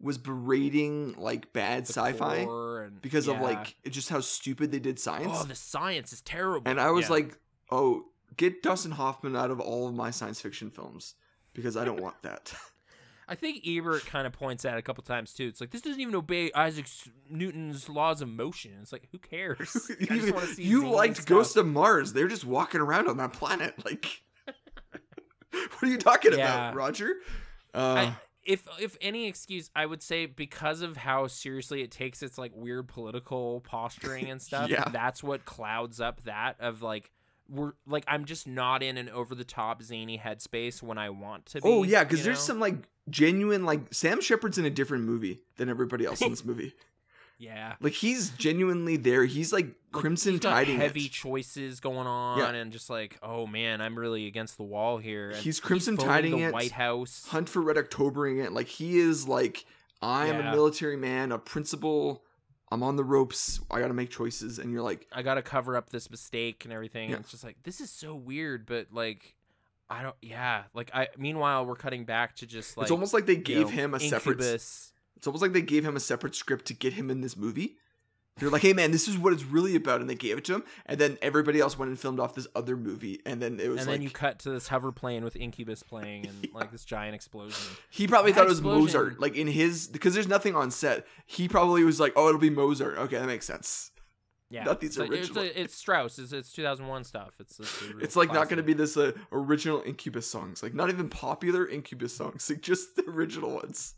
was 0.00 0.18
berating 0.18 1.14
like 1.18 1.52
bad 1.52 1.86
The 1.86 1.92
sci-fi 1.92 2.36
and- 2.84 3.00
because 3.02 3.28
of 3.28 3.40
like 3.40 3.76
it 3.84 3.90
just 3.90 4.08
how 4.08 4.20
stupid 4.20 4.70
they 4.72 4.78
did 4.78 4.98
science, 4.98 5.32
oh 5.34 5.44
the 5.44 5.54
science 5.54 6.12
is 6.12 6.20
terrible 6.20 6.68
and 6.70 6.80
I 6.80 6.90
was 6.90 7.06
Yeah. 7.06 7.12
like, 7.14 7.38
oh, 7.70 8.04
get 8.36 8.62
Dustin 8.62 8.92
Hoffman 8.92 9.34
out 9.36 9.50
of 9.50 9.60
all 9.60 9.88
of 9.88 9.94
my 9.94 10.10
science 10.10 10.40
fiction 10.40 10.70
films 10.70 11.14
because 11.54 11.76
I 11.76 11.84
don't 11.84 12.00
want 12.00 12.22
that. 12.22 12.52
I 13.28 13.34
think 13.34 13.62
Ebert 13.66 14.06
kind 14.06 14.26
of 14.26 14.32
points 14.32 14.64
out 14.64 14.78
a 14.78 14.82
couple 14.82 15.02
times 15.04 15.34
too. 15.34 15.46
It's 15.46 15.60
like 15.60 15.70
this 15.70 15.82
doesn't 15.82 16.00
even 16.00 16.14
obey 16.14 16.50
Isaac 16.54 16.86
Newton's 17.28 17.88
laws 17.88 18.22
of 18.22 18.28
motion. 18.28 18.72
It's 18.80 18.92
like 18.92 19.08
who 19.12 19.18
cares? 19.18 19.90
You 20.00 20.32
wanna 20.32 20.46
see 20.46 20.62
you 20.62 20.80
zany 20.80 20.92
liked. 20.94 21.26
Ghost 21.26 21.56
of 21.56 21.66
Mars. 21.66 22.12
They're 22.14 22.28
just 22.28 22.44
walking 22.46 22.80
around 22.80 23.06
on 23.08 23.18
that 23.18 23.32
planet. 23.34 23.74
Like, 23.84 24.22
what 25.50 25.82
are 25.82 25.86
you 25.86 25.98
talking 25.98 26.32
Yeah. 26.32 26.68
about, 26.70 26.74
Roger? 26.76 27.14
Uh, 27.74 27.78
I, 27.78 28.16
if 28.44 28.66
if 28.80 28.96
any 29.02 29.26
excuse, 29.28 29.70
I 29.76 29.84
would 29.84 30.02
say 30.02 30.24
because 30.26 30.80
of 30.80 30.96
how 30.96 31.26
seriously 31.26 31.82
it 31.82 31.90
takes 31.90 32.22
its 32.22 32.38
like 32.38 32.52
weird 32.54 32.88
political 32.88 33.60
posturing 33.60 34.30
and 34.30 34.40
stuff. 34.48 34.70
Yeah. 34.70 34.88
that's 34.90 35.22
what 35.22 35.44
clouds 35.44 36.00
up 36.00 36.22
that 36.24 36.56
of 36.60 36.80
like 36.82 37.10
we're 37.50 37.72
like 37.86 38.04
I'm 38.06 38.24
just 38.24 38.46
not 38.46 38.82
in 38.82 38.96
an 38.96 39.08
over 39.08 39.34
the 39.34 39.44
top 39.44 39.82
zany 39.82 40.18
headspace 40.18 40.82
when 40.82 40.98
I 40.98 41.10
want 41.10 41.46
to 41.46 41.58
oh, 41.58 41.62
be. 41.62 41.68
Oh 41.68 41.82
yeah, 41.82 42.04
because 42.04 42.24
there's 42.24 42.38
know? 42.38 42.42
some 42.42 42.60
like 42.60 42.76
genuine 43.08 43.64
like 43.64 43.92
Sam 43.92 44.20
Shepard's 44.20 44.58
in 44.58 44.64
a 44.64 44.70
different 44.70 45.04
movie 45.04 45.40
than 45.56 45.68
everybody 45.68 46.04
else 46.04 46.20
in 46.20 46.30
this 46.30 46.44
movie. 46.44 46.74
yeah. 47.38 47.74
Like 47.80 47.94
he's 47.94 48.30
genuinely 48.30 48.96
there. 48.96 49.24
He's 49.24 49.52
like 49.52 49.66
Like, 49.66 50.02
Crimson 50.02 50.32
he's 50.32 50.40
Tiding 50.40 50.76
heavy 50.76 51.04
it. 51.04 51.12
choices 51.12 51.80
going 51.80 52.06
on, 52.06 52.38
Yeah. 52.38 52.50
and 52.50 52.72
just 52.72 52.90
like, 52.90 53.18
oh 53.22 53.46
man, 53.46 53.80
I'm 53.80 53.98
really 53.98 54.26
against 54.26 54.56
the 54.56 54.64
wall 54.64 54.98
here. 54.98 55.30
And 55.30 55.38
He's 55.38 55.60
Crimson 55.60 55.96
phoning 55.96 56.10
Tiding 56.10 56.32
the 56.38 56.42
it. 56.48 56.52
White 56.52 56.72
House. 56.72 57.26
Hunt 57.28 57.48
for 57.48 57.62
Red 57.62 57.76
Octobering 57.76 58.44
it. 58.44 58.52
Like 58.52 58.66
he 58.68 58.98
is 58.98 59.26
like 59.26 59.64
I'm 60.02 60.38
Yeah. 60.38 60.50
a 60.50 60.54
military 60.54 60.96
man, 60.96 61.32
a 61.32 61.38
principal. 61.38 62.24
I'm 62.70 62.82
on 62.82 62.96
the 62.96 63.04
ropes. 63.04 63.60
I 63.70 63.80
got 63.80 63.88
to 63.88 63.94
make 63.94 64.10
choices, 64.10 64.58
and 64.58 64.72
you're 64.72 64.82
like, 64.82 65.06
I 65.12 65.22
gotta 65.22 65.42
cover 65.42 65.76
up 65.76 65.90
this 65.90 66.10
mistake 66.10 66.64
and 66.64 66.72
everything. 66.72 67.10
Yeah. 67.10 67.16
And 67.16 67.24
it's 67.24 67.30
just 67.30 67.44
like 67.44 67.56
this 67.62 67.80
is 67.80 67.90
so 67.90 68.14
weird, 68.14 68.66
but 68.66 68.88
like 68.92 69.34
I 69.88 70.02
don't 70.02 70.16
yeah. 70.20 70.64
Like 70.74 70.90
I 70.94 71.08
meanwhile 71.16 71.64
we're 71.64 71.76
cutting 71.76 72.04
back 72.04 72.36
to 72.36 72.46
just 72.46 72.76
like 72.76 72.84
it's 72.84 72.90
almost 72.90 73.14
like 73.14 73.26
they 73.26 73.36
you 73.36 73.42
gave 73.42 73.66
know, 73.66 73.68
him 73.68 73.94
a 73.94 74.00
separate. 74.00 74.40
It's 74.40 74.92
almost 75.26 75.42
like 75.42 75.52
they 75.52 75.62
gave 75.62 75.84
him 75.84 75.96
a 75.96 76.00
separate 76.00 76.34
script 76.34 76.66
to 76.66 76.74
get 76.74 76.92
him 76.92 77.10
in 77.10 77.22
this 77.22 77.36
movie. 77.36 77.76
They're 78.38 78.50
like, 78.50 78.62
hey 78.62 78.72
man, 78.72 78.90
this 78.90 79.08
is 79.08 79.18
what 79.18 79.32
it's 79.32 79.44
really 79.44 79.74
about, 79.74 80.00
and 80.00 80.08
they 80.08 80.14
gave 80.14 80.38
it 80.38 80.44
to 80.46 80.54
him, 80.56 80.64
and 80.86 80.98
then 80.98 81.18
everybody 81.22 81.60
else 81.60 81.78
went 81.78 81.88
and 81.90 81.98
filmed 81.98 82.20
off 82.20 82.34
this 82.34 82.46
other 82.54 82.76
movie, 82.76 83.20
and 83.26 83.40
then 83.42 83.60
it 83.60 83.68
was 83.68 83.80
And 83.80 83.88
like 83.88 83.94
then 83.94 84.02
you 84.02 84.10
cut 84.10 84.38
to 84.40 84.50
this 84.50 84.68
hover 84.68 84.92
plane 84.92 85.24
with 85.24 85.36
Incubus 85.36 85.82
playing 85.82 86.26
and 86.26 86.48
like 86.54 86.70
this 86.70 86.84
giant 86.84 87.14
explosion. 87.14 87.56
He 87.90 88.06
probably 88.06 88.32
That 88.32 88.38
thought 88.38 88.46
it 88.46 88.50
was 88.50 88.62
Mozart. 88.62 89.20
Like 89.20 89.36
in 89.36 89.46
his 89.46 89.88
because 89.88 90.14
there's 90.14 90.28
nothing 90.28 90.54
on 90.54 90.70
set. 90.70 91.06
He 91.26 91.48
probably 91.48 91.84
was 91.84 91.98
like, 92.00 92.12
"Oh, 92.16 92.28
it'll 92.28 92.40
be 92.40 92.50
Mozart." 92.50 92.98
Okay, 92.98 93.18
that 93.18 93.26
makes 93.26 93.46
sense. 93.46 93.90
Yeah, 94.50 94.64
Not 94.64 94.80
these 94.80 94.90
it's, 94.90 94.98
like- 94.98 95.10
it's, 95.10 95.28
original- 95.28 95.50
it's 95.54 95.74
Strauss. 95.76 96.18
It's, 96.18 96.32
it's 96.32 96.52
2001 96.52 97.04
stuff. 97.04 97.32
It's 97.38 97.60
it's, 97.60 97.82
It's 98.00 98.16
like 98.16 98.32
not 98.32 98.48
going 98.48 98.56
to 98.56 98.62
be 98.62 98.72
this 98.72 98.96
uh, 98.96 99.12
original 99.30 99.82
Incubus 99.84 100.26
songs. 100.30 100.62
Like 100.62 100.72
not 100.72 100.88
even 100.88 101.10
popular 101.10 101.68
Incubus 101.68 102.16
songs. 102.16 102.48
Like 102.50 102.62
just 102.62 102.96
the 102.96 103.04
original 103.10 103.50
ones. 103.50 103.94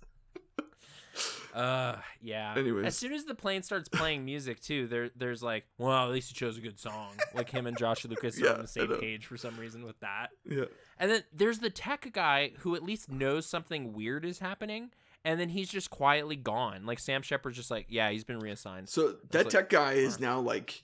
Uh, 1.54 1.96
yeah. 2.22 2.54
Anyways. 2.56 2.86
as 2.86 2.96
soon 2.96 3.12
as 3.12 3.24
the 3.24 3.34
plane 3.34 3.62
starts 3.62 3.88
playing 3.88 4.24
music 4.24 4.60
too, 4.60 4.86
there 4.86 5.10
there's 5.16 5.42
like, 5.42 5.64
well, 5.78 6.04
at 6.06 6.12
least 6.12 6.28
he 6.28 6.34
chose 6.34 6.56
a 6.56 6.60
good 6.60 6.78
song. 6.78 7.12
Like 7.34 7.50
him 7.50 7.66
and 7.66 7.76
Josh 7.76 8.04
Lucas 8.04 8.38
Yeah, 8.38 8.50
are 8.50 8.54
on 8.54 8.62
the 8.62 8.68
same 8.68 8.88
page 8.98 9.26
for 9.26 9.36
some 9.36 9.56
reason 9.56 9.84
with 9.84 9.98
that. 10.00 10.28
Yeah. 10.48 10.64
And 10.98 11.10
then 11.10 11.22
there's 11.32 11.58
the 11.58 11.70
tech 11.70 12.10
guy 12.12 12.52
who 12.58 12.74
at 12.74 12.82
least 12.82 13.10
knows 13.10 13.46
something 13.46 13.92
weird 13.92 14.24
is 14.24 14.38
happening, 14.38 14.90
and 15.24 15.40
then 15.40 15.48
he's 15.48 15.68
just 15.68 15.90
quietly 15.90 16.36
gone. 16.36 16.86
Like 16.86 16.98
Sam 16.98 17.22
Shepard's 17.22 17.56
just 17.56 17.70
like, 17.70 17.86
yeah, 17.88 18.10
he's 18.10 18.24
been 18.24 18.38
reassigned. 18.38 18.88
So 18.88 19.16
that 19.30 19.46
like- 19.46 19.48
tech 19.48 19.70
guy 19.70 19.94
is 19.94 20.20
now 20.20 20.40
like, 20.40 20.82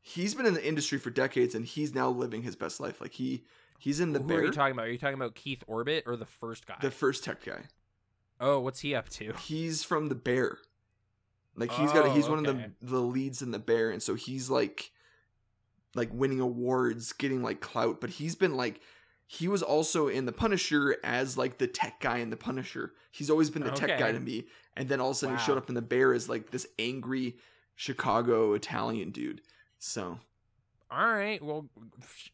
he's 0.00 0.34
been 0.34 0.46
in 0.46 0.54
the 0.54 0.66
industry 0.66 0.98
for 0.98 1.10
decades, 1.10 1.54
and 1.54 1.66
he's 1.66 1.94
now 1.94 2.08
living 2.08 2.42
his 2.42 2.56
best 2.56 2.80
life. 2.80 3.00
Like 3.00 3.12
he 3.12 3.44
he's 3.78 4.00
in 4.00 4.12
the 4.12 4.20
Who 4.20 4.34
are 4.34 4.44
you 4.44 4.52
talking 4.52 4.72
about? 4.72 4.86
Are 4.86 4.90
you 4.92 4.98
talking 4.98 5.14
about 5.14 5.34
Keith 5.34 5.62
Orbit 5.66 6.04
or 6.06 6.16
the 6.16 6.26
first 6.26 6.66
guy? 6.66 6.76
the 6.80 6.90
first 6.90 7.24
tech 7.24 7.44
guy. 7.44 7.62
Oh, 8.40 8.60
what's 8.60 8.80
he 8.80 8.94
up 8.94 9.08
to? 9.10 9.32
He's 9.34 9.82
from 9.82 10.08
the 10.08 10.14
bear. 10.14 10.58
Like 11.56 11.72
he's 11.72 11.92
got 11.92 12.06
Oh, 12.06 12.12
he's 12.12 12.28
one 12.28 12.38
of 12.38 12.44
the 12.44 12.70
the 12.82 13.00
leads 13.00 13.40
in 13.42 13.50
the 13.50 13.58
bear, 13.58 13.90
and 13.90 14.02
so 14.02 14.14
he's 14.14 14.50
like 14.50 14.90
like 15.94 16.10
winning 16.12 16.40
awards, 16.40 17.12
getting 17.12 17.42
like 17.42 17.60
clout. 17.60 18.00
But 18.00 18.10
he's 18.10 18.34
been 18.34 18.56
like 18.56 18.80
he 19.26 19.48
was 19.48 19.62
also 19.62 20.06
in 20.08 20.26
the 20.26 20.32
Punisher 20.32 20.96
as 21.02 21.38
like 21.38 21.58
the 21.58 21.66
tech 21.66 21.98
guy 22.00 22.18
in 22.18 22.30
the 22.30 22.36
Punisher. 22.36 22.92
He's 23.10 23.30
always 23.30 23.48
been 23.50 23.64
the 23.64 23.70
tech 23.70 23.98
guy 23.98 24.12
to 24.12 24.20
me, 24.20 24.44
and 24.76 24.88
then 24.88 25.00
all 25.00 25.10
of 25.10 25.16
a 25.16 25.18
sudden 25.18 25.36
he 25.38 25.42
showed 25.42 25.56
up 25.58 25.68
in 25.70 25.74
the 25.74 25.82
bear 25.82 26.12
as 26.12 26.28
like 26.28 26.50
this 26.50 26.66
angry 26.78 27.36
Chicago 27.74 28.52
Italian 28.52 29.10
dude. 29.10 29.40
So 29.78 30.18
All 30.90 31.08
right, 31.12 31.42
well, 31.42 31.68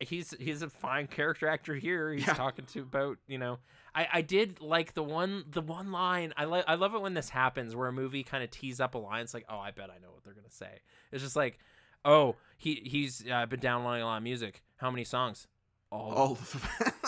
he's 0.00 0.34
he's 0.40 0.62
a 0.62 0.68
fine 0.68 1.07
character 1.07 1.46
actor 1.46 1.74
here. 1.76 2.12
He's 2.12 2.26
Yeah. 2.26 2.34
talking 2.34 2.64
to 2.66 2.80
about 2.80 3.18
you 3.28 3.38
know. 3.38 3.59
I, 3.95 4.09
I 4.14 4.22
did 4.22 4.61
like 4.61 4.95
the 4.95 5.03
one 5.03 5.45
the 5.51 5.61
one 5.61 5.93
line 5.93 6.32
I 6.36 6.45
like 6.45 6.64
I 6.66 6.74
love 6.76 6.95
it 6.95 7.01
when 7.03 7.14
this 7.14 7.28
happens 7.28 7.74
where 7.76 7.88
a 7.88 7.93
movie 7.93 8.22
kind 8.22 8.43
of 8.43 8.51
tees 8.51 8.80
up 8.80 8.95
a 8.95 8.99
line. 8.99 9.22
It's 9.22 9.34
like 9.34 9.47
oh 9.49 9.59
I 9.59 9.70
bet 9.70 9.90
I 9.90 9.99
know 10.03 10.11
what 10.12 10.24
they're 10.24 10.34
gonna 10.34 10.51
say. 10.51 10.80
It's 11.11 11.22
just 11.22 11.36
like 11.36 11.59
oh 12.05 12.36
he 12.57 12.82
he's 12.84 13.24
uh, 13.30 13.47
been 13.47 13.61
downloading 13.61 14.03
a 14.03 14.07
lot 14.07 14.16
of 14.18 14.22
music. 14.22 14.62
How 14.76 14.90
many 14.90 15.05
songs? 15.05 15.47
All. 15.90 16.11
of 16.11 16.16
all 16.16 16.32
of 16.32 16.53
them. 16.80 16.93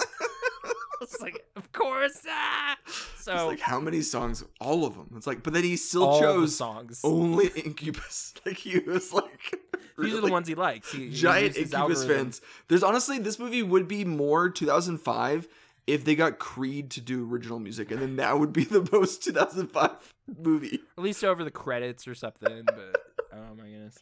it's 1.00 1.20
like, 1.20 1.44
of 1.56 1.72
course. 1.72 2.20
Ah! 2.28 2.76
It's 2.86 3.24
So 3.24 3.48
like 3.48 3.60
how 3.60 3.80
many 3.80 4.02
songs? 4.02 4.44
All 4.60 4.84
of 4.84 4.94
them. 4.94 5.10
It's 5.16 5.26
like, 5.26 5.42
but 5.42 5.52
then 5.52 5.64
he 5.64 5.76
still 5.76 6.04
all 6.04 6.20
chose 6.20 6.56
songs. 6.56 7.00
only 7.04 7.48
Incubus. 7.48 8.34
Like 8.46 8.58
he 8.58 8.78
was 8.80 9.10
like, 9.10 9.58
These 9.98 10.12
are 10.12 10.20
the 10.20 10.30
ones 10.30 10.46
he 10.46 10.54
likes. 10.54 10.92
He, 10.92 11.06
he 11.06 11.10
giant 11.10 11.56
his 11.56 11.72
Incubus 11.72 12.00
algorithm. 12.00 12.24
fans. 12.26 12.40
There's 12.68 12.82
honestly 12.82 13.18
this 13.18 13.38
movie 13.38 13.62
would 13.62 13.88
be 13.88 14.04
more 14.04 14.50
2005 14.50 15.48
if 15.86 16.04
they 16.04 16.14
got 16.14 16.38
Creed 16.38 16.90
to 16.92 17.00
do 17.00 17.30
original 17.30 17.58
music, 17.58 17.90
and 17.90 18.00
then 18.00 18.16
that 18.16 18.38
would 18.38 18.52
be 18.52 18.64
the 18.64 18.88
most 18.92 19.22
2005 19.24 19.90
movie. 20.42 20.80
at 20.96 21.02
least 21.04 21.22
over 21.24 21.44
the 21.44 21.50
credits 21.50 22.08
or 22.08 22.14
something. 22.14 22.64
But 22.64 22.96
oh 23.32 23.54
my 23.56 23.64
goodness. 23.64 23.98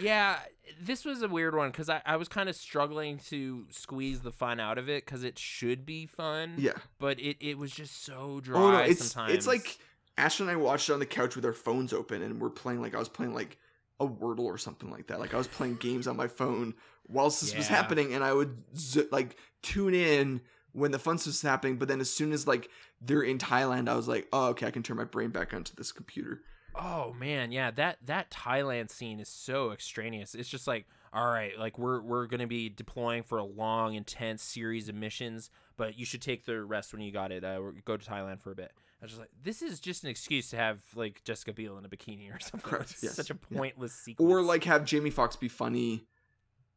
Yeah, 0.00 0.38
this 0.80 1.04
was 1.04 1.20
a 1.22 1.28
weird 1.28 1.54
one 1.54 1.70
because 1.70 1.90
I, 1.90 2.00
I 2.06 2.16
was 2.16 2.28
kind 2.28 2.48
of 2.48 2.56
struggling 2.56 3.18
to 3.28 3.66
squeeze 3.70 4.20
the 4.20 4.30
fun 4.32 4.60
out 4.60 4.78
of 4.78 4.88
it 4.88 5.04
because 5.04 5.24
it 5.24 5.38
should 5.38 5.84
be 5.84 6.06
fun. 6.06 6.54
Yeah. 6.58 6.72
But 6.98 7.18
it, 7.20 7.36
it 7.40 7.58
was 7.58 7.70
just 7.72 8.04
so 8.04 8.40
dry 8.40 8.58
Oh 8.60 8.70
no, 8.72 8.78
it's 8.78 9.04
sometimes. 9.10 9.34
it's 9.34 9.46
like 9.46 9.78
Ash 10.16 10.40
and 10.40 10.48
I 10.48 10.56
watched 10.56 10.88
it 10.88 10.92
on 10.92 11.00
the 11.00 11.06
couch 11.06 11.34
with 11.36 11.44
our 11.44 11.52
phones 11.52 11.92
open, 11.92 12.22
and 12.22 12.40
we're 12.40 12.50
playing 12.50 12.80
like 12.80 12.94
I 12.94 12.98
was 12.98 13.08
playing 13.08 13.34
like 13.34 13.58
a 13.98 14.06
Wordle 14.06 14.44
or 14.44 14.56
something 14.58 14.90
like 14.90 15.08
that. 15.08 15.18
Like 15.20 15.34
I 15.34 15.36
was 15.38 15.48
playing 15.48 15.76
games 15.76 16.06
on 16.06 16.16
my 16.16 16.28
phone 16.28 16.74
whilst 17.08 17.40
this 17.42 17.54
was 17.54 17.68
happening, 17.68 18.14
and 18.14 18.22
I 18.24 18.32
would 18.32 18.62
z- 18.76 19.08
like 19.10 19.36
tune 19.62 19.92
in 19.92 20.40
when 20.72 20.90
the 20.90 20.98
fun 20.98 21.18
stuff 21.18 21.32
was 21.32 21.42
happening. 21.42 21.76
But 21.76 21.88
then 21.88 22.00
as 22.00 22.10
soon 22.10 22.32
as 22.32 22.46
like 22.46 22.68
they're 23.00 23.22
in 23.22 23.38
Thailand, 23.38 23.88
I 23.88 23.96
was 23.96 24.08
like, 24.08 24.28
oh 24.32 24.48
okay, 24.48 24.66
I 24.66 24.70
can 24.70 24.82
turn 24.82 24.96
my 24.96 25.04
brain 25.04 25.30
back 25.30 25.54
onto 25.54 25.74
this 25.74 25.92
computer. 25.92 26.42
Oh 26.74 27.14
man, 27.18 27.52
yeah, 27.52 27.70
that 27.72 27.98
that 28.06 28.30
Thailand 28.30 28.90
scene 28.90 29.20
is 29.20 29.28
so 29.28 29.72
extraneous. 29.72 30.34
It's 30.34 30.48
just 30.48 30.66
like, 30.66 30.86
all 31.12 31.26
right, 31.26 31.58
like 31.58 31.78
we're 31.78 32.00
we're 32.00 32.26
gonna 32.26 32.46
be 32.46 32.68
deploying 32.68 33.22
for 33.22 33.38
a 33.38 33.44
long, 33.44 33.94
intense 33.94 34.42
series 34.42 34.88
of 34.88 34.94
missions, 34.94 35.50
but 35.76 35.98
you 35.98 36.04
should 36.04 36.22
take 36.22 36.44
the 36.44 36.62
rest 36.62 36.92
when 36.92 37.02
you 37.02 37.12
got 37.12 37.32
it. 37.32 37.44
Uh, 37.44 37.60
go 37.84 37.96
to 37.96 38.08
Thailand 38.08 38.40
for 38.40 38.52
a 38.52 38.54
bit. 38.54 38.72
I 39.00 39.04
was 39.04 39.12
just 39.12 39.20
like, 39.20 39.30
this 39.42 39.62
is 39.62 39.80
just 39.80 40.04
an 40.04 40.10
excuse 40.10 40.50
to 40.50 40.56
have 40.56 40.78
like 40.94 41.24
Jessica 41.24 41.52
Biel 41.52 41.78
in 41.78 41.84
a 41.84 41.88
bikini 41.88 42.34
or 42.34 42.38
something. 42.40 42.70
Correct, 42.70 42.94
yes, 43.02 43.14
such 43.14 43.30
a 43.30 43.38
yeah. 43.50 43.58
pointless 43.58 43.94
sequence. 43.94 44.30
Or 44.30 44.42
like 44.42 44.64
have 44.64 44.84
Jamie 44.84 45.10
Foxx 45.10 45.36
be 45.36 45.48
funny. 45.48 46.06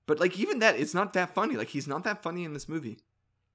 But 0.05 0.19
like 0.19 0.39
even 0.39 0.59
that, 0.59 0.77
it's 0.77 0.93
not 0.93 1.13
that 1.13 1.33
funny. 1.35 1.55
Like 1.55 1.69
he's 1.69 1.87
not 1.87 2.03
that 2.05 2.23
funny 2.23 2.43
in 2.43 2.53
this 2.53 2.67
movie. 2.67 2.97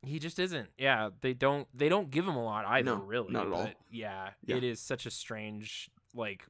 He 0.03 0.19
just 0.19 0.39
isn't. 0.39 0.69
Yeah, 0.79 1.11
they 1.21 1.35
don't 1.35 1.67
they 1.75 1.89
don't 1.89 2.11
give 2.11 2.27
him 2.27 2.37
a 2.37 2.45
lot 2.45 2.65
either. 2.67 2.97
No, 2.97 3.03
really, 3.03 3.33
not 3.33 3.47
at 3.49 3.53
all. 3.53 3.69
Yeah, 3.91 4.31
Yeah. 4.47 4.57
it 4.57 4.65
is 4.65 4.81
such 4.81 5.07
a 5.07 5.11
strange 5.11 5.91
like 6.15 6.45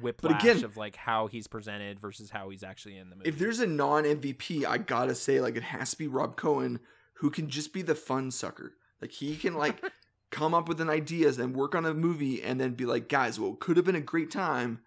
whiplash 0.00 0.42
again- 0.42 0.64
of 0.64 0.76
like 0.76 0.96
how 0.96 1.26
he's 1.26 1.46
presented 1.46 1.98
versus 2.00 2.30
how 2.30 2.50
he's 2.50 2.62
actually 2.62 2.96
in 2.96 3.10
the 3.10 3.16
movie. 3.16 3.28
If 3.28 3.38
there's 3.38 3.60
a 3.60 3.66
non 3.66 4.04
MVP, 4.04 4.64
I 4.64 4.78
gotta 4.78 5.14
say, 5.14 5.40
like 5.40 5.56
it 5.56 5.62
has 5.64 5.90
to 5.92 5.98
be 5.98 6.06
Rob 6.06 6.36
Cohen, 6.36 6.80
who 7.14 7.30
can 7.30 7.48
just 7.48 7.72
be 7.72 7.82
the 7.82 7.94
fun 7.94 8.30
sucker. 8.30 8.74
Like 9.00 9.12
he 9.12 9.36
can 9.36 9.54
like 9.54 9.82
come 10.30 10.52
up 10.54 10.68
with 10.68 10.80
an 10.80 10.90
ideas 10.90 11.38
and 11.38 11.54
work 11.56 11.74
on 11.74 11.86
a 11.86 11.94
movie, 11.94 12.42
and 12.42 12.60
then 12.60 12.72
be 12.74 12.84
like, 12.84 13.08
guys, 13.08 13.38
well, 13.40 13.54
could 13.54 13.76
have 13.76 13.86
been 13.86 13.94
a 13.96 14.00
great 14.00 14.30
time. 14.30 14.80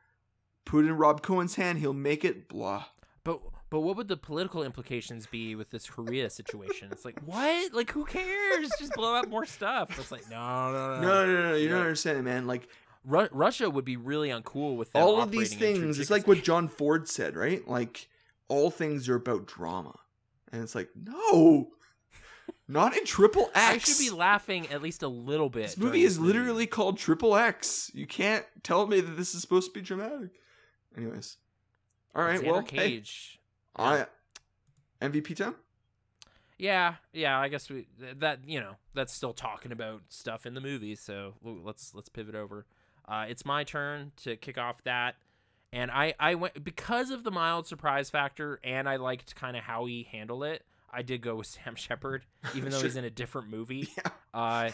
Put 0.66 0.86
it 0.86 0.90
in 0.90 0.98
Rob 0.98 1.24
Cohen's 1.24 1.56
hand, 1.56 1.80
he'll 1.80 1.94
make 1.94 2.24
it. 2.24 2.48
Blah. 2.48 2.86
But 3.24 3.42
but 3.72 3.80
what 3.80 3.96
would 3.98 4.08
the 4.08 4.18
political 4.18 4.62
implications 4.62 5.26
be 5.26 5.56
with 5.56 5.72
this 5.72 5.90
Korea 5.90 6.30
situation? 6.30 6.90
It's 6.92 7.04
like 7.06 7.20
what? 7.26 7.74
Like 7.74 7.90
who 7.90 8.06
cares? 8.06 8.70
Just 8.78 8.94
blow 8.94 9.16
up 9.16 9.28
more 9.30 9.46
stuff. 9.48 9.98
It's 9.98 10.12
like 10.12 10.30
no 10.30 10.72
no 10.72 10.96
no. 10.96 11.02
No, 11.02 11.26
no, 11.26 11.50
no, 11.50 11.56
you 11.56 11.68
don't 11.70 11.78
Yeah. 11.80 11.84
understand, 11.84 12.24
man. 12.26 12.46
Like 12.46 12.68
Ru- 13.04 13.30
Russia 13.32 13.68
would 13.68 13.86
be 13.86 13.98
really 13.98 14.30
uncool 14.30 14.76
with 14.78 14.92
all 14.94 15.20
of 15.20 15.32
these 15.32 15.56
things, 15.56 15.98
it's 15.98 16.12
like 16.12 16.28
what 16.28 16.44
John 16.44 16.68
Ford 16.68 17.08
said, 17.10 17.36
right? 17.36 17.68
Like 17.68 18.08
all 18.48 18.70
things 18.70 19.10
are 19.10 19.16
about 19.16 19.48
drama, 19.48 19.98
and 20.52 20.62
it's 20.62 20.76
like 20.76 20.90
no, 20.96 21.70
not 22.68 22.96
in 22.96 23.06
Triple 23.06 23.50
I 23.56 23.74
X. 23.76 23.88
should 23.88 23.98
be 23.98 24.12
laughing 24.16 24.68
at 24.68 24.82
least 24.84 25.02
a 25.02 25.08
little 25.08 25.50
bit. 25.50 25.64
This 25.64 25.78
movie 25.78 26.04
is 26.04 26.20
literally 26.20 26.68
called 26.68 26.98
Triple 27.00 27.36
X. 27.36 27.90
You 27.96 28.06
can't 28.06 28.46
tell 28.62 28.86
me 28.86 29.02
that 29.02 29.18
this 29.18 29.34
is 29.34 29.42
supposed 29.42 29.74
to 29.74 29.80
be 29.80 29.82
dramatic. 29.84 30.30
Anyways, 30.96 31.38
all 32.14 32.24
right. 32.24 32.40
Xander 32.40 32.52
well, 32.52 32.66
hey, 32.70 33.02
I 33.76 34.06
MVP 35.02 35.36
time. 35.36 35.56
Yeah, 36.58 36.96
yeah. 37.12 37.40
I 37.40 37.48
guess 37.48 37.70
we 37.70 37.88
that 38.20 38.40
you 38.46 38.60
know 38.60 38.76
that's 38.94 39.12
still 39.12 39.34
talking 39.34 39.72
about 39.72 40.02
stuff 40.10 40.46
in 40.46 40.54
the 40.54 40.62
movie. 40.62 40.96
So 40.96 41.34
let's 41.44 41.96
let's 41.96 42.08
pivot 42.10 42.36
over. 42.36 42.66
Uh, 43.08 43.26
it's 43.28 43.46
my 43.46 43.64
turn 43.64 44.12
to 44.24 44.36
kick 44.36 44.60
off 44.60 44.84
that, 44.84 45.16
and 45.74 45.90
I 45.90 46.14
I 46.20 46.36
went 46.36 46.64
because 46.64 47.10
of 47.10 47.24
the 47.24 47.32
mild 47.32 47.66
surprise 47.66 48.12
factor, 48.12 48.60
and 48.64 48.88
I 48.88 48.98
liked 48.98 49.36
kind 49.36 49.58
of 49.58 49.64
how 49.64 49.86
he 49.86 50.08
handled 50.12 50.44
it. 50.44 50.64
I 50.94 51.02
did 51.02 51.22
go 51.22 51.36
with 51.36 51.48
Sam 51.66 51.76
Shepard, 51.76 52.26
even 52.54 52.70
though 52.70 52.82
he's 52.82 52.96
in 52.96 53.06
a 53.06 53.10
different 53.10 53.50
movie. 53.50 53.90
Yeah. 53.98 54.12
Uh, 54.34 54.72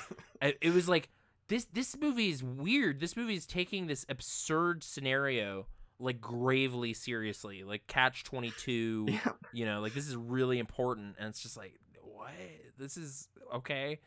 it 0.62 0.72
was 0.74 0.88
like 0.88 1.10
this. 1.48 1.66
This 1.74 1.98
movie 1.98 2.30
is 2.30 2.44
weird. 2.44 3.00
This 3.00 3.16
movie 3.16 3.34
is 3.36 3.48
taking 3.48 3.88
this 3.88 4.06
absurd 4.08 4.84
scenario 4.84 5.66
like 6.00 6.22
gravely 6.22 6.94
seriously, 6.94 7.64
like 7.64 7.88
Catch 7.88 8.24
Twenty 8.24 8.52
Two. 8.52 9.08
Yeah. 9.12 9.32
You 9.54 9.66
know, 9.66 9.82
like 9.82 9.94
this 9.94 10.08
is 10.08 10.16
really 10.16 10.60
important, 10.60 11.16
and 11.20 11.30
it's 11.30 11.42
just 11.42 11.58
like, 11.58 11.74
what? 12.04 12.32
This 12.78 12.98
is 12.98 13.30
okay. 13.56 14.00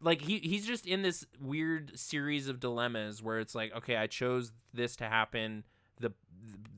Like 0.00 0.20
he 0.22 0.38
he's 0.38 0.66
just 0.66 0.86
in 0.86 1.02
this 1.02 1.26
weird 1.40 1.98
series 1.98 2.48
of 2.48 2.60
dilemmas 2.60 3.22
where 3.22 3.38
it's 3.40 3.54
like, 3.54 3.74
okay, 3.76 3.96
I 3.96 4.06
chose 4.06 4.52
this 4.72 4.96
to 4.96 5.04
happen. 5.04 5.64
The 6.00 6.12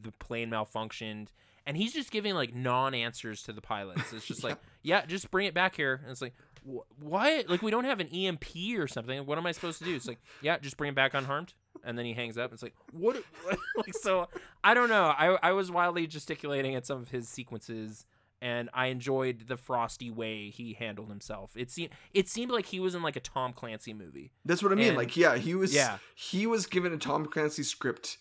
the 0.03 0.13
plane 0.13 0.51
malfunctioned, 0.51 1.29
and 1.67 1.77
he's 1.77 1.93
just 1.93 2.11
giving 2.11 2.35
like 2.35 2.55
non-answers 2.55 3.43
to 3.45 3.53
the 3.53 3.61
pilots. 3.61 4.13
It's 4.13 4.27
just 4.27 4.43
like, 4.49 4.59
yeah, 4.83 5.05
just 5.07 5.31
bring 5.31 5.47
it 5.47 5.55
back 5.55 5.77
here. 5.77 6.01
And 6.03 6.11
it's 6.11 6.23
like, 6.23 6.35
wh- 6.65 6.89
what? 7.03 7.49
Like 7.49 7.61
we 7.63 7.71
don't 7.71 7.85
have 7.85 8.01
an 8.01 8.09
EMP 8.09 8.47
or 8.79 8.89
something. 8.89 9.27
What 9.27 9.37
am 9.39 9.47
I 9.47 9.53
supposed 9.53 9.79
to 9.81 9.85
do? 9.85 9.95
It's 9.95 10.09
like, 10.09 10.21
yeah, 10.41 10.59
just 10.59 10.77
bring 10.79 10.89
it 10.89 10.95
back 10.95 11.13
unharmed. 11.15 11.53
And 11.85 11.97
then 11.97 12.05
he 12.05 12.13
hangs 12.13 12.37
up. 12.37 12.53
It's 12.53 12.63
like, 12.63 12.75
what? 12.93 13.17
like 13.77 13.95
so, 13.95 14.29
I 14.63 14.75
don't 14.75 14.89
know. 14.89 15.05
I 15.17 15.39
I 15.43 15.53
was 15.53 15.71
wildly 15.71 16.07
gesticulating 16.07 16.75
at 16.75 16.87
some 16.87 17.01
of 17.01 17.11
his 17.11 17.29
sequences. 17.29 18.07
And 18.43 18.71
I 18.73 18.87
enjoyed 18.87 19.49
the 19.49 19.59
frosty 19.59 20.11
way 20.11 20.49
he 20.49 20.73
handled 20.73 21.11
himself. 21.11 21.53
It 21.57 21.71
seemed 21.71 21.91
it 22.15 22.27
seemed 22.27 22.51
like 22.51 22.65
he 22.67 22.81
was 22.81 22.95
in 22.95 23.03
like 23.03 23.17
a 23.17 23.21
Tom 23.21 23.53
Clancy 23.53 23.93
movie. 23.93 24.33
That's 24.47 24.63
what 24.63 24.73
I 24.73 24.77
mean. 24.77 24.89
And- 24.89 24.97
like, 24.97 25.15
yeah, 25.15 25.37
he 25.37 25.55
was. 25.55 25.75
Yeah. 25.75 25.99
He 26.15 26.47
was 26.47 26.65
given 26.65 26.91
a 26.93 26.97
Tom 26.97 27.27
Clancy 27.27 27.63
script, 27.63 28.17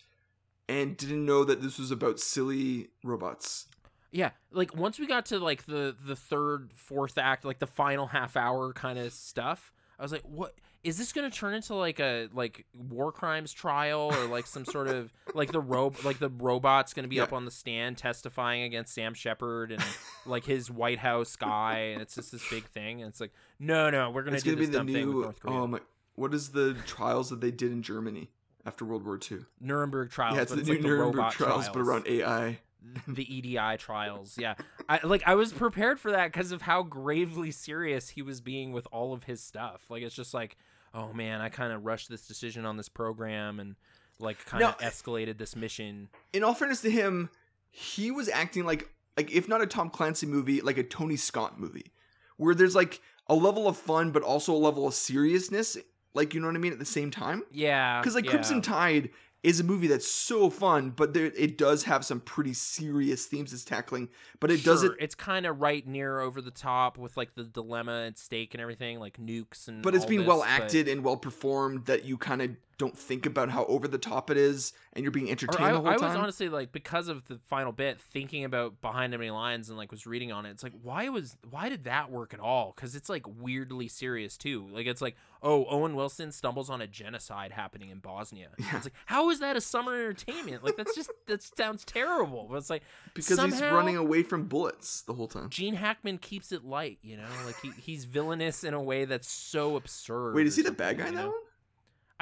and 0.68 0.94
didn't 0.96 1.24
know 1.24 1.42
that 1.44 1.62
this 1.62 1.78
was 1.78 1.90
about 1.90 2.20
silly 2.20 2.88
robots. 3.02 3.66
Yeah, 4.12 4.30
like 4.50 4.76
once 4.76 4.98
we 4.98 5.06
got 5.06 5.24
to 5.26 5.38
like 5.38 5.64
the 5.66 5.96
the 6.04 6.16
third, 6.16 6.70
fourth 6.74 7.16
act, 7.16 7.44
like 7.44 7.58
the 7.58 7.66
final 7.66 8.08
half 8.08 8.36
hour 8.36 8.72
kind 8.72 8.98
of 8.98 9.12
stuff, 9.12 9.72
I 9.98 10.02
was 10.02 10.12
like, 10.12 10.22
"What 10.24 10.54
is 10.82 10.96
this 10.96 11.12
going 11.12 11.30
to 11.30 11.36
turn 11.36 11.54
into? 11.54 11.74
Like 11.74 12.00
a 12.00 12.28
like 12.32 12.64
war 12.74 13.12
crimes 13.12 13.52
trial 13.52 14.10
or 14.14 14.26
like 14.26 14.46
some 14.46 14.64
sort 14.64 14.88
of 14.88 15.12
like 15.34 15.52
the 15.52 15.60
ro 15.60 15.92
like 16.04 16.18
the 16.18 16.30
robot's 16.30 16.94
going 16.94 17.04
to 17.04 17.08
be 17.08 17.16
Yeah. 17.16 17.24
up 17.24 17.32
on 17.32 17.44
the 17.44 17.50
stand 17.50 17.98
testifying 17.98 18.62
against 18.62 18.94
Sam 18.94 19.12
Shepard 19.14 19.72
and 19.72 19.82
like 20.26 20.44
his 20.44 20.70
White 20.70 20.98
House 20.98 21.36
guy, 21.36 21.78
and 21.92 22.00
it's 22.00 22.14
just 22.14 22.32
this 22.32 22.48
big 22.50 22.64
thing, 22.64 23.02
and 23.02 23.10
it's 23.10 23.20
like, 23.20 23.32
no, 23.58 23.90
no, 23.90 24.10
we're 24.10 24.22
going 24.22 24.36
to 24.36 24.42
do 24.42 24.50
gonna 24.50 24.56
be 24.60 24.66
this 24.66 24.72
the 24.72 24.78
dumb 24.78 24.86
thing 24.86 25.06
with 25.08 25.14
new. 25.16 25.22
North 25.22 25.40
Korea, 25.40 25.56
Um, 25.62 25.80
what 26.14 26.32
is 26.34 26.50
the 26.50 26.74
trials 26.86 27.30
that 27.30 27.40
they 27.40 27.50
did 27.50 27.72
in 27.72 27.82
Germany 27.82 28.30
after 28.64 28.84
World 28.84 29.04
War 29.04 29.18
II? 29.30 29.38
Nuremberg 29.60 30.10
trials. 30.10 30.36
yeah, 30.36 30.42
it's 30.42 30.52
the 30.52 30.60
it's 30.60 30.68
new 30.68 30.74
like 30.74 30.82
the 30.82 30.88
Nuremberg 30.88 31.16
robot 31.16 31.32
trials, 31.32 31.68
but 31.68 31.80
around 31.80 32.06
AI. 32.06 32.58
the 33.06 33.30
EDI 33.36 33.76
trials. 33.76 34.36
Yeah, 34.38 34.54
I 34.88 35.00
like 35.06 35.22
I 35.26 35.34
was 35.34 35.52
prepared 35.52 36.00
for 36.00 36.10
that 36.12 36.32
because 36.32 36.50
of 36.50 36.62
how 36.62 36.82
gravely 36.82 37.50
serious 37.50 38.08
he 38.08 38.22
was 38.22 38.40
being 38.40 38.72
with 38.72 38.86
all 38.90 39.12
of 39.12 39.24
his 39.24 39.42
stuff. 39.42 39.82
Like 39.90 40.02
it's 40.02 40.14
just 40.14 40.32
like, 40.32 40.56
oh 40.94 41.12
man, 41.12 41.40
I 41.40 41.48
kind 41.48 41.72
of 41.72 41.84
rushed 41.84 42.08
this 42.08 42.26
decision 42.26 42.64
on 42.66 42.76
this 42.76 42.88
program 42.88 43.60
and 43.60 43.76
like 44.18 44.44
kind 44.44 44.62
of 44.62 44.78
escalated 44.78 45.38
this 45.38 45.56
mission. 45.56 46.08
in 46.32 46.44
all 46.44 46.54
fairness 46.54 46.80
to 46.82 46.90
him, 46.90 47.30
he 47.70 48.10
was 48.10 48.28
acting 48.28 48.64
like 48.64 48.88
like 49.16 49.30
if 49.30 49.48
not 49.48 49.60
a 49.62 49.66
Tom 49.66 49.90
Clancy 49.90 50.26
movie, 50.26 50.60
like 50.60 50.78
a 50.78 50.82
Tony 50.82 51.16
Scott 51.16 51.58
movie, 51.58 51.92
where 52.36 52.54
there's 52.54 52.74
like 52.74 53.00
a 53.28 53.34
level 53.34 53.66
of 53.68 53.76
fun 53.76 54.10
but 54.10 54.22
also 54.22 54.52
a 54.52 54.58
level 54.58 54.86
of 54.86 54.94
seriousness. 54.94 55.76
Like 56.14 56.34
you 56.34 56.40
know 56.40 56.48
what 56.48 56.56
I 56.56 56.58
mean 56.58 56.72
at 56.72 56.78
the 56.78 56.84
same 56.84 57.10
time. 57.10 57.42
Yeah, 57.52 58.00
Because 58.00 58.14
like 58.14 58.24
yeah. 58.24 58.32
Crimson 58.32 58.62
Tide 58.62 59.10
is 59.42 59.58
a 59.60 59.64
movie 59.64 59.86
that's 59.86 60.06
so 60.06 60.50
fun, 60.50 60.90
but 60.90 61.14
there 61.14 61.26
it 61.36 61.56
does 61.56 61.84
have 61.84 62.04
some 62.04 62.20
pretty 62.20 62.52
serious 62.52 63.26
themes 63.26 63.52
it's 63.52 63.64
tackling. 63.64 64.08
But 64.38 64.50
it 64.50 64.62
does 64.64 64.82
it. 64.82 64.88
Sure, 64.88 64.96
It's 65.00 65.14
kind 65.14 65.46
of 65.46 65.60
right 65.60 65.86
near 65.86 66.20
over 66.20 66.40
the 66.42 66.50
top 66.50 66.98
with 66.98 67.16
like 67.16 67.34
the 67.34 67.44
dilemma 67.44 68.06
at 68.06 68.18
stake 68.18 68.54
and 68.54 68.60
everything, 68.60 68.98
like 69.00 69.16
nukes 69.18 69.68
and. 69.68 69.82
But 69.82 69.94
it's 69.94 70.04
being 70.04 70.20
this, 70.20 70.28
well 70.28 70.40
but- 70.40 70.48
acted 70.48 70.88
and 70.88 71.02
well 71.02 71.16
performed 71.16 71.86
that 71.86 72.04
you 72.04 72.18
kind 72.18 72.42
of 72.42 72.50
don't 72.80 72.96
think 72.96 73.26
about 73.26 73.50
how 73.50 73.66
over 73.66 73.86
the 73.86 73.98
top 73.98 74.30
it 74.30 74.38
is, 74.38 74.72
and 74.94 75.04
you're 75.04 75.12
being 75.12 75.30
entertained 75.30 75.62
I, 75.62 75.72
the 75.72 75.80
whole 75.80 75.92
time. 75.92 76.02
I 76.02 76.06
was 76.06 76.16
honestly 76.16 76.48
like 76.48 76.72
because 76.72 77.08
of 77.08 77.26
the 77.26 77.38
final 77.46 77.72
bit 77.72 78.00
thinking 78.00 78.42
about 78.42 78.80
behind 78.80 79.12
enemy 79.12 79.30
lines 79.30 79.68
and 79.68 79.76
like 79.76 79.90
was 79.90 80.06
reading 80.06 80.32
on 80.32 80.46
it. 80.46 80.50
It's 80.52 80.62
like 80.62 80.72
why 80.82 81.10
was 81.10 81.36
why 81.50 81.68
did 81.68 81.84
that 81.84 82.10
work 82.10 82.32
at 82.32 82.40
all? 82.40 82.72
Because 82.74 82.96
it's 82.96 83.10
like 83.10 83.26
weirdly 83.26 83.86
serious 83.86 84.38
too. 84.38 84.66
Like 84.72 84.86
it's 84.86 85.02
like 85.02 85.14
oh 85.42 85.66
Owen 85.66 85.94
Wilson 85.94 86.32
stumbles 86.32 86.70
on 86.70 86.80
a 86.80 86.86
genocide 86.86 87.52
happening 87.52 87.90
in 87.90 87.98
Bosnia. 87.98 88.48
Yeah. 88.60 88.76
It's 88.76 88.86
like 88.86 88.94
how 89.04 89.28
is 89.30 89.40
that 89.40 89.56
a 89.56 89.60
summer 89.60 89.94
entertainment? 89.94 90.64
Like 90.64 90.76
that's 90.76 90.94
just 90.94 91.10
that 91.26 91.42
sounds 91.42 91.84
terrible. 91.84 92.46
But 92.50 92.56
it's 92.56 92.70
like 92.70 92.82
because 93.12 93.38
he's 93.42 93.60
running 93.60 93.96
away 93.96 94.22
from 94.22 94.44
bullets 94.44 95.02
the 95.02 95.12
whole 95.12 95.28
time. 95.28 95.50
Gene 95.50 95.74
Hackman 95.74 96.18
keeps 96.18 96.50
it 96.50 96.64
light. 96.64 96.98
You 97.02 97.18
know, 97.18 97.28
like 97.44 97.60
he, 97.60 97.72
he's 97.78 98.06
villainous 98.06 98.64
in 98.64 98.72
a 98.72 98.82
way 98.82 99.04
that's 99.04 99.28
so 99.28 99.76
absurd. 99.76 100.34
Wait, 100.34 100.46
is 100.46 100.56
he 100.56 100.62
the 100.62 100.72
bad 100.72 100.98
guy 100.98 101.06
you 101.06 101.12
know? 101.12 101.28
one? 101.28 101.36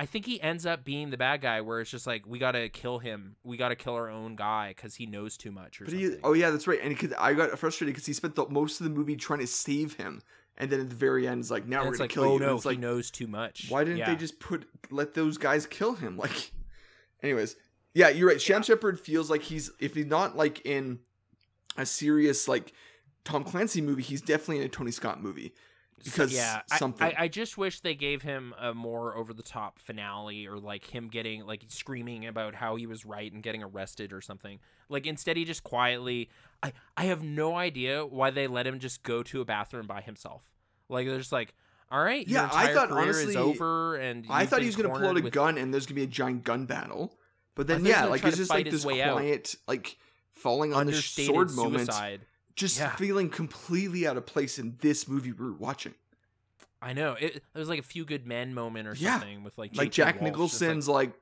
I 0.01 0.07
think 0.07 0.25
he 0.27 0.41
ends 0.41 0.65
up 0.65 0.85
being 0.85 1.11
the 1.11 1.17
bad 1.19 1.41
guy, 1.43 1.61
where 1.61 1.81
it's 1.81 1.91
just 1.91 2.07
like 2.07 2.25
we 2.27 2.39
gotta 2.39 2.69
kill 2.69 3.01
him, 3.01 3.35
we 3.43 3.57
gotta 3.57 3.75
kill 3.75 3.95
our 3.95 4.09
own 4.09 4.37
guy 4.37 4.69
because 4.75 4.95
he 4.95 5.07
knows 5.07 5.37
too 5.37 5.51
much 5.51 5.81
or 5.81 5.85
But 5.87 5.91
something. 5.91 6.11
he, 6.13 6.17
oh 6.23 6.33
yeah, 6.35 6.51
that's 6.51 6.67
right. 6.69 6.79
And 6.81 6.91
because 6.91 7.13
I 7.19 7.35
got 7.35 7.59
frustrated 7.59 7.95
because 7.95 8.07
he 8.07 8.13
spent 8.13 8.37
the 8.37 8.47
most 8.49 8.81
of 8.81 8.85
the 8.85 8.91
movie 8.91 9.17
trying 9.17 9.41
to 9.41 9.47
save 9.49 9.95
him, 9.95 10.23
and 10.57 10.71
then 10.71 10.79
at 10.81 10.89
the 10.89 10.95
very 10.95 11.27
end, 11.27 11.41
it's 11.41 11.51
like, 11.51 11.67
now 11.67 11.81
And 11.81 11.89
we're 11.89 11.93
gonna 11.95 12.05
like, 12.05 12.11
kill 12.11 12.25
oh 12.25 12.33
you. 12.35 12.39
No, 12.41 12.55
it's 12.55 12.63
he 12.63 12.69
like, 12.71 12.79
knows 12.79 13.11
too 13.11 13.27
much. 13.27 13.67
why 13.69 13.83
didn't 13.83 13.99
Yeah. 13.99 14.11
they 14.11 14.17
just 14.17 14.39
put 14.39 14.69
let 14.91 15.15
those 15.15 15.37
guys 15.37 15.67
kill 15.67 15.95
him? 15.95 16.17
Like, 16.25 16.53
anyways, 17.23 17.57
Yeah, 17.93 18.09
you're 18.11 18.29
right. 18.29 18.41
Sam 18.41 18.63
Shepard 18.63 19.01
feels 19.01 19.29
like 19.31 19.43
he's 19.43 19.71
if 19.81 19.95
he's 19.97 20.07
not 20.07 20.37
like 20.37 20.65
in 20.65 21.01
a 21.77 21.85
serious 21.85 22.47
like 22.47 22.73
Tom 23.25 23.43
Clancy 23.45 23.81
movie, 23.81 24.03
he's 24.03 24.23
definitely 24.23 24.59
in 24.59 24.63
a 24.63 24.69
Tony 24.69 24.91
Scott 24.93 25.21
movie 25.23 25.55
because 26.05 26.33
yeah, 26.33 26.63
I- 26.71 26.79
something. 26.79 27.07
I, 27.07 27.25
I 27.25 27.29
just 27.29 27.59
wish 27.59 27.81
they 27.81 27.95
gave 27.95 28.23
him 28.23 28.55
a 28.61 28.75
more 28.75 29.17
over 29.17 29.33
the 29.33 29.43
top 29.43 29.79
finale 29.79 30.47
or 30.47 30.59
like 30.59 30.85
him 30.87 31.09
getting 31.09 31.47
like 31.47 31.63
screaming 31.69 32.27
about 32.27 32.55
how 32.55 32.77
he 32.77 32.87
was 32.87 33.05
right 33.05 33.33
and 33.33 33.43
getting 33.43 33.63
arrested 33.63 34.13
or 34.13 34.21
something. 34.21 34.59
Like 34.89 35.07
instead 35.07 35.37
he 35.37 35.45
just 35.45 35.63
quietly 35.65 36.29
I 36.63 36.73
I 36.97 37.05
have 37.05 37.23
no 37.23 37.57
idea 37.57 38.05
why 38.05 38.31
they 38.31 38.47
let 38.47 38.67
him 38.67 38.79
just 38.79 39.03
go 39.03 39.23
to 39.25 39.41
a 39.41 39.45
bathroom 39.45 39.87
by 39.87 40.01
himself. 40.01 40.43
Like 40.89 41.07
they're 41.07 41.19
just 41.19 41.33
like, 41.33 41.55
all 41.91 42.03
right, 42.03 42.27
Yeah, 42.27 42.49
I 42.53 42.73
thought, 42.75 42.91
honestly, 42.91 43.37
over 43.37 43.97
and 43.97 44.27
I 44.29 44.47
thought 44.47 44.61
he 44.61 44.67
was 44.67 44.77
gonna 44.77 44.89
pull 44.91 45.07
out 45.07 45.19
a 45.19 45.23
with- 45.23 45.33
gun 45.33 45.59
and 45.59 45.73
there's 45.73 45.87
gonna 45.87 45.97
be 45.97 46.03
a 46.05 46.07
giant 46.07 46.45
gun 46.45 46.67
battle. 46.67 47.15
But 47.55 47.67
then 47.67 47.79
thought 47.81 47.87
he 47.87 47.93
was 47.93 48.01
yeah, 48.01 48.05
like 48.07 48.25
it's 48.25 48.37
just 48.37 48.51
like 48.51 48.71
this 48.71 48.85
way 48.85 49.03
out. 49.03 49.15
quiet, 49.15 49.57
like 49.67 49.97
falling 50.31 50.73
on 50.73 50.87
the 50.87 50.93
sword 50.95 51.51
moment, 51.51 51.87
suicide. 51.87 52.21
Just 52.59 52.79
Yeah. 52.79 52.95
feeling 52.97 53.31
completely 53.31 54.07
out 54.07 54.17
of 54.17 54.27
place 54.27 54.59
in 54.59 54.77
this 54.81 55.09
movie 55.09 55.33
we 55.33 55.47
were 55.47 55.53
watching. 55.55 55.95
I 56.83 56.93
know 56.93 57.15
it, 57.15 57.37
it 57.37 57.43
was 57.55 57.69
like 57.69 57.81
a 57.81 57.83
few 57.85 58.05
good 58.05 58.27
men 58.27 58.53
moment 58.55 58.87
or 58.89 58.95
Yeah. 58.95 59.19
something 59.19 59.43
with 59.45 59.57
like 59.59 59.75
like 59.77 59.91
Jack 59.91 60.07
Walsh, 60.07 60.15
just, 60.15 60.23
like, 60.23 60.33
Nicholson's 60.33 60.89
like, 60.89 61.13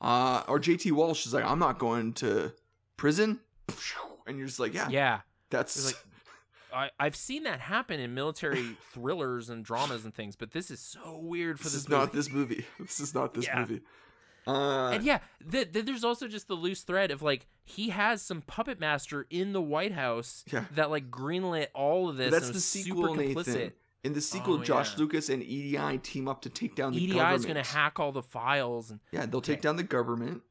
uh 0.00 0.42
or 0.48 0.58
JT 0.60 0.92
Walsh 0.92 1.26
is 1.26 1.32
like, 1.34 1.44
I'm 1.44 1.58
not 1.58 1.78
going 1.78 2.12
to 2.14 2.52
prison. 2.96 3.40
And 4.26 4.38
you're 4.38 4.46
just 4.46 4.60
like, 4.60 4.74
yeah, 4.74 4.88
yeah. 4.90 5.20
that's 5.48 5.86
like- 5.86 5.96
I, 6.72 6.90
I've 7.00 7.16
seen 7.16 7.42
that 7.44 7.58
happen 7.58 7.98
in 7.98 8.14
military 8.14 8.76
thrillers 8.92 9.50
and 9.50 9.64
dramas 9.64 10.04
and 10.04 10.14
things, 10.14 10.36
but 10.36 10.52
this 10.52 10.70
is 10.70 10.78
so 10.78 11.18
weird 11.18 11.58
for 11.58 11.64
this, 11.64 11.72
this, 11.72 11.82
is 11.82 11.88
movie. 11.88 11.98
not 12.00 12.12
this 12.12 12.30
movie. 12.30 12.64
This 12.78 13.00
is 13.00 13.12
not 13.14 13.34
this 13.34 13.46
Yeah. 13.46 13.58
movie. 13.60 13.80
Uh 14.50 14.90
And 14.94 15.04
yeah, 15.04 15.20
th- 15.50 15.72
th- 15.72 15.84
there's 15.84 16.04
also 16.04 16.28
just 16.28 16.48
the 16.48 16.54
loose 16.54 16.82
thread 16.82 17.10
of 17.10 17.22
like 17.22 17.46
he 17.64 17.90
has 17.90 18.22
some 18.22 18.42
puppet 18.42 18.80
master 18.80 19.26
in 19.30 19.52
the 19.52 19.60
White 19.62 19.92
House 19.92 20.44
Yeah. 20.52 20.64
that 20.74 20.90
like 20.90 21.10
greenlit 21.10 21.68
all 21.74 22.08
of 22.08 22.16
this. 22.16 22.30
that's 22.32 22.46
and 22.46 22.54
the 22.54 22.60
sequel. 22.60 23.14
Nathan. 23.14 23.72
In 24.02 24.14
the 24.14 24.20
sequel, 24.22 24.54
Oh, 24.54 24.62
Josh 24.64 24.94
yeah. 24.94 25.00
Lucas 25.00 25.28
and 25.28 25.42
EDI 25.42 25.98
team 25.98 26.26
up 26.26 26.40
to 26.42 26.48
take 26.48 26.74
down 26.74 26.92
the 26.92 27.02
EDI 27.04 27.14
government. 27.14 27.36
is 27.40 27.46
gonna 27.46 27.64
hack 27.64 28.00
all 28.00 28.12
the 28.12 28.22
files 28.22 28.90
and 28.90 29.00
Yeah, 29.12 29.26
they'll 29.26 29.42
take 29.42 29.60
down 29.60 29.76
the 29.76 29.82
government. 29.82 30.42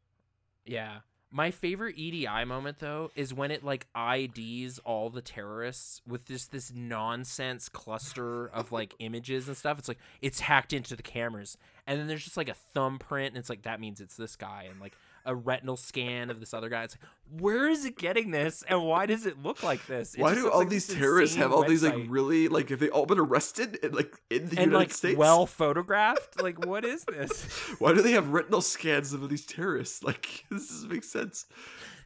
Yeah. 0.65 0.99
My 1.31 1.51
favorite 1.51 1.95
EDI 1.97 2.43
moment 2.45 2.79
though 2.79 3.11
is 3.15 3.33
when 3.33 3.51
it 3.51 3.63
like 3.63 3.85
IDs 3.95 4.79
all 4.79 5.11
the 5.11 5.21
terrorists 5.21 6.01
with 6.07 6.25
this 6.25 6.47
this 6.47 6.71
nonsense 6.73 7.69
cluster 7.69 8.47
of 8.47 8.71
like 8.71 8.95
images 8.99 9.47
and 9.47 9.55
stuff. 9.55 9.77
It's 9.77 9.87
like 9.87 9.99
it's 10.21 10.39
hacked 10.39 10.73
into 10.73 10.95
the 10.95 11.03
cameras. 11.03 11.57
And 11.85 11.99
then 11.99 12.07
there's 12.07 12.23
just 12.23 12.37
like 12.37 12.49
a 12.49 12.55
thumbprint 12.73 13.29
and 13.29 13.37
it's 13.37 13.49
like 13.49 13.63
that 13.63 13.79
means 13.79 14.01
it's 14.01 14.15
this 14.15 14.35
guy 14.35 14.67
and 14.69 14.79
like 14.79 14.93
a 15.29 15.35
retinal 15.35 15.77
scan 15.77 16.29
of 16.29 16.39
this 16.39 16.53
other 16.53 16.67
guy. 16.69 16.83
It's 16.83 16.95
like 16.95 17.41
where 17.41 17.69
is 17.69 17.85
it 17.85 17.97
getting 17.97 18.31
this 18.31 18.63
and 18.67 18.83
why 18.83 19.05
does 19.05 19.25
it 19.25 19.41
look 19.41 19.61
like 19.61 19.85
this? 19.85 20.15
It 20.15 20.21
Why 20.21 20.33
do 20.33 20.49
all 20.49 20.59
like 20.59 20.69
these 20.69 20.87
terrorists 20.87 21.35
have 21.37 21.51
all 21.53 21.63
these 21.63 21.83
like 21.83 21.93
really 22.07 22.47
like 22.47 22.69
have 22.69 22.79
they 22.79 22.89
all 22.89 23.05
been 23.05 23.19
arrested 23.19 23.77
and 23.83 23.93
like 23.93 24.19
in 24.31 24.49
the 24.49 24.57
and 24.57 24.65
United 24.71 24.73
like 24.75 24.91
States? 24.91 25.17
well 25.17 25.45
photographed? 25.63 26.41
like 26.41 26.65
what 26.65 26.83
is 26.83 27.03
this? 27.05 27.43
Why 27.79 27.93
do 27.93 28.01
they 28.01 28.13
have 28.13 28.29
retinal 28.29 28.61
scans 28.61 29.13
of 29.13 29.29
these 29.29 29.45
terrorists? 29.45 30.03
Like 30.03 30.45
this 30.51 30.67
doesn't 30.69 30.91
make 30.91 31.03
sense. 31.03 31.45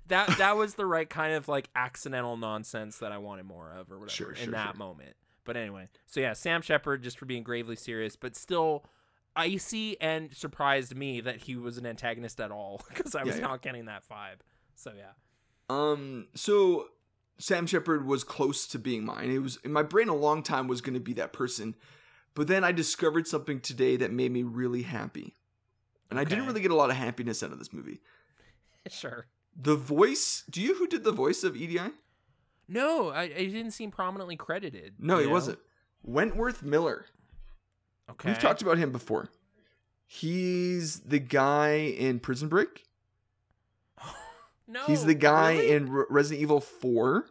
that 0.10 0.38
that 0.38 0.58
was 0.58 0.74
the 0.76 0.86
right 0.86 1.10
kind 1.10 1.34
of 1.34 1.48
like 1.48 1.70
accidental 1.76 2.36
nonsense 2.36 2.98
that 2.98 3.12
I 3.14 3.18
wanted 3.20 3.46
more 3.46 3.72
of 3.72 3.90
or 3.92 4.00
whatever 4.00 4.10
Sure, 4.14 4.32
in 4.34 4.52
that 4.52 4.72
sure. 4.72 4.78
moment. 4.78 5.16
But 5.46 5.56
anyway, 5.58 5.88
so 6.06 6.20
yeah, 6.20 6.34
Sam 6.34 6.62
Shepard 6.62 7.02
just 7.04 7.18
for 7.18 7.26
being 7.26 7.44
gravely 7.44 7.76
serious, 7.78 8.16
but 8.18 8.36
still 8.36 8.84
icy 9.36 10.00
and 10.02 10.34
surprised 10.34 10.96
me 10.96 11.22
that 11.22 11.38
he 11.38 11.56
was 11.56 11.78
an 11.78 11.86
antagonist 11.86 12.40
at 12.40 12.52
all 12.52 12.82
because 12.94 13.16
I 13.16 13.24
was 13.24 13.36
Yeah, 13.36 13.42
yeah. 13.42 13.48
not 13.48 13.62
getting 13.62 13.86
that 13.86 14.04
vibe. 14.10 14.40
So 14.76 14.92
yeah, 14.98 15.12
Um, 15.70 16.28
so 16.36 16.88
Sam 17.40 17.66
Shepard 17.68 18.06
was 18.06 18.24
close 18.24 18.68
to 18.68 18.80
being 18.80 19.06
mine. 19.06 19.32
It 19.32 19.40
was 19.40 19.58
in 19.64 19.72
my 19.74 19.84
brain 19.84 20.10
a 20.10 20.16
long 20.16 20.44
time 20.44 20.68
was 20.68 20.82
going 20.82 20.94
to 20.96 21.00
be 21.00 21.14
that 21.14 21.34
person, 21.34 21.76
but 22.36 22.48
then 22.48 22.64
I 22.64 22.72
discovered 22.72 23.28
something 23.28 23.60
today 23.60 23.96
that 23.98 24.12
made 24.12 24.32
me 24.32 24.44
really 24.44 24.82
happy, 24.84 25.36
and 26.10 26.20
I 26.20 26.24
didn't 26.24 26.46
really 26.48 26.62
get 26.62 26.72
a 26.72 26.76
lot 26.76 26.90
of 26.90 26.96
happiness 26.96 27.42
out 27.44 27.52
of 27.52 27.60
this 27.60 27.72
movie. 27.74 28.02
sure. 28.90 29.28
The 29.56 29.76
voice. 29.76 30.44
Do 30.50 30.62
you 30.62 30.76
who 30.76 30.88
did 30.88 31.04
the 31.04 31.12
voice 31.12 31.44
of 31.44 31.56
EDI? 31.56 31.92
No, 32.68 33.10
I, 33.10 33.24
I 33.24 33.28
didn't 33.28 33.72
seem 33.72 33.92
prominently 33.92 34.36
credited. 34.36 34.96
No, 35.00 35.20
he 35.20 35.26
know? 35.26 35.32
wasn't. 35.32 35.60
Wentworth 36.02 36.64
Miller. 36.64 37.06
Okay, 38.10 38.30
We've 38.30 38.39
talked 38.39 38.62
about 38.62 38.78
him 38.78 38.91
before. 38.91 39.30
He's 40.06 40.99
the 41.01 41.20
guy 41.20 41.76
in 41.76 42.20
Prison 42.20 42.47
Break. 42.49 42.84
No, 44.66 44.86
He's 44.86 45.04
the 45.06 45.14
guy 45.14 45.56
really? 45.56 45.72
in 45.72 45.89
Re- 45.91 46.06
Resident 46.10 46.41
Evil 46.41 46.62
4. 46.62 47.26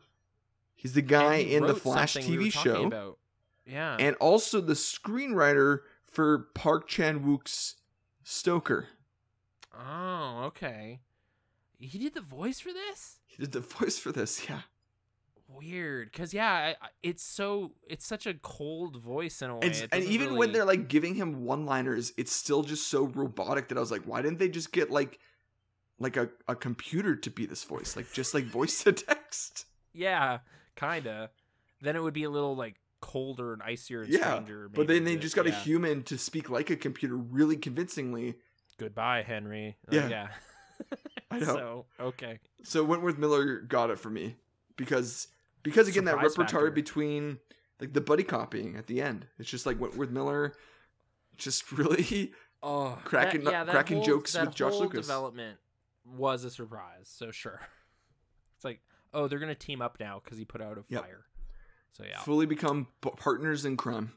He's 0.76 0.92
the 0.92 1.00
guy 1.02 1.36
in 1.36 1.66
the 1.66 1.74
Flash 1.74 2.12
something 2.12 2.30
we 2.36 2.50
TV 2.50 2.52
show. 2.52 2.84
About. 2.84 3.18
Yeah, 3.66 3.96
And 3.98 4.16
also 4.16 4.60
the 4.60 4.74
screenwriter 4.74 5.78
for 6.04 6.48
Park 6.54 6.86
Chan 6.88 7.24
Wook's 7.24 7.76
Stoker. 8.22 8.88
oh, 9.76 10.42
okay. 10.48 11.00
He 11.78 11.98
did 11.98 12.12
the 12.14 12.20
voice 12.20 12.60
for 12.60 12.72
this. 12.72 13.18
He 13.24 13.42
did 13.42 13.52
the 13.52 13.60
voice 13.78 13.98
for 13.98 14.12
this, 14.12 14.48
yeah. 14.48 14.60
Weird 15.62 16.10
because 16.12 16.34
yeah 16.34 16.74
it's 17.02 17.22
so 17.22 17.72
it's 17.88 18.06
such 18.06 18.26
a 18.26 18.34
cold 18.34 19.00
voice 19.02 19.42
in 19.42 19.50
a 19.50 19.56
way 19.56 19.88
and 19.92 20.04
even 20.04 20.36
when 20.36 20.52
they're 20.52 20.64
like 20.64 20.88
giving 20.88 21.14
him 21.14 21.44
one-liners, 21.44 22.12
it's 22.16 22.32
still 22.32 22.62
just 22.62 22.88
so 22.88 23.04
robotic 23.06 23.68
that 23.68 23.76
I 23.76 23.80
was 23.80 23.90
like, 23.90 24.02
why 24.02 24.22
didn't 24.22 24.38
they 24.38 24.48
just 24.48 24.72
get 24.72 24.90
like 24.90 25.18
like 25.98 26.16
a, 26.16 26.30
a 26.48 26.56
computer 26.56 27.14
to 27.16 27.30
be 27.30 27.46
this 27.46 27.62
voice? 27.64 27.96
Like 27.96 28.12
just 28.12 28.34
like 28.34 28.44
voice 28.44 28.82
to 28.84 28.92
text. 28.92 29.66
yeah 29.92 30.38
kinda 30.74 31.30
then 31.80 31.96
it 31.96 32.02
would 32.02 32.14
be 32.14 32.24
a 32.24 32.30
little 32.30 32.56
like 32.56 32.76
colder 33.00 33.52
and 33.52 33.62
icier 33.62 34.02
and 34.02 34.12
Yeah, 34.12 34.32
stranger 34.34 34.68
But 34.72 34.86
then 34.86 35.04
they 35.04 35.16
just 35.16 35.36
got 35.36 35.46
a 35.46 35.50
human 35.50 36.02
to 36.04 36.16
speak 36.16 36.48
like 36.48 36.70
a 36.70 36.76
computer 36.76 37.16
really 37.16 37.56
convincingly. 37.56 38.36
goodbye 38.78 39.22
henry 39.22 39.76
Uh, 39.90 39.96
Yeah. 39.96 40.08
yeah 40.08 40.28
I 41.30 41.38
know. 41.40 41.54
so 41.54 41.86
okay 42.00 42.38
So 42.64 42.84
Wentworth 42.84 43.18
Miller 43.18 43.60
got 43.60 43.90
it 43.90 43.98
for 43.98 44.10
me 44.10 44.36
because 44.76 45.28
because 45.62 45.88
again 45.88 46.04
that 46.06 46.12
Surprise 46.12 46.36
repertoire 46.38 46.62
factor. 46.66 46.70
between 46.72 47.38
like 47.80 47.92
the 47.92 48.00
buddy 48.00 48.22
copying 48.22 48.76
at 48.76 48.86
the 48.86 49.00
end. 49.02 49.26
It's 49.38 49.50
just 49.50 49.66
like 49.66 49.80
Wentworth 49.80 50.10
Miller 50.10 50.52
just 51.36 51.70
really 51.78 52.32
oh 52.62 52.98
Cracking- 53.04 53.44
that, 53.44 53.52
yeah, 53.52 53.64
that 53.64 53.72
cracking 53.72 53.98
whole- 53.98 54.06
jokes 54.06 54.32
that 54.34 54.46
with 54.46 54.54
Josh 54.54 54.72
whole 54.72 54.82
Lucas. 54.82 55.06
development 55.06 55.58
was 56.04 56.44
a 56.44 56.50
surprise 56.50 57.04
so 57.08 57.30
sure 57.30 57.60
it's 58.56 58.64
like 58.64 58.80
oh 59.14 59.28
they're 59.28 59.38
gonna 59.38 59.54
team 59.54 59.80
up 59.80 59.98
now 60.00 60.20
because 60.22 60.36
he 60.38 60.44
put 60.44 60.60
out 60.60 60.78
a 60.78 60.84
Yep. 60.88 61.02
fire 61.02 61.24
so 61.92 62.04
yeah 62.08 62.18
fully 62.20 62.46
become 62.46 62.86
p- 63.00 63.10
partners 63.16 63.64
in 63.64 63.76
crime. 63.76 64.12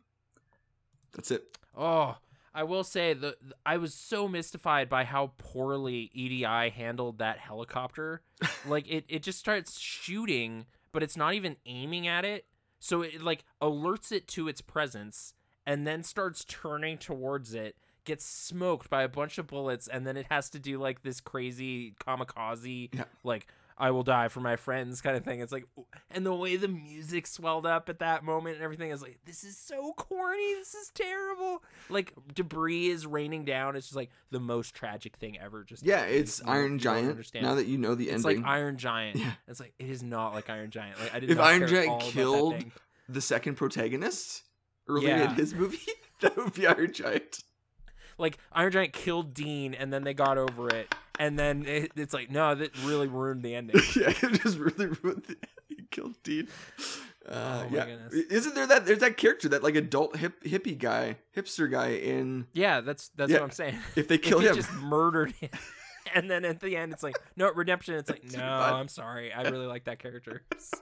That's 1.13 1.31
it. 1.31 1.57
Oh, 1.77 2.17
I 2.53 2.63
will 2.63 2.83
say 2.83 3.13
the 3.13 3.37
the- 3.41 3.55
I 3.65 3.77
was 3.77 3.93
so 3.93 4.27
mystified 4.27 4.89
by 4.89 5.03
how 5.05 5.31
poorly 5.37 6.09
EDI 6.13 6.69
handled 6.69 7.19
that 7.19 7.37
helicopter. 7.39 8.21
like 8.67 8.87
it, 8.89 9.05
it 9.09 9.23
just 9.23 9.39
starts 9.39 9.79
shooting, 9.79 10.65
but 10.95 11.03
it's 11.03 11.17
not 11.17 11.33
even 11.33 11.57
aiming 11.65 12.07
at 12.07 12.23
it. 12.23 12.45
So 12.79 13.01
it 13.01 13.21
like 13.21 13.43
alerts 13.61 14.13
it 14.13 14.29
to 14.29 14.47
its 14.47 14.61
presence 14.61 15.33
and 15.65 15.85
then 15.85 16.03
starts 16.03 16.45
turning 16.45 16.97
towards 16.97 17.53
it, 17.53 17.75
gets 18.05 18.23
smoked 18.23 18.89
by 18.89 19.03
a 19.03 19.09
bunch 19.09 19.37
of 19.37 19.45
bullets, 19.47 19.89
and 19.89 20.07
then 20.07 20.15
it 20.15 20.27
has 20.29 20.49
to 20.51 20.59
do 20.59 20.79
like 20.79 21.01
this 21.03 21.19
crazy 21.19 21.95
kamikaze 21.99 22.89
Yeah. 22.95 23.03
like 23.25 23.47
I 23.77 23.91
will 23.91 24.03
die 24.03 24.29
for 24.29 24.39
my 24.39 24.55
friends 24.55 25.01
kind 25.01 25.17
of 25.17 25.25
thing. 25.25 25.41
It's 25.41 25.51
like, 25.51 25.65
and 26.09 26.25
the 26.25 26.33
way 26.33 26.55
the 26.55 26.69
music 26.69 27.27
swelled 27.27 27.65
up 27.65 27.89
at 27.89 27.99
that 27.99 28.23
moment 28.23 28.55
and 28.55 28.63
everything 28.63 28.89
is 28.91 29.01
like, 29.01 29.19
this 29.25 29.43
is 29.43 29.57
so 29.57 29.91
corny. 29.97 30.53
This 30.55 30.73
is 30.75 30.91
terrible. 30.93 31.61
Like 31.89 32.13
debris 32.33 32.87
is 32.87 33.05
raining 33.05 33.43
down. 33.43 33.75
It's 33.75 33.87
just 33.87 33.95
like 33.97 34.11
the 34.31 34.39
most 34.39 34.73
tragic 34.75 35.17
thing 35.17 35.37
ever. 35.39 35.63
Just 35.65 35.83
Yeah, 35.83 36.03
it's 36.03 36.39
You- 36.39 36.45
you 36.45 36.51
Iron 36.53 36.69
don't 36.71 36.79
Giant. 36.79 37.09
understand. 37.09 37.45
Now 37.45 37.55
that 37.55 37.65
you 37.67 37.77
know 37.77 37.95
the 37.95 38.05
it's 38.09 38.23
ending, 38.25 38.39
it's 38.39 38.47
like 38.47 38.49
Iron 38.55 38.77
Giant. 38.77 39.17
Yeah. 39.17 39.31
It's 39.47 39.59
like 39.59 39.73
it 39.77 39.89
is 39.89 40.01
not 40.01 40.33
like 40.33 40.49
Iron 40.49 40.69
Giant. 40.71 40.97
Like 40.99 41.13
I 41.13 41.19
did 41.19 41.31
If 41.31 41.39
Iron 41.39 41.67
Giant 41.67 41.89
all 41.89 41.95
about 41.97 42.05
that 42.05 42.11
killed- 42.13 42.65
the 43.09 43.21
second 43.21 43.55
protagonist 43.55 44.43
early 44.87 45.07
Yeah. 45.07 45.29
in 45.31 45.35
his 45.35 45.53
movie, 45.53 45.79
that 46.21 46.37
would 46.37 46.53
be 46.53 46.65
Iron 46.65 46.93
Giant. 46.93 47.43
like 48.17 48.37
Iron 48.53 48.71
Giant 48.71 48.93
killed 48.93 49.33
Dean, 49.33 49.73
and 49.73 49.91
then 49.91 50.05
they 50.05 50.13
got 50.13 50.37
over 50.37 50.69
it, 50.69 50.95
and 51.19 51.37
then 51.39 51.65
it, 51.65 51.91
it's 51.95 52.13
like 52.13 52.29
no, 52.31 52.55
that 52.55 52.77
really 52.83 53.07
ruined 53.07 53.43
the 53.43 53.55
ending. 53.55 53.75
yeah, 53.95 54.09
it 54.21 54.41
just 54.41 54.57
really 54.57 54.87
ruined. 55.03 55.23
The, 55.27 55.37
he 55.69 55.77
killed 55.91 56.15
Dean. 56.23 56.47
Uh, 57.27 57.63
Oh 57.65 57.69
my 57.69 57.75
yeah, 57.77 57.85
goodness. 57.85 58.13
isn't 58.13 58.53
there 58.55 58.67
that 58.67 58.85
there's 58.85 58.99
that 58.99 59.17
character 59.17 59.49
that 59.49 59.63
like 59.63 59.75
adult 59.75 60.15
hip 60.17 60.43
hippie 60.43 60.77
guy, 60.77 61.17
hipster 61.35 61.69
guy 61.69 61.89
in? 61.93 62.45
Yeah, 62.53 62.81
that's 62.81 63.09
that's 63.15 63.31
Yeah. 63.31 63.37
what 63.39 63.45
I'm 63.45 63.51
saying. 63.51 63.79
If 63.95 64.07
they 64.07 64.17
kill 64.19 64.39
if 64.41 64.49
him, 64.49 64.55
just 64.55 64.71
murdered 64.73 65.31
him. 65.31 65.49
And 66.13 66.29
then 66.29 66.45
at 66.45 66.59
the 66.59 66.77
end, 66.77 66.93
it's 66.93 67.01
like, 67.01 67.15
no, 67.35 67.51
redemption. 67.51 67.95
It's 67.95 68.09
like, 68.11 68.23
It's 68.23 68.35
no. 68.37 68.43
I'm 68.45 68.87
sorry. 68.87 69.33
I 69.33 69.41
really 69.49 69.65
like 69.65 69.85
that 69.85 69.97
character. 69.97 70.43
So- 70.59 70.77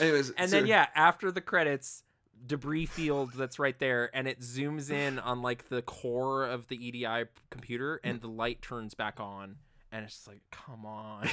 anyways, 0.00 0.30
And 0.30 0.50
so- 0.50 0.56
then, 0.56 0.66
yeah, 0.66 0.86
after 0.94 1.30
the 1.30 1.42
credits, 1.42 2.02
debris 2.44 2.86
field 2.86 3.32
that's 3.34 3.58
right 3.58 3.78
there, 3.78 4.10
and 4.14 4.26
it 4.28 4.40
zooms 4.40 4.90
in 4.90 5.18
on 5.18 5.42
like 5.42 5.68
the 5.68 5.82
core 5.82 6.44
of 6.44 6.68
the 6.68 6.76
EDI 6.76 7.24
computer, 7.50 8.00
and 8.02 8.18
hmm. 8.18 8.22
the 8.22 8.32
light 8.32 8.62
turns 8.62 8.94
back 8.94 9.20
on, 9.20 9.56
and 9.92 10.04
it's 10.04 10.14
just 10.14 10.28
like, 10.28 10.40
come 10.50 10.84
on, 10.84 11.28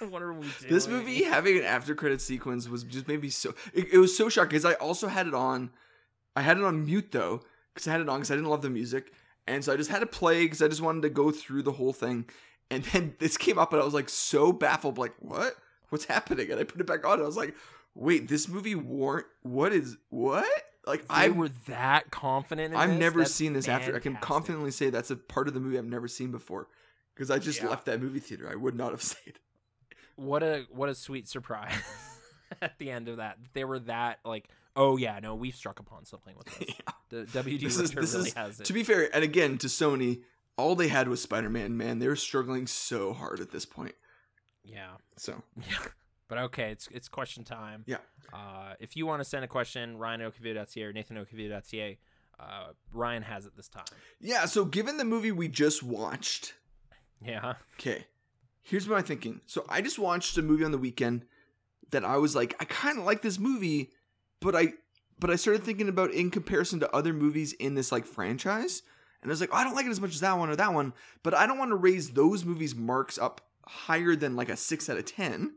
what 0.08 0.22
are 0.22 0.32
we 0.32 0.42
doing? 0.42 0.72
This 0.72 0.88
movie 0.88 1.24
having 1.24 1.58
an 1.58 1.64
after 1.64 1.94
credit 1.94 2.20
sequence 2.20 2.68
was 2.68 2.84
just 2.84 3.08
maybe 3.08 3.30
so. 3.30 3.54
It, 3.72 3.92
it 3.92 3.98
was 3.98 4.16
so 4.16 4.28
shocking 4.28 4.50
because 4.50 4.64
I 4.64 4.74
also 4.74 5.08
had 5.08 5.26
it 5.26 5.34
on. 5.34 5.70
I 6.36 6.42
had 6.42 6.58
it 6.58 6.64
on 6.64 6.84
mute 6.84 7.12
though 7.12 7.42
because 7.72 7.86
I 7.88 7.92
had 7.92 8.00
it 8.00 8.08
on 8.08 8.20
because 8.20 8.30
I 8.30 8.34
didn't 8.34 8.50
love 8.50 8.62
the 8.62 8.70
music, 8.70 9.12
and 9.46 9.64
so 9.64 9.72
I 9.72 9.76
just 9.76 9.90
had 9.90 10.00
to 10.00 10.06
play 10.06 10.44
because 10.44 10.62
I 10.62 10.68
just 10.68 10.82
wanted 10.82 11.02
to 11.02 11.10
go 11.10 11.30
through 11.30 11.62
the 11.62 11.72
whole 11.72 11.92
thing. 11.92 12.26
And 12.70 12.84
then 12.84 13.14
this 13.20 13.36
came 13.36 13.58
up, 13.58 13.72
and 13.72 13.82
I 13.82 13.84
was 13.84 13.94
like 13.94 14.08
so 14.08 14.52
baffled, 14.52 14.98
like 14.98 15.14
what? 15.18 15.54
What's 15.90 16.06
happening? 16.06 16.50
And 16.50 16.58
I 16.58 16.64
put 16.64 16.80
it 16.80 16.86
back 16.86 17.06
on, 17.06 17.14
and 17.14 17.22
I 17.22 17.26
was 17.26 17.36
like, 17.36 17.54
wait, 17.94 18.28
this 18.28 18.48
movie 18.48 18.74
war 18.74 19.26
What 19.42 19.72
is 19.72 19.96
what? 20.10 20.46
Like 20.86 21.04
I 21.08 21.26
I 21.26 21.28
were 21.30 21.48
that 21.68 22.10
confident. 22.10 22.74
In 22.74 22.78
I've 22.80 22.90
this? 22.90 22.98
never 22.98 23.18
That's 23.20 23.34
seen 23.34 23.52
this 23.54 23.68
after. 23.68 23.96
I 23.96 24.00
can 24.00 24.16
confidently 24.16 24.70
say 24.70 24.90
that's 24.90 25.10
a 25.10 25.16
part 25.16 25.48
of 25.48 25.54
the 25.54 25.60
movie 25.60 25.78
I've 25.78 25.84
never 25.86 26.08
seen 26.08 26.30
before 26.30 26.68
because 27.14 27.30
I 27.30 27.38
just 27.38 27.62
Yeah. 27.62 27.68
left 27.70 27.86
that 27.86 28.02
movie 28.02 28.20
theater. 28.20 28.48
I 28.50 28.54
would 28.54 28.74
not 28.76 28.90
have 28.90 29.02
stayed. 29.12 29.38
What 30.16 30.42
a 30.42 30.66
what 30.70 30.88
a 30.90 30.94
sweet 30.94 31.26
surprise 31.28 31.72
at 32.62 32.78
the 32.78 32.90
end 32.90 33.08
of 33.08 33.16
that. 33.16 33.38
They 33.54 33.64
were 33.64 33.78
that 33.80 34.18
like, 34.24 34.48
oh 34.76 34.96
yeah, 34.98 35.18
no, 35.22 35.34
we've 35.34 35.54
struck 35.56 35.80
upon 35.80 36.04
something 36.04 36.36
with 36.36 36.46
this. 36.58 36.74
The 37.10 37.24
WD 37.26 37.60
This 37.60 37.78
is- 37.78 37.92
this 37.92 37.94
really 38.14 38.28
is- 38.28 38.34
has 38.34 38.60
it. 38.60 38.64
To 38.66 38.72
be 38.72 38.82
fair, 38.82 39.14
and 39.14 39.22
again 39.22 39.56
to 39.58 39.68
Sony, 39.68 40.22
all 40.56 40.74
they 40.74 40.88
had 40.88 41.06
was 41.08 41.22
Spider 41.22 41.48
Man. 41.48 41.76
Man, 41.76 41.98
they 42.00 42.08
were 42.08 42.16
struggling 42.16 42.66
so 42.66 43.12
hard 43.12 43.40
at 43.40 43.50
this 43.52 43.64
point. 43.64 43.94
yeah. 44.64 44.92
So 45.16 45.42
Yeah. 45.56 45.76
But 46.28 46.38
okay, 46.38 46.70
it's 46.70 46.88
it's 46.90 47.08
question 47.08 47.44
time. 47.44 47.84
Yeah. 47.86 47.98
Uh, 48.32 48.74
if 48.80 48.96
you 48.96 49.06
want 49.06 49.20
to 49.20 49.24
send 49.24 49.44
a 49.44 49.48
question, 49.48 49.98
Ryan@okvideo.ca 49.98 50.82
or 50.84 50.92
Nathan@okvideo.ca, 50.92 51.98
uh, 52.40 52.66
Ryan 52.92 53.22
has 53.22 53.46
it 53.46 53.56
this 53.56 53.68
time. 53.68 53.84
yeah. 54.20 54.46
So 54.46 54.64
given 54.64 54.96
the 54.96 55.04
movie 55.04 55.32
we 55.32 55.48
just 55.48 55.82
watched, 55.82 56.54
Yeah. 57.22 57.54
okay, 57.78 58.06
here's 58.62 58.88
my 58.88 59.02
thinking. 59.02 59.40
So 59.46 59.64
I 59.68 59.80
just 59.82 59.98
watched 59.98 60.36
a 60.38 60.42
movie 60.42 60.64
on 60.64 60.72
the 60.72 60.78
weekend 60.78 61.26
that 61.90 62.04
I 62.04 62.16
was 62.16 62.34
like, 62.34 62.56
I 62.58 62.64
kind 62.64 62.98
of 62.98 63.04
like 63.04 63.22
this 63.22 63.38
movie, 63.38 63.92
but 64.40 64.56
I 64.56 64.74
but 65.18 65.30
I 65.30 65.36
started 65.36 65.62
thinking 65.62 65.88
about 65.88 66.10
in 66.10 66.30
comparison 66.30 66.80
to 66.80 66.90
other 66.96 67.12
movies 67.12 67.52
in 67.52 67.74
this 67.74 67.92
like 67.92 68.06
franchise, 68.06 68.82
and 69.22 69.30
I 69.30 69.32
was 69.32 69.40
like, 69.40 69.50
oh, 69.52 69.56
I 69.56 69.62
don't 69.64 69.74
like 69.76 69.86
it 69.86 69.90
as 69.90 70.00
much 70.00 70.14
as 70.14 70.20
that 70.20 70.38
one 70.38 70.48
or 70.48 70.56
that 70.56 70.72
one, 70.72 70.92
but 71.22 71.34
I 71.34 71.46
don't 71.46 71.58
want 71.58 71.70
to 71.70 71.76
raise 71.76 72.10
those 72.12 72.44
movies' 72.44 72.74
marks 72.74 73.18
up 73.18 73.42
higher 73.66 74.16
than 74.16 74.34
like 74.36 74.48
a 74.48 74.56
six 74.56 74.88
out 74.88 74.96
of 74.98 75.04
ten. 75.04 75.56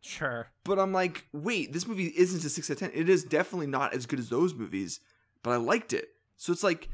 Sure. 0.00 0.48
But 0.64 0.78
I'm 0.78 0.92
like, 0.92 1.26
wait, 1.32 1.72
this 1.72 1.86
movie 1.86 2.12
isn't 2.16 2.44
a 2.44 2.48
six 2.48 2.70
out 2.70 2.74
of 2.74 2.78
ten. 2.78 2.90
It 2.94 3.08
is 3.08 3.24
definitely 3.24 3.66
not 3.66 3.94
as 3.94 4.06
good 4.06 4.18
as 4.18 4.28
those 4.28 4.54
movies, 4.54 5.00
but 5.42 5.50
I 5.50 5.56
liked 5.56 5.92
it. 5.92 6.10
So 6.36 6.52
it's 6.52 6.62
like, 6.62 6.88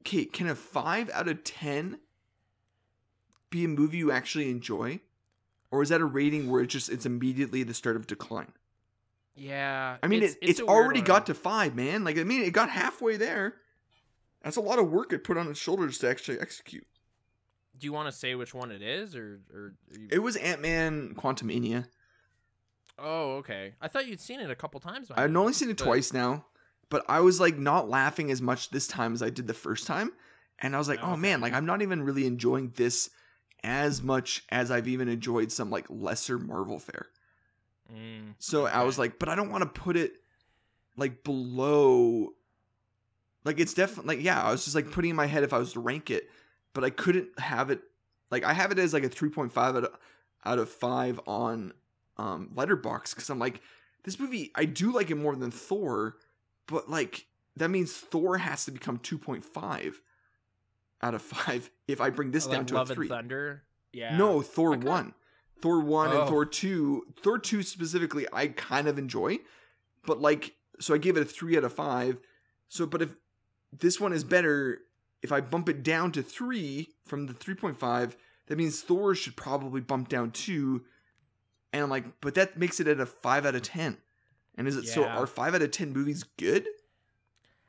okay, 0.00 0.24
can 0.26 0.48
a 0.48 0.54
five 0.54 1.10
out 1.10 1.28
of 1.28 1.44
ten 1.44 1.98
be 3.50 3.64
a 3.64 3.68
movie 3.68 3.98
you 3.98 4.10
actually 4.10 4.50
enjoy, 4.50 5.00
or 5.70 5.82
is 5.82 5.88
that 5.88 6.00
a 6.00 6.04
rating 6.04 6.50
where 6.50 6.62
it's 6.62 6.72
just 6.72 6.90
it's 6.90 7.06
immediately 7.06 7.62
the 7.62 7.74
start 7.74 7.96
of 7.96 8.06
decline? 8.06 8.52
Yeah. 9.36 9.96
I 10.02 10.06
mean, 10.06 10.22
it's, 10.22 10.34
it, 10.34 10.50
it's, 10.50 10.60
weird 10.60 10.70
already 10.70 11.00
one. 11.00 11.06
got 11.06 11.26
to 11.26 11.34
five, 11.34 11.74
man. 11.74 12.04
Like, 12.04 12.18
I 12.18 12.24
mean, 12.24 12.42
it 12.42 12.52
got 12.52 12.70
halfway 12.70 13.16
there. 13.16 13.54
That's 14.42 14.56
a 14.56 14.60
lot 14.60 14.78
of 14.78 14.90
work 14.90 15.12
it 15.12 15.24
put 15.24 15.36
on 15.36 15.48
its 15.48 15.58
shoulders 15.58 15.98
to 15.98 16.08
actually 16.08 16.38
execute. 16.38 16.86
Do 17.78 17.86
you 17.86 17.92
want 17.92 18.08
to 18.08 18.12
say 18.12 18.34
which 18.34 18.54
one 18.54 18.70
it 18.70 18.82
is, 18.82 19.16
or 19.16 19.40
or? 19.52 19.74
You... 19.90 20.08
It 20.10 20.18
was 20.20 20.36
Ant 20.36 20.60
Man 20.60 21.14
Quantumania. 21.16 21.86
Oh, 22.98 23.36
okay. 23.36 23.74
I 23.80 23.88
thought 23.88 24.06
you'd 24.06 24.20
seen 24.20 24.40
it 24.40 24.50
a 24.50 24.54
couple 24.54 24.78
times. 24.80 25.10
I've 25.14 25.30
now, 25.30 25.40
only 25.40 25.52
seen 25.52 25.70
it 25.70 25.78
but- 25.78 25.84
twice 25.84 26.12
now, 26.12 26.44
but 26.90 27.04
I 27.08 27.20
was 27.20 27.40
like 27.40 27.56
not 27.58 27.88
laughing 27.88 28.30
as 28.30 28.40
much 28.40 28.70
this 28.70 28.86
time 28.86 29.12
as 29.14 29.22
I 29.22 29.30
did 29.30 29.46
the 29.46 29.54
first 29.54 29.86
time. 29.86 30.12
And 30.60 30.74
I 30.74 30.78
was 30.78 30.88
like, 30.88 31.00
oh 31.02 31.12
Okay. 31.12 31.20
man, 31.20 31.40
like 31.40 31.52
I'm 31.52 31.66
not 31.66 31.82
even 31.82 32.02
really 32.02 32.26
enjoying 32.26 32.72
this 32.76 33.10
as 33.64 34.02
much 34.02 34.44
as 34.50 34.70
I've 34.70 34.86
even 34.86 35.08
enjoyed 35.08 35.50
some 35.50 35.70
like 35.70 35.86
lesser 35.88 36.38
Marvel 36.38 36.78
fare. 36.78 37.06
Mm, 37.92 38.34
So 38.38 38.66
I 38.66 38.84
was 38.84 38.98
like, 38.98 39.18
but 39.18 39.28
I 39.28 39.34
don't 39.34 39.50
want 39.50 39.62
to 39.62 39.80
put 39.80 39.96
it 39.96 40.12
like 40.96 41.24
below. 41.24 42.28
Like 43.44 43.58
it's 43.58 43.74
definitely 43.74 44.16
like 44.16 44.24
yeah, 44.24 44.42
I 44.42 44.52
was 44.52 44.64
just 44.64 44.76
like 44.76 44.90
putting 44.92 45.10
in 45.10 45.16
my 45.16 45.26
head 45.26 45.42
if 45.42 45.52
I 45.52 45.58
was 45.58 45.72
to 45.72 45.80
rank 45.80 46.10
it, 46.10 46.30
but 46.72 46.84
I 46.84 46.90
couldn't 46.90 47.38
have 47.40 47.70
it. 47.70 47.82
Like 48.30 48.44
I 48.44 48.52
have 48.52 48.70
it 48.70 48.78
as 48.78 48.94
like 48.94 49.04
a 49.04 49.08
three 49.08 49.28
point 49.30 49.52
five 49.52 49.74
out 49.76 49.84
of 49.84 49.98
out 50.44 50.58
of 50.58 50.68
five 50.70 51.20
on 51.26 51.72
um 52.16 52.50
Letterboxd 52.54 53.14
because 53.14 53.30
I'm 53.30 53.38
like 53.38 53.60
this 54.04 54.18
movie 54.20 54.50
I 54.54 54.64
do 54.64 54.92
like 54.92 55.10
it 55.10 55.16
more 55.16 55.34
than 55.36 55.50
Thor, 55.50 56.16
but 56.66 56.88
like 56.90 57.26
that 57.56 57.68
means 57.70 57.92
Thor 57.92 58.38
has 58.38 58.64
to 58.66 58.70
become 58.72 58.98
two 58.98 59.18
point 59.18 59.44
five 59.44 60.00
out 61.02 61.14
of 61.14 61.22
five 61.22 61.70
if 61.88 62.00
I 62.00 62.10
bring 62.10 62.30
this 62.30 62.46
like 62.46 62.56
down 62.56 62.66
to 62.66 62.74
Love 62.74 62.90
a 62.90 62.94
three. 62.94 63.08
Thunder. 63.08 63.62
Yeah. 63.92 64.16
No, 64.16 64.42
Thor 64.42 64.76
one, 64.76 65.14
Thor 65.62 65.80
one, 65.80 66.10
Oh. 66.10 66.20
and 66.20 66.28
Thor 66.28 66.44
two. 66.44 67.06
Thor 67.22 67.38
two 67.38 67.62
specifically, 67.62 68.26
I 68.32 68.48
kind 68.48 68.88
of 68.88 68.98
enjoy, 68.98 69.38
but 70.04 70.20
like, 70.20 70.54
so 70.80 70.94
I 70.94 70.98
gave 70.98 71.16
it 71.16 71.20
a 71.22 71.24
three 71.24 71.56
out 71.56 71.62
of 71.64 71.72
five. 71.72 72.18
So, 72.68 72.86
but 72.86 73.02
if 73.02 73.14
this 73.72 74.00
one 74.00 74.12
is 74.12 74.24
better, 74.24 74.78
if 75.22 75.30
I 75.30 75.40
bump 75.40 75.68
it 75.68 75.84
down 75.84 76.10
to 76.12 76.22
three 76.22 76.88
from 77.06 77.26
the 77.26 77.32
three 77.34 77.54
point 77.54 77.78
five, 77.78 78.16
that 78.46 78.58
means 78.58 78.80
Thor 78.82 79.14
should 79.14 79.36
probably 79.36 79.80
bump 79.80 80.08
down 80.08 80.32
two. 80.32 80.84
And 81.74 81.82
I'm 81.82 81.90
like, 81.90 82.04
but 82.20 82.36
that 82.36 82.56
makes 82.56 82.78
it 82.78 82.86
at 82.86 83.00
a 83.00 83.06
five 83.06 83.44
out 83.44 83.56
of 83.56 83.62
ten. 83.62 83.96
And 84.54 84.68
is 84.68 84.76
it 84.76 84.86
so? 84.86 85.04
Are 85.04 85.26
five 85.26 85.56
out 85.56 85.62
of 85.62 85.72
ten 85.72 85.92
movies 85.92 86.22
good? 86.22 86.68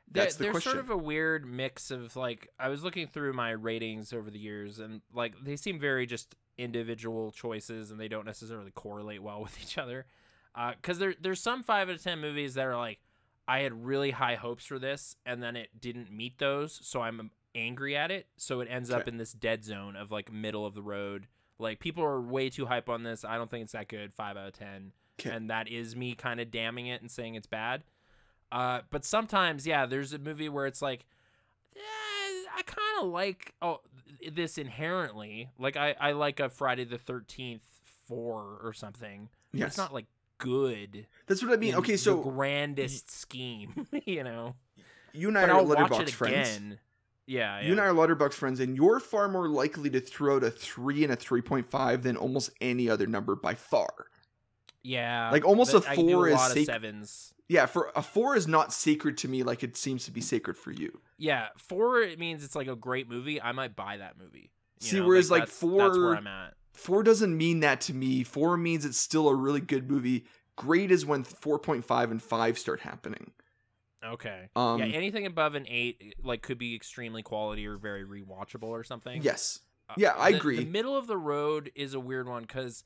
They're, 0.08 0.22
That's 0.22 0.36
the 0.36 0.44
they're 0.44 0.52
question. 0.52 0.72
sort 0.72 0.84
of 0.84 0.90
a 0.90 0.96
weird 0.96 1.44
mix 1.44 1.90
of 1.90 2.14
like 2.14 2.48
I 2.56 2.68
was 2.68 2.84
looking 2.84 3.08
through 3.08 3.32
my 3.32 3.50
ratings 3.50 4.12
over 4.12 4.30
the 4.30 4.38
years 4.38 4.78
and 4.78 5.00
like 5.12 5.34
they 5.42 5.56
seem 5.56 5.80
very 5.80 6.06
just 6.06 6.36
individual 6.56 7.32
choices 7.32 7.90
and 7.90 7.98
they 7.98 8.06
don't 8.06 8.24
necessarily 8.24 8.70
correlate 8.70 9.24
well 9.24 9.42
with 9.42 9.60
each 9.60 9.76
other. 9.76 10.06
Uh, 10.54 10.74
because 10.80 11.00
there 11.00 11.14
there's 11.20 11.40
some 11.40 11.64
five 11.64 11.88
out 11.88 11.96
of 11.96 12.02
ten 12.02 12.20
movies 12.20 12.54
that 12.54 12.64
are 12.64 12.76
like 12.76 13.00
I 13.48 13.58
had 13.58 13.84
really 13.84 14.12
high 14.12 14.36
hopes 14.36 14.64
for 14.64 14.78
this 14.78 15.16
and 15.26 15.42
then 15.42 15.56
it 15.56 15.70
didn't 15.80 16.12
meet 16.12 16.38
those, 16.38 16.78
so 16.80 17.02
I'm 17.02 17.18
um, 17.18 17.30
angry 17.56 17.96
at 17.96 18.12
it. 18.12 18.28
So 18.36 18.60
it 18.60 18.68
ends 18.70 18.92
up 18.92 19.08
in 19.08 19.16
this 19.16 19.32
dead 19.32 19.64
zone 19.64 19.96
of 19.96 20.12
like 20.12 20.32
middle 20.32 20.64
of 20.64 20.74
the 20.74 20.82
road. 20.82 21.26
Like 21.58 21.80
people 21.80 22.04
are 22.04 22.20
way 22.20 22.50
too 22.50 22.66
hype 22.66 22.88
on 22.88 23.02
this. 23.02 23.24
I 23.24 23.36
don't 23.36 23.50
think 23.50 23.64
it's 23.64 23.72
that 23.72 23.88
good. 23.88 24.12
Five 24.14 24.36
out 24.36 24.48
of 24.48 24.52
ten, 24.54 24.92
Okay. 25.20 25.34
and 25.34 25.48
that 25.50 25.68
is 25.68 25.96
me 25.96 26.14
kind 26.14 26.40
of 26.40 26.50
damning 26.50 26.86
it 26.86 27.00
and 27.00 27.10
saying 27.10 27.34
it's 27.34 27.46
bad. 27.46 27.82
Uh, 28.52 28.80
but 28.90 29.04
sometimes, 29.04 29.66
yeah, 29.66 29.86
there's 29.86 30.12
a 30.12 30.18
movie 30.18 30.48
where 30.48 30.66
it's 30.66 30.80
like, 30.82 31.06
eh, 31.74 31.80
I 31.80 32.62
kind 32.64 33.02
of 33.02 33.08
like 33.08 33.54
oh 33.62 33.80
this 34.32 34.58
inherently. 34.58 35.50
Like 35.58 35.76
I, 35.76 35.94
I 35.98 36.12
like 36.12 36.40
a 36.40 36.48
Friday 36.48 36.84
the 36.84 36.98
Thirteenth 36.98 37.62
four 38.06 38.58
or 38.62 38.72
something. 38.72 39.28
Yes, 39.52 39.68
It's 39.68 39.78
not 39.78 39.92
like 39.94 40.06
good. 40.38 41.06
that's 41.26 41.42
what 41.42 41.52
I 41.52 41.56
mean. 41.56 41.74
Okay, 41.76 41.92
the 41.92 41.98
so 41.98 42.18
grandest 42.18 43.10
scheme, 43.10 43.86
you 44.04 44.22
know. 44.22 44.54
you 45.12 45.28
and 45.28 45.38
I 45.38 45.42
But 45.46 45.50
are 45.50 45.56
I'll 45.56 45.66
watch 45.66 46.00
it 46.00 46.10
friends. 46.10 46.56
again. 46.56 46.78
Yeah, 47.26 47.60
You 47.60 47.72
and 47.72 47.80
I 47.80 47.86
are 47.86 47.92
letterboxd 47.92 48.34
friends, 48.34 48.60
and 48.60 48.76
you're 48.76 49.00
far 49.00 49.28
more 49.28 49.48
likely 49.48 49.90
to 49.90 50.00
throw 50.00 50.36
out 50.36 50.44
a 50.44 50.50
three 50.50 51.02
and 51.02 51.12
a 51.12 51.16
three 51.16 51.42
point 51.42 51.68
five 51.70 52.02
than 52.02 52.16
almost 52.16 52.50
any 52.60 52.88
other 52.88 53.06
number 53.06 53.34
by 53.34 53.54
far. 53.54 54.06
yeah. 54.82 55.30
like, 55.32 55.44
almost 55.44 55.74
a 55.74 55.78
I 55.88 55.96
can 55.96 56.06
do 56.06 56.12
four 56.12 56.28
a 56.28 56.30
is 56.32 56.36
lot 56.36 56.50
of 56.52 56.56
sac- 56.58 56.66
sevens. 56.66 57.32
Yeah, 57.48 57.66
for 57.66 57.90
a 57.94 58.02
four 58.02 58.36
is 58.36 58.46
not 58.48 58.72
sacred 58.72 59.18
to 59.18 59.28
me 59.28 59.42
like 59.42 59.62
it 59.62 59.76
seems 59.76 60.04
to 60.06 60.10
be 60.10 60.20
sacred 60.20 60.56
for 60.56 60.70
you. 60.72 61.00
Yeah, 61.18 61.48
four 61.58 62.00
it 62.00 62.18
means 62.18 62.44
it's 62.44 62.56
like 62.56 62.68
a 62.68 62.76
great 62.76 63.08
movie. 63.08 63.40
I 63.40 63.52
might 63.52 63.74
buy 63.76 63.96
that 63.98 64.18
movie. 64.18 64.50
You 64.80 64.86
See, 64.86 65.00
know, 65.00 65.06
whereas, 65.06 65.30
like, 65.30 65.42
that's, 65.46 65.58
that's 65.58 65.62
where 65.72 65.92
four- 65.92 66.16
I'm 66.16 66.26
at. 66.26 66.54
Four 66.74 67.02
doesn't 67.02 67.34
mean 67.36 67.60
that 67.60 67.80
to 67.82 67.94
me. 67.94 68.22
Four 68.22 68.56
means 68.58 68.84
it's 68.84 68.98
still 68.98 69.28
a 69.28 69.34
really 69.34 69.60
good 69.62 69.90
movie. 69.90 70.26
Great 70.56 70.90
is 70.90 71.06
when 71.06 71.24
four 71.24 71.58
point 71.58 71.84
five 71.84 72.10
and 72.10 72.22
five 72.22 72.58
start 72.58 72.80
happening. 72.80 73.32
Okay. 74.06 74.48
Um, 74.56 74.78
yeah, 74.80 74.86
anything 74.86 75.26
above 75.26 75.54
an 75.54 75.66
eight 75.68 76.14
like 76.22 76.42
could 76.42 76.58
be 76.58 76.74
extremely 76.74 77.22
quality 77.22 77.66
or 77.66 77.76
very 77.76 78.04
rewatchable 78.04 78.64
or 78.68 78.84
something. 78.84 79.22
Yes, 79.22 79.60
Uh, 79.88 79.94
yeah, 79.96 80.14
I 80.16 80.32
the- 80.32 80.38
agree. 80.38 80.56
The 80.56 80.70
middle 80.70 80.96
of 80.96 81.06
the 81.06 81.16
road 81.18 81.70
is 81.74 81.94
a 81.94 82.00
weird 82.00 82.28
one 82.28 82.42
because, 82.42 82.84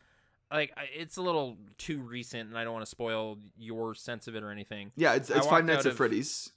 like, 0.50 0.72
it's 0.94 1.16
a 1.16 1.22
little 1.22 1.56
too 1.78 2.00
recent, 2.00 2.48
and 2.48 2.58
I 2.58 2.64
don't 2.64 2.72
want 2.72 2.84
to 2.84 2.90
spoil 2.90 3.38
your 3.56 3.94
sense 3.94 4.26
of 4.28 4.34
it 4.34 4.42
or 4.42 4.50
anything. 4.50 4.92
yeah, 4.96 5.14
it's, 5.14 5.30
it's 5.30 5.46
Five 5.46 5.64
Nights 5.64 5.86
at 5.86 5.92
of- 5.92 5.96
Freddy's. 5.96 6.52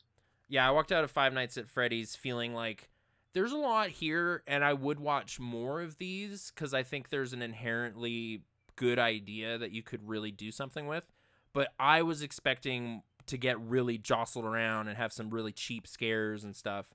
Yeah, 0.49 0.68
I 0.68 0.72
walked 0.72 0.91
out 0.91 1.03
of 1.03 1.11
Five 1.11 1.34
Nights 1.34 1.57
at 1.57 1.68
Freddy's 1.68 2.15
feeling 2.15 2.53
like 2.53 2.90
there's 3.34 3.52
a 3.52 3.57
lot 3.57 3.90
here, 3.90 4.44
and 4.45 4.64
I 4.64 4.73
would 4.73 4.99
watch 4.99 5.40
more 5.40 5.81
of 5.81 5.98
these 5.98 6.52
because 6.53 6.73
I 6.73 6.84
think 6.84 7.10
there's 7.10 7.34
an 7.34 7.41
inherently 7.41 8.41
good 8.76 8.99
idea 8.99 9.57
that 9.57 9.72
you 9.72 9.81
could 9.81 10.07
really 10.07 10.31
do 10.31 10.52
something 10.52 10.85
with. 10.85 11.06
But 11.53 11.73
I 11.80 12.02
was 12.03 12.22
expecting 12.22 13.03
to 13.27 13.37
get 13.37 13.59
really 13.59 13.97
jostled 13.97 14.45
around 14.45 14.87
and 14.87 14.97
have 14.97 15.13
some 15.13 15.29
really 15.29 15.51
cheap 15.51 15.87
scares 15.87 16.43
and 16.43 16.55
stuff, 16.55 16.85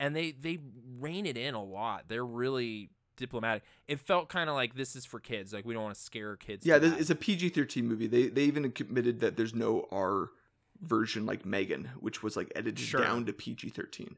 and 0.00 0.14
they 0.16 0.32
they 0.32 0.58
rein 0.98 1.26
it 1.26 1.36
in 1.36 1.54
a 1.54 1.62
lot. 1.62 2.04
They're 2.08 2.24
really 2.24 2.90
diplomatic. 3.16 3.62
It 3.88 3.98
felt 4.00 4.28
kind 4.28 4.50
of 4.50 4.56
like 4.56 4.74
this 4.74 4.94
is 4.96 5.04
for 5.06 5.20
kids. 5.20 5.52
Like 5.52 5.64
we 5.64 5.74
don't 5.74 5.82
want 5.84 5.94
to 5.94 6.00
scare 6.00 6.36
kids. 6.36 6.66
Yeah, 6.66 6.78
this, 6.78 6.98
it's 7.00 7.10
a 7.10 7.14
PG 7.14 7.50
thirteen 7.50 7.86
movie. 7.86 8.06
They 8.06 8.28
they 8.28 8.44
even 8.44 8.70
committed 8.72 9.20
that 9.20 9.36
there's 9.36 9.54
no 9.54 9.86
R 9.90 10.30
version 10.82 11.24
like 11.24 11.46
Megan, 11.46 11.90
which 12.00 12.22
was 12.22 12.36
like 12.36 12.52
edited 12.54 12.78
Sure. 12.78 13.00
down 13.00 13.24
to 13.26 13.32
PG 13.32 13.70
thirteen. 13.70 14.16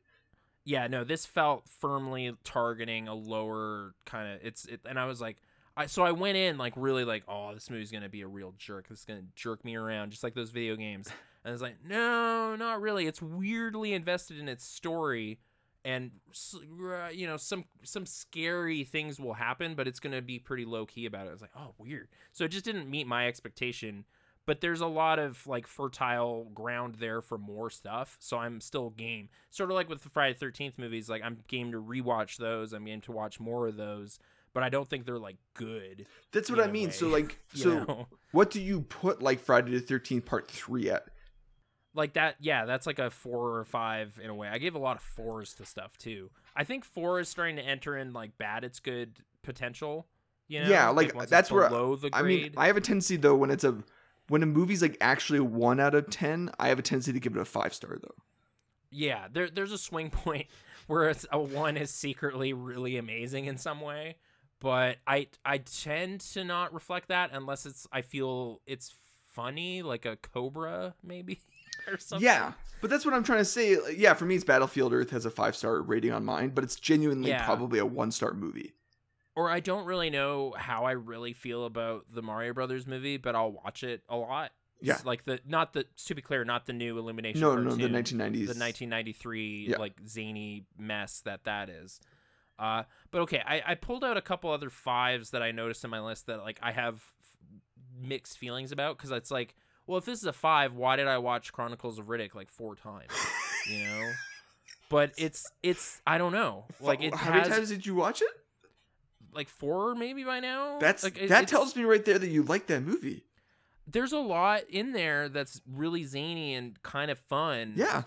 yeah, 0.64 0.86
no, 0.88 1.04
this 1.04 1.24
felt 1.24 1.68
firmly 1.68 2.34
targeting 2.44 3.06
a 3.08 3.14
lower 3.14 3.94
kind 4.04 4.34
of 4.34 4.40
it's 4.44 4.64
it, 4.66 4.80
and 4.88 4.98
I 4.98 5.04
was 5.06 5.20
like 5.20 5.36
I 5.76 5.86
so 5.86 6.02
I 6.02 6.10
went 6.10 6.36
in 6.36 6.58
like 6.58 6.72
really 6.76 7.04
like 7.04 7.22
oh 7.28 7.54
this 7.54 7.70
movie's 7.70 7.92
gonna 7.92 8.08
be 8.08 8.22
a 8.22 8.26
real 8.26 8.52
jerk. 8.58 8.88
This 8.88 8.98
is 8.98 9.04
gonna 9.04 9.22
jerk 9.36 9.64
me 9.64 9.76
around 9.76 10.10
just 10.10 10.24
like 10.24 10.34
those 10.34 10.50
video 10.50 10.74
games. 10.74 11.08
And 11.48 11.54
it's 11.54 11.62
like 11.62 11.76
no, 11.82 12.56
not 12.56 12.82
really. 12.82 13.06
It's 13.06 13.22
weirdly 13.22 13.94
invested 13.94 14.38
in 14.38 14.50
its 14.50 14.66
story, 14.66 15.38
and 15.82 16.10
you 17.10 17.26
know 17.26 17.38
some 17.38 17.64
some 17.82 18.04
scary 18.04 18.84
things 18.84 19.18
will 19.18 19.32
happen, 19.32 19.74
but 19.74 19.88
it's 19.88 19.98
gonna 19.98 20.20
be 20.20 20.38
pretty 20.38 20.66
low 20.66 20.84
key 20.84 21.06
about 21.06 21.26
it. 21.26 21.30
It's 21.30 21.40
like 21.40 21.52
oh 21.56 21.72
weird. 21.78 22.08
So 22.32 22.44
it 22.44 22.48
just 22.48 22.66
didn't 22.66 22.90
meet 22.90 23.06
my 23.06 23.28
expectation. 23.28 24.04
But 24.44 24.60
there's 24.60 24.82
a 24.82 24.86
lot 24.86 25.18
of 25.18 25.46
like 25.46 25.66
fertile 25.66 26.50
ground 26.52 26.96
there 26.96 27.22
for 27.22 27.38
more 27.38 27.70
stuff, 27.70 28.18
so 28.20 28.36
I'm 28.36 28.60
still 28.60 28.90
game. 28.90 29.30
Sort 29.48 29.70
of 29.70 29.74
like 29.74 29.88
with 29.88 30.02
the 30.02 30.10
Friday 30.10 30.34
Thirteenth 30.34 30.76
movies, 30.76 31.08
like 31.08 31.22
I'm 31.24 31.38
game 31.48 31.72
to 31.72 31.82
rewatch 31.82 32.36
those. 32.36 32.74
I'm 32.74 32.84
game 32.84 33.00
to 33.02 33.12
watch 33.12 33.40
more 33.40 33.68
of 33.68 33.76
those, 33.76 34.18
but 34.52 34.62
I 34.62 34.68
don't 34.68 34.86
think 34.86 35.06
they're 35.06 35.18
like 35.18 35.38
good. 35.54 36.04
That's 36.30 36.50
what 36.50 36.60
I 36.60 36.66
mean. 36.66 36.88
way, 36.88 36.92
So 36.92 37.08
like, 37.08 37.38
so 37.54 37.70
know? 37.70 38.08
what 38.32 38.50
do 38.50 38.60
you 38.60 38.82
put 38.82 39.22
like 39.22 39.40
Friday 39.40 39.70
the 39.70 39.80
Thirteenth 39.80 40.26
Part 40.26 40.50
Three 40.50 40.90
at? 40.90 41.06
Like 41.98 42.14
that 42.14 42.36
yeah 42.40 42.64
that's 42.64 42.86
like 42.86 42.98
a 42.98 43.10
four 43.10 43.58
or 43.58 43.64
five 43.66 44.18
in 44.22 44.30
a 44.30 44.34
way 44.34 44.48
i 44.48 44.56
gave 44.56 44.74
a 44.74 44.78
lot 44.78 44.96
of 44.96 45.02
fours 45.02 45.52
to 45.54 45.66
stuff 45.66 45.98
too 45.98 46.30
i 46.56 46.64
think 46.64 46.84
four 46.84 47.20
is 47.20 47.28
starting 47.28 47.56
to 47.56 47.62
enter 47.62 47.96
in 47.98 48.12
like 48.14 48.38
bad 48.38 48.64
it's 48.64 48.80
good 48.80 49.18
potential 49.42 50.06
you 50.46 50.62
know 50.62 50.68
Yeah, 50.70 50.88
like, 50.88 51.12
it's 51.14 51.26
that's 51.30 51.50
where- 51.52 51.68
below 51.68 51.96
the 51.96 52.08
I 52.12 52.22
mean. 52.22 52.54
I 52.56 52.68
have 52.68 52.76
a 52.78 52.80
tendency 52.80 53.16
though 53.16 53.34
when 53.36 53.50
it's 53.50 53.64
a 53.64 53.76
when 54.28 54.42
a 54.42 54.46
movie's 54.46 54.80
like 54.80 54.96
actually 55.00 55.40
one 55.40 55.78
out 55.80 55.94
of 55.94 56.08
ten, 56.10 56.50
I 56.58 56.68
have 56.68 56.78
a 56.78 56.82
tendency 56.82 57.12
to 57.12 57.20
give 57.20 57.34
it 57.36 57.40
a 57.40 57.44
five 57.44 57.74
star 57.74 57.98
though. 58.00 58.14
yeah 58.90 59.26
there, 59.32 59.50
there's 59.50 59.72
a 59.72 59.78
swing 59.78 60.08
point 60.24 60.46
where 60.86 61.08
it's 61.10 61.26
a 61.32 61.38
one 61.38 61.76
is 61.76 61.90
secretly 61.90 62.52
really 62.52 62.96
amazing 62.96 63.44
in 63.46 63.58
some 63.58 63.80
way 63.80 64.16
but 64.60 64.96
i 65.06 65.26
i 65.44 65.58
tend 65.58 66.20
to 66.20 66.44
not 66.44 66.72
reflect 66.72 67.08
that 67.08 67.30
unless 67.32 67.66
it's 67.66 67.86
i 67.92 68.00
feel 68.02 68.60
it's 68.66 68.94
funny 69.26 69.82
like 69.82 70.04
a 70.06 70.16
cobra 70.16 70.94
maybe 71.02 71.38
or 71.92 71.98
something 71.98 72.24
Yeah, 72.24 72.52
but 72.80 72.90
that's 72.90 73.04
what 73.04 73.14
I'm 73.14 73.24
trying 73.24 73.38
to 73.40 73.44
say. 73.44 73.76
Yeah, 73.96 74.14
for 74.14 74.24
me, 74.24 74.34
it's 74.36 74.44
Battlefield 74.44 74.92
Earth 74.92 75.10
has 75.10 75.24
a 75.26 75.30
five 75.30 75.56
star 75.56 75.80
rating 75.82 76.12
on 76.12 76.24
mine, 76.24 76.50
but 76.50 76.64
it's 76.64 76.76
genuinely 76.76 77.30
Yeah. 77.30 77.44
probably 77.44 77.78
a 77.78 77.86
one 77.86 78.10
star 78.10 78.32
movie. 78.34 78.74
or 79.36 79.48
I 79.50 79.60
don't 79.60 79.84
really 79.84 80.10
know 80.10 80.52
how 80.58 80.84
I 80.84 80.92
really 80.92 81.32
feel 81.32 81.64
about 81.64 82.06
the 82.12 82.22
Mario 82.22 82.52
Brothers 82.52 82.86
movie, 82.88 83.18
but 83.18 83.36
I'll 83.36 83.52
watch 83.52 83.84
it 83.84 84.02
a 84.08 84.16
lot. 84.16 84.50
Yeah. 84.80 84.94
It's 84.94 85.04
like 85.04 85.24
the 85.24 85.40
not 85.46 85.72
the 85.72 85.86
to 86.06 86.14
be 86.14 86.22
clear, 86.22 86.44
not 86.44 86.66
the 86.66 86.72
new 86.72 86.98
Illumination. 86.98 87.40
No, 87.40 87.54
no, 87.56 87.70
no, 87.70 87.76
the 87.76 87.88
1990s. 87.88 88.46
the 88.48 88.54
1993 88.58 89.66
Yeah. 89.70 89.76
like 89.78 89.94
zany 90.06 90.66
mess 90.76 91.20
that 91.20 91.44
that 91.44 91.68
is. 91.68 92.00
Uh, 92.58 92.82
but 93.12 93.20
okay, 93.22 93.40
I, 93.46 93.62
I 93.64 93.74
pulled 93.76 94.02
out 94.04 94.16
a 94.16 94.20
couple 94.20 94.50
other 94.50 94.70
fives 94.70 95.30
that 95.30 95.42
I 95.42 95.52
noticed 95.52 95.84
in 95.84 95.90
my 95.90 96.00
list 96.00 96.26
that 96.26 96.38
like 96.40 96.58
I 96.62 96.72
have 96.72 97.02
mixed 98.00 98.38
feelings 98.38 98.72
about 98.72 98.96
because 98.96 99.10
it's 99.10 99.30
like, 99.30 99.54
well, 99.88 99.98
if 99.98 100.04
this 100.04 100.20
is 100.20 100.26
a 100.26 100.32
five, 100.32 100.74
why 100.74 100.94
did 100.96 101.08
I 101.08 101.18
watch 101.18 101.52
Chronicles 101.52 101.98
of 101.98 102.06
Riddick 102.06 102.34
like 102.36 102.48
four 102.50 102.76
times? 102.76 103.10
you 103.68 103.84
know. 103.84 104.10
But 104.90 105.12
it's 105.18 105.46
it's 105.62 106.00
I 106.06 106.16
don't 106.16 106.32
know 106.32 106.64
like 106.80 107.02
it 107.02 107.12
How 107.14 107.32
has 107.32 107.42
many 107.48 107.56
times 107.56 107.68
did 107.68 107.84
you 107.84 107.94
watch 107.94 108.22
it? 108.22 108.30
like 109.34 109.48
four 109.48 109.94
maybe 109.94 110.24
by 110.24 110.40
now. 110.40 110.78
That's 110.78 111.04
like, 111.04 111.18
it- 111.20 111.28
that 111.28 111.46
tells 111.46 111.76
me 111.76 111.84
right 111.84 112.02
there 112.02 112.18
that 112.18 112.28
you 112.28 112.42
like 112.42 112.68
that 112.68 112.80
movie. 112.82 113.24
there's 113.86 114.12
a 114.12 114.18
lot 114.18 114.62
in 114.70 114.92
there 114.92 115.28
that's 115.28 115.60
really 115.70 116.04
zany 116.04 116.54
and 116.54 116.82
kind 116.82 117.10
of 117.10 117.18
fun. 117.18 117.74
Yeah, 117.76 118.04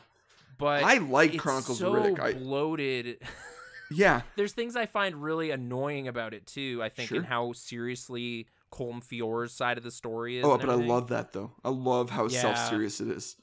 but 0.57 0.83
I 0.83 0.97
like 0.97 1.37
Chronicles 1.37 1.77
so 1.77 1.95
of 1.95 2.03
Riddick. 2.03 2.19
I, 2.19 2.33
so 2.33 2.39
bloated. 2.39 3.19
yeah, 3.91 4.21
there's 4.35 4.53
things 4.53 4.75
I 4.75 4.87
find 4.87 5.21
really 5.21 5.51
annoying 5.51 6.07
about 6.07 6.33
it 6.33 6.47
too. 6.47 6.79
I 6.81 6.89
think 6.89 7.11
in 7.11 7.17
Sure. 7.17 7.23
how 7.23 7.51
seriously 7.53 8.47
Colm 8.71 9.03
Feore's 9.03 9.51
side 9.53 9.77
of 9.77 9.83
the 9.83 9.91
story 9.91 10.37
is. 10.37 10.45
oh, 10.45 10.57
but 10.57 10.69
I 10.69 10.75
love 10.75 11.09
that 11.09 11.33
though. 11.33 11.51
I 11.63 11.69
love 11.69 12.09
how 12.09 12.27
Yeah. 12.27 12.41
self 12.41 12.57
serious 12.69 13.01
it 13.01 13.09
is. 13.09 13.35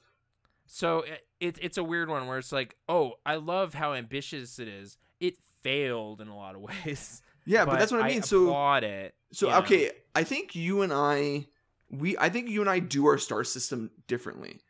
So 0.67 1.01
it, 1.01 1.27
it 1.41 1.59
it's 1.63 1.79
a 1.79 1.85
weird 1.85 2.09
one 2.09 2.27
where 2.27 2.39
it's 2.39 2.53
like, 2.53 2.77
oh, 2.89 3.15
I 3.25 3.37
love 3.37 3.75
how 3.75 3.95
ambitious 3.95 4.59
it 4.59 4.69
is. 4.69 4.99
It 5.21 5.37
failed 5.63 6.21
in 6.21 6.29
a 6.29 6.37
lot 6.37 6.55
of 6.55 6.61
ways. 6.85 7.23
Yeah, 7.45 7.65
but, 7.65 7.79
that's 7.79 7.91
what 7.93 8.03
I 8.03 8.09
mean. 8.09 8.23
so 8.23 8.45
applaud 8.45 8.85
it. 8.85 9.15
So 9.33 9.49
know? 9.49 9.59
okay, 9.59 9.91
I 10.15 10.25
think 10.25 10.55
you 10.55 10.83
and 10.83 10.93
I 10.93 11.47
we 11.91 12.17
I 12.19 12.29
think 12.29 12.49
you 12.51 12.61
and 12.61 12.69
I 12.69 12.79
do 12.79 13.07
our 13.07 13.19
star 13.19 13.45
system 13.45 13.91
differently. 14.07 14.61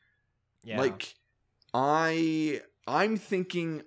yeah. 0.63 0.79
Like 0.81 1.15
I 1.75 2.61
I'm 2.87 3.17
thinking 3.17 3.83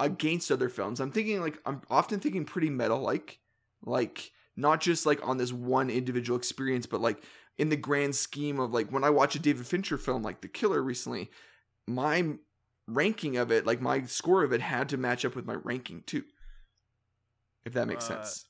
against 0.00 0.50
other 0.50 0.68
films. 0.68 1.00
I'm 1.00 1.12
thinking 1.12 1.40
like 1.40 1.58
I'm 1.64 1.82
often 1.90 2.20
thinking 2.20 2.44
pretty 2.44 2.70
metal 2.70 2.98
like 3.00 3.38
like 3.84 4.32
not 4.56 4.80
just 4.80 5.04
like 5.06 5.26
on 5.26 5.36
this 5.36 5.52
one 5.52 5.90
individual 5.90 6.38
experience 6.38 6.86
but 6.86 7.00
like 7.00 7.22
in 7.58 7.68
the 7.68 7.76
grand 7.76 8.14
scheme 8.14 8.58
of 8.60 8.72
like 8.72 8.90
when 8.90 9.04
I 9.04 9.10
watch 9.10 9.34
a 9.34 9.38
David 9.38 9.66
Fincher 9.66 9.96
film 9.98 10.22
like 10.22 10.40
The 10.40 10.48
Killer 10.48 10.82
recently, 10.82 11.30
my 11.86 12.34
ranking 12.88 13.36
of 13.36 13.50
it, 13.52 13.64
like 13.66 13.80
my 13.80 14.02
score 14.02 14.42
of 14.42 14.52
it 14.52 14.60
had 14.60 14.88
to 14.90 14.96
match 14.96 15.24
up 15.24 15.34
with 15.36 15.46
my 15.46 15.54
ranking 15.54 16.02
too. 16.06 16.24
If 17.64 17.72
that 17.74 17.86
makes 17.88 18.04
Uh, 18.10 18.16
sense. 18.22 18.46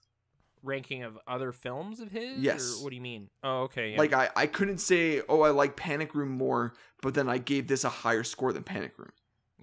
ranking 0.62 1.02
of 1.02 1.18
other 1.28 1.52
films 1.52 2.01
of 2.01 2.10
his. 2.10 2.39
Yes. 2.39 2.78
Or 2.78 2.85
what 2.85 2.90
do 2.90 2.97
you 2.97 3.02
mean? 3.02 3.28
Oh, 3.43 3.62
okay. 3.64 3.93
Yeah. 3.93 3.98
Like 3.98 4.12
I, 4.14 4.31
I 4.35 4.47
couldn't 4.47 4.78
say, 4.78 5.20
oh, 5.28 5.43
I 5.43 5.51
like 5.51 5.76
Panic 5.76 6.14
Room 6.14 6.31
more, 6.31 6.72
but 7.02 7.12
then 7.14 7.28
I 7.28 7.36
gave 7.39 7.68
this 7.68 7.85
a 7.85 7.89
higher 7.90 8.24
score 8.24 8.52
than 8.52 8.62
Panic 8.64 8.98
Room. 8.98 9.12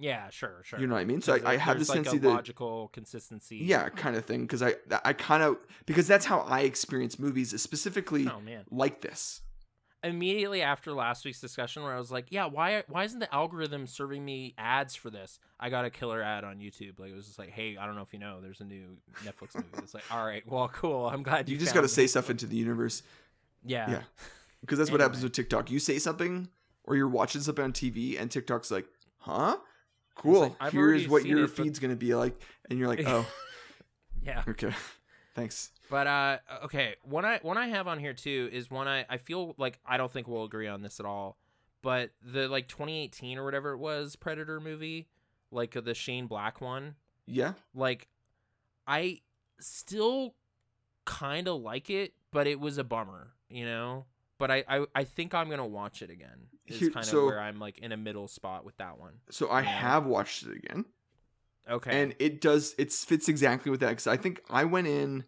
Yeah, 0.02 0.28
sure, 0.30 0.62
sure. 0.64 0.80
You 0.80 0.86
know 0.86 0.94
what 0.94 1.00
I 1.00 1.04
mean? 1.04 1.22
So 1.22 1.34
I, 1.34 1.52
I 1.52 1.56
have 1.56 1.78
this 1.78 1.88
there's, 1.88 2.06
like 2.06 2.14
a 2.16 2.18
that 2.18 2.28
logical 2.28 2.88
consistency. 2.92 3.58
yeah, 3.58 3.88
kind 3.88 4.16
of 4.16 4.24
thing 4.24 4.42
because 4.42 4.62
I 4.62 4.74
I 5.04 5.12
kind 5.12 5.42
of 5.42 5.56
because 5.86 6.06
that's 6.06 6.26
how 6.26 6.40
I 6.40 6.60
experience 6.62 7.18
movies, 7.18 7.58
specifically 7.60 8.28
Oh 8.28 8.40
man. 8.40 8.64
like 8.70 9.00
this. 9.00 9.40
Immediately 10.04 10.62
after 10.62 10.92
last 10.92 11.24
week's 11.24 11.40
discussion, 11.40 11.84
where 11.84 11.94
I 11.94 11.98
was 11.98 12.10
like, 12.10 12.26
"Yeah, 12.30 12.46
why 12.46 12.82
why 12.88 13.04
isn't 13.04 13.20
the 13.20 13.32
algorithm 13.32 13.86
serving 13.86 14.24
me 14.24 14.52
ads 14.58 14.96
for 14.96 15.10
this?" 15.10 15.38
I 15.60 15.70
got 15.70 15.84
a 15.84 15.90
killer 15.90 16.20
ad 16.20 16.42
on 16.42 16.56
YouTube. 16.58 16.98
Like 16.98 17.12
it 17.12 17.14
was 17.14 17.26
just 17.26 17.38
like, 17.38 17.50
"Hey, 17.50 17.76
I 17.76 17.86
don't 17.86 17.94
know 17.94 18.02
if 18.02 18.12
you 18.12 18.18
know, 18.18 18.40
there's 18.40 18.60
a 18.60 18.64
new 18.64 18.96
Netflix 19.22 19.54
movie." 19.54 19.68
It's 19.78 19.94
like, 19.94 20.02
"All 20.10 20.26
right, 20.26 20.42
well, 20.44 20.66
cool. 20.72 21.06
I'm 21.06 21.22
glad 21.22 21.48
you." 21.48 21.52
You 21.54 21.60
just 21.60 21.72
got 21.72 21.82
got 21.82 21.82
to 21.82 21.94
say 21.94 22.08
stuff 22.08 22.30
into 22.30 22.46
the 22.46 22.56
universe 22.56 23.04
Yeah. 23.64 23.88
yeah. 23.88 24.02
because 24.60 24.76
that's 24.78 24.90
what 24.90 25.00
happens 25.00 25.22
with 25.22 25.34
TikTok. 25.34 25.70
You 25.70 25.78
say 25.78 26.00
something 26.00 26.48
or 26.82 26.96
you're 26.96 27.08
watching 27.08 27.40
something 27.40 27.62
on 27.64 27.72
TV, 27.72 28.20
and 28.20 28.28
TikTok's 28.28 28.72
like, 28.72 28.86
"Huh." 29.18 29.58
Cool. 30.14 30.56
like, 30.60 30.72
Here's 30.72 31.08
what 31.08 31.24
your 31.24 31.44
it, 31.44 31.56
but- 31.56 31.64
feed's 31.64 31.78
gonna 31.78 31.96
be 31.96 32.14
like, 32.14 32.34
and 32.70 32.78
you're 32.78 32.88
like, 32.88 33.02
"Oh, 33.06 33.26
Yeah. 34.22 34.42
okay, 34.48 34.72
thanks." 35.34 35.70
But 35.90 36.06
uh, 36.06 36.38
okay, 36.64 36.94
one 37.02 37.24
I 37.24 37.38
one 37.42 37.58
I 37.58 37.68
have 37.68 37.86
on 37.88 37.98
here 37.98 38.14
too 38.14 38.48
is 38.52 38.70
one 38.70 38.88
I 38.88 39.04
I 39.08 39.16
feel 39.18 39.54
like 39.58 39.78
I 39.84 39.96
don't 39.96 40.10
think 40.12 40.26
we'll 40.28 40.44
agree 40.44 40.68
on 40.68 40.82
this 40.82 41.00
at 41.00 41.06
all. 41.06 41.38
But 41.82 42.10
the 42.22 42.48
like 42.48 42.68
2018 42.68 43.38
or 43.38 43.44
whatever 43.44 43.72
it 43.72 43.78
was 43.78 44.14
Predator 44.16 44.60
movie, 44.60 45.08
like 45.50 45.72
the 45.82 45.94
Shane 45.94 46.26
Black 46.28 46.60
one, 46.60 46.94
Yeah, 47.26 47.54
like 47.74 48.08
I 48.86 49.20
still 49.60 50.34
kind 51.04 51.48
of 51.48 51.60
like 51.60 51.90
it, 51.90 52.14
but 52.30 52.46
it 52.46 52.60
was 52.60 52.78
a 52.78 52.84
bummer, 52.84 53.32
you 53.48 53.64
know. 53.64 54.04
But 54.42 54.50
I, 54.50 54.64
I, 54.68 54.86
I 54.92 55.04
think 55.04 55.34
I'm 55.34 55.48
gonna 55.48 55.64
watch 55.64 56.02
it 56.02 56.10
again. 56.10 56.48
Is 56.66 56.80
Here- 56.80 56.90
kind 56.90 57.04
of 57.04 57.08
so- 57.08 57.26
where 57.26 57.38
I'm 57.38 57.60
like 57.60 57.78
in 57.78 57.92
a 57.92 57.96
middle 57.96 58.26
spot 58.26 58.64
with 58.64 58.76
that 58.78 58.98
one. 58.98 59.20
so 59.30 59.46
I 59.46 59.60
Yeah. 59.60 59.68
have 59.68 60.04
watched 60.04 60.42
it 60.42 60.56
again. 60.56 60.84
Okay. 61.70 62.02
and 62.02 62.16
it 62.18 62.40
does 62.40 62.74
it 62.76 62.92
fits 62.92 63.28
exactly 63.28 63.70
with 63.70 63.78
that 63.78 63.90
because 63.90 64.08
i 64.08 64.16
think 64.16 64.42
i 64.50 64.64
went 64.64 64.88
in 64.88 65.22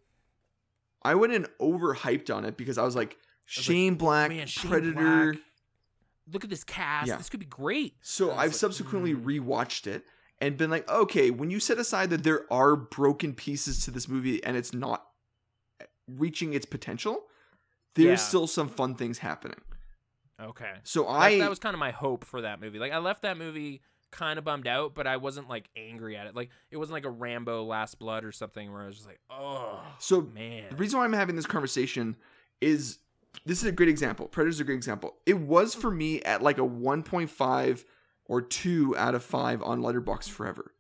i 1.05 1.15
went 1.15 1.33
in 1.33 1.47
overhyped 1.61 2.35
on 2.35 2.45
it 2.45 2.57
because 2.57 2.77
i 2.77 2.83
was 2.83 2.97
like 2.97 3.11
was 3.11 3.57
like, 3.57 3.65
shane 3.65 3.95
black 3.95 4.31
Man, 4.31 4.49
Shane 4.49 4.69
predator 4.69 5.33
Black, 5.33 5.45
look 6.33 6.43
at 6.43 6.51
this 6.51 6.65
cast. 6.65 7.07
Yeah. 7.07 7.19
This 7.19 7.29
could 7.29 7.39
be 7.39 7.47
great. 7.47 7.95
so 8.01 8.33
i've 8.33 8.49
like, 8.49 8.53
subsequently 8.55 9.15
mm. 9.15 9.23
rewatched 9.23 9.87
it 9.87 10.05
and 10.41 10.57
been 10.57 10.71
like 10.71 10.91
okay 10.91 11.31
when 11.31 11.53
you 11.53 11.61
set 11.61 11.79
aside 11.79 12.11
that 12.11 12.25
there 12.25 12.53
are 12.53 12.75
broken 12.75 13.33
pieces 13.33 13.85
to 13.85 13.93
this 13.93 14.09
movie 14.09 14.43
and 14.43 14.57
it's 14.57 14.75
not 14.75 15.07
reaching 16.09 16.53
its 16.53 16.67
potential 16.67 17.27
there's 17.95 18.07
Yeah. 18.09 18.17
still 18.17 18.47
some 18.47 18.69
fun 18.69 18.95
things 18.95 19.19
happening 19.19 19.61
Okay. 20.41 20.75
so 20.83 21.05
That, 21.05 21.11
i 21.11 21.39
that 21.39 21.51
was 21.51 21.59
kind 21.59 21.75
of 21.75 21.79
my 21.81 21.91
hope 21.93 22.25
for 22.25 22.41
that 22.43 22.61
movie. 22.61 22.79
Like 22.79 22.93
I 22.93 22.99
left 22.99 23.23
that 23.23 23.39
movie 23.39 23.83
kind 24.11 24.39
of 24.39 24.45
bummed 24.45 24.67
out, 24.67 24.95
but 24.95 25.07
I 25.07 25.17
wasn't 25.17 25.49
like 25.49 25.69
angry 25.77 26.17
at 26.17 26.27
it. 26.27 26.35
Like 26.37 26.51
it 26.71 26.77
wasn't 26.77 26.95
like 26.95 27.05
a 27.05 27.11
Rambo 27.11 27.65
Last 27.65 27.99
Blood 27.99 28.25
or 28.25 28.33
something 28.33 28.73
where 28.73 28.83
I 28.83 28.87
was 28.87 28.97
just 28.97 29.07
like, 29.09 29.21
oh 29.31 29.81
so 29.99 30.21
man. 30.23 30.65
The 30.71 30.77
reason 30.77 30.99
why 30.99 31.05
I'm 31.05 31.13
having 31.13 31.37
this 31.37 31.47
conversation 31.47 32.17
is 32.61 32.99
this 33.47 33.59
is 33.59 33.65
a 33.65 33.73
great 33.73 33.89
example. 33.89 34.27
Predator's 34.29 34.61
a 34.61 34.65
great 34.65 34.77
example. 34.77 35.15
It 35.27 35.39
was 35.39 35.75
for 35.75 35.91
me 35.91 36.21
at 36.23 36.43
like 36.43 36.59
a 36.59 36.63
1.5 36.63 37.85
or 38.27 38.41
2 38.43 38.97
out 38.97 39.15
of 39.15 39.23
5 39.25 39.63
on 39.63 39.81
Letterboxd 39.83 40.31
forever. 40.31 40.73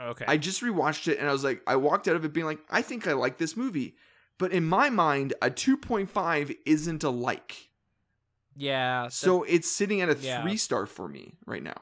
okay. 0.00 0.24
I 0.26 0.36
just 0.36 0.60
rewatched 0.62 1.08
it 1.08 1.18
and 1.18 1.28
I 1.28 1.32
was 1.32 1.44
like 1.44 1.62
I 1.66 1.76
walked 1.76 2.06
out 2.08 2.16
of 2.16 2.24
it 2.24 2.32
being 2.32 2.46
like 2.46 2.60
I 2.70 2.82
think 2.82 3.06
I 3.06 3.12
like 3.14 3.38
this 3.38 3.56
movie. 3.56 3.96
But 4.38 4.52
in 4.52 4.64
my 4.64 4.90
mind, 4.90 5.32
a 5.40 5.50
2.5 5.50 6.56
isn't 6.66 7.04
a 7.04 7.10
like. 7.10 7.70
yeah. 8.56 9.08
So 9.08 9.42
it's 9.44 9.70
sitting 9.70 10.00
at 10.00 10.08
a 10.08 10.16
Yeah. 10.18 10.42
3 10.42 10.56
star 10.56 10.86
for 10.86 11.08
me 11.08 11.34
right 11.46 11.62
now. 11.62 11.80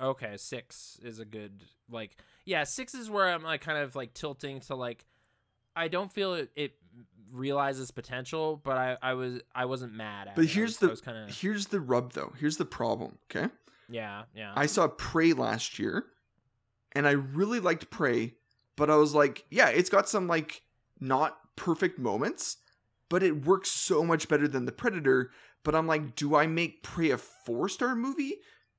Okay, 0.00 0.36
six 0.36 0.98
is 1.02 1.18
a 1.20 1.24
good 1.24 1.62
like 1.88 2.16
Yeah, 2.44 2.64
six 2.64 2.94
is 2.94 3.08
where 3.08 3.28
I'm 3.32 3.42
like 3.44 3.60
kind 3.60 3.78
of 3.78 3.94
like 3.94 4.12
tilting 4.14 4.60
to 4.62 4.74
like 4.74 5.04
I 5.76 5.88
don't 5.88 6.12
feel 6.12 6.34
it, 6.34 6.50
it 6.56 6.74
realizes 7.32 7.90
potential, 7.90 8.60
but 8.62 8.76
I, 8.76 8.96
I 9.02 9.14
was 9.14 9.40
I 9.54 9.64
wasn't 9.66 9.92
mad 9.94 10.28
at 10.28 10.34
But 10.36 10.44
it. 10.44 10.50
Here's 10.50 10.70
was- 10.70 10.76
the 10.78 10.86
I 10.86 10.90
was 10.90 11.00
kind 11.00 11.18
of 11.18 11.36
here's 11.36 11.66
the 11.68 11.80
rub 11.80 12.12
though. 12.12 12.32
Here's 12.38 12.56
the 12.56 12.64
problem. 12.64 13.18
Okay. 13.30 13.48
yeah 13.88 14.24
yeah 14.34 14.52
I 14.56 14.66
saw 14.66 14.88
Prey 14.88 15.32
last 15.32 15.78
year, 15.78 16.06
and 16.92 17.06
I 17.06 17.12
really 17.12 17.60
liked 17.60 17.90
Prey, 17.90 18.34
but 18.76 18.90
I 18.90 18.96
was 18.96 19.14
like, 19.14 19.44
yeah, 19.50 19.68
it's 19.68 19.90
got 19.90 20.08
some 20.08 20.26
like 20.26 20.62
not 21.00 21.38
perfect 21.56 21.98
moments, 21.98 22.58
but 23.08 23.22
it 23.22 23.44
works 23.46 23.70
so 23.70 24.04
much 24.04 24.28
better 24.28 24.48
than 24.48 24.64
The 24.64 24.72
Predator. 24.72 25.30
But 25.62 25.74
I'm 25.74 25.86
like, 25.86 26.14
do 26.14 26.34
I 26.34 26.46
make 26.46 26.82
Prey 26.82 27.10
a 27.10 27.18
four 27.18 27.68
star 27.68 27.94
movie? 27.94 28.34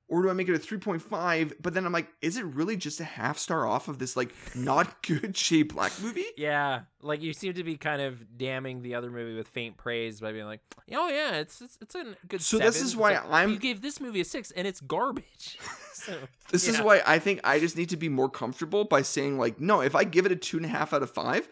Or 0.08 0.22
do 0.22 0.30
I 0.30 0.34
make 0.34 0.48
it 0.48 0.54
a 0.54 0.58
3.5? 0.60 1.54
But 1.60 1.74
then 1.74 1.84
I'm 1.84 1.90
like, 1.92 2.06
is 2.22 2.36
it 2.36 2.44
really 2.44 2.76
just 2.76 3.00
a 3.00 3.04
half 3.04 3.38
star 3.38 3.66
off 3.66 3.88
of 3.88 3.98
this 3.98 4.16
like 4.16 4.32
not 4.54 5.02
good 5.06 5.36
Shane 5.36 5.66
Black 5.66 5.90
movie? 6.00 6.26
yeah 6.36 6.82
like 7.02 7.22
you 7.22 7.32
seem 7.32 7.54
to 7.54 7.64
be 7.64 7.76
kind 7.76 8.00
of 8.00 8.38
damning 8.38 8.82
the 8.82 8.94
other 8.94 9.10
movie 9.10 9.34
with 9.34 9.48
faint 9.48 9.76
praise 9.76 10.20
by 10.20 10.30
being 10.30 10.44
like 10.44 10.60
oh 10.92 11.08
yeah 11.08 11.38
it's 11.38 11.60
it's, 11.60 11.76
it's 11.80 11.94
a 11.96 12.14
good 12.28 12.40
So 12.40 12.58
this 12.58 12.80
is 12.80 12.94
why 12.94 13.14
like, 13.14 13.24
I'm- 13.32 13.50
you 13.50 13.58
gave 13.58 13.80
this 13.80 14.00
movie 14.00 14.20
a 14.20 14.24
six 14.24 14.52
and 14.52 14.64
it's 14.64 14.80
garbage 14.80 15.58
so 15.92 16.16
This 16.52 16.68
is 16.68 16.80
why 16.80 17.02
I 17.04 17.18
think 17.18 17.40
I 17.42 17.58
just 17.58 17.76
need 17.76 17.88
to 17.88 17.96
be 17.96 18.08
more 18.08 18.30
comfortable 18.30 18.84
by 18.84 19.02
saying 19.02 19.38
like, 19.38 19.58
no, 19.60 19.80
if 19.80 19.96
I 19.96 20.04
give 20.04 20.24
it 20.24 20.30
a 20.30 20.36
two 20.36 20.56
and 20.58 20.66
a 20.66 20.68
half 20.68 20.92
out 20.92 21.02
of 21.02 21.10
five, 21.10 21.48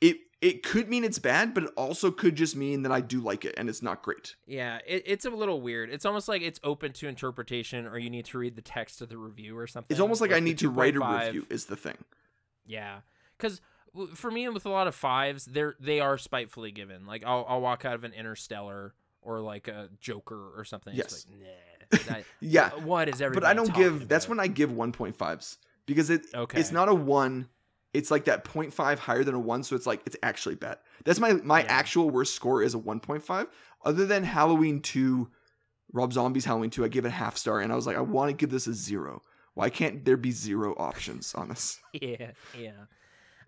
it 0.00 0.16
it 0.40 0.62
could 0.62 0.88
mean 0.88 1.02
it's 1.04 1.18
bad, 1.18 1.52
but 1.52 1.64
it 1.64 1.70
also 1.76 2.10
could 2.10 2.36
just 2.36 2.54
mean 2.54 2.82
that 2.82 2.92
I 2.92 3.00
do 3.00 3.20
like 3.20 3.44
it 3.44 3.54
and 3.58 3.68
it's 3.68 3.82
not 3.82 4.02
great. 4.02 4.36
Yeah, 4.46 4.78
it, 4.86 5.02
it's 5.04 5.24
a 5.24 5.30
little 5.30 5.60
weird. 5.60 5.90
It's 5.90 6.04
almost 6.04 6.28
like 6.28 6.42
it's 6.42 6.60
open 6.62 6.92
to 6.92 7.08
interpretation, 7.08 7.86
or 7.86 7.98
you 7.98 8.08
need 8.10 8.24
to 8.26 8.38
read 8.38 8.54
the 8.54 8.62
text 8.62 9.00
of 9.00 9.08
the 9.08 9.16
review 9.18 9.56
or 9.58 9.66
something. 9.66 9.92
It's 9.92 10.00
almost 10.00 10.20
like 10.20 10.32
I 10.32 10.40
need 10.40 10.58
to 10.58 10.70
write 10.70 10.94
a 10.96 11.00
review 11.00 11.46
is 11.50 11.64
the 11.66 11.76
thing. 11.76 11.96
Yeah, 12.66 12.98
because 13.36 13.60
for 14.14 14.30
me, 14.30 14.48
with 14.48 14.66
a 14.66 14.68
lot 14.70 14.86
of 14.86 14.94
fives, 14.94 15.44
they're 15.46 15.74
they 15.80 15.98
are 16.00 16.18
spitefully 16.18 16.70
given. 16.70 17.06
Like 17.06 17.24
I'll 17.26 17.44
I'll 17.48 17.60
walk 17.60 17.84
out 17.84 17.94
of 17.94 18.04
an 18.04 18.12
Interstellar 18.12 18.94
or 19.22 19.40
like 19.40 19.66
a 19.66 19.88
Joker 20.00 20.52
or 20.56 20.64
something. 20.64 20.94
It's 20.96 21.26
Yes. 21.26 21.26
like, 21.28 21.40
nah. 22.08 22.14
that- 22.14 22.24
Yeah, 22.40 22.70
what 22.84 23.08
is 23.08 23.20
everybody? 23.20 23.42
but 23.44 23.48
I 23.50 23.54
don't 23.54 23.74
give. 23.74 24.06
That's 24.08 24.28
when 24.28 24.38
I 24.38 24.46
give 24.46 24.70
1.5s 24.70 25.56
because 25.86 26.10
it 26.10 26.26
Okay. 26.34 26.60
it's 26.60 26.70
not 26.70 26.88
a 26.88 26.94
one. 26.94 27.48
It's 27.94 28.10
like 28.10 28.24
that 28.26 28.44
0.5 28.44 28.98
higher 28.98 29.24
than 29.24 29.34
a 29.34 29.38
one, 29.40 29.62
so 29.62 29.74
it's 29.74 29.86
like 29.86 30.02
it's 30.06 30.16
actually 30.22 30.54
bad. 30.56 30.78
That's 31.04 31.18
my 31.20 31.32
my 31.34 31.60
Yeah. 31.62 31.66
actual 31.68 32.10
worst 32.10 32.34
score 32.34 32.62
is 32.62 32.74
a 32.74 32.78
1.5. 32.78 33.48
Other 33.84 34.04
than 34.06 34.24
Halloween 34.24 34.80
2, 34.82 35.28
Rob 35.92 36.12
Zombie's 36.12 36.44
Halloween 36.44 36.70
2, 36.70 36.84
I 36.84 36.88
give 36.88 37.04
it 37.04 37.08
a 37.08 37.12
half 37.12 37.36
star, 37.36 37.60
and 37.60 37.72
I 37.72 37.76
was 37.76 37.86
like, 37.86 37.96
I 37.96 38.00
want 38.00 38.28
to 38.30 38.34
give 38.34 38.50
this 38.50 38.66
a 38.66 38.74
zero. 38.74 39.22
Why 39.54 39.70
can't 39.70 40.04
there 40.04 40.16
be 40.16 40.30
zero 40.30 40.74
options 40.78 41.34
on 41.34 41.48
this? 41.48 41.80
Yeah, 41.92 42.32
yeah. 42.58 42.72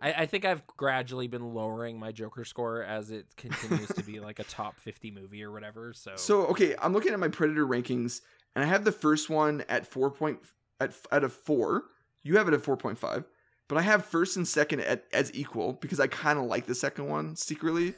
I, 0.03 0.13
I 0.23 0.27
think 0.27 0.47
I've 0.47 0.67
gradually 0.67 1.27
been 1.29 1.53
lowering 1.53 1.99
my 1.99 2.11
Joker 2.11 2.47
score 2.47 2.83
as 2.83 3.11
it 3.11 3.27
continues 3.37 3.89
to 3.89 4.03
be 4.03 4.19
like 4.29 4.39
a 4.39 4.45
top 4.45 4.81
fifty 4.81 5.11
movie 5.11 5.43
or 5.45 5.53
whatever. 5.53 5.93
So 5.93 6.13
So 6.17 6.47
okay, 6.47 6.75
I'm 6.81 6.95
looking 6.95 7.13
at 7.13 7.21
my 7.21 7.29
Predator 7.29 7.67
rankings, 7.67 8.23
and 8.57 8.65
I 8.65 8.67
have 8.67 8.85
the 8.85 8.93
first 8.93 9.29
one 9.29 9.63
at 9.69 9.87
four 9.87 10.11
point 10.11 10.39
at 10.81 10.95
at 11.13 11.23
a 11.23 11.29
four. 11.29 11.83
You 12.23 12.39
have 12.39 12.49
it 12.49 12.55
at 12.55 12.63
four 12.63 12.79
point 12.79 12.99
five, 12.99 13.25
but 13.71 13.79
I 13.79 13.83
have 13.83 14.05
first 14.05 14.37
and 14.37 14.49
second 14.49 14.81
at 14.81 15.05
as 15.13 15.33
equal 15.33 15.75
because 15.75 16.01
I 16.01 16.09
kind 16.09 16.41
of 16.41 16.47
like 16.47 16.67
the 16.67 16.75
second 16.75 17.09
one 17.09 17.37
secretly. 17.37 17.95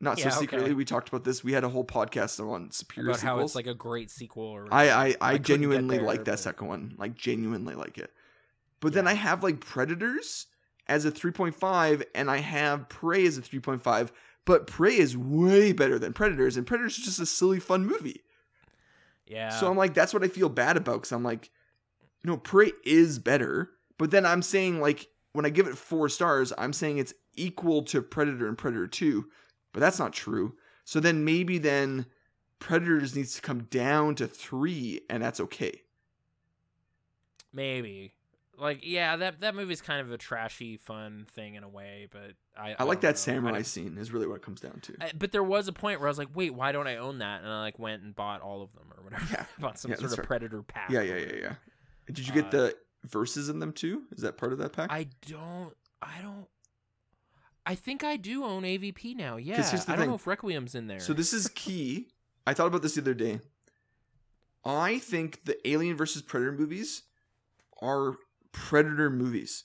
Not 0.00 0.16
Yeah, 0.16 0.28
so 0.28 0.38
secretly. 0.38 0.66
okay. 0.66 0.74
We 0.74 0.84
talked 0.84 1.08
about 1.08 1.24
this. 1.24 1.42
We 1.42 1.52
had 1.54 1.64
a 1.64 1.68
whole 1.68 1.84
podcast 1.84 2.38
on 2.38 2.70
superior 2.70 3.10
about 3.10 3.20
how 3.20 3.40
it's 3.40 3.56
like 3.56 3.66
a 3.66 3.74
great 3.74 4.12
sequel. 4.12 4.44
Or 4.44 4.68
I 4.70 4.90
I, 4.90 5.16
I, 5.20 5.32
couldn't 5.32 5.44
genuinely 5.44 5.96
there, 5.96 6.06
like 6.06 6.24
that 6.26 6.38
second 6.38 6.68
one. 6.68 6.94
Like 6.98 7.16
genuinely 7.16 7.74
like 7.74 7.98
it. 7.98 8.12
But 8.78 8.92
then 8.92 9.08
I 9.08 9.14
have 9.14 9.42
like 9.42 9.58
Predators 9.58 10.46
as 10.86 11.04
a 11.04 11.10
3.5 11.10 12.04
and 12.14 12.30
I 12.30 12.36
have 12.36 12.88
Prey 12.88 13.26
as 13.26 13.36
a 13.38 13.42
3.5, 13.42 14.10
but 14.44 14.68
Prey 14.68 14.96
is 14.96 15.16
way 15.16 15.72
better 15.72 15.98
than 15.98 16.12
Predators 16.12 16.56
and 16.56 16.64
Predators 16.64 16.96
is 16.96 17.04
just 17.04 17.18
a 17.18 17.26
silly 17.26 17.58
fun 17.58 17.84
movie. 17.84 18.22
yeah. 19.26 19.48
So 19.48 19.68
I'm 19.68 19.76
like, 19.76 19.94
that's 19.94 20.14
what 20.14 20.22
I 20.22 20.28
feel 20.28 20.48
bad 20.48 20.76
about 20.76 20.98
because 20.98 21.10
I'm 21.10 21.24
like, 21.24 21.50
no, 22.22 22.36
Prey 22.36 22.70
is 22.84 23.18
better. 23.18 23.72
But 23.98 24.10
then 24.10 24.24
I'm 24.24 24.42
saying, 24.42 24.80
like, 24.80 25.08
when 25.32 25.44
I 25.44 25.50
give 25.50 25.66
it 25.66 25.76
four 25.76 26.08
stars, 26.08 26.52
I'm 26.56 26.72
saying 26.72 26.98
it's 26.98 27.12
equal 27.34 27.82
to 27.84 28.00
Predator 28.00 28.48
and 28.48 28.56
Predator 28.56 28.86
2. 28.86 29.28
But 29.72 29.80
that's 29.80 29.98
not 29.98 30.12
true. 30.12 30.54
So 30.84 30.98
then 31.00 31.24
maybe 31.24 31.58
then 31.58 32.06
Predators 32.58 33.14
needs 33.14 33.34
to 33.34 33.42
come 33.42 33.64
down 33.64 34.14
to 34.16 34.26
three, 34.26 35.02
and 35.10 35.22
that's 35.22 35.38
okay. 35.40 35.82
Maybe. 37.52 38.14
Like, 38.56 38.80
yeah, 38.82 39.16
that 39.16 39.40
that 39.40 39.54
movie's 39.54 39.80
kind 39.80 40.00
of 40.00 40.10
a 40.10 40.18
trashy, 40.18 40.76
fun 40.78 41.26
thing 41.32 41.54
in 41.54 41.62
a 41.62 41.68
way, 41.68 42.08
but 42.10 42.32
I 42.56 42.70
I, 42.70 42.70
like 42.70 42.78
don't 42.78 42.88
know. 42.88 42.94
that 43.10 43.18
samurai 43.18 43.58
I 43.58 43.62
scene, 43.62 43.96
is 43.98 44.10
really 44.10 44.26
what 44.26 44.34
it 44.36 44.42
comes 44.42 44.60
down 44.60 44.80
to. 44.80 44.96
I- 45.00 45.12
but 45.16 45.30
there 45.30 45.44
was 45.44 45.68
a 45.68 45.72
point 45.72 46.00
where 46.00 46.08
I 46.08 46.10
was 46.10 46.18
like, 46.18 46.34
wait, 46.34 46.52
why 46.52 46.72
don't 46.72 46.88
I 46.88 46.96
own 46.96 47.18
that? 47.18 47.42
And 47.42 47.50
I 47.50 47.60
like 47.60 47.78
went 47.78 48.02
and 48.02 48.16
bought 48.16 48.40
all 48.40 48.62
of 48.62 48.72
them 48.72 48.86
or 48.96 49.04
whatever. 49.04 49.24
Yeah. 49.30 49.44
bought 49.60 49.78
some 49.78 49.92
Yeah, 49.92 49.98
sort 49.98 50.10
of 50.10 50.16
fair. 50.16 50.24
Predator 50.24 50.62
pack. 50.62 50.90
yeah, 50.90 51.02
yeah, 51.02 51.16
yeah, 51.18 51.32
yeah. 51.40 51.52
Did 52.12 52.26
you 52.26 52.34
get 52.34 52.46
Uh, 52.46 52.50
the 52.50 52.76
verses 53.04 53.48
in 53.48 53.58
them 53.58 53.72
too? 53.72 54.02
Is 54.12 54.22
that 54.22 54.36
part 54.36 54.52
of 54.52 54.58
that 54.58 54.72
pack? 54.72 54.90
I 54.90 55.08
don't. 55.26 55.74
I 56.00 56.20
don't. 56.22 56.46
I 57.66 57.74
think 57.74 58.02
I 58.02 58.16
do 58.16 58.44
own 58.44 58.62
AVP 58.62 59.14
now. 59.14 59.36
Yeah. 59.36 59.68
I 59.88 59.96
don't 59.96 60.08
know 60.08 60.14
if 60.14 60.26
Requiem's 60.26 60.74
in 60.74 60.86
there. 60.86 61.00
So 61.00 61.12
this 61.12 61.32
is 61.32 61.48
key. 61.48 62.08
I 62.46 62.54
thought 62.54 62.66
about 62.66 62.80
this 62.82 62.94
the 62.94 63.02
other 63.02 63.14
day. 63.14 63.40
I 64.64 64.98
think 64.98 65.44
the 65.44 65.68
Alien 65.68 65.96
versus 65.96 66.22
Predator 66.22 66.52
movies 66.52 67.02
are 67.82 68.16
Predator 68.52 69.10
movies. 69.10 69.64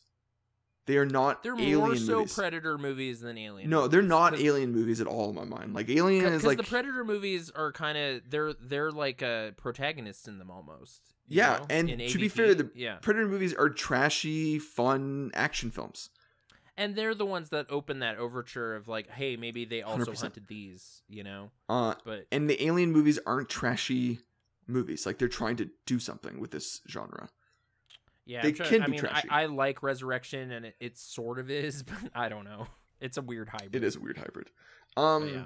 They 0.85 0.97
are 0.97 1.05
not 1.05 1.43
they're 1.43 1.53
Alien 1.53 1.79
more 1.79 1.95
so 1.95 2.19
movies. 2.19 2.33
Predator 2.33 2.77
movies 2.77 3.21
than 3.21 3.37
Alien. 3.37 3.69
no, 3.69 3.87
they're 3.87 4.01
not 4.01 4.37
Alien 4.37 4.73
movies 4.73 4.99
at 4.99 5.07
all 5.07 5.29
in 5.29 5.35
my 5.35 5.45
mind. 5.45 5.73
Like 5.73 5.89
Alien 5.89 6.25
is 6.25 6.43
like 6.43 6.57
the 6.57 6.63
Predator 6.63 7.05
movies 7.05 7.49
are 7.51 7.71
kind 7.71 7.97
of 7.97 8.29
they're 8.29 8.53
they're 8.53 8.91
like 8.91 9.21
a 9.21 9.53
protagonist 9.55 10.27
in 10.27 10.39
them 10.39 10.51
almost. 10.51 11.12
Yeah, 11.27 11.59
know, 11.59 11.65
and 11.69 11.87
to 11.89 12.17
be 12.19 12.27
fair, 12.27 12.53
the 12.53 12.69
yeah, 12.75 12.95
Predator 13.01 13.27
movies 13.27 13.53
are 13.53 13.69
trashy, 13.69 14.59
fun 14.59 15.31
action 15.33 15.71
films. 15.71 16.09
and 16.77 16.95
they're 16.95 17.15
the 17.15 17.25
ones 17.25 17.49
that 17.49 17.65
open 17.69 17.99
that 17.99 18.17
overture 18.17 18.75
of 18.75 18.87
like, 18.87 19.09
hey, 19.09 19.35
maybe 19.37 19.63
they 19.65 19.81
also 19.81 20.11
100%. 20.11 20.21
hunted 20.21 20.47
these, 20.47 21.01
you 21.07 21.23
know. 21.23 21.49
Uh, 21.69 21.95
But 22.03 22.25
and 22.31 22.49
the 22.49 22.61
Alien 22.65 22.91
movies 22.91 23.19
aren't 23.25 23.47
trashy 23.49 24.19
movies. 24.67 25.05
Like 25.05 25.17
they're 25.17 25.27
trying 25.27 25.55
to 25.57 25.69
do 25.85 25.97
something 25.99 26.39
with 26.39 26.51
this 26.51 26.81
genre. 26.89 27.29
yeah, 28.25 28.41
They 28.41 28.51
trying- 28.51 28.69
can 28.69 28.81
I 28.81 28.85
be 28.85 28.91
mean, 28.91 28.99
trashy. 28.99 29.29
I, 29.29 29.43
I 29.43 29.45
like 29.47 29.81
Resurrection, 29.83 30.51
and 30.51 30.65
it, 30.65 30.75
it 30.79 30.97
sort 30.97 31.39
of 31.39 31.49
is, 31.49 31.83
but 31.83 31.97
I 32.13 32.27
don't 32.29 32.43
know. 32.45 32.67
It's 32.99 33.17
a 33.17 33.21
weird 33.21 33.49
hybrid. 33.49 33.75
It 33.75 33.83
is 33.83 33.95
a 33.95 33.99
weird 33.99 34.17
hybrid. 34.17 34.49
Um 34.97 35.27
yeah. 35.29 35.43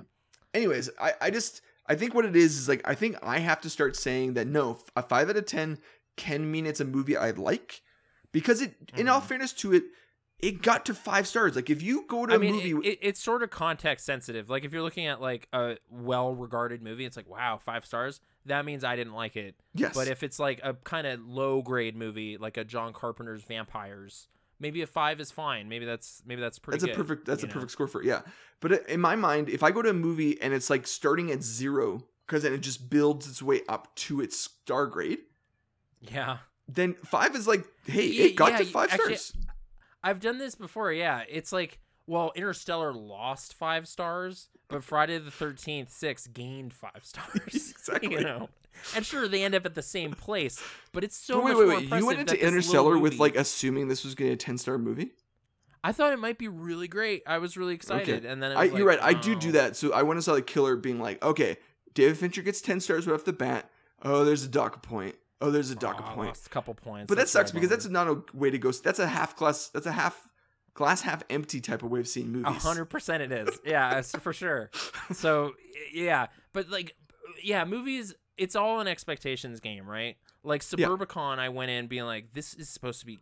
anyways, 0.53 0.89
I, 0.99 1.13
I 1.21 1.29
just 1.29 1.61
I 1.87 1.95
think 1.95 2.13
what 2.13 2.25
it 2.25 2.35
is 2.35 2.57
is 2.57 2.67
like 2.67 2.81
I 2.85 2.95
think 2.95 3.17
I 3.23 3.39
have 3.39 3.61
to 3.61 3.69
start 3.69 3.95
saying 3.95 4.33
that 4.33 4.47
no, 4.47 4.79
a 4.95 5.01
five 5.03 5.29
out 5.29 5.37
of 5.37 5.45
ten 5.45 5.77
can 6.15 6.49
mean 6.51 6.65
it's 6.65 6.79
a 6.79 6.85
movie 6.85 7.15
I 7.17 7.31
like. 7.31 7.81
Because 8.31 8.61
it 8.61 8.75
in 8.97 9.07
all 9.07 9.21
Mhm. 9.21 9.25
fairness 9.25 9.53
to 9.53 9.73
it, 9.73 9.83
it 10.39 10.61
got 10.61 10.85
to 10.87 10.93
five 10.93 11.25
stars. 11.27 11.55
Like 11.55 11.69
if 11.69 11.81
you 11.81 12.05
go 12.07 12.25
to 12.25 12.33
I 12.33 12.35
a 12.35 12.39
mean, 12.39 12.55
movie 12.55 12.87
it, 12.89 12.93
it, 12.93 12.99
it's 13.01 13.23
sort 13.23 13.41
of 13.41 13.49
context 13.49 14.05
sensitive. 14.05 14.49
Like 14.49 14.65
if 14.65 14.73
you're 14.73 14.83
looking 14.83 15.07
at 15.07 15.21
like 15.21 15.47
a 15.53 15.77
well-regarded 15.89 16.81
movie, 16.81 17.05
it's 17.05 17.17
like 17.17 17.27
wow, 17.29 17.57
five 17.63 17.85
stars. 17.85 18.19
That 18.45 18.63
means 18.65 18.83
I 18.83 18.95
didn't 18.95 19.13
like 19.13 19.35
it. 19.35 19.55
yes. 19.73 19.93
But 19.93 20.07
if 20.07 20.23
it's 20.23 20.39
like 20.39 20.59
a 20.63 20.73
kind 20.73 21.05
of 21.07 21.19
low-grade 21.27 21.95
movie, 21.95 22.37
like 22.37 22.57
a 22.57 22.63
John 22.63 22.93
Carpenter's 22.93 23.43
Vampires, 23.43 24.27
maybe 24.59 24.81
a 24.81 24.87
five 24.87 25.19
is 25.19 25.31
fine. 25.31 25.69
Maybe 25.69 25.85
that's 25.85 26.21
maybe 26.25 26.41
that's 26.41 26.59
pretty. 26.59 26.79
that's 26.79 26.91
a 26.91 26.95
perfect 26.95 27.25
that's 27.25 27.43
a 27.43 27.47
know? 27.47 27.53
perfect 27.53 27.71
score 27.71 27.87
for 27.87 28.01
it. 28.01 28.07
Yeah. 28.07 28.21
But 28.59 28.87
in 28.89 28.99
my 28.99 29.15
mind, 29.15 29.49
if 29.49 29.63
I 29.63 29.71
go 29.71 29.81
to 29.81 29.89
a 29.89 29.93
movie 29.93 30.41
and 30.41 30.53
it's 30.53 30.69
like 30.69 30.87
starting 30.87 31.31
at 31.31 31.43
zero, 31.43 32.03
because 32.25 32.43
then 32.43 32.53
it 32.53 32.61
just 32.61 32.89
builds 32.89 33.27
its 33.27 33.41
way 33.41 33.61
up 33.69 33.93
to 33.95 34.21
its 34.21 34.37
star 34.39 34.87
grade, 34.87 35.19
Yeah, 36.01 36.37
then 36.67 36.95
five 37.05 37.35
is 37.35 37.47
like, 37.47 37.65
hey, 37.85 38.07
Yeah, 38.07 38.25
it 38.25 38.35
got 38.35 38.51
yeah, 38.53 38.57
to 38.59 38.65
five 38.65 38.91
actually, 38.91 39.15
stars. 39.15 39.45
I've 40.03 40.19
done 40.19 40.37
this 40.37 40.55
before. 40.55 40.91
Yeah, 40.91 41.23
it's 41.29 41.51
like 41.51 41.79
well, 42.07 42.31
Interstellar 42.35 42.93
lost 42.93 43.53
five 43.53 43.87
stars, 43.87 44.49
but 44.69 44.83
Friday 44.83 45.17
the 45.19 45.31
Thirteenth 45.31 45.91
Six 45.91 46.27
gained 46.27 46.73
five 46.73 46.99
stars. 47.03 47.71
Exactly. 47.71 48.13
You 48.13 48.21
know, 48.21 48.49
and 48.95 49.05
sure 49.05 49.27
they 49.27 49.43
end 49.43 49.55
up 49.55 49.65
at 49.65 49.75
the 49.75 49.81
same 49.81 50.13
place, 50.13 50.61
but 50.91 51.03
it's 51.03 51.17
so 51.17 51.37
wait, 51.37 51.53
much 51.53 51.57
wait, 51.57 51.67
more 51.67 51.75
wait. 51.75 51.99
You 51.99 52.05
went 52.05 52.19
into 52.19 52.45
Interstellar 52.45 52.97
with 52.97 53.17
like 53.19 53.35
assuming 53.35 53.87
this 53.87 54.03
was 54.03 54.15
going 54.15 54.29
to 54.29 54.31
be 54.31 54.33
a 54.35 54.37
ten 54.37 54.57
star 54.57 54.77
movie. 54.77 55.11
I 55.83 55.91
thought 55.91 56.11
it 56.11 56.19
might 56.19 56.37
be 56.37 56.47
really 56.47 56.87
great. 56.87 57.23
I 57.25 57.37
was 57.37 57.55
really 57.55 57.75
excited, 57.75 58.25
and 58.25 58.41
then 58.41 58.51
it 58.51 58.55
I, 58.55 58.65
was 58.65 58.73
you're 58.73 58.89
like, 58.89 58.99
right. 58.99 59.15
I 59.15 59.19
do 59.19 59.35
do 59.35 59.49
oh. 59.49 59.51
that. 59.53 59.75
So 59.75 59.93
I 59.93 60.03
went 60.03 60.17
and 60.17 60.23
saw 60.23 60.33
the 60.33 60.41
killer 60.41 60.75
being 60.75 60.99
like, 60.99 61.23
okay, 61.23 61.57
David 61.93 62.17
Fincher 62.17 62.41
gets 62.41 62.61
10 62.61 62.79
stars 62.79 63.07
right 63.07 63.13
off 63.13 63.25
the 63.25 63.33
bat. 63.33 63.69
Oh, 64.03 64.23
there's 64.25 64.43
a 64.43 64.47
dock 64.47 64.83
point. 64.83 65.15
Oh, 65.39 65.51
there's 65.51 65.71
a 65.71 65.75
dock 65.75 65.97
Oh, 65.99 66.15
point. 66.15 66.37
a 66.45 66.49
couple 66.49 66.73
points. 66.73 67.07
But 67.07 67.15
that 67.15 67.21
That's 67.21 67.31
sucks 67.31 67.51
because 67.51 67.69
that's 67.69 67.87
not 67.87 68.07
a 68.07 68.23
way 68.33 68.49
to 68.49 68.57
go. 68.57 68.71
That's 68.71 68.99
a 68.99 69.07
half 69.07 69.35
glass, 69.35 69.69
that's 69.69 69.85
a 69.85 69.91
half 69.91 70.27
glass, 70.73 71.01
half 71.01 71.23
empty 71.29 71.61
type 71.61 71.83
of 71.83 71.91
way 71.91 71.99
of 71.99 72.07
seeing 72.07 72.27
A 72.27 72.29
movies. 72.29 72.63
hundred 72.63 72.85
percent 72.85 73.23
it 73.23 73.31
is. 73.31 73.59
Yeah, 73.63 74.01
for 74.01 74.33
sure. 74.33 74.71
So 75.13 75.53
yeah, 75.93 76.27
but 76.53 76.69
like, 76.69 76.95
yeah, 77.43 77.65
movies. 77.65 78.13
It's 78.37 78.55
all 78.55 78.79
an 78.79 78.87
expectations 78.87 79.59
game, 79.59 79.87
right? 79.89 80.17
Like 80.43 80.63
Yeah. 80.77 80.87
Suburbicon, 80.87 81.39
I 81.39 81.49
went 81.49 81.71
in 81.71 81.87
being 81.87 82.05
like, 82.05 82.33
this 82.33 82.53
is 82.53 82.69
supposed 82.69 82.99
to 83.01 83.05
be 83.05 83.19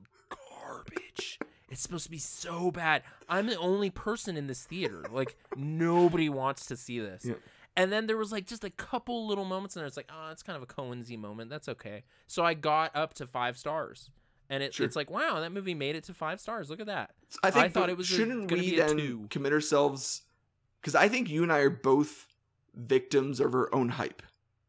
garbage. 0.61 1.39
It's 1.69 1.81
supposed 1.81 2.05
to 2.05 2.11
be 2.11 2.17
so 2.19 2.71
bad. 2.71 3.03
I'm 3.27 3.47
the 3.47 3.57
only 3.57 3.89
person 3.89 4.37
in 4.37 4.47
this 4.47 4.63
theater. 4.63 5.03
Like 5.11 5.35
nobody 5.55 6.29
wants 6.29 6.65
to 6.67 6.77
see 6.77 6.99
this. 6.99 7.25
Yeah. 7.25 7.35
And 7.77 7.91
then 7.91 8.07
there 8.07 8.15
was 8.17 8.31
like 8.31 8.45
just 8.45 8.63
a 8.63 8.69
couple 8.69 9.27
little 9.27 9.43
moments, 9.43 9.75
and 9.75 9.85
it's 9.85 9.97
like, 9.97 10.09
oh, 10.09 10.31
it's 10.31 10.43
kind 10.43 10.55
of 10.55 10.63
a 10.63 10.65
Coensy 10.65 11.17
moment. 11.17 11.49
That's 11.49 11.67
okay. 11.67 12.03
So 12.27 12.45
I 12.45 12.53
got 12.53 12.95
up 12.95 13.13
to 13.15 13.27
five 13.27 13.57
stars, 13.57 14.09
and 14.49 14.63
it, 14.63 14.73
Sure. 14.73 14.85
it's 14.85 14.95
like, 14.95 15.09
wow, 15.09 15.41
that 15.41 15.51
movie 15.51 15.73
made 15.73 15.95
it 15.97 16.05
to 16.05 16.13
five 16.13 16.39
stars. 16.39 16.69
Look 16.69 16.79
at 16.79 16.85
that. 16.85 17.11
I 17.43 17.51
think 17.51 17.65
I 17.65 17.69
thought 17.69 17.89
it 17.89 17.97
was 17.97 18.07
shouldn't 18.07 18.47
gonna 18.47 18.61
we 18.61 18.71
be 18.71 18.79
a 18.79 18.87
then 18.87 18.97
two. 18.97 19.27
commit 19.29 19.51
ourselves 19.51 20.21
because 20.79 20.95
I 20.95 21.09
think 21.09 21.29
you 21.29 21.43
and 21.43 21.51
I 21.51 21.59
are 21.59 21.69
both 21.69 22.27
victims 22.73 23.39
of 23.41 23.53
our 23.53 23.73
own 23.75 23.89
hype 23.89 24.21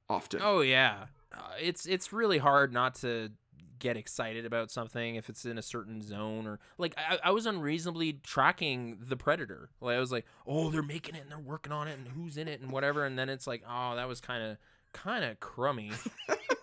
often. 0.08 0.40
Oh 0.42 0.60
yeah, 0.60 1.06
uh, 1.32 1.40
it's 1.60 1.86
it's 1.86 2.12
really 2.12 2.38
hard 2.38 2.72
not 2.72 2.94
to 2.96 3.30
get 3.78 3.96
excited 3.96 4.46
about 4.46 4.70
something 4.70 5.16
if 5.16 5.28
it's 5.28 5.44
in 5.44 5.58
a 5.58 5.62
certain 5.62 6.00
zone 6.00 6.46
or 6.46 6.58
like 6.78 6.94
I, 6.96 7.18
I 7.24 7.30
was 7.32 7.44
unreasonably 7.44 8.14
tracking 8.22 8.96
the 9.06 9.16
predator. 9.16 9.68
Like 9.82 9.96
i 9.96 10.00
was 10.00 10.10
like 10.10 10.24
oh 10.46 10.70
they're 10.70 10.82
making 10.82 11.14
it 11.14 11.22
and 11.22 11.30
they're 11.30 11.38
working 11.38 11.72
on 11.72 11.86
it 11.86 11.98
and 11.98 12.08
who's 12.08 12.38
in 12.38 12.48
it 12.48 12.60
and 12.62 12.70
whatever. 12.70 13.04
And 13.04 13.18
then 13.18 13.28
it's 13.28 13.46
like 13.46 13.62
oh 13.68 13.96
that 13.96 14.08
was 14.08 14.20
kind 14.20 14.42
of 14.42 14.56
kind 14.92 15.24
of 15.24 15.40
crummy. 15.40 15.92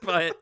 But 0.06 0.36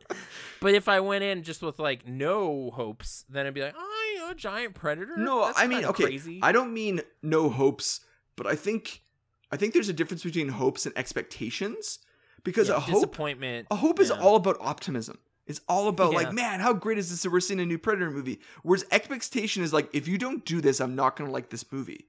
but 0.59 0.73
if 0.73 0.89
i 0.89 0.99
went 1.01 1.23
in 1.23 1.43
just 1.43 1.61
with 1.61 1.77
like 1.77 2.07
no 2.07 2.71
hopes 2.73 3.25
then 3.29 3.41
it'd 3.41 3.53
be 3.53 3.61
like 3.61 3.75
oh 3.77 3.91
a 4.31 4.35
giant 4.35 4.73
predator? 4.73 5.17
No, 5.17 5.45
That's 5.45 5.59
I 5.59 5.67
mean, 5.67 5.85
okay, 5.85 6.05
crazy. 6.05 6.39
I 6.41 6.51
don't 6.51 6.73
mean 6.73 7.01
no 7.21 7.49
hopes, 7.49 8.01
but 8.35 8.47
I 8.47 8.55
think 8.55 9.03
I 9.51 9.57
think 9.57 9.73
there's 9.73 9.89
a 9.89 9.93
difference 9.93 10.23
between 10.23 10.49
hopes 10.49 10.85
and 10.85 10.97
expectations 10.97 11.99
because 12.43 12.69
Yeah, 12.69 12.75
a 12.77 12.79
hope 12.79 12.95
disappointment 12.95 13.67
a 13.71 13.75
hope 13.75 13.99
is 13.99 14.09
yeah. 14.09 14.19
all 14.21 14.35
about 14.35 14.57
optimism. 14.59 15.17
It's 15.47 15.59
all 15.67 15.87
about 15.87 16.11
Yeah. 16.13 16.19
like, 16.19 16.33
man, 16.33 16.59
how 16.59 16.71
great 16.73 16.97
is 16.97 17.09
this 17.09 17.23
that 17.23 17.31
we're 17.31 17.39
seeing 17.39 17.59
a 17.59 17.65
new 17.65 17.77
Predator 17.77 18.11
movie? 18.11 18.39
Whereas 18.63 18.85
expectation 18.91 19.63
is 19.63 19.73
like, 19.73 19.89
if 19.93 20.07
you 20.07 20.17
don't 20.17 20.45
do 20.45 20.61
this, 20.61 20.79
I'm 20.79 20.95
not 20.95 21.15
gonna 21.15 21.31
like 21.31 21.49
this 21.49 21.69
movie. 21.71 22.07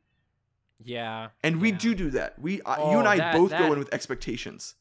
yeah 0.85 1.29
And 1.43 1.61
we 1.61 1.73
do 1.73 1.95
do 1.95 2.11
that. 2.11 2.39
We, 2.39 2.61
uh, 2.63 2.77
you 2.77 2.97
Oh, 2.97 2.99
and 2.99 3.09
I 3.09 3.17
that- 3.19 3.35
both 3.35 3.51
that- 3.51 3.59
go 3.61 3.73
in 3.73 3.79
with 3.79 3.93
expectations. 3.95 4.75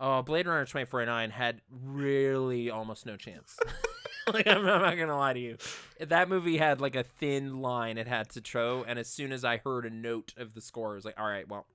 Oh, 0.00 0.22
Blade 0.22 0.46
Runner 0.46 0.64
2049 0.64 1.30
had 1.30 1.60
really 1.70 2.70
almost 2.70 3.04
no 3.04 3.16
chance. 3.16 3.58
like 4.32 4.46
I'm, 4.46 4.58
I'm 4.58 4.82
not 4.82 4.96
gonna 4.96 5.16
lie 5.16 5.32
to 5.32 5.40
you, 5.40 5.56
that 5.98 6.28
movie 6.28 6.56
had 6.58 6.80
like 6.80 6.94
a 6.94 7.02
thin 7.02 7.60
line 7.62 7.98
it 7.98 8.06
had 8.06 8.28
to 8.30 8.40
toe, 8.40 8.84
and 8.86 8.98
as 8.98 9.08
soon 9.08 9.32
as 9.32 9.44
I 9.44 9.56
heard 9.56 9.84
a 9.86 9.90
note 9.90 10.34
of 10.36 10.54
the 10.54 10.60
score, 10.60 10.92
I 10.92 10.94
was 10.94 11.04
like, 11.04 11.18
all 11.18 11.26
right, 11.26 11.48
well, 11.48 11.66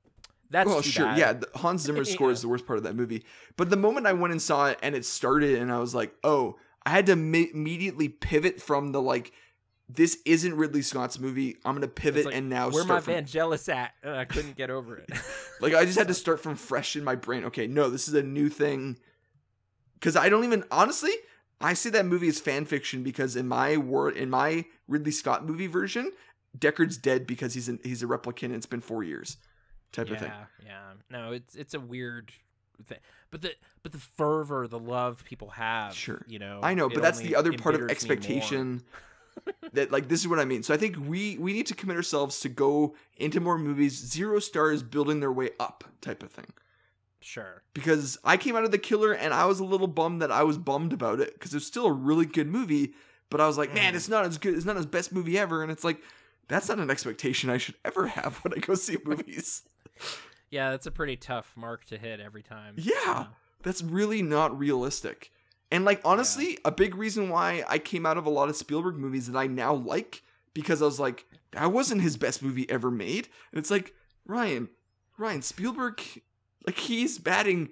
that's 0.54 0.68
well, 0.68 0.82
too 0.82 0.90
sure, 0.90 1.06
bad. 1.06 1.18
yeah. 1.18 1.60
Hans 1.60 1.84
eh, 1.84 1.88
Zimmer's 1.88 2.10
eh, 2.10 2.14
score 2.14 2.30
Yeah. 2.30 2.34
is 2.34 2.42
the 2.42 2.48
worst 2.48 2.66
part 2.66 2.78
of 2.78 2.84
that 2.84 2.96
movie. 2.96 3.26
But 3.58 3.70
the 3.70 3.76
moment 3.78 4.08
I 4.08 4.14
went 4.14 4.32
and 4.32 4.42
saw 4.42 4.68
it 4.68 4.80
and 4.82 4.96
it 4.96 5.06
started, 5.06 5.60
and 5.60 5.72
I 5.72 5.80
was 5.80 5.94
like, 5.94 6.14
oh, 6.24 6.58
I 6.86 6.92
had 6.92 7.06
to 7.08 7.16
ma- 7.16 7.46
immediately 7.54 8.08
pivot 8.10 8.62
from 8.62 8.92
the 8.92 9.02
like, 9.02 9.32
this 9.90 10.18
isn't 10.26 10.56
Ridley 10.56 10.82
Scott's 10.82 11.20
movie. 11.20 11.58
I'm 11.66 11.76
gonna 11.76 11.88
pivot 11.88 12.26
like, 12.26 12.36
and 12.36 12.50
now 12.50 12.70
Where 12.70 12.86
my 12.86 13.00
from, 13.00 13.14
Vangelis 13.16 13.68
at? 13.74 13.92
And 14.02 14.16
I 14.16 14.26
couldn't 14.26 14.56
get 14.56 14.70
over 14.70 14.98
it. 14.98 15.10
like 15.62 15.74
I 15.74 15.86
just 15.86 15.98
had 15.98 16.08
to 16.08 16.14
start 16.14 16.40
from 16.40 16.56
fresh 16.56 16.96
in 16.96 17.04
my 17.04 17.16
brain. 17.16 17.44
Okay, 17.46 17.68
no, 17.68 17.90
this 17.90 18.08
is 18.08 18.14
a 18.14 18.24
new 18.24 18.50
thing. 18.50 18.98
Because 19.96 20.16
I 20.16 20.30
don't 20.30 20.44
even 20.46 20.64
honestly, 20.72 21.12
I 21.62 21.74
see 21.74 21.90
that 21.92 22.06
movie 22.06 22.28
as 22.28 22.40
fan 22.40 22.66
fiction 22.66 23.04
because 23.04 23.36
in 23.36 23.48
my 23.48 23.78
word, 23.78 24.18
in 24.18 24.30
my 24.30 24.66
Ridley 24.88 25.12
Scott 25.12 25.46
movie 25.46 25.68
version, 25.68 26.12
Deckard's 26.58 26.98
dead 26.98 27.26
because 27.26 27.54
he's 27.54 27.70
an, 27.70 27.80
he's 27.84 28.04
a 28.04 28.06
replicant 28.08 28.44
and 28.46 28.56
it's 28.56 28.66
been 28.66 28.82
four 28.82 29.04
years, 29.04 29.38
type 29.94 30.08
yeah, 30.10 30.14
of 30.16 30.20
thing. 30.20 30.32
yeah. 30.66 30.82
No, 31.10 31.32
it's 31.32 31.56
it's 31.56 31.74
a 31.74 31.80
weird 31.80 32.32
thing, 32.86 32.98
but 33.32 33.42
the 33.42 33.52
but 33.84 33.92
the 33.94 33.98
fervor, 34.00 34.68
the 34.68 34.80
love 34.80 35.24
people 35.24 35.50
have, 35.52 35.96
Sure. 35.96 36.26
you 36.28 36.40
know. 36.40 36.60
I 36.62 36.74
know, 36.74 36.90
but 36.90 37.02
that's 37.02 37.20
the 37.20 37.36
other 37.36 37.54
part 37.54 37.76
of 37.76 37.82
embitters 37.82 37.82
me 37.82 37.86
more. 37.86 37.92
expectation. 38.18 38.82
that 39.74 39.92
like 39.92 40.10
this 40.10 40.20
is 40.20 40.28
what 40.28 40.40
I 40.40 40.46
mean. 40.46 40.62
So 40.64 40.74
I 40.74 40.78
think 40.78 40.96
we 41.00 41.38
we 41.40 41.54
need 41.54 41.66
to 41.68 41.74
commit 41.76 41.96
ourselves 41.96 42.40
to 42.42 42.50
go 42.50 42.96
into 43.18 43.40
more 43.40 43.58
movies 43.58 43.94
zero 43.94 44.40
stars 44.40 44.84
building 44.84 45.22
their 45.22 45.32
way 45.32 45.50
up 45.60 45.84
type 46.02 46.22
of 46.22 46.32
thing. 46.32 46.48
Sure. 47.20 47.64
Because 47.74 48.18
I 48.24 48.36
came 48.38 48.56
out 48.56 48.66
of 48.66 48.72
the 48.72 48.78
killer 48.78 49.14
and 49.14 49.34
I 49.34 49.46
was 49.46 49.60
a 49.60 49.64
little 49.64 49.88
bummed 49.88 50.22
that 50.22 50.32
I 50.32 50.44
was 50.44 50.58
bummed 50.58 50.92
about 50.94 51.20
it 51.22 51.34
because 51.34 51.54
it's 51.56 51.66
still 51.66 51.86
a 51.86 51.92
really 51.92 52.26
good 52.26 52.48
movie, 52.48 52.94
but 53.30 53.40
I 53.42 53.48
was 53.48 53.58
like, 53.58 53.74
man, 53.74 53.94
Mm. 53.94 53.96
it's 53.96 54.10
not 54.10 54.26
as 54.26 54.38
good. 54.38 54.54
It's 54.56 54.66
not 54.66 54.76
his 54.76 54.86
best 54.86 55.14
movie 55.14 55.40
ever, 55.40 55.64
and 55.64 55.72
it's 55.72 55.84
like 55.86 56.00
that's 56.50 56.68
not 56.70 56.80
an 56.80 56.92
expectation 56.92 57.50
I 57.50 57.58
should 57.58 57.76
ever 57.86 58.08
have 58.08 58.36
when 58.44 58.54
I 58.54 58.58
go 58.58 58.76
see 58.76 58.98
movies. 59.06 59.64
Yeah, 60.50 60.72
that's 60.72 60.86
a 60.86 60.92
pretty 60.92 61.16
tough 61.16 61.52
mark 61.56 61.86
to 61.86 61.98
hit 61.98 62.20
every 62.20 62.44
time. 62.44 62.76
Yeah. 62.78 63.28
That's 63.64 63.82
really 63.82 64.22
not 64.22 64.58
realistic. 64.58 65.32
And 65.72 65.86
like 65.86 66.02
honestly, 66.06 66.60
a 66.64 66.72
big 66.72 66.96
reason 66.96 67.30
why 67.30 67.64
I 67.68 67.80
came 67.80 68.06
out 68.06 68.18
of 68.18 68.26
a 68.26 68.30
lot 68.30 68.50
of 68.50 68.56
Spielberg 68.56 68.96
movies 68.96 69.28
that 69.28 69.38
I 69.38 69.48
now 69.48 69.74
like 69.74 70.22
because 70.54 70.82
I 70.82 70.86
was 70.86 71.00
like, 71.00 71.26
that 71.52 71.72
wasn't 71.72 72.02
his 72.02 72.18
best 72.18 72.44
movie 72.44 72.70
ever 72.70 72.92
made. 72.92 73.28
And 73.52 73.60
it's 73.60 73.72
like, 73.72 73.96
Ryan, 74.28 74.70
Ryan 75.18 75.42
Spielberg 75.42 76.02
like 76.66 76.78
he's 76.78 77.18
batting 77.18 77.70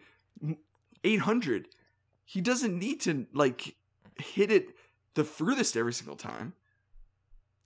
800. 1.04 1.68
He 2.26 2.42
doesn't 2.42 2.78
need 2.78 3.02
to 3.02 3.28
like 3.34 3.76
hit 4.18 4.52
it 4.52 4.70
the 5.14 5.24
furthest 5.24 5.78
every 5.78 5.94
single 5.94 6.16
time. 6.16 6.54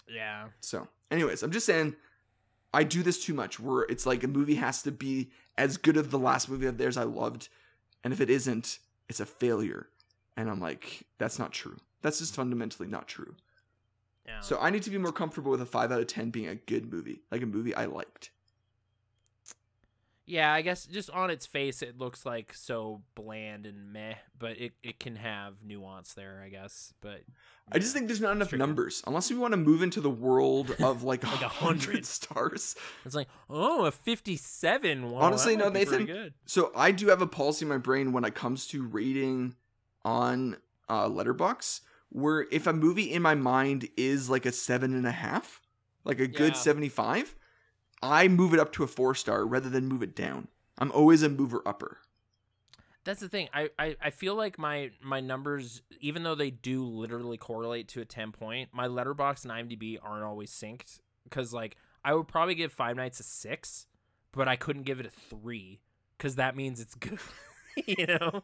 Yeah. 0.10 0.48
So, 0.60 0.88
anyways, 1.10 1.44
I'm 1.44 1.52
just 1.52 1.66
saying 1.66 1.96
I 2.76 2.84
do 2.84 3.04
this 3.04 3.24
too 3.24 3.34
much 3.34 3.60
where 3.60 3.84
it's 3.84 4.06
like 4.06 4.24
a 4.24 4.28
movie 4.28 4.56
has 4.56 4.82
to 4.84 4.92
be 4.92 5.32
as 5.58 5.78
good 5.78 5.96
as 5.98 6.10
the 6.10 6.20
last 6.20 6.50
movie 6.50 6.68
of 6.68 6.78
theirs 6.78 6.98
I 6.98 7.04
loved. 7.04 7.48
And 8.04 8.12
if 8.14 8.20
it 8.20 8.30
isn't, 8.30 8.80
it's 9.08 9.22
a 9.22 9.26
failure. 9.26 9.88
And 10.36 10.50
I'm 10.50 10.60
like, 10.60 11.06
that's 11.18 11.40
not 11.40 11.54
true. 11.54 11.78
That's 12.02 12.20
just 12.20 12.36
fundamentally 12.36 12.90
not 12.90 13.08
true. 13.08 13.36
Yeah. 14.28 14.42
So 14.42 14.58
I 14.60 14.72
need 14.72 14.84
to 14.84 14.90
be 14.90 14.98
more 14.98 15.14
comfortable 15.14 15.52
with 15.52 15.62
a 15.62 15.66
5 15.66 15.92
out 15.92 16.02
of 16.02 16.08
10 16.08 16.32
being 16.32 16.48
a 16.48 16.56
good 16.56 16.92
movie, 16.92 17.22
like 17.32 17.42
a 17.42 17.46
movie 17.46 17.74
I 17.74 17.86
liked 17.86 18.32
yeah, 20.28 20.52
I 20.52 20.62
guess 20.62 20.86
just 20.86 21.12
on 21.12 21.30
its 21.30 21.46
face, 21.46 21.84
it 21.84 22.00
looks 22.00 22.26
like 22.26 22.54
so 22.56 23.02
bland 23.14 23.68
and 23.68 23.94
meh, 23.94 24.16
but 24.40 24.60
it, 24.60 24.74
it 24.82 25.00
can 25.00 25.16
have 25.18 25.54
nuance 25.64 26.14
there, 26.14 26.42
I 26.44 26.50
guess. 26.50 26.94
But 27.00 27.22
I 27.72 27.78
just 27.78 27.94
think 27.94 28.08
there's 28.08 28.22
not 28.22 28.32
enough 28.36 28.52
numbers. 28.52 29.04
Unless 29.06 29.30
we 29.30 29.38
want 29.38 29.52
to 29.52 29.58
move 29.58 29.84
into 29.84 30.02
the 30.02 30.10
world 30.10 30.76
of 30.82 31.04
like, 31.04 31.24
like 31.32 31.42
100 31.42 32.06
stars. 32.08 32.76
It's 33.06 33.14
like, 33.14 33.28
oh, 33.52 33.86
a 33.86 33.92
57. 33.92 35.12
Wow, 35.12 35.22
Honestly, 35.22 35.56
no, 35.56 35.70
Nathan. 35.70 36.34
So 36.48 36.72
I 36.76 36.92
do 36.92 37.08
have 37.10 37.22
a 37.22 37.28
policy 37.28 37.66
in 37.66 37.70
my 37.70 37.78
brain 37.78 38.12
when 38.12 38.26
it 38.26 38.34
comes 38.34 38.66
to 38.68 38.84
rating 38.84 39.56
on 40.04 40.58
uh, 40.90 41.08
Letterboxd, 41.08 41.82
where 42.10 42.48
if 42.52 42.66
a 42.66 42.74
movie 42.74 43.14
in 43.14 43.22
my 43.22 43.36
mind 43.36 43.90
is 43.96 44.28
like 44.28 44.48
a 44.48 44.52
seven 44.52 44.96
and 44.96 45.06
a 45.06 45.12
half, 45.12 45.62
like 46.04 46.20
a 46.20 46.28
yeah. 46.28 46.38
good 46.38 46.58
75 46.58 47.36
I 48.02 48.28
move 48.28 48.54
it 48.54 48.60
up 48.60 48.72
to 48.74 48.84
a 48.84 48.88
four 48.88 49.16
star 49.16 49.46
rather 49.46 49.70
than 49.70 49.88
move 49.88 50.04
it 50.04 50.16
down. 50.16 50.48
I'm 50.78 50.92
always 50.92 51.24
a 51.24 51.30
mover 51.30 51.62
upper. 51.66 52.00
That's 53.04 53.20
the 53.20 53.30
thing. 53.30 53.50
I, 53.54 53.70
I, 53.78 53.96
I 54.04 54.10
feel 54.10 54.36
like 54.36 54.58
my 54.58 54.92
my 55.02 55.20
numbers, 55.20 55.84
even 56.02 56.24
though 56.24 56.36
they 56.36 56.50
do 56.50 56.84
literally 56.84 57.38
correlate 57.38 57.88
to 57.90 58.02
a 58.02 58.06
10 58.06 58.32
point, 58.32 58.70
my 58.74 58.88
letterboxd 58.88 59.46
and 59.46 59.54
IMDb 59.54 59.98
aren't 60.02 60.24
always 60.24 60.52
synced. 60.52 61.00
Because, 61.24 61.54
like, 61.54 61.78
I 62.04 62.14
would 62.14 62.28
probably 62.28 62.56
give 62.56 62.72
Five 62.72 62.96
Nights 62.98 63.20
a 63.20 63.24
six, 63.24 63.88
but 64.32 64.48
I 64.48 64.56
couldn't 64.56 64.84
give 64.84 65.00
it 65.00 65.06
a 65.06 65.10
three 65.10 65.82
because 66.18 66.36
that 66.36 66.56
means 66.56 66.80
it's 66.80 66.96
good. 66.96 67.20
you 67.86 68.06
know? 68.08 68.44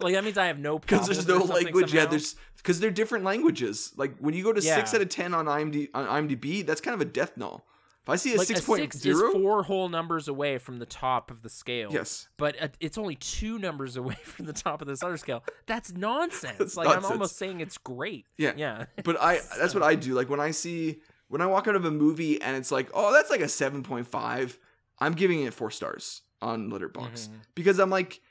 Like, 0.00 0.14
that 0.14 0.24
means 0.24 0.38
I 0.38 0.46
have 0.46 0.58
no 0.58 0.78
Because 0.78 1.06
there's 1.06 1.26
no 1.26 1.38
language. 1.38 1.92
Yeah, 1.92 2.06
there's 2.06 2.36
because 2.56 2.80
they're 2.80 2.90
different 2.90 3.24
languages. 3.24 3.92
Like 3.96 4.16
when 4.18 4.34
you 4.34 4.42
go 4.42 4.52
to 4.52 4.60
six 4.60 4.94
out 4.94 5.00
of 5.00 5.08
ten 5.08 5.34
on 5.34 5.46
IMDb, 5.46 5.88
on 5.94 6.28
IMDb, 6.28 6.64
that's 6.64 6.80
kind 6.80 6.94
of 6.94 7.00
a 7.00 7.06
death 7.06 7.36
knell. 7.36 7.64
If 8.08 8.12
I 8.12 8.16
see 8.16 8.34
a 8.34 8.38
like 8.38 8.46
six 8.46 8.60
a 8.60 8.62
point 8.62 8.94
is 8.94 9.00
zero, 9.00 9.32
four 9.32 9.62
whole 9.62 9.88
numbers 9.90 10.28
away 10.28 10.56
from 10.56 10.78
the 10.78 10.86
top 10.86 11.30
of 11.30 11.42
the 11.42 11.50
scale. 11.50 11.90
yes, 11.92 12.26
but 12.38 12.60
uh, 12.60 12.68
it's 12.80 12.96
only 12.96 13.16
two 13.16 13.58
numbers 13.58 13.96
away 14.02 14.16
from 14.24 14.46
the 14.46 14.52
top 14.54 14.80
of 14.80 14.88
this 14.88 15.02
other 15.02 15.18
scale. 15.18 15.44
That's 15.66 15.92
nonsense. 15.92 16.56
That's 16.58 16.76
like 16.76 16.88
I'm 16.88 17.04
almost 17.04 17.36
saying 17.36 17.60
it's 17.60 17.76
great. 17.76 18.24
Yeah. 18.38 18.52
yeah. 18.56 18.86
But 19.04 19.20
I 19.20 19.40
that's 19.58 19.74
what 19.74 19.82
I 19.82 19.94
do. 19.94 20.14
Like 20.14 20.30
when 20.30 20.40
I 20.40 20.52
see 20.52 21.00
when 21.28 21.42
I 21.42 21.46
walk 21.46 21.68
out 21.68 21.76
of 21.76 21.84
a 21.84 21.90
movie 21.90 22.40
and 22.40 22.56
it's 22.56 22.72
like, 22.72 22.88
oh, 22.94 23.12
that's 23.12 23.28
like 23.28 23.42
a 23.42 23.44
7.5, 23.44 24.56
I'm 24.98 25.12
giving 25.12 25.42
it 25.42 25.52
four 25.52 25.70
stars 25.70 26.22
on 26.40 26.70
Letterboxd 26.70 27.28
Mhm. 27.28 27.40
because 27.54 27.78
I'm 27.78 27.90
like, 27.90 28.22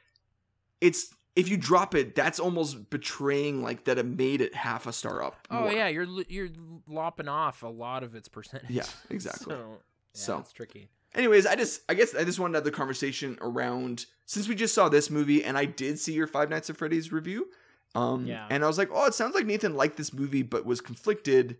it's 0.81 1.13
if 1.37 1.47
you 1.49 1.55
drop 1.55 1.93
it, 1.95 2.15
that's 2.15 2.39
almost 2.39 2.89
betraying 2.89 3.61
like 3.61 3.85
that 3.85 3.97
it 3.99 4.05
made 4.05 4.41
it 4.41 4.55
half 4.55 4.87
a 4.87 4.91
star 4.91 5.23
up. 5.23 5.47
Oh 5.51 5.61
more. 5.61 5.71
yeah, 5.71 5.87
you're 5.87 6.07
you're 6.27 6.49
lopping 6.87 7.27
off 7.27 7.61
a 7.63 7.67
lot 7.67 8.03
of 8.03 8.15
its 8.15 8.27
percentage. 8.27 8.71
Yeah, 8.71 8.83
exactly. 9.09 9.53
So, 9.55 9.59
yeah, 9.59 9.75
So- 10.13 10.39
it's 10.39 10.51
tricky. 10.51 10.89
Anyways, 11.15 11.45
I 11.45 11.55
just 11.55 11.81
I 11.87 11.93
guess 11.93 12.13
I 12.13 12.23
just 12.25 12.37
wanted 12.39 12.53
to 12.53 12.57
have 12.57 12.63
the 12.65 12.71
conversation 12.71 13.37
around 13.41 14.07
since 14.25 14.47
we 14.47 14.55
just 14.55 14.73
saw 14.75 14.89
this 14.89 15.09
movie 15.09 15.43
and 15.43 15.57
I 15.57 15.65
did 15.65 15.97
see 15.99 16.13
your 16.13 16.27
Five 16.27 16.49
Nights 16.49 16.69
at 16.69 16.77
Freddy's 16.77 17.11
review. 17.11 17.47
Um 17.95 18.25
Yeah. 18.25 18.45
and 18.49 18.63
I 18.63 18.67
was 18.67 18.77
like, 18.77 18.89
oh, 18.91 19.05
it 19.05 19.13
sounds 19.13 19.33
like 19.33 19.45
Nathan 19.45 19.75
liked 19.75 19.95
this 19.97 20.11
movie 20.13 20.43
but 20.43 20.65
was 20.65 20.81
conflicted. 20.81 21.57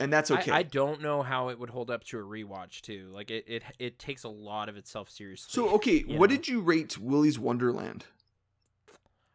And 0.00 0.12
that's 0.12 0.30
okay. 0.30 0.50
I, 0.50 0.58
I 0.58 0.62
don't 0.62 1.00
know 1.00 1.22
how 1.22 1.48
it 1.50 1.58
would 1.58 1.70
hold 1.70 1.90
up 1.90 2.02
to 2.04 2.18
a 2.18 2.22
rewatch 2.22 2.80
too. 2.80 3.08
Like 3.12 3.30
it, 3.30 3.44
it, 3.46 3.62
it 3.78 3.98
takes 3.98 4.24
a 4.24 4.28
lot 4.28 4.68
of 4.68 4.76
itself 4.76 5.08
seriously. 5.10 5.50
so 5.52 5.68
okay, 5.76 6.00
what 6.00 6.28
know? 6.30 6.36
did 6.36 6.48
you 6.48 6.60
rate 6.60 6.98
Willy's 6.98 7.38
Wonderland? 7.38 8.06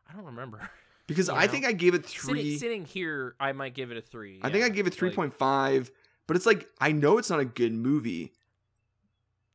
I 0.09 0.13
don't 0.15 0.25
remember. 0.25 0.69
because 1.07 1.27
You 1.27 1.33
I 1.35 1.45
know? 1.45 1.51
think 1.51 1.65
I 1.65 1.71
gave 1.73 1.93
it 1.93 2.05
three. 2.05 2.57
sitting 2.57 2.85
here, 2.85 3.35
I 3.39 3.51
might 3.53 3.73
give 3.73 3.91
it 3.91 3.97
a 3.97 4.01
three. 4.01 4.39
I 4.43 4.49
think 4.49 4.63
I 4.63 4.69
gave 4.69 4.87
it 4.87 4.93
three 4.93 5.09
Like, 5.09 5.15
point 5.15 5.33
five, 5.33 5.91
but 6.27 6.35
it's 6.35 6.45
like 6.45 6.67
I 6.79 6.91
know 6.91 7.17
it's 7.17 7.29
not 7.29 7.39
a 7.39 7.45
good 7.45 7.73
movie, 7.73 8.33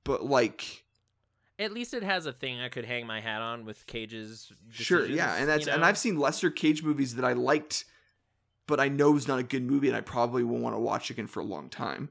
but 0.04 0.24
like 0.24 0.84
At 1.58 1.72
least 1.72 1.94
it 1.94 2.02
has 2.02 2.26
a 2.26 2.32
thing 2.32 2.60
I 2.60 2.68
could 2.68 2.84
hang 2.84 3.06
my 3.06 3.20
hat 3.20 3.40
on 3.42 3.64
with 3.64 3.86
Cage's. 3.86 4.52
sure, 4.70 5.06
yeah, 5.06 5.36
and 5.36 5.48
that's 5.48 5.66
you 5.66 5.72
and? 5.72 5.84
I've 5.84 5.98
seen 5.98 6.18
lesser 6.18 6.50
Cage 6.50 6.82
movies 6.82 7.14
that 7.16 7.24
I 7.24 7.32
liked, 7.34 7.84
but 8.66 8.80
I 8.80 8.88
know 8.88 9.16
it's 9.16 9.28
not 9.28 9.38
a 9.38 9.42
good 9.44 9.62
movie, 9.62 9.88
and 9.88 9.96
I 9.96 10.00
probably 10.00 10.44
won't 10.44 10.62
want 10.62 10.74
to 10.74 10.80
watch 10.80 11.10
again 11.10 11.26
for 11.26 11.40
a 11.40 11.44
long 11.44 11.68
time. 11.68 12.08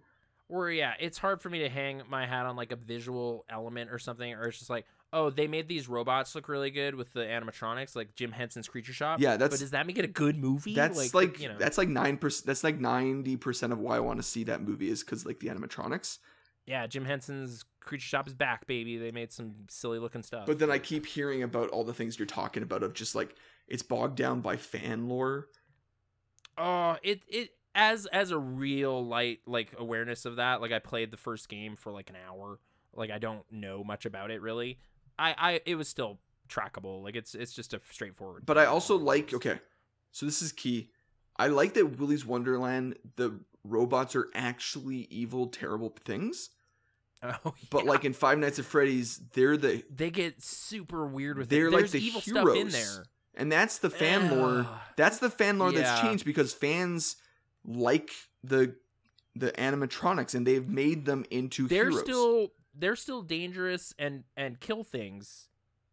Or 0.49 0.69
yeah, 0.69 0.93
it's 0.99 1.17
hard 1.17 1.41
for 1.41 1.49
me 1.49 1.59
to 1.59 1.69
hang 1.69 2.01
my 2.09 2.25
hat 2.25 2.45
on 2.45 2.55
like 2.57 2.71
a 2.71 2.75
visual 2.75 3.45
element 3.49 3.89
or 3.89 3.97
something, 3.99 4.33
or 4.33 4.47
it's 4.47 4.57
just 4.59 4.69
like, 4.69 4.85
oh, 5.13 5.29
they 5.29 5.47
made 5.47 5.67
these 5.67 5.89
robots 5.89 6.35
look 6.35 6.47
really 6.47 6.71
good 6.71 6.95
with 6.95 7.13
the 7.13 7.21
animatronics, 7.21 7.95
like 7.95 8.15
Jim 8.15 8.31
Henson's 8.31 8.67
Creature 8.67 8.93
Shop. 8.93 9.19
Yeah, 9.19 9.37
that's 9.37 9.53
but 9.53 9.59
does 9.59 9.71
that 9.71 9.85
make 9.85 9.97
it 9.97 10.05
a 10.05 10.09
good 10.09 10.37
movie? 10.37 10.73
that's 10.73 11.13
like, 11.13 11.39
you 11.39 11.49
know, 11.49 11.57
that's 11.57 11.77
like 11.77 11.89
nine 11.89 12.17
percent. 12.17 12.47
That's 12.47 12.63
like 12.63 12.79
ninety 12.79 13.35
percent 13.37 13.73
of 13.73 13.79
why 13.79 13.97
I 13.97 13.99
want 13.99 14.19
to 14.19 14.23
see 14.23 14.43
that 14.45 14.61
movie 14.61 14.89
is 14.89 15.03
because 15.03 15.25
like 15.25 15.39
the 15.39 15.47
animatronics. 15.47 16.19
yeah, 16.65 16.87
Jim 16.87 17.05
Henson's 17.05 17.65
Creature 17.81 18.05
Shop 18.05 18.27
is 18.27 18.33
back, 18.33 18.67
baby. 18.67 18.97
They 18.97 19.11
made 19.11 19.31
some 19.31 19.53
silly 19.69 19.99
looking 19.99 20.23
stuff. 20.23 20.45
But 20.45 20.59
then 20.59 20.71
I 20.71 20.77
keep 20.77 21.05
hearing 21.05 21.43
about 21.43 21.69
all 21.69 21.83
the 21.83 21.93
things 21.93 22.17
you're 22.19 22.25
talking 22.25 22.63
about 22.63 22.83
of 22.83 22.93
just 22.93 23.15
like 23.15 23.35
it's 23.67 23.83
bogged 23.83 24.15
down 24.15 24.41
by 24.41 24.57
fan 24.57 25.07
lore. 25.09 25.47
oh, 26.57 26.97
it 27.03 27.21
it 27.27 27.49
as 27.73 28.05
as 28.07 28.31
a 28.31 28.37
real 28.37 29.05
light 29.05 29.39
like 29.45 29.73
awareness 29.77 30.25
of 30.25 30.37
that. 30.37 30.61
Like 30.61 30.71
I 30.71 30.79
played 30.79 31.11
the 31.11 31.17
first 31.17 31.49
game 31.49 31.75
for 31.75 31.91
like 31.91 32.09
an 32.09 32.17
hour. 32.27 32.59
Like 32.93 33.09
I 33.11 33.17
don't 33.19 33.43
know 33.51 33.83
much 33.83 34.05
about 34.05 34.31
it 34.31 34.41
really. 34.41 34.77
I 35.21 35.35
I 35.37 35.61
it 35.65 35.75
was 35.75 35.87
still 35.87 36.19
trackable. 36.49 37.03
Like 37.03 37.15
it's 37.15 37.35
it's 37.35 37.53
just 37.53 37.73
a 37.73 37.81
straightforward. 37.91 38.45
But 38.45 38.57
I 38.57 38.65
also 38.65 38.97
like 38.97 39.33
okay, 39.33 39.59
so 40.11 40.25
this 40.25 40.41
is 40.41 40.51
key. 40.51 40.89
I 41.37 41.47
like 41.47 41.73
that 41.75 41.97
Willy's 41.99 42.25
Wonderland 42.25 42.95
the 43.15 43.39
robots 43.63 44.15
are 44.15 44.27
actually 44.33 45.07
evil, 45.09 45.47
terrible 45.47 45.95
things. 46.05 46.49
Oh, 47.23 47.53
But 47.69 47.85
like 47.85 48.03
in 48.03 48.13
Five 48.13 48.39
Nights 48.39 48.57
at 48.57 48.65
Freddy's, 48.65 49.19
they're 49.33 49.55
the 49.55 49.83
they 49.95 50.09
get 50.09 50.41
super 50.41 51.05
weird 51.05 51.37
with 51.37 51.49
They're 51.49 51.67
it. 51.67 51.71
like 51.71 51.81
There's 51.81 51.91
the 51.91 52.03
evil 52.03 52.19
stuff 52.21 52.47
in 52.49 52.55
heroes. 52.55 52.73
there. 52.73 53.05
and 53.35 53.51
that's 53.51 53.77
the 53.77 53.91
fan 53.91 54.35
lore. 54.35 54.65
That's 54.97 55.19
the 55.19 55.29
fan 55.29 55.59
lore 55.59 55.71
that's 55.71 56.01
changed 56.01 56.25
because 56.25 56.51
fans 56.51 57.17
like 57.63 58.09
the 58.43 58.75
the 59.35 59.51
animatronics 59.51 60.33
and 60.33 60.47
they've 60.47 60.67
made 60.67 61.05
them 61.05 61.23
into 61.29 61.67
They're 61.67 61.89
heroes. 61.91 61.99
still 62.01 62.47
they're 62.77 62.95
still 62.95 63.21
dangerous 63.21 63.93
and 63.99 64.23
and 64.35 64.59
kill 64.59 64.83
things, 64.83 65.49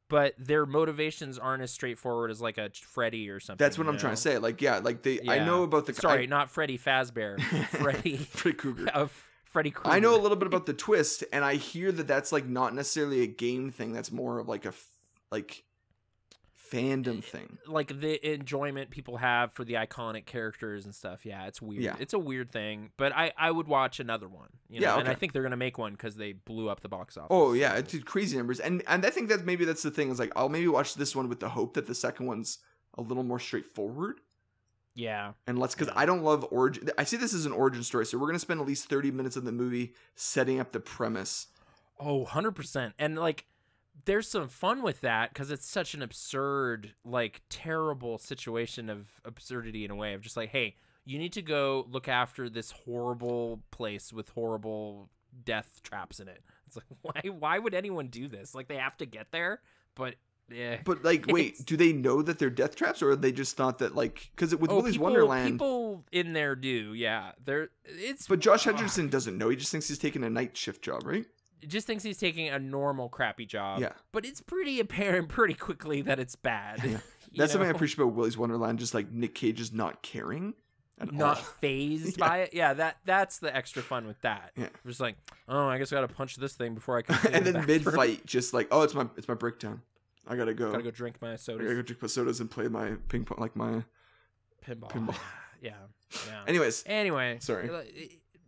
but 0.08 0.34
their 0.38 0.66
motivations 0.66 1.38
aren't 1.38 1.62
as 1.62 1.70
straightforward 1.70 2.30
as 2.30 2.40
like 2.40 2.58
a 2.58 2.70
Freddy 2.70 3.30
or 3.30 3.40
something. 3.40 3.62
That's 3.62 3.78
what 3.78 3.88
I'm 3.88 3.98
trying 3.98 4.14
to 4.14 4.20
say. 4.20 4.38
Like 4.38 4.62
yeah, 4.62 4.78
like 4.78 5.02
they 5.02 5.20
I 5.28 5.44
know 5.44 5.62
about 5.62 5.86
the 5.86 5.94
Sorry, 5.94 6.24
I, 6.24 6.26
not 6.26 6.50
Freddy 6.50 6.78
Fazbear. 6.78 7.40
Freddy 7.66 8.16
Freddy 8.16 8.56
Krueger. 8.56 8.88
of 8.94 9.12
Freddy 9.44 9.70
Krueger. 9.70 9.90
I 9.94 10.00
know 10.00 10.14
a 10.14 10.20
little 10.20 10.36
bit 10.36 10.46
about 10.46 10.66
the 10.66 10.74
twist, 10.74 11.24
and 11.32 11.44
I 11.44 11.54
hear 11.56 11.90
that 11.92 12.06
that's 12.06 12.32
like 12.32 12.46
not 12.46 12.74
necessarily 12.74 13.22
a 13.22 13.26
game 13.26 13.70
thing. 13.70 13.92
That's 13.92 14.12
more 14.12 14.38
of 14.38 14.48
like 14.48 14.64
a 14.64 14.72
like 15.30 15.64
fandom 16.72 17.22
thing. 17.22 17.58
like 17.66 17.88
the 18.00 18.32
enjoyment 18.32 18.90
people 18.90 19.16
have 19.18 19.52
for 19.52 19.64
the 19.64 19.74
iconic 19.74 20.26
characters 20.26 20.84
and 20.84 20.94
stuff. 20.94 21.24
Yeah, 21.26 21.46
it's 21.46 21.60
weird. 21.62 21.82
Yeah. 21.82 21.96
It's 21.98 22.12
a 22.14 22.18
weird 22.18 22.50
thing, 22.50 22.90
but 22.96 23.12
I 23.14 23.32
I 23.36 23.50
would 23.50 23.66
watch 23.68 24.00
another 24.00 24.28
one. 24.28 24.48
You 24.68 24.80
know? 24.80 24.94
Yeah, 24.94 25.00
and 25.00 25.08
I 25.08 25.14
think 25.14 25.32
they're 25.32 25.42
gonna 25.42 25.56
make 25.56 25.78
one 25.78 25.92
because 25.92 26.16
they 26.16 26.32
blew 26.32 26.68
up 26.68 26.80
the 26.80 26.88
box 26.88 27.16
office. 27.16 27.28
Oh 27.30 27.52
yeah, 27.52 27.72
so- 27.72 27.78
it 27.78 27.88
did 27.88 28.06
crazy 28.06 28.36
numbers, 28.36 28.60
and 28.60 28.82
and 28.86 29.04
I 29.04 29.10
think 29.10 29.28
that 29.28 29.44
maybe 29.44 29.64
that's 29.64 29.82
the 29.82 29.90
thing 29.90 30.10
is 30.10 30.18
like 30.18 30.32
I'll 30.36 30.48
maybe 30.48 30.68
watch 30.68 30.94
this 30.94 31.14
one 31.16 31.28
with 31.28 31.40
the 31.40 31.48
hope 31.50 31.74
that 31.74 31.86
the 31.86 31.94
second 31.94 32.26
one's 32.26 32.58
a 32.96 33.02
little 33.02 33.22
more 33.24 33.38
straightforward. 33.38 34.20
yeah. 34.94 35.32
And 35.46 35.58
let's 35.58 35.74
because 35.74 35.88
Yeah. 35.88 36.00
I 36.00 36.06
don't 36.06 36.22
love 36.22 36.46
origin. 36.50 36.90
I 36.98 37.04
see 37.04 37.16
this 37.16 37.32
as 37.32 37.46
an 37.46 37.52
origin 37.52 37.82
story, 37.84 38.04
so 38.06 38.18
we're 38.18 38.26
gonna 38.26 38.38
spend 38.38 38.60
at 38.60 38.66
least 38.66 38.88
thirty 38.88 39.10
minutes 39.10 39.36
of 39.36 39.44
the 39.44 39.52
movie 39.52 39.94
setting 40.16 40.58
up 40.60 40.72
the 40.72 40.80
premise. 40.80 41.46
Oh, 42.00 42.24
100%. 42.26 42.92
And 42.98 43.18
like 43.18 43.44
there's 44.04 44.28
some 44.28 44.48
fun 44.48 44.82
with 44.82 45.00
that 45.00 45.34
cuz 45.34 45.50
it's 45.50 45.66
such 45.66 45.94
an 45.94 46.02
absurd, 46.02 46.94
like 47.04 47.42
terrible 47.48 48.18
situation 48.18 48.88
of 48.90 49.20
absurdity 49.24 49.84
in 49.84 49.90
a 49.90 49.96
way 49.96 50.14
of 50.14 50.20
just 50.20 50.36
like, 50.36 50.50
hey, 50.50 50.76
you 51.04 51.18
need 51.18 51.32
to 51.32 51.42
go 51.42 51.86
look 51.90 52.08
after 52.08 52.50
this 52.50 52.70
horrible 52.70 53.62
place 53.70 54.12
with 54.12 54.28
horrible 54.30 55.08
death 55.44 55.80
traps 55.82 56.20
in 56.20 56.28
it. 56.28 56.42
It's 56.66 56.76
like 56.76 56.86
why 57.02 57.30
why 57.30 57.58
would 57.58 57.74
anyone 57.74 58.08
do 58.08 58.28
this? 58.28 58.54
Like 58.54 58.68
they 58.68 58.76
have 58.76 58.96
to 58.98 59.06
get 59.06 59.30
there, 59.32 59.60
but 59.94 60.16
yeah. 60.50 60.78
But 60.84 61.04
like, 61.04 61.26
wait, 61.28 61.64
do 61.64 61.76
they 61.76 61.92
know 61.92 62.22
that 62.22 62.38
they're 62.38 62.50
death 62.50 62.76
traps, 62.76 63.02
or 63.02 63.16
they 63.16 63.32
just 63.32 63.56
thought 63.56 63.78
that 63.78 63.94
like 63.94 64.30
because 64.34 64.54
with 64.56 64.70
oh, 64.70 64.76
Willy's 64.76 64.94
people, 64.94 65.04
Wonderland? 65.04 65.52
people 65.52 66.04
in 66.12 66.32
there 66.32 66.56
do, 66.56 66.94
yeah. 66.94 67.32
They're 67.44 67.70
it's 67.84 68.26
but 68.26 68.40
Josh 68.40 68.64
Hutcherson 68.64 69.10
doesn't 69.10 69.36
know. 69.36 69.48
He 69.48 69.56
just 69.56 69.70
thinks 69.70 69.88
he's 69.88 69.98
taking 69.98 70.24
a 70.24 70.30
night 70.30 70.56
shift 70.56 70.82
job, 70.82 71.06
right? 71.06 71.26
Just 71.66 71.86
thinks 71.86 72.02
he's 72.04 72.18
taking 72.18 72.48
a 72.48 72.58
normal 72.58 73.08
crappy 73.08 73.46
job. 73.46 73.80
Yeah. 73.80 73.92
But 74.12 74.24
it's 74.24 74.40
pretty 74.40 74.80
apparent 74.80 75.28
pretty 75.28 75.54
quickly 75.54 76.02
that 76.02 76.18
it's 76.18 76.36
bad. 76.36 76.82
Yeah. 76.84 76.98
That's 77.36 77.52
something 77.52 77.68
I 77.68 77.72
appreciate 77.72 78.02
about 78.02 78.14
Willy's 78.14 78.38
Wonderland. 78.38 78.78
Just 78.78 78.94
like 78.94 79.10
Nick 79.10 79.34
Cage 79.34 79.60
is 79.60 79.72
not 79.72 80.02
caring 80.02 80.54
not 81.12 81.38
phased 81.60 82.18
Yeah. 82.18 82.26
by 82.28 82.38
it. 82.38 82.50
Yeah, 82.54 82.74
that 82.74 82.96
that's 83.04 83.38
the 83.38 83.54
extra 83.54 83.82
fun 83.82 84.06
with 84.06 84.20
that. 84.22 84.52
Yeah. 84.56 84.68
Just 84.86 85.00
like, 85.00 85.16
oh, 85.48 85.66
I 85.68 85.78
guess 85.78 85.92
I 85.92 85.96
gotta 85.96 86.08
punch 86.08 86.36
this 86.36 86.54
thing 86.54 86.74
before 86.74 86.98
I 86.98 87.02
can. 87.02 87.18
and 87.32 87.46
then 87.46 87.66
mid 87.66 87.84
fight, 87.84 88.24
just 88.26 88.54
like, 88.54 88.68
oh, 88.70 88.82
it's 88.82 88.94
my 88.94 89.06
it's 89.16 89.28
my 89.28 89.34
breakdown. 89.34 89.82
I 90.26 90.36
gotta 90.36 90.54
go. 90.54 90.70
gotta 90.72 90.82
go 90.82 90.90
drink 90.90 91.20
my 91.22 91.32
I 91.32 91.36
gotta 91.36 91.58
go 91.74 91.82
drink 91.82 92.02
my 92.02 92.08
sodas 92.08 92.40
and 92.40 92.50
play 92.50 92.68
my 92.68 92.92
ping 93.08 93.24
pong, 93.24 93.38
like 93.40 93.56
my. 93.56 93.84
pinball. 94.66 94.90
pinball. 94.90 95.16
Yeah, 95.62 95.72
yeah. 96.26 96.42
Anyways, 96.46 96.84
Anyway, 96.86 97.38
Sorry. 97.40 97.68
uh, 97.70 97.82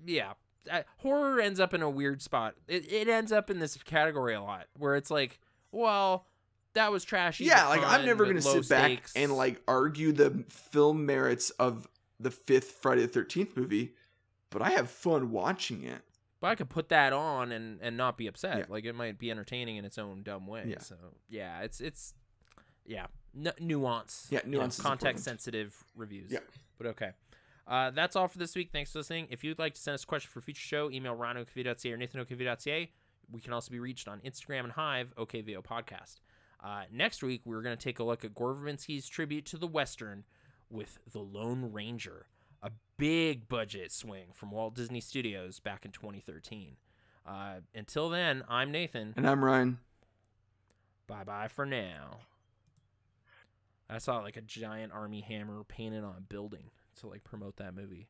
Yeah, 0.05 0.33
Uh, 0.71 0.83
horror 0.99 1.41
ends 1.41 1.61
up 1.61 1.73
in 1.75 1.83
a 1.83 1.89
weird 1.91 2.21
spot. 2.23 2.55
It 2.69 2.91
it 2.91 3.09
ends 3.09 3.33
up 3.33 3.51
in 3.51 3.59
this 3.59 3.77
category 3.77 4.35
a 4.35 4.43
lot 4.43 4.67
where 4.77 4.97
it's 4.97 5.11
like, 5.11 5.39
well, 5.73 6.27
that 6.75 6.91
was 6.93 7.05
trashy. 7.05 7.45
yeah, 7.45 7.69
like 7.69 7.83
I'm 7.85 8.05
never 8.05 8.27
gonna 8.27 8.43
sit 8.43 8.69
back 8.69 9.03
and 9.17 9.37
like 9.37 9.63
argue 9.67 10.13
the 10.13 10.45
film 10.49 11.07
merits 11.07 11.51
of 11.51 11.89
the 12.19 12.31
fifth 12.31 12.73
Friday 12.83 13.03
the 13.03 13.09
Thirteenth 13.09 13.57
movie, 13.57 13.95
but 14.51 14.61
I 14.63 14.71
have 14.71 14.91
fun 14.91 15.31
watching 15.31 15.83
it. 15.85 16.03
But 16.41 16.49
I 16.49 16.55
could 16.55 16.71
put 16.71 16.89
that 16.91 17.13
on 17.13 17.53
and 17.53 17.79
and 17.83 17.97
not 17.97 18.17
be 18.19 18.27
upset. 18.27 18.59
Yeah. 18.59 18.65
Like 18.69 18.85
it 18.85 18.95
might 18.95 19.19
be 19.19 19.31
entertaining 19.31 19.77
in 19.77 19.85
its 19.85 19.99
own 19.99 20.23
dumb 20.23 20.47
way. 20.47 20.65
Yeah. 20.67 20.81
So 20.81 20.97
yeah, 21.29 21.61
it's 21.61 21.81
it's 21.81 22.15
yeah 22.87 23.07
N- 23.37 23.53
nuance. 23.61 24.27
Yeah, 24.31 24.41
you 24.45 24.53
know, 24.53 24.59
nuance 24.59 24.75
is 24.75 24.81
important. 24.81 25.01
context 25.01 25.25
sensitive 25.25 25.75
reviews. 25.95 26.31
Yeah. 26.33 26.41
But 26.79 26.89
okay. 26.89 27.11
Uh, 27.71 27.91
that's 27.91 28.17
all 28.17 28.27
for 28.27 28.39
this 28.39 28.57
week. 28.57 28.71
Thanks 28.73 28.91
for 28.91 28.99
listening. 28.99 29.29
If 29.31 29.45
you'd 29.45 29.61
like 29.61 29.75
to 29.75 29.81
send 29.81 29.95
us 29.95 30.03
a 30.03 30.07
question 30.07 30.29
for 30.33 30.41
a 30.41 30.43
future 30.43 30.61
show, 30.61 30.91
email 30.91 31.15
ryan@okvideo.ca 31.15 31.93
or 31.93 31.97
nathan@okvideo.ca. 31.97 32.91
We 33.31 33.41
can 33.41 33.53
also 33.53 33.71
be 33.71 33.79
reached 33.79 34.09
on 34.09 34.21
Instagram 34.23 34.65
and 34.65 34.73
Hive, 34.73 35.15
okvideo 35.17 35.63
Podcast. 35.63 36.17
Uh, 36.63 36.83
next 36.91 37.23
week, 37.23 37.43
we're 37.45 37.63
going 37.63 37.77
to 37.77 37.83
take 37.83 38.01
a 38.01 38.05
look 38.05 38.25
at 38.25 38.35
Gore 38.35 38.55
Verbinski's 38.55 39.09
tribute 39.09 39.47
to 39.47 39.57
the 39.57 39.69
Western 39.69 40.25
with 40.69 40.99
The 41.13 41.21
Lone 41.21 41.73
Ranger, 41.73 42.27
a 42.61 42.73
big 42.97 43.49
budget 43.49 43.93
swing 43.93 44.33
from 44.35 44.51
Walt 44.51 44.75
Disney 44.75 45.01
Studios 45.01 45.61
back 45.61 45.85
in 45.85 45.93
2013. 45.93 46.77
Uh, 47.25 47.61
until 47.73 48.09
then, 48.09 48.43
I'm 48.49 48.73
Nathan. 48.73 49.15
And 49.17 49.29
I'm 49.29 49.45
Ryan. 49.45 49.79
Bye 51.07 51.25
bye 51.25 51.49
for 51.49 51.65
now. 51.65 52.21
I 53.89 53.99
saw 53.99 54.19
like 54.19 54.37
a 54.37 54.43
giant 54.43 54.93
Armie 54.93 55.23
Hammer 55.23 55.63
painted 55.65 56.03
on 56.03 56.17
a 56.17 56.21
building 56.21 56.71
to 57.01 57.09
like 57.09 57.25
promote 57.25 57.57
that 57.57 57.75
movie. 57.75 58.09